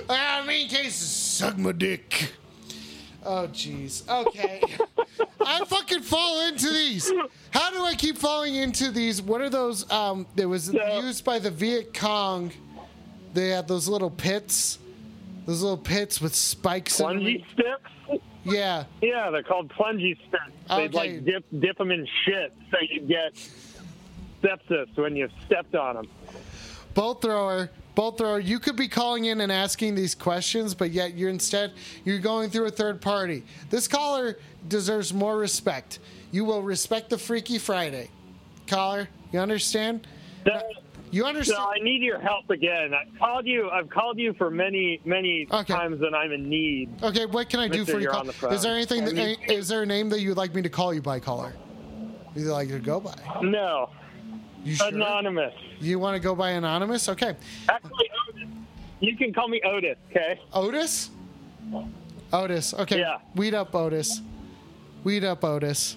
I 0.10 0.16
got 0.16 0.44
a 0.44 0.48
mean 0.48 0.68
case 0.68 1.02
of 1.42 1.54
sugma 1.56 1.78
dick. 1.78 2.34
Oh, 3.26 3.48
jeez. 3.52 4.08
Okay. 4.08 4.62
I 5.46 5.64
fucking 5.66 6.02
fall 6.02 6.48
into 6.48 6.70
these. 6.70 7.12
How 7.52 7.72
do 7.72 7.84
I 7.84 7.96
keep 7.96 8.18
falling 8.18 8.56
into 8.56 8.92
these? 8.92 9.22
What 9.22 9.42
are 9.42 9.50
those? 9.50 9.90
Um, 9.92 10.28
it 10.36 10.46
was 10.46 10.66
So- 10.66 11.00
used 11.02 11.24
by 11.26 11.40
the 11.40 11.50
Viet 11.52 11.94
Cong. 11.94 12.52
They 13.34 13.50
had 13.50 13.68
those 13.68 13.88
little 13.88 14.10
pits, 14.12 14.80
those 15.46 15.62
little 15.62 15.78
pits 15.78 16.22
with 16.22 16.36
spikes 16.36 17.00
in 17.00 17.06
Punji 17.06 17.40
them. 17.40 17.48
sticks? 17.54 17.92
Yeah. 18.46 18.86
Yeah, 19.02 19.32
they're 19.32 19.44
called 19.44 19.70
punji 19.70 20.16
sticks. 20.28 20.44
They'd 20.70 20.74
Okay. 20.74 20.88
like 20.90 21.26
dip 21.26 21.44
dip 21.60 21.78
them 21.78 21.92
in 21.92 22.08
shit 22.24 22.54
so 22.72 22.78
you 22.90 23.02
get 23.02 23.34
sepsis 24.44 24.96
when 24.96 25.16
you 25.16 25.28
stepped 25.46 25.76
on 25.76 25.96
them. 25.96 26.08
Bolt 26.94 27.22
thrower, 27.22 27.70
bolt 27.96 28.18
thrower. 28.20 28.40
You 28.40 28.60
could 28.60 28.76
be 28.76 28.88
calling 28.88 29.26
in 29.26 29.42
and 29.42 29.52
asking 29.52 29.96
these 29.96 30.16
questions, 30.16 30.74
but 30.76 30.92
yet 30.92 31.16
you're 31.16 31.30
instead 31.30 31.74
you're 32.06 32.20
going 32.20 32.50
through 32.50 32.68
a 32.68 32.72
third 32.72 33.02
party. 33.02 33.44
This 33.70 33.88
caller 33.88 34.38
deserves 34.68 35.14
more 35.14 35.38
respect. 35.38 36.00
You 36.32 36.46
will 36.46 36.62
respect 36.62 37.10
the 37.10 37.18
Freaky 37.18 37.58
Friday, 37.58 38.10
caller. 38.68 39.10
You 39.32 39.40
understand? 39.40 40.08
So, 40.46 40.62
You 41.16 41.24
understand? 41.24 41.60
so? 41.60 41.72
I 41.72 41.82
need 41.82 42.02
your 42.02 42.20
help 42.20 42.50
again. 42.50 42.94
I 42.94 43.06
called 43.18 43.46
you. 43.48 43.70
I've 43.70 43.90
called 43.90 44.20
you 44.20 44.34
for 44.34 44.52
many, 44.52 45.00
many 45.06 45.48
Okay. 45.50 45.74
times 45.74 46.02
that 46.02 46.14
I'm 46.14 46.34
in 46.34 46.50
need. 46.50 46.90
Okay, 47.02 47.26
what 47.26 47.50
can 47.50 47.62
I 47.62 47.70
do 47.70 47.80
Mister, 47.80 47.94
for 47.94 48.00
you? 48.02 48.10
Call- 48.10 48.26
the. 48.26 48.50
Is 48.50 48.62
there 48.64 48.76
anything? 48.76 49.04
I 49.04 49.06
That, 49.06 49.14
need- 49.16 49.38
is 49.50 49.70
there 49.70 49.84
a 49.84 49.86
name 49.86 50.10
that 50.10 50.20
you'd 50.20 50.36
like 50.36 50.54
me 50.54 50.62
to 50.62 50.68
call 50.68 50.94
you 50.94 51.02
by, 51.02 51.22
caller? 51.22 51.54
You'd 52.36 52.52
like 52.52 52.68
to 52.68 52.80
go 52.80 53.00
by? 53.00 53.14
No, 53.42 53.92
You 54.66 54.76
sure? 54.76 54.90
anonymous. 54.90 55.54
You 55.80 56.00
want 56.00 56.16
to 56.16 56.20
go 56.20 56.36
by 56.36 56.50
anonymous? 56.52 57.08
Okay, 57.08 57.34
Actually, 57.70 58.10
Otis. 58.30 58.50
You 59.00 59.16
can 59.16 59.32
call 59.34 59.48
me 59.48 59.62
Otis. 59.64 59.96
Okay. 60.12 60.38
Otis. 60.52 61.12
Otis. 62.34 62.74
Okay. 62.74 63.00
Yeah. 63.00 63.20
Weed 63.36 63.54
up, 63.54 63.74
Otis. 63.74 64.20
Weed 65.06 65.24
up, 65.24 65.46
Otis. 65.46 65.96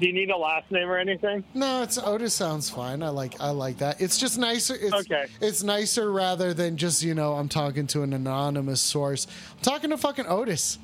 Do 0.00 0.06
you 0.06 0.12
need 0.14 0.30
a 0.30 0.36
last 0.36 0.70
name 0.70 0.88
or 0.88 0.96
anything? 0.98 1.44
No, 1.52 1.82
it's 1.82 1.98
Otis 1.98 2.32
sounds 2.34 2.70
fine. 2.70 3.02
I 3.02 3.10
like 3.10 3.38
I 3.38 3.50
like 3.50 3.78
that. 3.78 4.00
It's 4.00 4.16
just 4.16 4.38
nicer. 4.38 4.74
It's, 4.80 4.94
Okay. 4.94 5.26
It's 5.42 5.62
nicer 5.62 6.10
rather 6.10 6.54
than 6.54 6.76
just 6.78 7.02
you 7.02 7.14
know 7.14 7.34
I'm 7.34 7.48
talking 7.50 7.86
to 7.88 8.02
an 8.02 8.14
anonymous 8.14 8.80
source. 8.80 9.26
I'm 9.52 9.58
talking 9.62 9.90
to 9.90 9.98
fucking 9.98 10.24
Otis. 10.26 10.78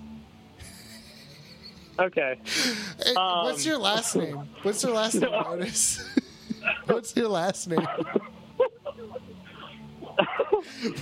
Okay. 1.99 2.39
Hey, 2.45 3.15
what's 3.15 3.65
Um, 3.65 3.71
your 3.71 3.79
last 3.79 4.15
name? 4.17 4.37
What's 4.63 4.83
your 4.83 4.93
last 4.93 5.15
name, 5.15 5.31
Otis? 5.47 6.05
what's 6.87 7.17
your 7.17 7.29
last 7.29 7.69
name? 7.69 7.81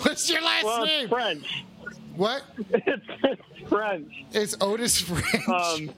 what's 0.03 0.31
your 0.31 0.41
last 0.43 0.65
Well, 0.65 0.87
name? 0.87 1.09
French. 1.09 1.65
What? 2.15 2.45
It's, 2.71 3.07
it's 3.25 3.69
French. 3.69 4.13
It's 4.33 4.57
Otis 4.61 5.01
French. 5.01 5.49
Um, 5.49 5.91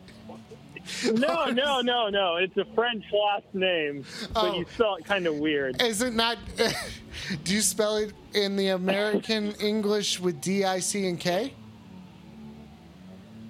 no, 1.13 1.47
no, 1.47 1.81
no, 1.81 2.09
no. 2.09 2.37
It's 2.37 2.57
a 2.57 2.65
French 2.75 3.05
last 3.13 3.45
name, 3.53 4.05
but 4.33 4.45
Oh. 4.45 4.59
you 4.59 4.67
spell 4.73 4.95
it 4.97 5.05
kind 5.05 5.27
of 5.27 5.37
weird. 5.37 5.81
Is 5.83 6.03
it 6.03 6.15
not? 6.15 6.39
do 7.45 7.55
you 7.55 7.61
spell 7.61 7.97
it 7.97 8.13
in 8.35 8.57
the 8.57 8.69
American 8.69 9.53
English 9.61 10.21
with 10.21 10.41
D 10.41 10.65
I 10.65 10.79
C 10.81 11.09
and 11.09 11.19
K? 11.19 11.53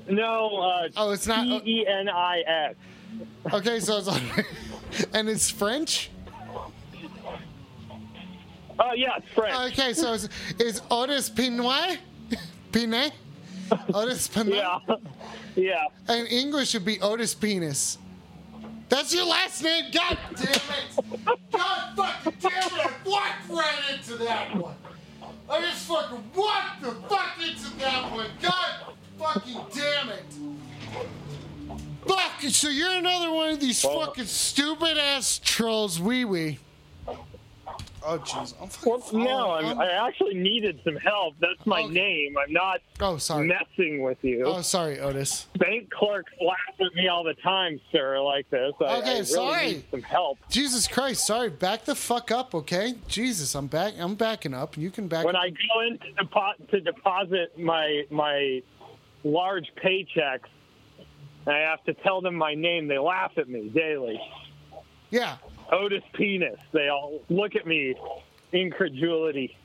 No, 0.09 0.57
uh, 0.59 0.89
Oh, 0.97 1.11
it's 1.11 1.27
not- 1.27 1.45
T 1.65 1.81
E 1.81 1.87
N 1.87 2.09
I 2.09 2.41
S. 2.47 2.75
Okay, 3.53 3.81
so 3.81 3.99
it's 3.99 4.09
and 5.13 5.29
it's 5.29 5.51
French. 5.51 6.11
Oh 8.79 8.93
yeah, 8.95 9.17
it's 9.17 9.29
French. 9.35 9.73
Okay, 9.73 9.93
so 9.95 10.13
it's, 10.15 10.29
it's 10.59 10.83
Otis 10.91 11.31
Pinoy, 11.31 11.97
Pinet, 12.73 13.13
Otis 13.95 14.29
Pinet, 14.29 14.55
Yeah, 14.55 14.79
yeah. 15.55 15.87
and 16.09 16.27
English 16.29 16.75
would 16.75 16.85
be 16.85 17.01
Otis 17.01 17.35
Penis. 17.35 17.99
That's 18.89 19.13
your 19.15 19.27
last 19.27 19.63
name. 19.65 19.87
God 19.93 20.19
damn 20.37 20.47
it! 20.55 21.41
God 21.51 21.97
fucking 21.97 22.35
damn 22.41 22.53
it! 22.53 22.73
I 22.73 22.91
walked 23.05 23.49
right 23.51 23.81
into 23.93 24.15
that 24.25 24.55
one. 24.57 24.75
I 25.51 25.61
just 25.61 25.87
fucking 25.87 26.19
what 26.35 26.63
the 26.81 26.93
fuck 27.09 27.37
into 27.45 27.77
that 27.79 28.13
one? 28.13 28.27
God 28.41 28.95
fucking 29.19 29.61
damn 29.75 30.09
it! 30.11 30.25
Fuck! 32.07 32.41
So 32.43 32.69
you're 32.69 32.93
another 32.99 33.33
one 33.33 33.51
of 33.51 33.61
these 33.61 33.83
Well- 33.83 34.07
fucking 34.07 34.27
stupid 34.27 34.99
ass 34.99 35.41
trolls, 35.43 36.01
wee 36.01 36.25
wee. 36.25 36.59
Oh 38.09 38.19
jeez. 38.21 38.55
Well, 38.87 39.03
no, 39.13 39.51
I'm, 39.51 39.79
I'm- 39.81 40.07
actually 40.07 40.35
needed 40.35 40.81
some 40.85 40.95
help. 40.97 41.35
That's 41.41 41.67
my 41.67 41.83
Okay. 41.83 41.93
name. 41.93 42.37
I'm 42.39 42.53
not 42.53 42.81
oh, 43.01 43.17
sorry. 43.17 43.49
messing 43.49 44.01
with 44.01 44.23
you. 44.23 44.45
Oh, 44.45 44.61
sorry, 44.63 45.01
Otis. 45.01 45.49
Bank 45.59 45.91
clerks 45.91 46.33
laugh 46.41 46.57
at 46.81 46.95
me 46.95 47.09
all 47.09 47.25
the 47.25 47.35
time, 47.35 47.81
sir, 47.91 48.21
like 48.21 48.49
this. 48.51 48.73
I, 48.81 48.85
I 48.85 48.97
Okay, 48.99 49.11
really 49.15 49.25
sorry. 49.25 49.67
need 49.67 49.85
some 49.91 50.03
help. 50.03 50.39
Jesus 50.51 50.87
Christ, 50.87 51.27
sorry. 51.27 51.51
Back 51.51 51.85
the 51.85 51.97
fuck 51.97 52.31
up, 52.31 52.55
okay? 52.55 52.95
Jesus, 53.09 53.55
I'm 53.57 53.67
back. 53.67 53.95
I'm 53.99 54.15
backing 54.15 54.55
up. 54.55 54.77
You 54.79 54.91
can 54.91 55.09
back. 55.09 55.25
When 55.25 55.35
up. 55.35 55.43
I 55.43 55.51
go 55.51 55.81
in 55.89 55.99
to, 55.99 56.25
depo- 56.25 56.69
to 56.71 56.81
deposit 56.81 57.59
my 57.59 58.05
my 58.11 58.63
large 59.25 59.67
paychecks, 59.85 60.47
I 61.49 61.57
have 61.59 61.83
to 61.85 61.95
tell 61.95 62.21
them 62.21 62.37
my 62.37 62.55
name. 62.55 62.87
They 62.87 62.99
laugh 62.99 63.33
at 63.37 63.49
me 63.49 63.69
daily. 63.69 64.21
yeah. 65.11 65.39
Otis 65.73 66.03
Penis. 66.13 66.59
They 66.73 66.89
all 66.89 67.21
look 67.29 67.57
at 67.57 67.67
me, 67.67 67.95
incredulity. 68.53 69.57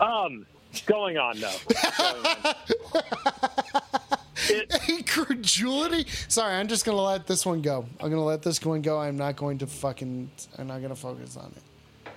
Um, 0.00 0.46
going 0.86 1.18
on 1.18 1.38
though. 1.40 1.56
Going 1.98 2.26
on. 2.26 2.54
It, 4.46 4.74
Incredulity. 4.88 6.06
Sorry, 6.28 6.54
I'm 6.54 6.68
just 6.68 6.84
gonna 6.84 7.00
let 7.00 7.26
this 7.26 7.46
one 7.46 7.62
go. 7.62 7.86
I'm 8.00 8.10
gonna 8.10 8.24
let 8.24 8.42
this 8.42 8.62
one 8.64 8.82
go. 8.82 8.98
I'm 9.00 9.16
not 9.16 9.36
going 9.36 9.58
to 9.58 9.66
fucking. 9.66 10.30
I'm 10.58 10.66
not 10.66 10.82
gonna 10.82 10.96
focus 10.96 11.36
on 11.36 11.52
it. 11.56 12.10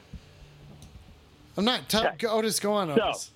I'm 1.56 1.66
not. 1.66 1.88
Tell 1.88 2.08
Okay. 2.08 2.28
Otis, 2.28 2.60
go 2.60 2.74
on, 2.74 2.94
So- 2.96 3.02
Otis. 3.02 3.32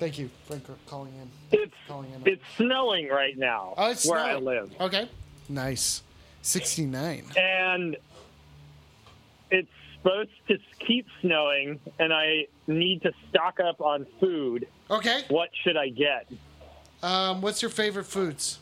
Thank 0.00 0.18
you 0.18 0.28
for 0.46 0.58
calling 0.86 1.12
in. 1.14 1.30
it's 1.60 1.72
Calling 1.86 2.10
in. 2.12 2.26
it's 2.26 2.42
snowing 2.56 3.06
right 3.08 3.38
now 3.38 3.74
Oh, 3.78 3.90
it's 3.90 4.04
where 4.04 4.18
snowing. 4.24 4.36
I 4.36 4.60
live, 4.60 4.72
Okay. 4.80 5.08
Nice. 5.48 6.02
69. 6.42 7.24
and 7.36 7.96
it's 9.54 9.68
supposed 9.96 10.30
to 10.48 10.58
keep 10.80 11.06
snowing, 11.20 11.80
and 11.98 12.12
I 12.12 12.46
need 12.66 13.02
to 13.02 13.12
stock 13.30 13.60
up 13.60 13.80
on 13.80 14.06
food. 14.20 14.66
Okay. 14.90 15.22
What 15.28 15.50
should 15.62 15.76
I 15.76 15.88
get? 15.88 16.26
Um, 17.02 17.40
what's 17.42 17.62
your 17.62 17.70
favorite 17.70 18.04
foods? 18.04 18.58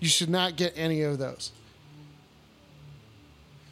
You 0.00 0.08
should 0.08 0.28
not 0.30 0.56
get 0.56 0.72
any 0.76 1.02
of 1.02 1.18
those. 1.18 1.52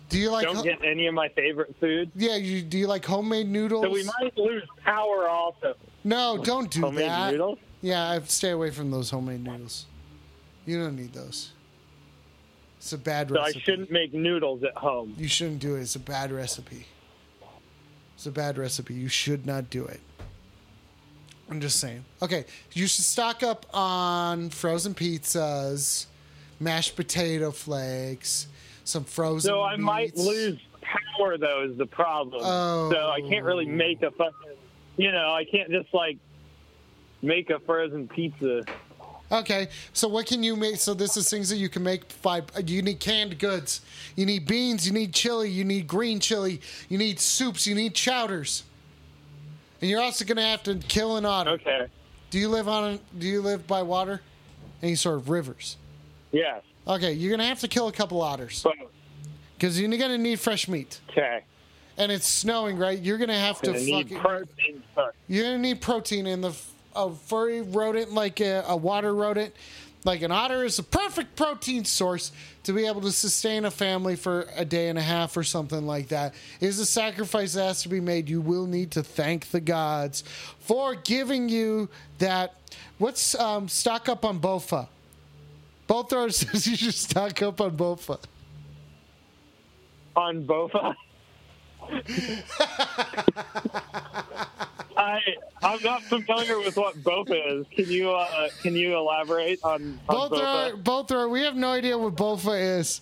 Do 0.09 0.19
you 0.19 0.31
like? 0.31 0.45
Don't 0.45 0.57
ho- 0.57 0.63
get 0.63 0.85
any 0.85 1.07
of 1.07 1.15
my 1.15 1.29
favorite 1.31 1.75
foods. 1.81 2.11
yeah. 2.15 2.37
You 2.37 2.63
do 2.63 2.77
you 2.79 2.87
like 2.87 3.05
homemade 3.05 3.49
noodles? 3.49 3.85
So 3.85 3.91
we 3.91 4.05
might 4.05 4.37
lose 4.37 4.63
power 4.85 5.29
also. 5.29 5.75
no, 6.05 6.39
don't 6.43 6.71
do 6.71 6.83
Homemade 6.83 7.05
that. 7.09 7.11
Homemade 7.11 7.33
noodles. 7.33 7.59
Yeah, 7.81 8.11
I 8.11 8.21
stay 8.21 8.51
away 8.51 8.71
from 8.71 8.91
those 8.91 9.11
homemade 9.11 9.43
noodles. 9.43 9.87
You 10.67 10.79
don't 10.83 10.97
need 10.97 11.13
those. 11.15 11.53
It's 12.83 12.93
a 12.93 12.99
bad 12.99 13.31
recipe. 13.31 13.53
So 13.53 13.59
I 13.59 13.63
shouldn't 13.63 13.93
make 13.93 14.13
noodles 14.13 14.65
at 14.65 14.75
home. 14.75 15.15
You 15.17 15.29
shouldn't 15.29 15.61
do 15.61 15.77
it. 15.77 15.83
It's 15.83 15.95
a 15.95 16.01
bad 16.01 16.33
recipe. 16.33 16.89
It's 18.17 18.27
a 18.27 18.33
bad 18.33 18.59
recipe. 18.59 18.95
You 18.95 19.07
should 19.07 19.47
not 19.47 19.71
do 19.71 19.85
it. 19.85 20.01
I'm 21.49 21.61
just 21.61 21.79
saying. 21.79 22.05
Okay, 22.21 22.45
you 22.73 22.89
should 22.89 23.05
stock 23.05 23.45
up 23.45 23.67
on 23.73 24.51
frozen 24.51 24.95
pizzas, 24.95 26.07
mashed 26.59 26.97
potato 26.97 27.53
flakes, 27.53 28.49
some 28.83 29.05
frozen. 29.05 29.49
So 29.49 29.63
I 29.63 29.77
might 29.77 30.17
lose 30.17 30.59
power 30.81 31.39
though 31.39 31.63
is 31.63 31.77
the 31.77 31.87
problem. 31.87 32.43
Oh. 32.45 32.91
So 32.91 33.11
I 33.11 33.21
can't 33.21 33.45
really 33.45 33.67
make 33.67 34.03
a 34.03 34.11
fucking 34.11 34.57
you 34.97 35.13
know, 35.13 35.33
I 35.33 35.45
can't 35.45 35.71
just 35.71 35.95
like 35.95 36.19
make 37.23 37.51
a 37.51 37.61
frozen 37.61 38.09
pizza. 38.09 38.65
Okay, 39.33 39.69
so 39.95 40.09
what 40.09 40.27
can 40.27 40.43
you 40.43 40.57
make? 40.57 40.77
So 40.77 40.93
this 40.93 41.17
is 41.17 41.31
things 41.31 41.49
that 41.49 41.57
you 41.57 41.71
can 41.71 41.83
make. 41.83 42.11
Five. 42.13 42.45
You 42.67 42.83
need 42.83 43.01
canned 43.01 43.39
goods. 43.39 43.81
You 44.15 44.27
need 44.27 44.47
beans. 44.47 44.87
You 44.87 44.93
need 44.93 45.15
chili. 45.15 45.49
You 45.49 45.65
need 45.65 45.87
green 45.87 46.21
chili. 46.21 46.61
You 46.91 46.99
need 46.99 47.19
soups. 47.19 47.67
You 47.67 47.75
need 47.75 47.95
chowders. 47.95 48.65
And 49.81 49.91
you're 49.91 50.03
also 50.03 50.25
gonna 50.25 50.43
have 50.43 50.63
to 50.65 50.77
kill 50.77 51.17
an 51.17 51.25
otter. 51.25 51.53
Okay. 51.53 51.87
Do 52.31 52.39
you 52.39 52.49
live 52.49 52.69
on? 52.69 53.01
Do 53.19 53.27
you 53.27 53.41
live 53.41 53.67
by 53.67 53.83
water? 53.83 54.21
Any 54.83 54.97
sort 54.97 55.17
of 55.17 55.31
rivers? 55.31 55.77
Yes. 56.31 56.63
Okay, 56.87 57.13
you're 57.13 57.31
gonna 57.31 57.47
have 57.49 57.61
to 57.61 57.69
kill 57.69 57.89
a 57.89 57.93
couple 57.93 58.21
otters 58.21 58.67
because 59.57 59.81
you're 59.81 59.89
gonna 59.91 60.19
need 60.19 60.41
fresh 60.41 60.69
meat. 60.69 61.01
okay. 61.11 61.45
And 61.99 62.11
it's 62.11 62.27
snowing, 62.27 62.79
right? 62.79 62.99
You're 62.99 63.19
gonna 63.19 63.39
have 63.39 63.61
to 63.63 63.73
need 63.73 64.09
fucking. 64.09 64.19
protein. 64.19 64.83
You're 65.29 65.45
gonna 65.45 65.59
need 65.59 65.81
protein 65.81 66.27
in 66.27 66.41
the 66.41 66.57
a 66.95 67.15
furry 67.15 67.63
rodent 67.63 68.13
like 68.13 68.41
a, 68.41 68.65
a 68.67 68.77
water 68.77 69.15
rodent. 69.15 69.55
Like 70.05 70.23
an 70.23 70.33
otter 70.33 70.65
is 70.65 70.81
a 70.81 70.83
perfect 70.83 71.37
protein 71.37 71.85
source 71.85 72.33
to 72.65 72.73
be 72.73 72.87
able 72.87 73.03
to 73.03 73.13
sustain 73.13 73.65
a 73.65 73.71
family 73.71 74.17
for 74.17 74.49
a 74.57 74.65
day 74.65 74.89
and 74.89 74.99
a 74.99 75.03
half 75.03 75.37
or 75.37 75.45
something 75.45 75.87
like 75.87 76.09
that. 76.09 76.35
It 76.61 76.67
is 76.67 76.81
a 76.81 76.87
sacrifice 76.87 77.55
that 77.55 77.67
has 77.67 77.83
to 77.83 77.89
be 77.89 78.01
made. 78.01 78.29
You 78.29 78.41
will 78.41 78.67
need 78.67 78.91
to 78.93 79.05
thank 79.05 79.51
the 79.51 79.61
gods 79.61 80.25
for 80.59 80.97
giving 80.97 81.49
you 81.49 81.89
that. 82.19 82.55
What's 82.99 83.39
um, 83.39 83.69
stock 83.69 84.09
up 84.09 84.25
on 84.25 84.41
Bofa? 84.41 84.89
Bolt 85.87 86.11
Throwers 86.11 86.37
says 86.39 86.67
you 86.67 86.77
should 86.77 86.95
stock 86.95 87.41
up 87.43 87.61
on 87.61 87.77
Bofa. 87.77 88.19
On 90.17 90.45
Bofa. 90.45 90.95
I 94.97 95.21
I'm 95.63 95.83
not 95.83 96.03
familiar 96.03 96.59
with 96.59 96.77
what 96.77 96.97
Bofa 97.03 97.61
is. 97.61 97.67
Can 97.75 97.87
you 97.91 98.11
uh, 98.11 98.49
can 98.63 98.75
you 98.75 98.97
elaborate 98.97 99.61
on, 99.63 99.99
on 100.09 100.29
Both 100.31 100.33
are 100.41 100.71
Bofa? 100.73 100.85
both 100.85 101.11
are. 101.13 101.29
We 101.29 101.43
have 101.43 101.57
no 101.57 101.71
idea 101.71 101.97
what 101.99 102.15
Bofa 102.17 102.79
is. 102.79 103.01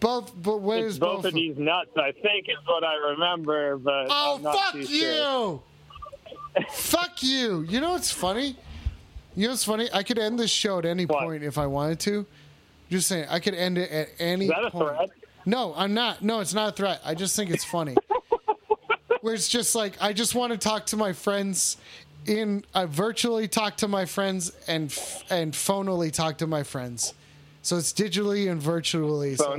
Both, 0.00 0.32
but 0.42 0.60
what 0.62 0.78
It's 0.78 0.94
is 0.94 0.98
both 0.98 1.24
of 1.26 1.32
Bofa? 1.32 1.34
these 1.34 1.58
nuts, 1.58 1.90
I 1.96 2.12
think, 2.12 2.48
is 2.48 2.56
what 2.66 2.82
I 2.84 2.94
remember. 3.10 3.76
But 3.76 4.06
Oh, 4.10 4.36
I'm 4.36 4.42
not 4.42 4.56
fuck 4.56 4.72
too 4.72 4.86
sure. 4.86 5.62
you! 6.56 6.64
fuck 6.70 7.22
you! 7.22 7.60
You 7.68 7.80
know 7.80 7.92
what's 7.92 8.10
funny? 8.10 8.56
You 9.36 9.44
know 9.46 9.50
what's 9.52 9.64
funny? 9.64 9.88
I 9.92 10.02
could 10.02 10.18
end 10.18 10.38
this 10.38 10.50
show 10.50 10.78
at 10.78 10.84
any 10.86 11.04
What? 11.06 11.20
point 11.24 11.42
if 11.44 11.58
I 11.58 11.66
wanted 11.66 12.00
to. 12.00 12.26
Just 12.90 13.06
saying, 13.08 13.26
I 13.30 13.38
could 13.40 13.54
end 13.54 13.78
it 13.78 13.90
at 13.90 14.08
any 14.18 14.46
Is 14.46 14.50
that 14.50 14.64
a 14.64 14.70
point. 14.70 14.96
threat? 14.96 15.10
No, 15.46 15.72
I'm 15.76 15.94
not. 15.94 16.22
No, 16.22 16.40
it's 16.40 16.52
not 16.54 16.70
a 16.70 16.72
threat. 16.72 17.00
I 17.04 17.14
just 17.14 17.36
think 17.36 17.50
it's 17.50 17.64
funny. 17.64 17.94
Where 19.20 19.34
it's 19.34 19.48
just 19.48 19.74
like 19.74 19.94
I 20.00 20.12
just 20.12 20.34
want 20.34 20.52
to 20.52 20.58
talk 20.58 20.86
to 20.86 20.96
my 20.96 21.12
friends 21.12 21.76
in 22.26 22.64
I 22.74 22.86
virtually 22.86 23.48
talk 23.48 23.76
to 23.78 23.88
my 23.88 24.04
friends 24.06 24.52
and 24.66 24.90
f- 24.90 25.24
and 25.30 25.52
phonally 25.52 26.12
talk 26.12 26.38
to 26.38 26.46
my 26.46 26.62
friends. 26.62 27.14
So 27.62 27.76
it's 27.76 27.92
digitally 27.92 28.50
and 28.50 28.60
virtually. 28.60 29.36
So- 29.36 29.52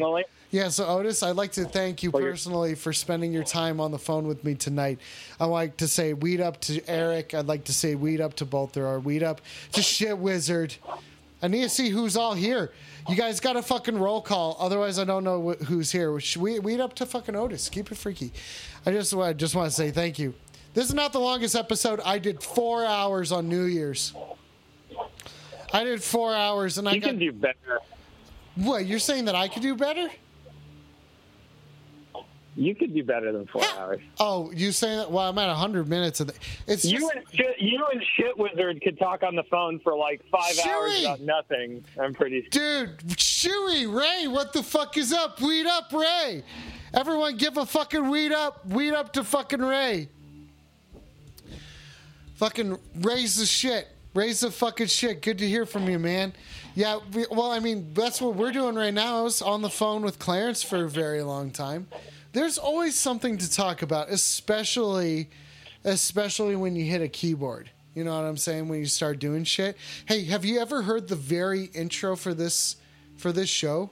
yeah, 0.50 0.70
so 0.70 0.86
Otis, 0.88 1.22
I'd 1.24 1.36
like 1.36 1.52
to 1.54 1.66
thank 1.66 2.02
you 2.04 2.12
personally 2.12 2.74
for 2.76 2.92
spending 2.92 3.32
your 3.32 3.44
time 3.44 3.80
on 3.80 3.92
the 3.92 4.00
phone 4.00 4.28
with 4.28 4.44
me 4.44 4.56
tonight. 4.56 5.00
I'd 5.40 5.46
like 5.46 5.78
to 5.78 5.88
say 5.88 6.14
weed 6.14 6.42
up 6.42 6.60
to 6.62 6.82
Eric. 6.90 7.34
I'd 7.36 7.48
like 7.48 7.64
to 7.66 7.74
say 7.74 7.94
weed 7.96 8.20
up 8.20 8.34
to 8.38 8.46
both 8.46 8.76
or 8.78 9.00
weed 9.00 9.22
up 9.24 9.42
to 9.74 9.82
Shit 9.82 10.18
Wizard. 10.18 10.76
I 11.44 11.48
need 11.48 11.62
to 11.64 11.70
see 11.70 11.90
who's 11.90 12.18
all 12.18 12.34
here. 12.34 12.72
You 13.10 13.16
guys 13.16 13.40
got 13.40 13.56
a 13.56 13.62
fucking 13.62 13.98
roll 13.98 14.22
call, 14.22 14.56
otherwise 14.60 15.00
I 15.00 15.04
don't 15.06 15.24
know 15.24 15.52
wh- 15.60 15.64
who's 15.66 15.92
here. 15.92 16.18
We 16.38 16.60
weed 16.60 16.80
up 16.80 16.94
to 16.96 17.06
fucking 17.06 17.36
Otis. 17.36 17.68
Keep 17.70 17.92
it 17.92 17.98
freaky. 17.98 18.32
I 18.86 18.92
just 18.92 19.14
I 19.16 19.34
just 19.34 19.56
want 19.56 19.70
to 19.70 19.76
say 19.76 19.92
thank 19.92 20.20
you. 20.20 20.34
This 20.74 20.88
is 20.88 20.94
not 20.94 21.12
the 21.12 21.20
longest 21.20 21.56
episode. 21.56 22.00
I 22.06 22.20
did 22.20 22.42
four 22.42 22.86
hours 22.86 23.32
on 23.32 23.50
New 23.50 23.64
Year's. 23.64 24.14
I 25.74 25.84
did 25.84 26.04
four 26.04 26.34
hours, 26.34 26.78
and 26.78 26.88
I 26.88 26.94
You 26.94 27.02
got 27.02 27.08
can 27.08 27.20
do 27.20 27.32
better. 27.32 27.80
what? 28.56 28.86
You're 28.86 29.00
saying 29.00 29.26
that 29.26 29.36
I 29.36 29.48
could 29.48 29.62
do 29.64 29.76
better? 29.76 30.10
You 32.56 32.76
could 32.76 32.94
do 32.94 33.04
better 33.04 33.32
than 33.32 33.48
four 33.48 33.64
hours. 33.78 34.02
Oh, 34.20 34.52
you 34.52 34.74
saying 34.74 34.98
that? 34.98 35.12
Well, 35.12 35.30
I'm 35.30 35.38
at 35.38 35.48
100 35.48 35.88
minutes 35.88 36.20
of 36.20 36.28
the. 36.28 36.34
It's 36.68 36.84
You 36.84 37.00
just, 37.00 37.14
and 37.16 37.26
shit, 37.34 37.56
you 37.60 37.86
and 37.92 38.04
shit 38.18 38.38
wizard 38.38 38.82
could 38.82 39.00
talk 39.00 39.24
on 39.24 39.36
the 39.36 39.44
phone 39.44 39.80
for 39.80 39.96
like 39.96 40.22
five 40.30 40.60
hours 40.68 41.02
about 41.02 41.22
nothing. 41.22 41.86
I'm 42.00 42.14
pretty. 42.14 42.48
Sure 42.52 42.88
Dude, 42.88 42.98
Chewy, 43.10 43.94
Ray, 43.94 44.28
what 44.28 44.52
the 44.52 44.64
fuck 44.64 44.98
is 44.98 45.14
up? 45.14 45.40
Weed 45.40 45.66
up, 45.66 45.94
Ray. 45.94 46.44
Everyone, 46.94 47.38
give 47.38 47.56
a 47.56 47.66
fucking 47.66 48.10
weed 48.10 48.34
up, 48.34 48.68
weed 48.68 48.94
up 48.94 49.14
to 49.14 49.24
fucking 49.24 49.62
Ray. 49.62 50.10
Fucking 52.36 52.78
raise 52.96 53.38
the 53.38 53.46
shit, 53.46 53.88
raise 54.14 54.42
the 54.42 54.52
fucking 54.52 54.88
shit. 54.88 55.22
Good 55.22 55.38
to 55.38 55.48
hear 55.48 55.66
from 55.66 55.88
you, 55.88 56.00
man. 56.00 56.34
Yeah, 56.76 57.00
we, 57.14 57.26
well, 57.32 57.52
I 57.52 57.60
mean, 57.60 57.94
that's 57.94 58.20
what 58.20 58.36
we're 58.36 58.52
doing 58.52 58.76
right 58.76 58.94
now. 58.94 59.20
I 59.20 59.22
was 59.22 59.42
on 59.42 59.62
the 59.62 59.70
phone 59.70 60.02
with 60.02 60.20
Clarence 60.20 60.64
for 60.64 60.84
a 60.84 60.90
very 60.90 61.22
long 61.22 61.52
time. 61.52 61.88
There's 62.34 62.58
always 62.58 62.98
something 62.98 63.38
to 63.38 63.52
talk 63.52 63.82
about, 63.82 64.10
especially, 64.10 65.30
especially 65.84 66.56
when 66.56 66.76
you 66.76 66.86
hit 66.86 67.02
a 67.02 67.08
keyboard. 67.08 67.70
You 67.94 68.06
know 68.06 68.16
what 68.16 68.26
I'm 68.26 68.38
saying? 68.38 68.70
When 68.70 68.80
you 68.80 68.86
start 68.86 69.20
doing 69.20 69.44
shit. 69.44 69.78
Hey, 70.06 70.24
have 70.26 70.46
you 70.46 70.60
ever 70.60 70.82
heard 70.82 71.10
the 71.10 71.16
very 71.16 71.66
intro 71.74 72.16
for 72.16 72.34
this 72.34 72.78
for 73.18 73.34
this 73.34 73.50
show? 73.50 73.90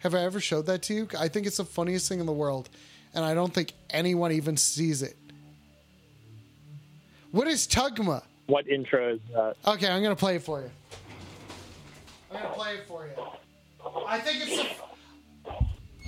Have 0.00 0.14
I 0.14 0.20
ever 0.20 0.38
showed 0.38 0.66
that 0.66 0.82
to 0.82 0.94
you? 0.94 1.08
I 1.18 1.28
think 1.28 1.46
it's 1.46 1.56
the 1.56 1.64
funniest 1.64 2.08
thing 2.08 2.20
in 2.20 2.26
the 2.26 2.32
world, 2.32 2.68
and 3.14 3.24
I 3.24 3.34
don't 3.34 3.52
think 3.52 3.72
anyone 3.90 4.32
even 4.32 4.56
sees 4.56 5.02
it. 5.02 5.16
What 7.32 7.48
is 7.48 7.66
Tugma? 7.66 8.22
What 8.46 8.68
intro 8.68 9.14
is 9.14 9.20
that? 9.32 9.56
Okay, 9.66 9.88
I'm 9.88 10.02
gonna 10.02 10.14
play 10.14 10.36
it 10.36 10.42
for 10.42 10.60
you. 10.60 10.70
I'm 12.30 12.42
gonna 12.42 12.54
play 12.54 12.74
it 12.74 12.86
for 12.86 13.06
you. 13.06 13.12
I 14.06 14.18
think 14.18 14.46
it's. 14.46 14.56
The, 14.56 14.87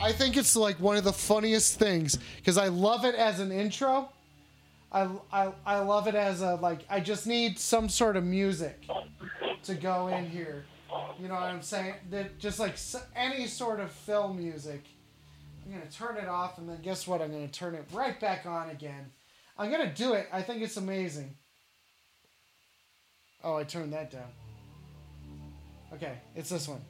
I 0.03 0.13
think 0.13 0.37
it's 0.37 0.57
like 0.57 0.81
one 0.81 0.97
of 0.97 1.05
the 1.05 1.13
funniest 1.13 1.79
things 1.79 2.19
because 2.37 2.57
I 2.57 2.69
love 2.69 3.05
it 3.05 3.15
as 3.15 3.39
an 3.41 3.53
intro. 3.53 4.09
I, 4.93 5.09
I 5.33 5.53
I 5.65 5.79
love 5.81 6.09
it 6.09 6.15
as 6.15 6.41
a 6.41 6.55
like. 6.57 6.81
I 6.89 7.01
just 7.01 7.27
need 7.27 7.59
some 7.59 7.89
sort 7.89 8.17
of 8.17 8.25
music 8.25 8.87
to 9.65 9.75
go 9.75 10.09
in 10.09 10.29
here. 10.29 10.65
You 11.21 11.29
know 11.29 11.35
what 11.35 11.45
I'm 11.45 11.63
saying? 11.63 11.95
That 12.11 12.39
just 12.39 12.59
like 12.59 12.77
any 13.15 13.47
sort 13.47 13.79
of 13.79 13.93
film 13.93 14.37
music. 14.39 14.85
I'm 15.65 15.73
gonna 15.73 15.91
turn 15.91 16.17
it 16.17 16.29
off 16.29 16.59
and 16.59 16.69
then 16.69 16.81
guess 16.83 17.07
what? 17.07 17.21
I'm 17.21 17.31
gonna 17.31 17.47
turn 17.47 17.75
it 17.75 17.85
right 17.93 18.19
back 18.19 18.47
on 18.47 18.71
again. 18.71 19.13
I'm 19.57 19.71
gonna 19.71 19.93
do 19.95 20.15
it. 20.15 20.27
I 20.33 20.43
think 20.43 20.63
it's 20.63 20.77
amazing. 20.79 21.37
Oh, 23.45 23.57
I 23.57 23.65
turned 23.65 23.93
that 23.93 24.11
down. 24.11 24.33
Okay, 25.93 26.15
it's 26.35 26.51
this 26.51 26.67
one. 26.67 26.81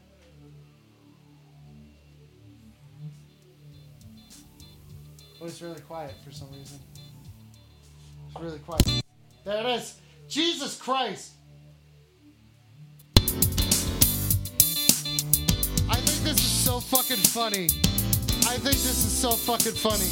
Oh, 5.43 5.47
it's 5.47 5.62
really 5.62 5.81
quiet 5.81 6.12
for 6.23 6.31
some 6.31 6.49
reason. 6.53 6.79
It's 8.29 8.41
really 8.41 8.59
quiet. 8.59 8.87
There 9.45 9.67
it 9.67 9.67
is. 9.77 9.99
Jesus 10.29 10.77
Christ. 10.77 11.33
I 15.89 15.97
think 15.97 16.25
this 16.25 16.37
is 16.37 16.43
so 16.43 16.79
fucking 16.79 17.17
funny. 17.17 17.65
I 18.47 18.59
think 18.59 18.77
this 18.77 18.85
is 18.85 19.12
so 19.12 19.31
fucking 19.31 19.73
funny. 19.73 20.11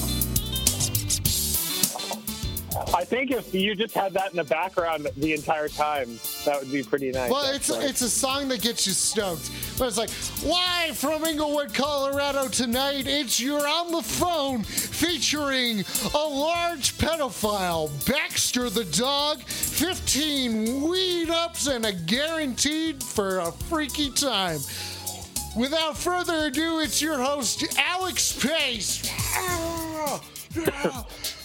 I 2.95 3.05
think 3.05 3.31
if 3.31 3.53
you 3.53 3.75
just 3.75 3.95
had 3.95 4.15
that 4.15 4.31
in 4.31 4.37
the 4.37 4.45
background 4.45 5.09
the 5.17 5.35
entire 5.35 5.69
time, 5.69 6.19
that 6.47 6.59
would 6.61 6.73
be 6.73 6.83
pretty 6.83 7.11
nice. 7.11 7.31
Well, 7.31 7.55
it's 7.55 7.69
it's 7.69 8.01
a 8.01 8.09
song 8.09 8.49
that 8.49 8.63
gets 8.63 8.87
you 8.87 8.93
stoked. 8.93 9.51
But 9.79 9.89
it's 9.89 9.99
like, 9.99 10.11
live 10.45 10.97
from 10.97 11.25
Englewood, 11.25 11.73
Colorado 11.73 12.49
tonight, 12.49 13.07
it's 13.07 13.39
You're 13.39 13.69
on 13.69 13.93
the 13.93 14.03
Phone 14.03 14.65
featuring 14.65 15.85
a 16.15 16.19
large 16.19 16.99
pedophile, 16.99 17.89
Baxter 18.05 18.71
the 18.71 18.87
dog, 18.87 19.41
15 19.43 20.83
weed 20.83 21.31
ups, 21.31 21.69
and 21.69 21.87
a 21.87 21.93
guaranteed 21.93 23.05
for 23.05 23.39
a 23.39 23.53
freaky 23.53 24.11
time. 24.11 24.59
Without 25.57 25.97
further 25.97 26.47
ado, 26.47 26.81
it's 26.81 27.01
your 27.01 27.19
host, 27.19 27.65
Alex 27.79 28.33
Pace. 28.33 29.09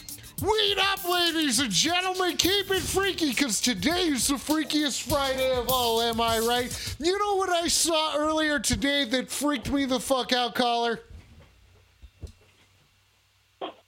Weed 0.43 0.77
up, 0.77 1.07
ladies 1.07 1.59
and 1.59 1.71
gentlemen. 1.71 2.35
Keep 2.35 2.69
it 2.71 2.81
freaky, 2.81 3.29
because 3.29 3.61
today 3.61 4.07
is 4.07 4.27
the 4.27 4.33
freakiest 4.33 5.03
Friday 5.03 5.55
of 5.55 5.69
all, 5.69 6.01
am 6.01 6.19
I 6.19 6.39
right? 6.39 6.95
You 6.99 7.17
know 7.17 7.35
what 7.35 7.49
I 7.49 7.69
saw 7.69 8.17
earlier 8.17 8.59
today 8.59 9.05
that 9.05 9.31
freaked 9.31 9.71
me 9.71 9.85
the 9.85 10.01
fuck 10.01 10.33
out, 10.33 10.53
caller? 10.53 10.99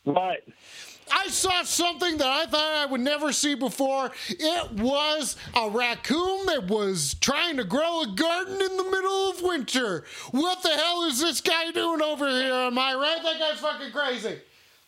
What? 0.06 0.44
I 1.12 1.28
saw 1.28 1.64
something 1.64 2.18
that 2.20 2.28
I 2.28 2.46
thought 2.46 2.72
I 2.72 2.86
would 2.86 3.02
never 3.02 3.34
see 3.34 3.56
before. 3.56 4.12
It 4.30 4.72
was 4.72 5.36
a 5.56 5.70
raccoon 5.70 6.46
that 6.46 6.68
was 6.70 7.16
trying 7.16 7.58
to 7.58 7.66
grow 7.66 8.04
a 8.04 8.08
garden 8.08 8.62
in 8.62 8.78
the 8.78 8.84
middle 8.84 9.30
of 9.30 9.42
winter. 9.42 10.06
What 10.32 10.64
the 10.64 10.70
hell 10.70 11.04
is 11.04 11.20
this 11.20 11.42
guy 11.42 11.72
doing 11.72 12.02
over 12.02 12.30
here? 12.30 12.54
Am 12.54 12.80
I 12.80 12.94
right? 12.94 13.20
That 13.22 13.40
guy's 13.40 13.60
fucking 13.60 13.92
crazy. 13.92 14.40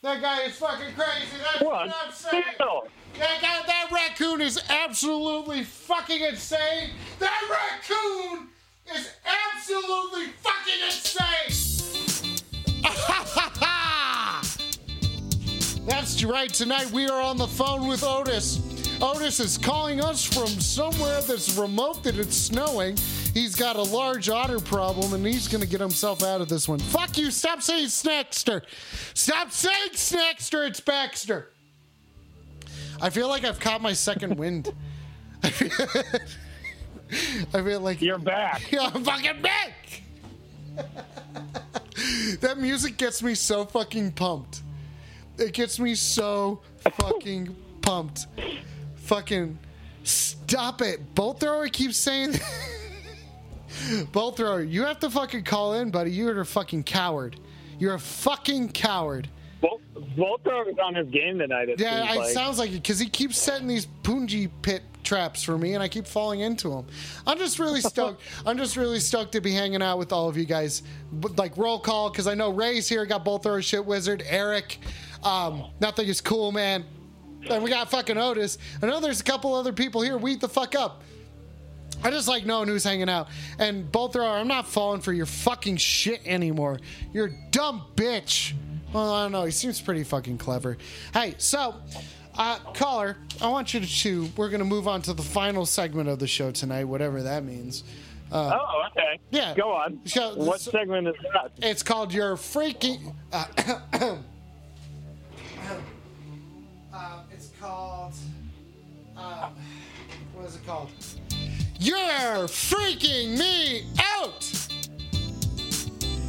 That 0.08 0.22
guy 0.22 0.44
is 0.44 0.56
fucking 0.56 0.94
crazy. 0.96 1.36
That's 1.44 1.60
what 1.62 1.90
What? 1.90 1.96
I'm 2.06 2.14
saying. 2.14 2.44
That 2.58 3.42
guy, 3.42 3.62
that 3.68 3.90
raccoon 3.92 4.40
is 4.40 4.58
absolutely 4.70 5.66
fucking 5.66 6.22
insane. 6.22 6.92
That 7.20 7.44
raccoon 7.52 8.48
is 8.96 9.12
absolutely 9.54 10.28
fucking 10.40 10.82
insane. 10.86 11.52
That's 15.86 16.24
right. 16.24 16.54
Tonight 16.54 16.90
we 16.92 17.10
are 17.10 17.22
on 17.22 17.36
the 17.36 17.48
phone 17.48 17.90
with 17.90 18.02
Otis. 18.06 18.67
Otis 19.02 19.40
is 19.40 19.58
calling 19.58 20.02
us 20.02 20.24
from 20.24 20.48
somewhere 20.48 21.22
that's 21.22 21.58
remote 21.58 22.04
that 22.04 22.18
it's 22.18 22.36
snowing. 22.36 22.98
He's 23.34 23.56
got 23.56 23.76
a 23.76 23.84
large 23.84 24.30
otter 24.30 24.60
problem 24.60 25.14
and 25.14 25.26
he's 25.26 25.48
going 25.48 25.62
to 25.62 25.68
get 25.68 25.80
himself 25.80 26.24
out 26.24 26.42
of 26.42 26.50
this 26.50 26.68
one. 26.68 26.80
Fuck 26.80 27.18
you. 27.18 27.30
Stop 27.30 27.62
saying 27.62 27.88
Snackster. 27.88 28.62
Stop 29.14 29.52
saying 29.52 29.92
Snackster. 29.94 30.68
It's 30.68 30.80
Baxter. 30.80 31.50
I 33.00 33.12
feel 33.12 33.28
like 33.28 33.44
I've 33.44 33.60
caught 33.60 33.82
my 33.82 33.94
second 33.94 34.36
wind. 34.40 34.74
I 35.44 35.50
feel 35.50 35.70
like 37.80 38.02
You're 38.02 38.18
back. 38.18 38.64
yeah, 38.72 38.90
I'm 38.94 39.04
fucking 39.04 39.42
back. 39.42 40.02
that 42.42 42.58
music 42.58 42.98
gets 42.98 43.22
me 43.22 43.36
so 43.36 43.66
fucking 43.66 44.14
pumped. 44.14 44.62
It 45.38 45.54
gets 45.54 45.80
me 45.80 45.94
so 45.94 46.62
fucking 46.80 47.56
pumped. 47.82 48.26
Fucking 49.08 49.58
stop 50.04 50.82
it. 50.82 51.16
Bolt 51.16 51.40
thrower 51.40 51.70
keeps 51.70 51.96
saying 51.96 52.34
Bolt 54.12 54.36
thrower, 54.36 54.62
you 54.64 54.84
have 54.84 55.00
to 55.00 55.10
fucking 55.10 55.46
call 55.46 55.76
in, 55.76 55.92
buddy. 55.92 56.12
You're 56.12 56.42
a 56.42 56.46
fucking 56.46 56.84
coward. 56.84 57.40
You're 57.80 57.94
a 57.94 58.00
fucking 58.00 58.70
coward. 58.74 59.30
Bolt, 59.62 59.82
is 60.68 60.78
on 60.84 60.94
his 60.94 61.08
game 61.08 61.40
tonight. 61.40 61.70
It 61.70 61.80
Yeah, 61.80 62.12
it 62.14 62.18
like. 62.18 62.34
sounds 62.34 62.60
like 62.60 62.72
it 62.72 62.84
because 62.84 63.00
he 63.00 63.08
keeps 63.08 63.38
setting 63.38 63.68
these 63.68 63.88
punji 64.04 64.52
pit 64.62 64.84
traps 65.04 65.42
for 65.42 65.58
me, 65.58 65.74
and 65.74 65.82
I 65.82 65.88
keep 65.88 66.06
falling 66.06 66.42
into 66.42 66.70
them. 66.70 66.86
I'm 67.26 67.38
just 67.38 67.60
really 67.60 67.82
stoked. 67.94 68.22
I'm 68.46 68.58
just 68.58 68.76
really 68.76 69.00
stoked 69.00 69.32
to 69.32 69.42
be 69.42 69.54
hanging 69.54 69.82
out 69.82 70.00
with 70.00 70.12
all 70.12 70.28
of 70.28 70.36
you 70.36 70.46
guys. 70.46 70.84
But, 71.14 71.38
Like 71.38 71.56
roll 71.56 71.80
call 71.80 72.10
because 72.10 72.28
I 72.28 72.34
know 72.34 72.50
Ray's 72.50 72.90
here. 72.90 73.06
Got 73.06 73.24
both 73.24 73.46
our 73.46 73.62
shit 73.62 73.86
wizard, 73.86 74.22
Eric. 74.28 74.80
Um, 75.24 75.66
nothing 75.80 76.08
is 76.08 76.20
cool, 76.20 76.52
man. 76.52 76.84
And 77.50 77.64
we 77.64 77.70
got 77.70 77.90
fucking 77.90 78.18
Otis. 78.18 78.58
I 78.82 78.88
know 78.88 79.00
there's 79.00 79.22
a 79.22 79.24
couple 79.24 79.54
other 79.56 79.74
people 79.74 80.02
here. 80.02 80.18
Weed 80.18 80.42
the 80.42 80.50
fuck 80.50 80.76
up. 80.76 81.04
I 82.04 82.12
just 82.12 82.28
like 82.28 82.46
knowing 82.46 82.68
who's 82.68 82.84
hanging 82.84 83.10
out. 83.10 83.28
And 83.58 83.92
both 83.92 84.16
are. 84.16 84.22
I'm 84.22 84.48
not 84.48 84.68
falling 84.68 85.02
for 85.02 85.14
your 85.14 85.26
fucking 85.26 85.78
shit 85.78 86.22
anymore. 86.26 86.80
You're 87.14 87.28
a 87.28 87.34
dumb 87.52 87.84
bitch. 87.96 88.54
Well, 88.94 89.12
I 89.14 89.24
don't 89.24 89.32
know. 89.32 89.44
He 89.46 89.52
seems 89.52 89.82
pretty 89.82 90.04
fucking 90.04 90.38
clever. 90.38 90.78
Hey, 91.14 91.36
so, 91.38 91.76
uh, 92.36 92.60
caller, 92.74 93.18
I 93.42 93.50
want 93.50 93.74
you 93.74 93.80
to. 93.82 93.88
to 93.88 94.30
we're 94.38 94.50
gonna 94.50 94.64
move 94.64 94.88
on 94.88 95.02
to 95.04 95.14
the 95.14 95.24
final 95.24 95.66
segment 95.66 96.08
of 96.08 96.20
the 96.20 96.28
show 96.28 96.52
tonight, 96.52 96.86
whatever 96.86 97.24
that 97.24 97.44
means. 97.44 97.84
Oh, 98.32 98.84
okay. 98.92 99.20
Yeah. 99.32 99.54
Go 99.56 99.72
on. 99.72 100.00
So- 100.06 100.36
what 100.36 100.60
segment 100.62 101.08
is 101.08 101.16
that? 101.34 101.52
It's 101.62 101.82
called 101.82 102.14
your 102.14 102.36
freaking. 102.36 103.14
Uh, 103.32 103.46
uh, 106.94 107.22
called. 107.68 108.14
Um, 109.18 109.52
what 110.34 110.46
is 110.46 110.56
it 110.56 110.66
called? 110.66 110.90
You're 111.80 112.48
freaking 112.48 113.38
me 113.38 113.84
out! 114.16 114.44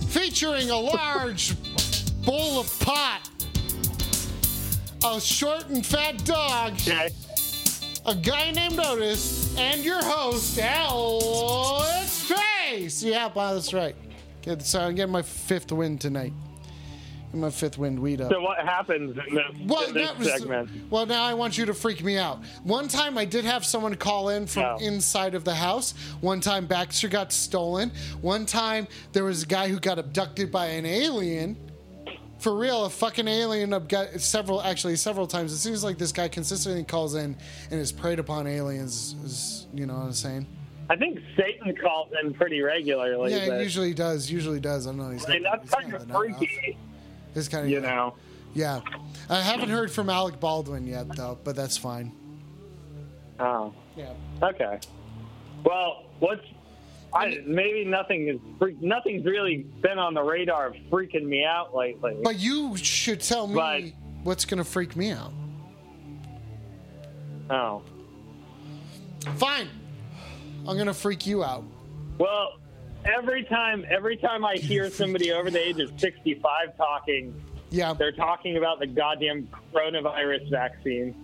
Featuring 0.08 0.70
a 0.70 0.76
large 0.76 1.54
bowl 2.24 2.60
of 2.60 2.80
pot, 2.80 3.30
a 5.04 5.20
short 5.20 5.68
and 5.68 5.84
fat 5.86 6.24
dog, 6.24 6.72
Okay. 6.72 7.10
a 8.06 8.14
guy 8.14 8.50
named 8.50 8.78
Otis, 8.80 9.56
and 9.56 9.84
your 9.84 10.02
host, 10.02 10.58
Alex 10.58 12.30
Pace. 12.32 13.02
Yeah, 13.02 13.30
wow, 13.32 13.54
that's 13.54 13.72
right. 13.72 13.94
Good, 14.42 14.62
so 14.62 14.80
I'm 14.80 14.94
getting 14.94 15.12
my 15.12 15.22
fifth 15.22 15.70
win 15.72 15.98
tonight. 15.98 16.32
Getting 17.28 17.40
my 17.42 17.50
fifth 17.50 17.76
wind 17.76 17.98
weed 18.00 18.20
up. 18.22 18.30
So 18.32 18.40
what 18.40 18.58
happens 18.58 19.16
in 19.28 19.34
this, 19.34 19.44
Well, 19.66 19.84
in 19.88 19.94
this 19.94 20.08
that 20.08 20.18
was- 20.18 20.28
segment? 20.28 20.70
well, 20.90 21.04
now 21.04 21.22
I 21.24 21.34
want 21.34 21.58
you 21.58 21.66
to 21.66 21.74
freak 21.74 22.02
me 22.02 22.16
out. 22.16 22.40
One 22.64 22.88
time 22.88 23.18
I 23.18 23.26
did 23.26 23.44
have 23.44 23.64
someone 23.66 23.94
call 23.96 24.30
in 24.30 24.46
from 24.46 24.62
No. 24.62 24.76
inside 24.80 25.34
of 25.34 25.44
the 25.44 25.54
house. 25.54 25.92
One 26.22 26.40
time 26.40 26.66
Baxter 26.66 27.08
got 27.08 27.30
stolen. 27.32 27.92
One 28.22 28.46
time 28.46 28.88
there 29.12 29.24
was 29.24 29.42
a 29.42 29.46
guy 29.46 29.68
who 29.68 29.78
got 29.78 29.98
abducted 29.98 30.50
by 30.50 30.66
an 30.68 30.86
alien. 30.86 31.56
For 32.38 32.56
real, 32.56 32.84
a 32.86 32.90
fucking 32.90 33.26
alien 33.28 33.74
abduct 33.74 34.20
several 34.22 34.62
actually 34.62 34.96
several 34.96 35.26
times. 35.26 35.52
It 35.52 35.58
seems 35.58 35.82
like 35.84 35.98
this 35.98 36.12
guy 36.12 36.28
consistently 36.28 36.84
calls 36.84 37.14
in 37.14 37.36
and 37.70 37.80
is 37.80 37.92
preyed 37.92 38.20
upon 38.20 38.46
aliens. 38.46 39.16
Is 39.24 39.66
you 39.74 39.84
know 39.86 39.94
what 39.94 40.04
I'm 40.04 40.12
saying? 40.12 40.46
I 40.88 40.96
think 40.96 41.18
Satan 41.36 41.76
calls 41.76 42.08
in 42.22 42.32
pretty 42.32 42.62
regularly. 42.62 43.32
Yeah, 43.34 43.60
usually 43.60 43.92
does. 43.92 44.30
Usually 44.30 44.60
does. 44.60 44.86
I 44.86 44.90
don't 44.90 44.98
know. 44.98 45.10
He's 45.10 45.26
I 45.28 45.34
mean, 45.34 45.42
got- 45.42 45.60
that's 45.66 45.74
kind 45.74 45.92
of 45.92 46.08
nut 46.08 46.16
off. 46.16 46.42
It's 47.34 47.48
kind 47.48 47.64
of 47.64 47.70
you 47.70 47.80
know. 47.80 48.14
Yeah, 48.54 48.80
I 49.28 49.40
haven't 49.40 49.68
heard 49.68 49.90
from 49.90 50.08
Alec 50.10 50.40
Baldwin 50.40 50.86
yet 50.86 51.14
though, 51.16 51.38
but 51.44 51.54
that's 51.54 51.76
fine. 51.76 52.12
Oh, 53.38 53.72
Yeah. 53.96 54.12
okay. 54.42 54.80
Well, 55.64 56.04
what's 56.18 56.42
I, 57.12 57.40
maybe 57.46 57.84
nothing 57.84 58.28
is 58.28 58.38
freak, 58.58 58.82
nothing's 58.82 59.24
really 59.24 59.58
been 59.80 59.98
on 59.98 60.12
the 60.12 60.22
radar 60.22 60.66
of 60.68 60.74
freaking 60.90 61.24
me 61.24 61.44
out 61.44 61.74
lately. 61.74 62.16
But 62.22 62.38
you 62.38 62.76
should 62.76 63.20
tell 63.20 63.46
me 63.46 63.54
But- 63.54 63.82
what's 64.24 64.44
gonna 64.44 64.64
freak 64.64 64.94
me 64.96 65.10
out. 65.12 65.32
Oh. 67.50 67.82
Fine. 69.36 69.68
I'm 70.66 70.76
gonna 70.76 70.92
freak 70.94 71.26
you 71.26 71.42
out. 71.44 71.64
Well, 72.18 72.58
every 73.04 73.44
time 73.44 73.84
every 73.88 74.16
time 74.16 74.44
I 74.44 74.54
hear 74.56 74.90
somebody 74.90 75.32
over 75.32 75.50
the 75.50 75.66
age 75.66 75.78
of 75.80 75.98
65 75.98 76.76
talking, 76.76 77.34
Yeah. 77.70 77.92
they're 77.94 78.12
talking 78.12 78.56
about 78.56 78.80
the 78.80 78.86
goddamn 78.86 79.48
coronavirus 79.72 80.50
vaccine. 80.50 81.14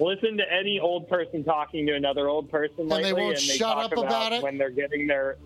Listen 0.00 0.36
to 0.38 0.52
any 0.52 0.80
old 0.80 1.08
person 1.08 1.44
talking 1.44 1.86
to 1.86 1.94
another 1.94 2.28
old 2.28 2.50
person 2.50 2.88
they 2.88 2.96
lately, 2.96 3.12
won't 3.12 3.38
and 3.38 3.48
they 3.48 3.56
shut 3.56 3.74
talk 3.76 3.92
up 3.92 3.98
about 3.98 4.32
it? 4.32 4.42
when 4.42 4.58
they're 4.58 4.70
getting 4.70 5.06
their 5.06 5.36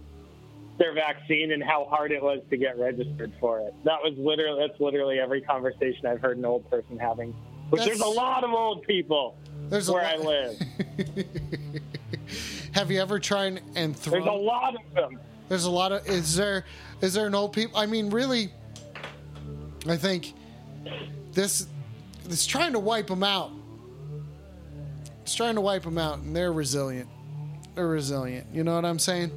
their 0.78 0.94
vaccine 0.94 1.52
and 1.52 1.62
how 1.62 1.84
hard 1.86 2.12
it 2.12 2.22
was 2.22 2.40
to 2.50 2.56
get 2.56 2.78
registered 2.78 3.32
for 3.40 3.59
it. 3.60 3.74
That 3.84 4.00
was 4.02 4.14
literally 4.16 4.66
that's 4.66 4.80
literally 4.80 5.18
every 5.18 5.40
conversation 5.42 6.06
I've 6.06 6.20
heard 6.20 6.38
an 6.38 6.44
old 6.44 6.68
person 6.70 6.98
having. 6.98 7.34
Which 7.70 7.84
there's 7.84 8.00
a 8.00 8.06
lot 8.06 8.44
of 8.44 8.50
old 8.52 8.82
people 8.84 9.36
There's 9.68 9.90
where 9.90 10.05
I 10.05 10.16
live. 10.16 10.59
Have 12.72 12.90
you 12.90 13.00
ever 13.00 13.18
tried 13.18 13.60
and 13.74 13.94
There's 13.96 14.24
a 14.24 14.30
lot 14.30 14.74
of 14.76 14.94
them. 14.94 15.18
There's 15.48 15.64
a 15.64 15.70
lot 15.70 15.92
of. 15.92 16.06
Is 16.06 16.36
there? 16.36 16.64
Is 17.00 17.14
there 17.14 17.26
an 17.26 17.34
old 17.34 17.52
people? 17.52 17.78
I 17.78 17.86
mean, 17.86 18.10
really. 18.10 18.50
I 19.88 19.96
think 19.96 20.34
this. 21.32 21.66
It's 22.26 22.46
trying 22.46 22.72
to 22.72 22.78
wipe 22.78 23.06
them 23.06 23.22
out. 23.22 23.50
It's 25.22 25.34
trying 25.34 25.54
to 25.54 25.60
wipe 25.60 25.82
them 25.82 25.98
out, 25.98 26.18
and 26.18 26.34
they're 26.36 26.52
resilient. 26.52 27.08
They're 27.74 27.86
resilient. 27.88 28.46
You 28.52 28.64
know 28.64 28.74
what 28.74 28.84
I'm 28.84 28.98
saying? 28.98 29.30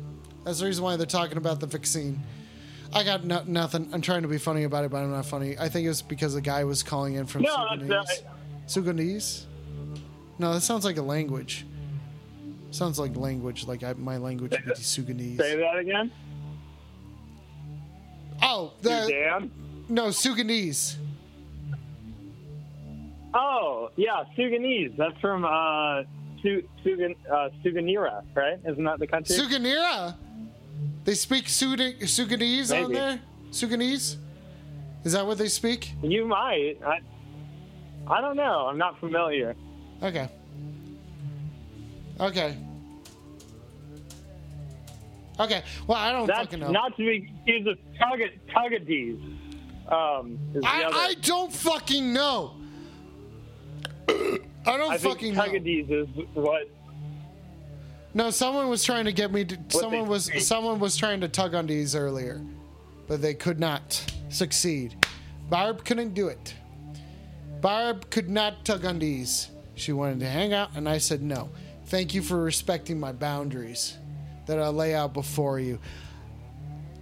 That's 0.43 0.59
the 0.59 0.65
reason 0.65 0.83
why 0.83 0.95
they're 0.95 1.05
talking 1.05 1.37
about 1.37 1.59
the 1.59 1.67
vaccine. 1.67 2.19
I 2.93 3.03
got 3.03 3.23
no, 3.23 3.43
nothing. 3.45 3.89
I'm 3.93 4.01
trying 4.01 4.23
to 4.23 4.27
be 4.27 4.37
funny 4.37 4.63
about 4.63 4.83
it, 4.83 4.91
but 4.91 4.97
I'm 4.97 5.11
not 5.11 5.25
funny. 5.25 5.57
I 5.57 5.69
think 5.69 5.87
it's 5.87 6.01
because 6.01 6.33
the 6.33 6.41
guy 6.41 6.63
was 6.65 6.83
calling 6.83 7.13
in 7.13 7.25
from 7.25 7.43
No, 7.43 7.67
Sudanese. 7.69 7.89
that's, 7.89 8.19
uh, 8.19 8.23
Sudanese? 8.67 9.45
No, 10.39 10.53
that 10.53 10.61
sounds 10.61 10.83
like 10.83 10.97
a 10.97 11.01
language. 11.01 11.65
Sounds 12.71 12.97
like 12.99 13.15
language, 13.17 13.67
like 13.67 13.83
I, 13.83 13.93
my 13.93 14.17
language 14.17 14.51
would 14.51 14.65
be 14.75 14.81
Sudanese. 14.81 15.37
say 15.37 15.57
that 15.57 15.77
again. 15.77 16.11
Oh, 18.41 18.73
the 18.81 19.03
Sudan. 19.05 19.51
no 19.89 20.11
Sudanese. 20.11 20.97
Oh, 23.33 23.89
yeah, 23.95 24.23
Sudanese. 24.35 24.91
That's 24.97 25.17
from 25.19 25.45
uh, 25.45 26.03
Su- 26.41 26.63
Sugan- 26.83 27.15
uh, 27.31 27.49
Suganira, 27.63 28.23
right? 28.35 28.59
Isn't 28.67 28.83
that 28.83 28.99
the 28.99 29.07
country? 29.07 29.35
Suganira. 29.35 30.15
They 31.03 31.13
speak 31.13 31.47
Sudan- 31.49 32.05
Sudanese 32.07 32.71
on 32.71 32.91
there. 32.91 33.19
Sudanese. 33.51 34.17
Is 35.03 35.13
that 35.13 35.25
what 35.25 35.37
they 35.37 35.47
speak? 35.47 35.93
you 36.03 36.25
might. 36.25 36.77
I, 36.85 36.99
I 38.07 38.21
don't 38.21 38.35
know. 38.35 38.67
I'm 38.69 38.77
not 38.77 38.99
familiar. 38.99 39.55
Okay. 40.03 40.29
Okay. 42.21 42.55
Okay. 45.39 45.63
Well, 45.87 45.97
I 45.97 46.11
don't 46.11 46.27
That's 46.27 46.41
fucking 46.41 46.59
know. 46.59 46.71
not 46.71 46.95
to 46.97 47.05
be 47.05 47.21
confused 47.21 47.65
with 47.65 47.79
Tuggadese. 48.55 49.37
Um, 49.91 50.37
is 50.53 50.61
the 50.61 50.67
I, 50.67 50.83
other. 50.83 50.95
I 50.95 51.15
don't 51.21 51.51
fucking 51.51 52.13
know. 52.13 52.55
I 54.07 54.37
don't 54.65 54.91
I 54.91 54.97
think 54.97 55.15
fucking 55.15 55.33
know. 55.33 55.41
Tuggadese 55.41 55.91
is 55.91 56.07
what. 56.35 56.69
No, 58.13 58.29
someone 58.29 58.69
was 58.69 58.83
trying 58.83 59.05
to 59.05 59.13
get 59.13 59.31
me 59.31 59.45
to. 59.45 59.57
someone 59.69 60.07
was 60.07 60.29
someone 60.45 60.79
was 60.79 60.95
trying 60.97 61.21
to 61.21 61.27
tug 61.27 61.55
on 61.55 61.65
these 61.65 61.95
earlier, 61.95 62.41
but 63.07 63.21
they 63.21 63.33
could 63.33 63.59
not 63.59 64.05
succeed. 64.29 64.95
Barb 65.49 65.83
couldn't 65.85 66.13
do 66.13 66.27
it. 66.27 66.53
Barb 67.61 68.09
could 68.09 68.29
not 68.29 68.63
tug 68.63 68.85
on 68.85 68.99
these. 68.99 69.49
She 69.75 69.91
wanted 69.91 70.19
to 70.19 70.27
hang 70.27 70.53
out, 70.53 70.69
and 70.75 70.87
I 70.87 70.99
said 70.99 71.21
no. 71.23 71.49
Thank 71.91 72.13
you 72.13 72.21
for 72.21 72.41
respecting 72.41 73.01
my 73.01 73.11
boundaries 73.11 73.97
that 74.45 74.57
I 74.57 74.69
lay 74.69 74.95
out 74.95 75.13
before 75.13 75.59
you. 75.59 75.77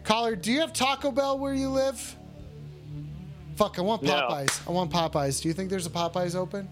Caller, 0.03 0.35
do 0.35 0.51
you 0.51 0.61
have 0.61 0.73
Taco 0.73 1.11
Bell 1.11 1.37
where 1.37 1.53
you 1.53 1.69
live? 1.69 2.15
Fuck, 3.55 3.77
I 3.77 3.83
want 3.83 4.01
No. 4.01 4.13
Popeyes. 4.13 4.67
I 4.67 4.71
want 4.71 4.91
Popeyes. 4.91 5.43
Do 5.43 5.47
you 5.47 5.53
think 5.53 5.69
there's 5.69 5.85
a 5.85 5.91
Popeyes 5.91 6.33
open? 6.33 6.67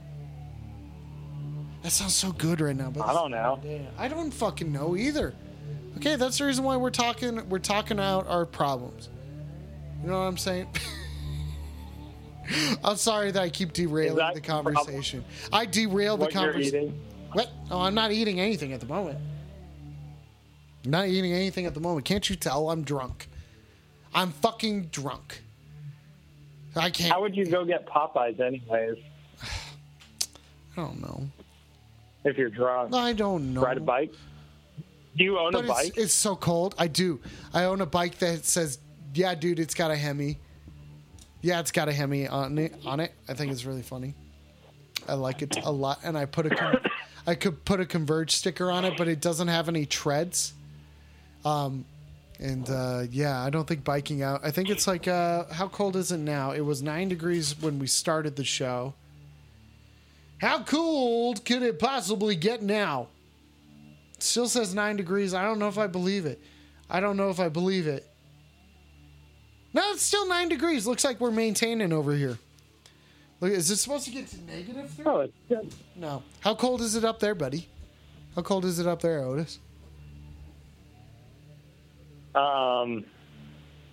That 1.83 1.91
sounds 1.91 2.15
so 2.15 2.31
good 2.31 2.59
right 2.59 2.75
now, 2.75 2.89
but 2.89 3.05
I 3.05 3.13
don't 3.13 3.29
know. 3.29 3.59
I 3.99 4.07
don't 4.07 4.31
fucking 4.31 4.71
know 4.71 4.97
either. 4.97 5.35
Okay, 5.97 6.15
that's 6.15 6.39
the 6.39 6.45
reason 6.45 6.63
why 6.63 6.75
we're 6.75 6.89
talking. 6.89 7.47
We're 7.49 7.59
talking 7.59 7.99
out 7.99 8.27
our 8.27 8.47
problems. 8.47 9.09
You 10.01 10.09
know 10.09 10.17
what 10.21 10.25
I'm 10.25 10.37
saying? 10.37 10.69
I'm 12.83 12.95
sorry 12.95 13.29
that 13.29 13.43
I 13.43 13.49
keep 13.49 13.73
derailing 13.73 14.15
the 14.33 14.41
problem? 14.41 14.73
conversation. 14.73 15.23
I 15.53 15.67
derailed 15.67 16.19
the 16.19 16.25
What 16.25 16.33
conversation. 16.33 16.99
What? 17.37 17.51
Oh, 17.69 17.81
I'm 17.81 17.93
not 17.93 18.11
eating 18.11 18.39
anything 18.39 18.73
at 18.73 18.79
the 18.79 18.87
moment. 18.87 19.19
I'm 20.83 20.89
not 20.89 21.07
eating 21.07 21.33
anything 21.33 21.67
at 21.67 21.75
the 21.75 21.79
moment. 21.79 22.03
Can't 22.03 22.27
you 22.27 22.35
tell? 22.35 22.71
I'm 22.71 22.81
drunk. 22.81 23.27
I'm 24.11 24.31
fucking 24.31 24.87
drunk. 24.87 25.43
I 26.75 26.89
can't. 26.89 27.11
How 27.11 27.21
would 27.21 27.35
you 27.35 27.45
go 27.45 27.63
get 27.63 27.85
Popeyes 27.87 28.39
anyways 28.39 28.97
I 29.43 30.81
don't 30.81 30.99
know. 30.99 31.27
if 32.23 32.39
you're 32.39 32.49
drunk? 32.49 32.95
I 32.95 33.13
don't 33.13 33.53
know. 33.53 33.61
Ride 33.61 33.77
a 33.77 33.81
bike? 33.81 34.13
Do 35.15 35.23
you 35.23 35.37
own 35.37 35.51
But 35.51 35.59
a 35.59 35.67
it's, 35.67 35.73
bike? 35.73 35.93
it's 35.95 36.13
so 36.15 36.35
cold. 36.35 36.73
I 36.79 36.87
do. 36.87 37.19
I 37.53 37.65
own 37.65 37.81
a 37.81 37.85
bike 37.85 38.17
that 38.17 38.45
says, 38.45 38.79
"Yeah, 39.13 39.35
dude, 39.35 39.59
it's 39.59 39.75
got 39.75 39.91
a 39.91 39.95
Hemi." 39.95 40.39
Yeah, 41.43 41.59
it's 41.59 41.71
got 41.71 41.87
a 41.87 41.93
Hemi 41.93 42.27
on 42.27 42.57
it. 42.57 42.73
On 42.83 42.99
it, 42.99 43.13
I 43.29 43.35
think 43.35 43.51
it's 43.51 43.63
really 43.63 43.83
funny. 43.83 44.15
I 45.07 45.13
like 45.13 45.43
it 45.43 45.55
a 45.63 45.71
lot, 45.71 45.99
and 46.03 46.17
I 46.17 46.25
put 46.25 46.47
a, 46.47 46.81
I 47.27 47.35
could 47.35 47.65
put 47.65 47.81
a 47.81 47.85
Converge 47.85 48.31
sticker 48.31 48.71
on 48.71 48.85
it, 48.85 48.97
but 48.97 49.09
it 49.09 49.19
doesn't 49.19 49.49
have 49.49 49.67
any 49.67 49.85
treads. 49.85 50.53
Um, 51.43 51.83
and 52.39 52.69
uh, 52.69 53.03
yeah, 53.11 53.43
I 53.43 53.49
don't 53.49 53.67
think 53.67 53.83
biking 53.83 54.23
out. 54.23 54.41
I 54.43 54.51
think 54.51 54.69
it's 54.69 54.87
like, 54.87 55.07
uh, 55.09 55.43
how 55.51 55.67
cold 55.67 55.97
is 55.97 56.11
it 56.13 56.19
now? 56.19 56.51
It 56.51 56.61
was 56.61 56.81
nine 56.81 57.09
degrees 57.09 57.59
when 57.59 57.79
we 57.79 57.87
started 57.87 58.37
the 58.37 58.45
show. 58.45 58.93
How 60.39 60.63
cold 60.63 61.43
could 61.43 61.63
it 61.63 61.79
possibly 61.79 62.35
get 62.35 62.61
now? 62.61 63.09
still 64.19 64.47
says 64.47 64.73
nine 64.73 64.95
degrees. 64.95 65.33
I 65.33 65.43
don't 65.43 65.59
know 65.59 65.67
if 65.67 65.77
I 65.77 65.87
believe 65.87 66.25
it. 66.25 66.41
I 66.89 66.99
don't 66.99 67.17
know 67.17 67.29
if 67.29 67.39
I 67.39 67.49
believe 67.49 67.87
it. 67.87 68.07
No, 69.73 69.91
it's 69.91 70.01
still 70.01 70.27
nine 70.27 70.49
degrees. 70.49 70.87
Looks 70.87 71.03
like 71.03 71.19
we're 71.19 71.29
maintaining 71.29 71.93
over 71.93 72.15
here. 72.15 72.39
Look, 73.39 73.51
is 73.51 73.69
it 73.69 73.77
supposed 73.77 74.05
to 74.05 74.11
get 74.11 74.27
to 74.27 74.41
negative 74.43 74.89
three? 74.91 75.05
oh, 75.05 75.19
it's 75.21 75.33
good. 75.47 75.73
No. 75.95 76.23
How 76.41 76.55
cold 76.55 76.81
is 76.81 76.95
it 76.95 77.05
up 77.05 77.19
there, 77.19 77.35
buddy? 77.35 77.67
How 78.35 78.41
cold 78.41 78.65
is 78.65 78.79
it 78.79 78.87
up 78.87 79.01
there, 79.01 79.19
Otis? 79.19 79.59
Um, 82.35 83.03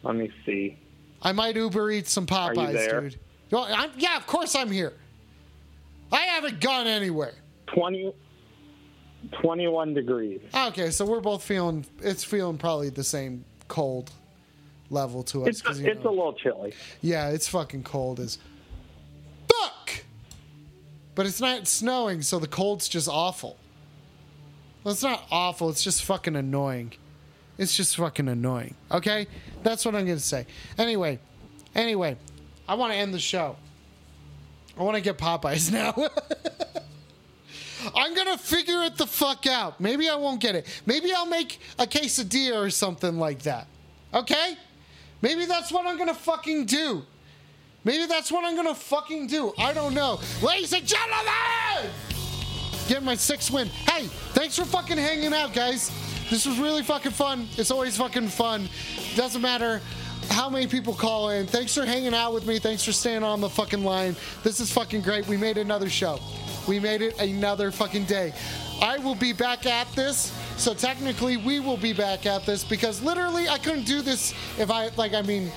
let 0.03 0.17
me 0.17 0.31
see. 0.45 0.79
I 1.23 1.33
might 1.33 1.57
Uber 1.57 1.91
eat 1.91 2.07
some 2.09 2.27
Popeyes, 2.27 2.91
dude. 2.91 3.19
Well, 3.51 3.67
I'm, 3.71 3.91
yeah, 3.97 4.17
of 4.17 4.27
course 4.27 4.55
I'm 4.55 4.71
here. 4.71 4.93
I 6.13 6.21
haven't 6.23 6.61
gone 6.61 6.87
anywhere. 6.87 7.35
20, 7.69 8.13
21 9.41 9.95
degrees. 9.95 10.41
Okay, 10.55 10.91
so 10.91 11.05
we're 11.07 11.21
both 11.21 11.43
feeling. 11.43 11.87
It's 12.01 12.23
feeling 12.25 12.59
probably 12.59 12.91
the 12.91 13.05
same 13.05 13.45
cold 13.69 14.11
level 14.91 15.23
to 15.25 15.43
us. 15.43 15.49
It's 15.49 15.81
you 15.81 15.87
it's 15.87 16.05
know- 16.05 16.11
a 16.11 16.13
little 16.13 16.33
chilly. 16.35 16.75
Yeah, 17.01 17.29
it's 17.31 17.49
fucking 17.49 17.85
cold 17.85 18.21
as. 18.21 18.39
But 21.15 21.27
it's 21.27 21.41
not 21.41 21.67
snowing, 21.69 22.23
so 22.23 22.39
the 22.39 22.49
cold's 22.49 22.89
just 22.89 23.09
awful. 23.09 23.57
Well, 24.83 24.93
it's 24.93 25.03
not 25.03 25.25
awful. 25.31 25.71
It's 25.71 25.83
just 25.83 26.05
fucking 26.05 26.37
annoying. 26.37 26.93
It's 27.57 27.77
just 27.77 27.97
fucking 27.97 28.29
annoying. 28.29 28.75
Okay, 28.91 29.27
that's 29.63 29.85
what 29.85 29.95
I'm 29.95 30.07
gonna 30.07 30.19
say. 30.19 30.47
Anyway, 30.77 31.21
anyway, 31.75 32.17
I 32.69 32.75
want 32.75 32.93
to 32.93 32.99
end 32.99 33.15
the 33.15 33.21
show. 33.21 33.57
I 34.79 34.83
want 34.83 34.97
to 34.97 35.01
get 35.01 35.17
Popeyes 35.19 35.73
now. 35.73 35.95
I'm 37.95 38.15
gonna 38.15 38.39
figure 38.39 38.83
it 38.83 38.97
the 38.97 39.07
fuck 39.07 39.47
out. 39.47 39.81
Maybe 39.81 40.09
I 40.09 40.17
won't 40.17 40.41
get 40.41 40.55
it. 40.57 40.67
Maybe 40.85 41.13
I'll 41.13 41.27
make 41.27 41.61
a 41.79 41.87
quesadilla 41.87 42.57
or 42.57 42.71
something 42.71 43.19
like 43.19 43.43
that. 43.43 43.69
Okay? 44.13 44.57
Maybe 45.23 45.47
that's 45.47 45.71
what 45.71 45.87
I'm 45.87 45.97
gonna 45.97 46.15
fucking 46.15 46.67
do. 46.67 47.05
Maybe 47.85 48.07
that's 48.07 48.33
what 48.33 48.45
I'm 48.45 48.57
gonna 48.57 48.75
fucking 48.75 49.27
do. 49.27 49.53
I 49.59 49.75
don't 49.75 49.95
know. 49.95 50.19
Ladies 50.43 50.73
and 50.73 50.87
gentlemen! 50.87 51.91
Get 52.89 53.03
my 53.03 53.15
sixth 53.15 53.51
win. 53.51 53.69
Hey, 53.69 54.07
thanks 54.33 54.59
for 54.59 54.65
fucking 54.65 54.97
hanging 54.97 55.35
out, 55.35 55.53
guys. 55.53 55.91
This 56.31 56.47
was 56.47 56.59
really 56.59 56.83
fucking 56.83 57.13
fun. 57.13 57.47
It's 57.57 57.71
always 57.71 57.97
fucking 57.97 58.29
fun. 58.29 58.69
Doesn't 59.15 59.43
matter 59.43 59.83
how 60.31 60.49
many 60.49 60.67
people 60.67 60.95
call 60.95 61.31
in. 61.31 61.47
Thanks 61.47 61.75
for 61.75 61.85
hanging 61.85 62.15
out 62.15 62.33
with 62.33 62.47
me. 62.47 62.59
Thanks 62.59 62.85
for 62.85 62.93
staying 62.93 63.23
on 63.23 63.43
the 63.43 63.49
fucking 63.49 63.85
line. 63.85 64.17
This 64.43 64.61
is 64.61 64.73
fucking 64.73 65.03
great. 65.03 65.27
We 65.29 65.37
made 65.37 65.59
another 65.59 65.91
show. 65.91 66.19
We 66.67 66.81
made 66.81 67.03
it 67.03 67.21
another 67.21 67.71
fucking 67.71 68.05
day. 68.05 68.33
I 68.81 68.99
will 68.99 69.15
be 69.15 69.35
back 69.35 69.67
at 69.67 69.91
this. 69.95 70.33
So 70.57 70.73
technically, 70.73 71.37
we 71.37 71.61
will 71.61 71.77
be 71.77 71.93
back 71.93 72.25
at 72.25 72.47
this 72.47 72.65
because 72.65 73.03
literally, 73.03 73.49
I 73.49 73.59
couldn't 73.59 73.85
do 73.85 74.01
this 74.01 74.33
if 74.59 74.71
I 74.71 74.89
like. 74.97 75.13
I 75.13 75.23
mean, 75.23 75.51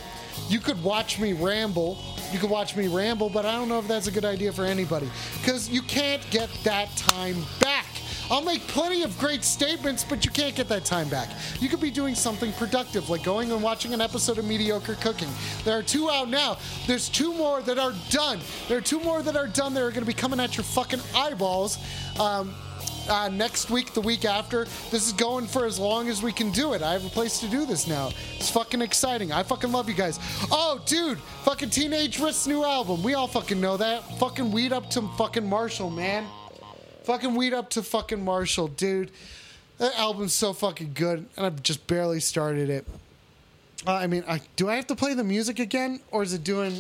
you 0.49 0.59
could 0.59 0.81
watch 0.83 1.19
me 1.19 1.33
ramble 1.33 1.97
you 2.31 2.39
can 2.39 2.49
watch 2.49 2.75
me 2.75 2.87
ramble, 2.87 3.29
but 3.29 3.45
I 3.45 3.53
don't 3.55 3.69
know 3.69 3.79
if 3.79 3.87
that's 3.87 4.07
a 4.07 4.11
good 4.11 4.25
idea 4.25 4.51
for 4.51 4.65
anybody 4.65 5.09
because 5.41 5.69
you 5.69 5.81
can't 5.81 6.27
get 6.29 6.49
that 6.63 6.95
time 6.97 7.37
back. 7.59 7.85
I'll 8.29 8.43
make 8.43 8.61
plenty 8.67 9.03
of 9.03 9.17
great 9.17 9.43
statements, 9.43 10.03
but 10.03 10.25
you 10.25 10.31
can't 10.31 10.53
get 10.53 10.67
that 10.67 10.83
time 10.83 11.07
back. 11.07 11.29
You 11.61 11.69
could 11.69 11.79
be 11.79 11.89
doing 11.89 12.13
something 12.13 12.51
productive, 12.53 13.09
like 13.09 13.23
going 13.23 13.51
and 13.51 13.63
watching 13.63 13.93
an 13.93 14.01
episode 14.01 14.37
of 14.37 14.45
Mediocre 14.45 14.95
Cooking. 14.95 15.29
There 15.63 15.77
are 15.77 15.83
two 15.83 16.09
out 16.09 16.29
now. 16.29 16.57
There's 16.87 17.07
two 17.07 17.33
more 17.33 17.61
that 17.61 17.79
are 17.79 17.93
done. 18.09 18.39
There 18.67 18.77
are 18.77 18.81
two 18.81 18.99
more 18.99 19.21
that 19.21 19.37
are 19.37 19.47
done 19.47 19.73
that 19.75 19.83
are 19.83 19.91
going 19.91 20.01
to 20.01 20.07
be 20.07 20.13
coming 20.13 20.41
at 20.41 20.57
your 20.57 20.65
fucking 20.65 20.99
eyeballs. 21.15 21.77
Um, 22.19 22.53
uh, 23.09 23.29
next 23.29 23.69
week, 23.69 23.93
the 23.93 24.01
week 24.01 24.25
after. 24.25 24.65
This 24.91 25.07
is 25.07 25.13
going 25.13 25.47
for 25.47 25.65
as 25.65 25.79
long 25.79 26.09
as 26.09 26.21
we 26.21 26.31
can 26.31 26.51
do 26.51 26.73
it. 26.73 26.81
I 26.81 26.93
have 26.93 27.05
a 27.05 27.09
place 27.09 27.39
to 27.39 27.47
do 27.47 27.65
this 27.65 27.87
now. 27.87 28.11
It's 28.35 28.49
fucking 28.49 28.81
exciting. 28.81 29.31
I 29.31 29.43
fucking 29.43 29.71
love 29.71 29.87
you 29.89 29.95
guys. 29.95 30.19
Oh, 30.51 30.81
dude, 30.85 31.19
fucking 31.43 31.69
Teenage 31.69 32.19
Wrist's 32.19 32.47
new 32.47 32.63
album. 32.63 33.03
We 33.03 33.13
all 33.13 33.27
fucking 33.27 33.59
know 33.59 33.77
that. 33.77 34.19
Fucking 34.19 34.51
weed 34.51 34.73
up 34.73 34.89
to 34.91 35.01
fucking 35.17 35.47
Marshall, 35.47 35.89
man. 35.89 36.25
Fucking 37.03 37.35
weed 37.35 37.53
up 37.53 37.69
to 37.71 37.83
fucking 37.83 38.23
Marshall, 38.23 38.67
dude. 38.67 39.11
That 39.77 39.97
album's 39.97 40.33
so 40.33 40.53
fucking 40.53 40.91
good, 40.93 41.25
and 41.37 41.45
I've 41.45 41.61
just 41.61 41.85
barely 41.87 42.19
started 42.19 42.69
it. 42.69 42.87
Uh, 43.85 43.93
I 43.93 44.07
mean, 44.07 44.23
I, 44.27 44.41
do 44.55 44.69
I 44.69 44.75
have 44.75 44.87
to 44.87 44.95
play 44.95 45.13
the 45.13 45.23
music 45.23 45.59
again, 45.59 46.01
or 46.11 46.23
is 46.23 46.33
it 46.33 46.43
doing? 46.43 46.79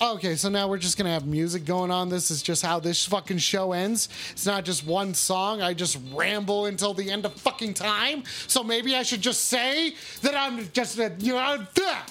Okay, 0.00 0.34
so 0.34 0.48
now 0.48 0.68
we're 0.68 0.78
just 0.78 0.98
gonna 0.98 1.10
have 1.12 1.26
music 1.26 1.64
going 1.64 1.90
on. 1.92 2.08
This 2.08 2.30
is 2.30 2.42
just 2.42 2.62
how 2.62 2.80
this 2.80 3.04
fucking 3.04 3.38
show 3.38 3.72
ends. 3.72 4.08
It's 4.32 4.46
not 4.46 4.64
just 4.64 4.84
one 4.84 5.14
song. 5.14 5.62
I 5.62 5.74
just 5.74 5.98
ramble 6.12 6.66
until 6.66 6.92
the 6.92 7.08
end 7.08 7.24
of 7.24 7.32
fucking 7.34 7.74
time. 7.74 8.24
So 8.48 8.64
maybe 8.64 8.96
I 8.96 9.04
should 9.04 9.20
just 9.20 9.44
say 9.44 9.94
that 10.22 10.34
I'm 10.34 10.68
just 10.72 10.98
a, 10.98 11.12
you 11.18 11.34
know, 11.34 11.38
I 11.38 11.56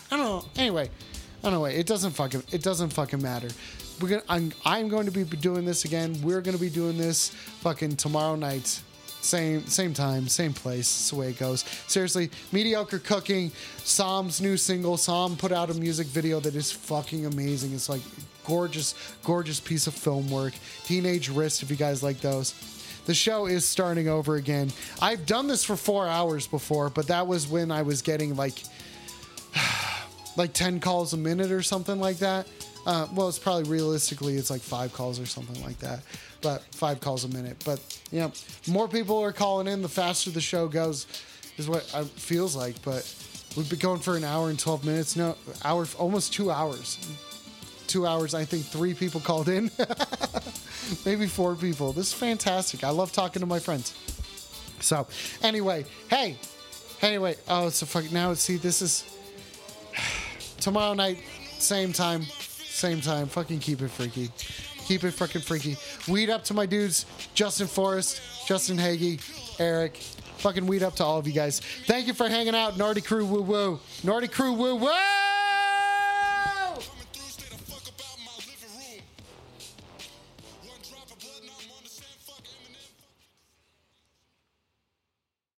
don't 0.09 0.19
know. 0.19 0.45
Anyway, 0.55 0.89
I 1.43 1.49
don't 1.49 1.59
know. 1.59 1.65
It 1.65 1.85
doesn't 1.85 2.11
fucking 2.11 2.43
it 2.51 2.63
doesn't 2.63 2.91
fucking 2.91 3.21
matter. 3.21 3.49
We're 3.99 4.09
gonna 4.09 4.23
I'm 4.29 4.53
I'm 4.63 4.87
going 4.87 5.05
to 5.05 5.11
be 5.11 5.23
doing 5.23 5.65
this 5.65 5.83
again. 5.83 6.17
We're 6.23 6.41
gonna 6.41 6.57
be 6.57 6.69
doing 6.69 6.97
this 6.97 7.29
fucking 7.59 7.97
tomorrow 7.97 8.35
night. 8.35 8.81
Same 9.21 9.65
same 9.67 9.93
time, 9.93 10.27
same 10.27 10.53
place. 10.53 10.87
That's 10.87 11.09
the 11.11 11.15
way 11.15 11.29
it 11.29 11.39
goes. 11.39 11.63
Seriously, 11.87 12.31
mediocre 12.51 12.99
cooking. 12.99 13.51
Psalm's 13.83 14.41
new 14.41 14.57
single. 14.57 14.97
Psalm 14.97 15.37
put 15.37 15.51
out 15.51 15.69
a 15.69 15.73
music 15.75 16.07
video 16.07 16.39
that 16.39 16.55
is 16.55 16.71
fucking 16.71 17.25
amazing. 17.25 17.73
It's 17.73 17.87
like 17.87 18.01
gorgeous, 18.45 18.95
gorgeous 19.23 19.59
piece 19.59 19.87
of 19.87 19.93
film 19.93 20.29
work. 20.29 20.53
Teenage 20.85 21.29
Wrist, 21.29 21.61
if 21.61 21.69
you 21.69 21.75
guys 21.75 22.01
like 22.01 22.19
those. 22.19 22.53
The 23.05 23.13
show 23.13 23.47
is 23.47 23.65
starting 23.65 24.07
over 24.07 24.35
again. 24.35 24.71
I've 25.01 25.25
done 25.25 25.47
this 25.47 25.63
for 25.63 25.75
four 25.75 26.07
hours 26.07 26.47
before, 26.47 26.89
but 26.89 27.07
that 27.07 27.25
was 27.25 27.47
when 27.47 27.71
I 27.71 27.81
was 27.81 28.01
getting 28.01 28.35
like 28.35 28.63
like 30.37 30.53
10 30.53 30.79
calls 30.79 31.13
a 31.13 31.17
minute 31.17 31.51
or 31.51 31.61
something 31.61 31.99
like 31.99 32.17
that. 32.17 32.47
Uh, 32.85 33.07
well, 33.13 33.27
it's 33.29 33.39
probably 33.39 33.69
realistically, 33.69 34.35
it's 34.35 34.49
like 34.49 34.61
five 34.61 34.91
calls 34.93 35.19
or 35.19 35.25
something 35.25 35.63
like 35.63 35.77
that, 35.79 35.99
but 36.41 36.63
five 36.71 36.99
calls 36.99 37.23
a 37.23 37.27
minute. 37.27 37.61
But, 37.65 37.79
you 38.11 38.19
know, 38.19 38.31
more 38.67 38.87
people 38.87 39.19
are 39.19 39.31
calling 39.31 39.67
in, 39.67 39.81
the 39.81 39.89
faster 39.89 40.29
the 40.29 40.41
show 40.41 40.67
goes, 40.67 41.07
is 41.57 41.67
what 41.67 41.89
it 41.95 42.05
feels 42.07 42.55
like. 42.55 42.81
But 42.83 43.13
we've 43.55 43.69
been 43.69 43.79
going 43.79 43.99
for 43.99 44.15
an 44.15 44.23
hour 44.23 44.49
and 44.49 44.59
12 44.59 44.85
minutes. 44.85 45.15
No, 45.15 45.35
hour, 45.63 45.85
almost 45.97 46.33
two 46.33 46.51
hours. 46.51 46.97
Two 47.87 48.05
hours. 48.05 48.33
I 48.33 48.45
think 48.45 48.65
three 48.65 48.93
people 48.93 49.19
called 49.19 49.49
in, 49.49 49.69
maybe 51.05 51.27
four 51.27 51.55
people. 51.55 51.91
This 51.93 52.07
is 52.07 52.13
fantastic. 52.13 52.83
I 52.83 52.89
love 52.89 53.11
talking 53.11 53.41
to 53.41 53.45
my 53.45 53.59
friends. 53.59 53.93
So, 54.79 55.07
anyway, 55.43 55.85
hey, 56.09 56.37
anyway, 57.01 57.35
oh, 57.47 57.69
so 57.69 57.85
fuck. 57.85 58.11
Now, 58.11 58.33
see, 58.33 58.57
this 58.57 58.81
is 58.81 59.03
tomorrow 60.59 60.93
night, 60.93 61.19
same 61.59 61.93
time, 61.93 62.23
same 62.23 63.01
time. 63.01 63.27
Fucking 63.27 63.59
keep 63.59 63.81
it 63.81 63.89
freaky. 63.89 64.31
Keep 64.87 65.03
it 65.03 65.11
fucking 65.11 65.41
freaky. 65.41 65.77
Weed 66.07 66.29
up 66.29 66.43
to 66.45 66.53
my 66.53 66.65
dudes, 66.65 67.05
Justin 67.33 67.67
Forrest, 67.67 68.21
Justin 68.47 68.77
Hagee, 68.77 69.19
Eric. 69.59 69.97
Fucking 70.37 70.65
weed 70.65 70.81
up 70.83 70.95
to 70.95 71.03
all 71.03 71.19
of 71.19 71.27
you 71.27 71.33
guys. 71.33 71.59
Thank 71.85 72.07
you 72.07 72.13
for 72.13 72.27
hanging 72.27 72.55
out, 72.55 72.73
Nardy 72.73 73.05
Crew 73.05 73.25
Woo 73.25 73.41
Woo. 73.41 73.79
Nardy 74.03 74.31
Crew 74.31 74.53
Woo 74.53 74.75
Woo! 74.75 75.30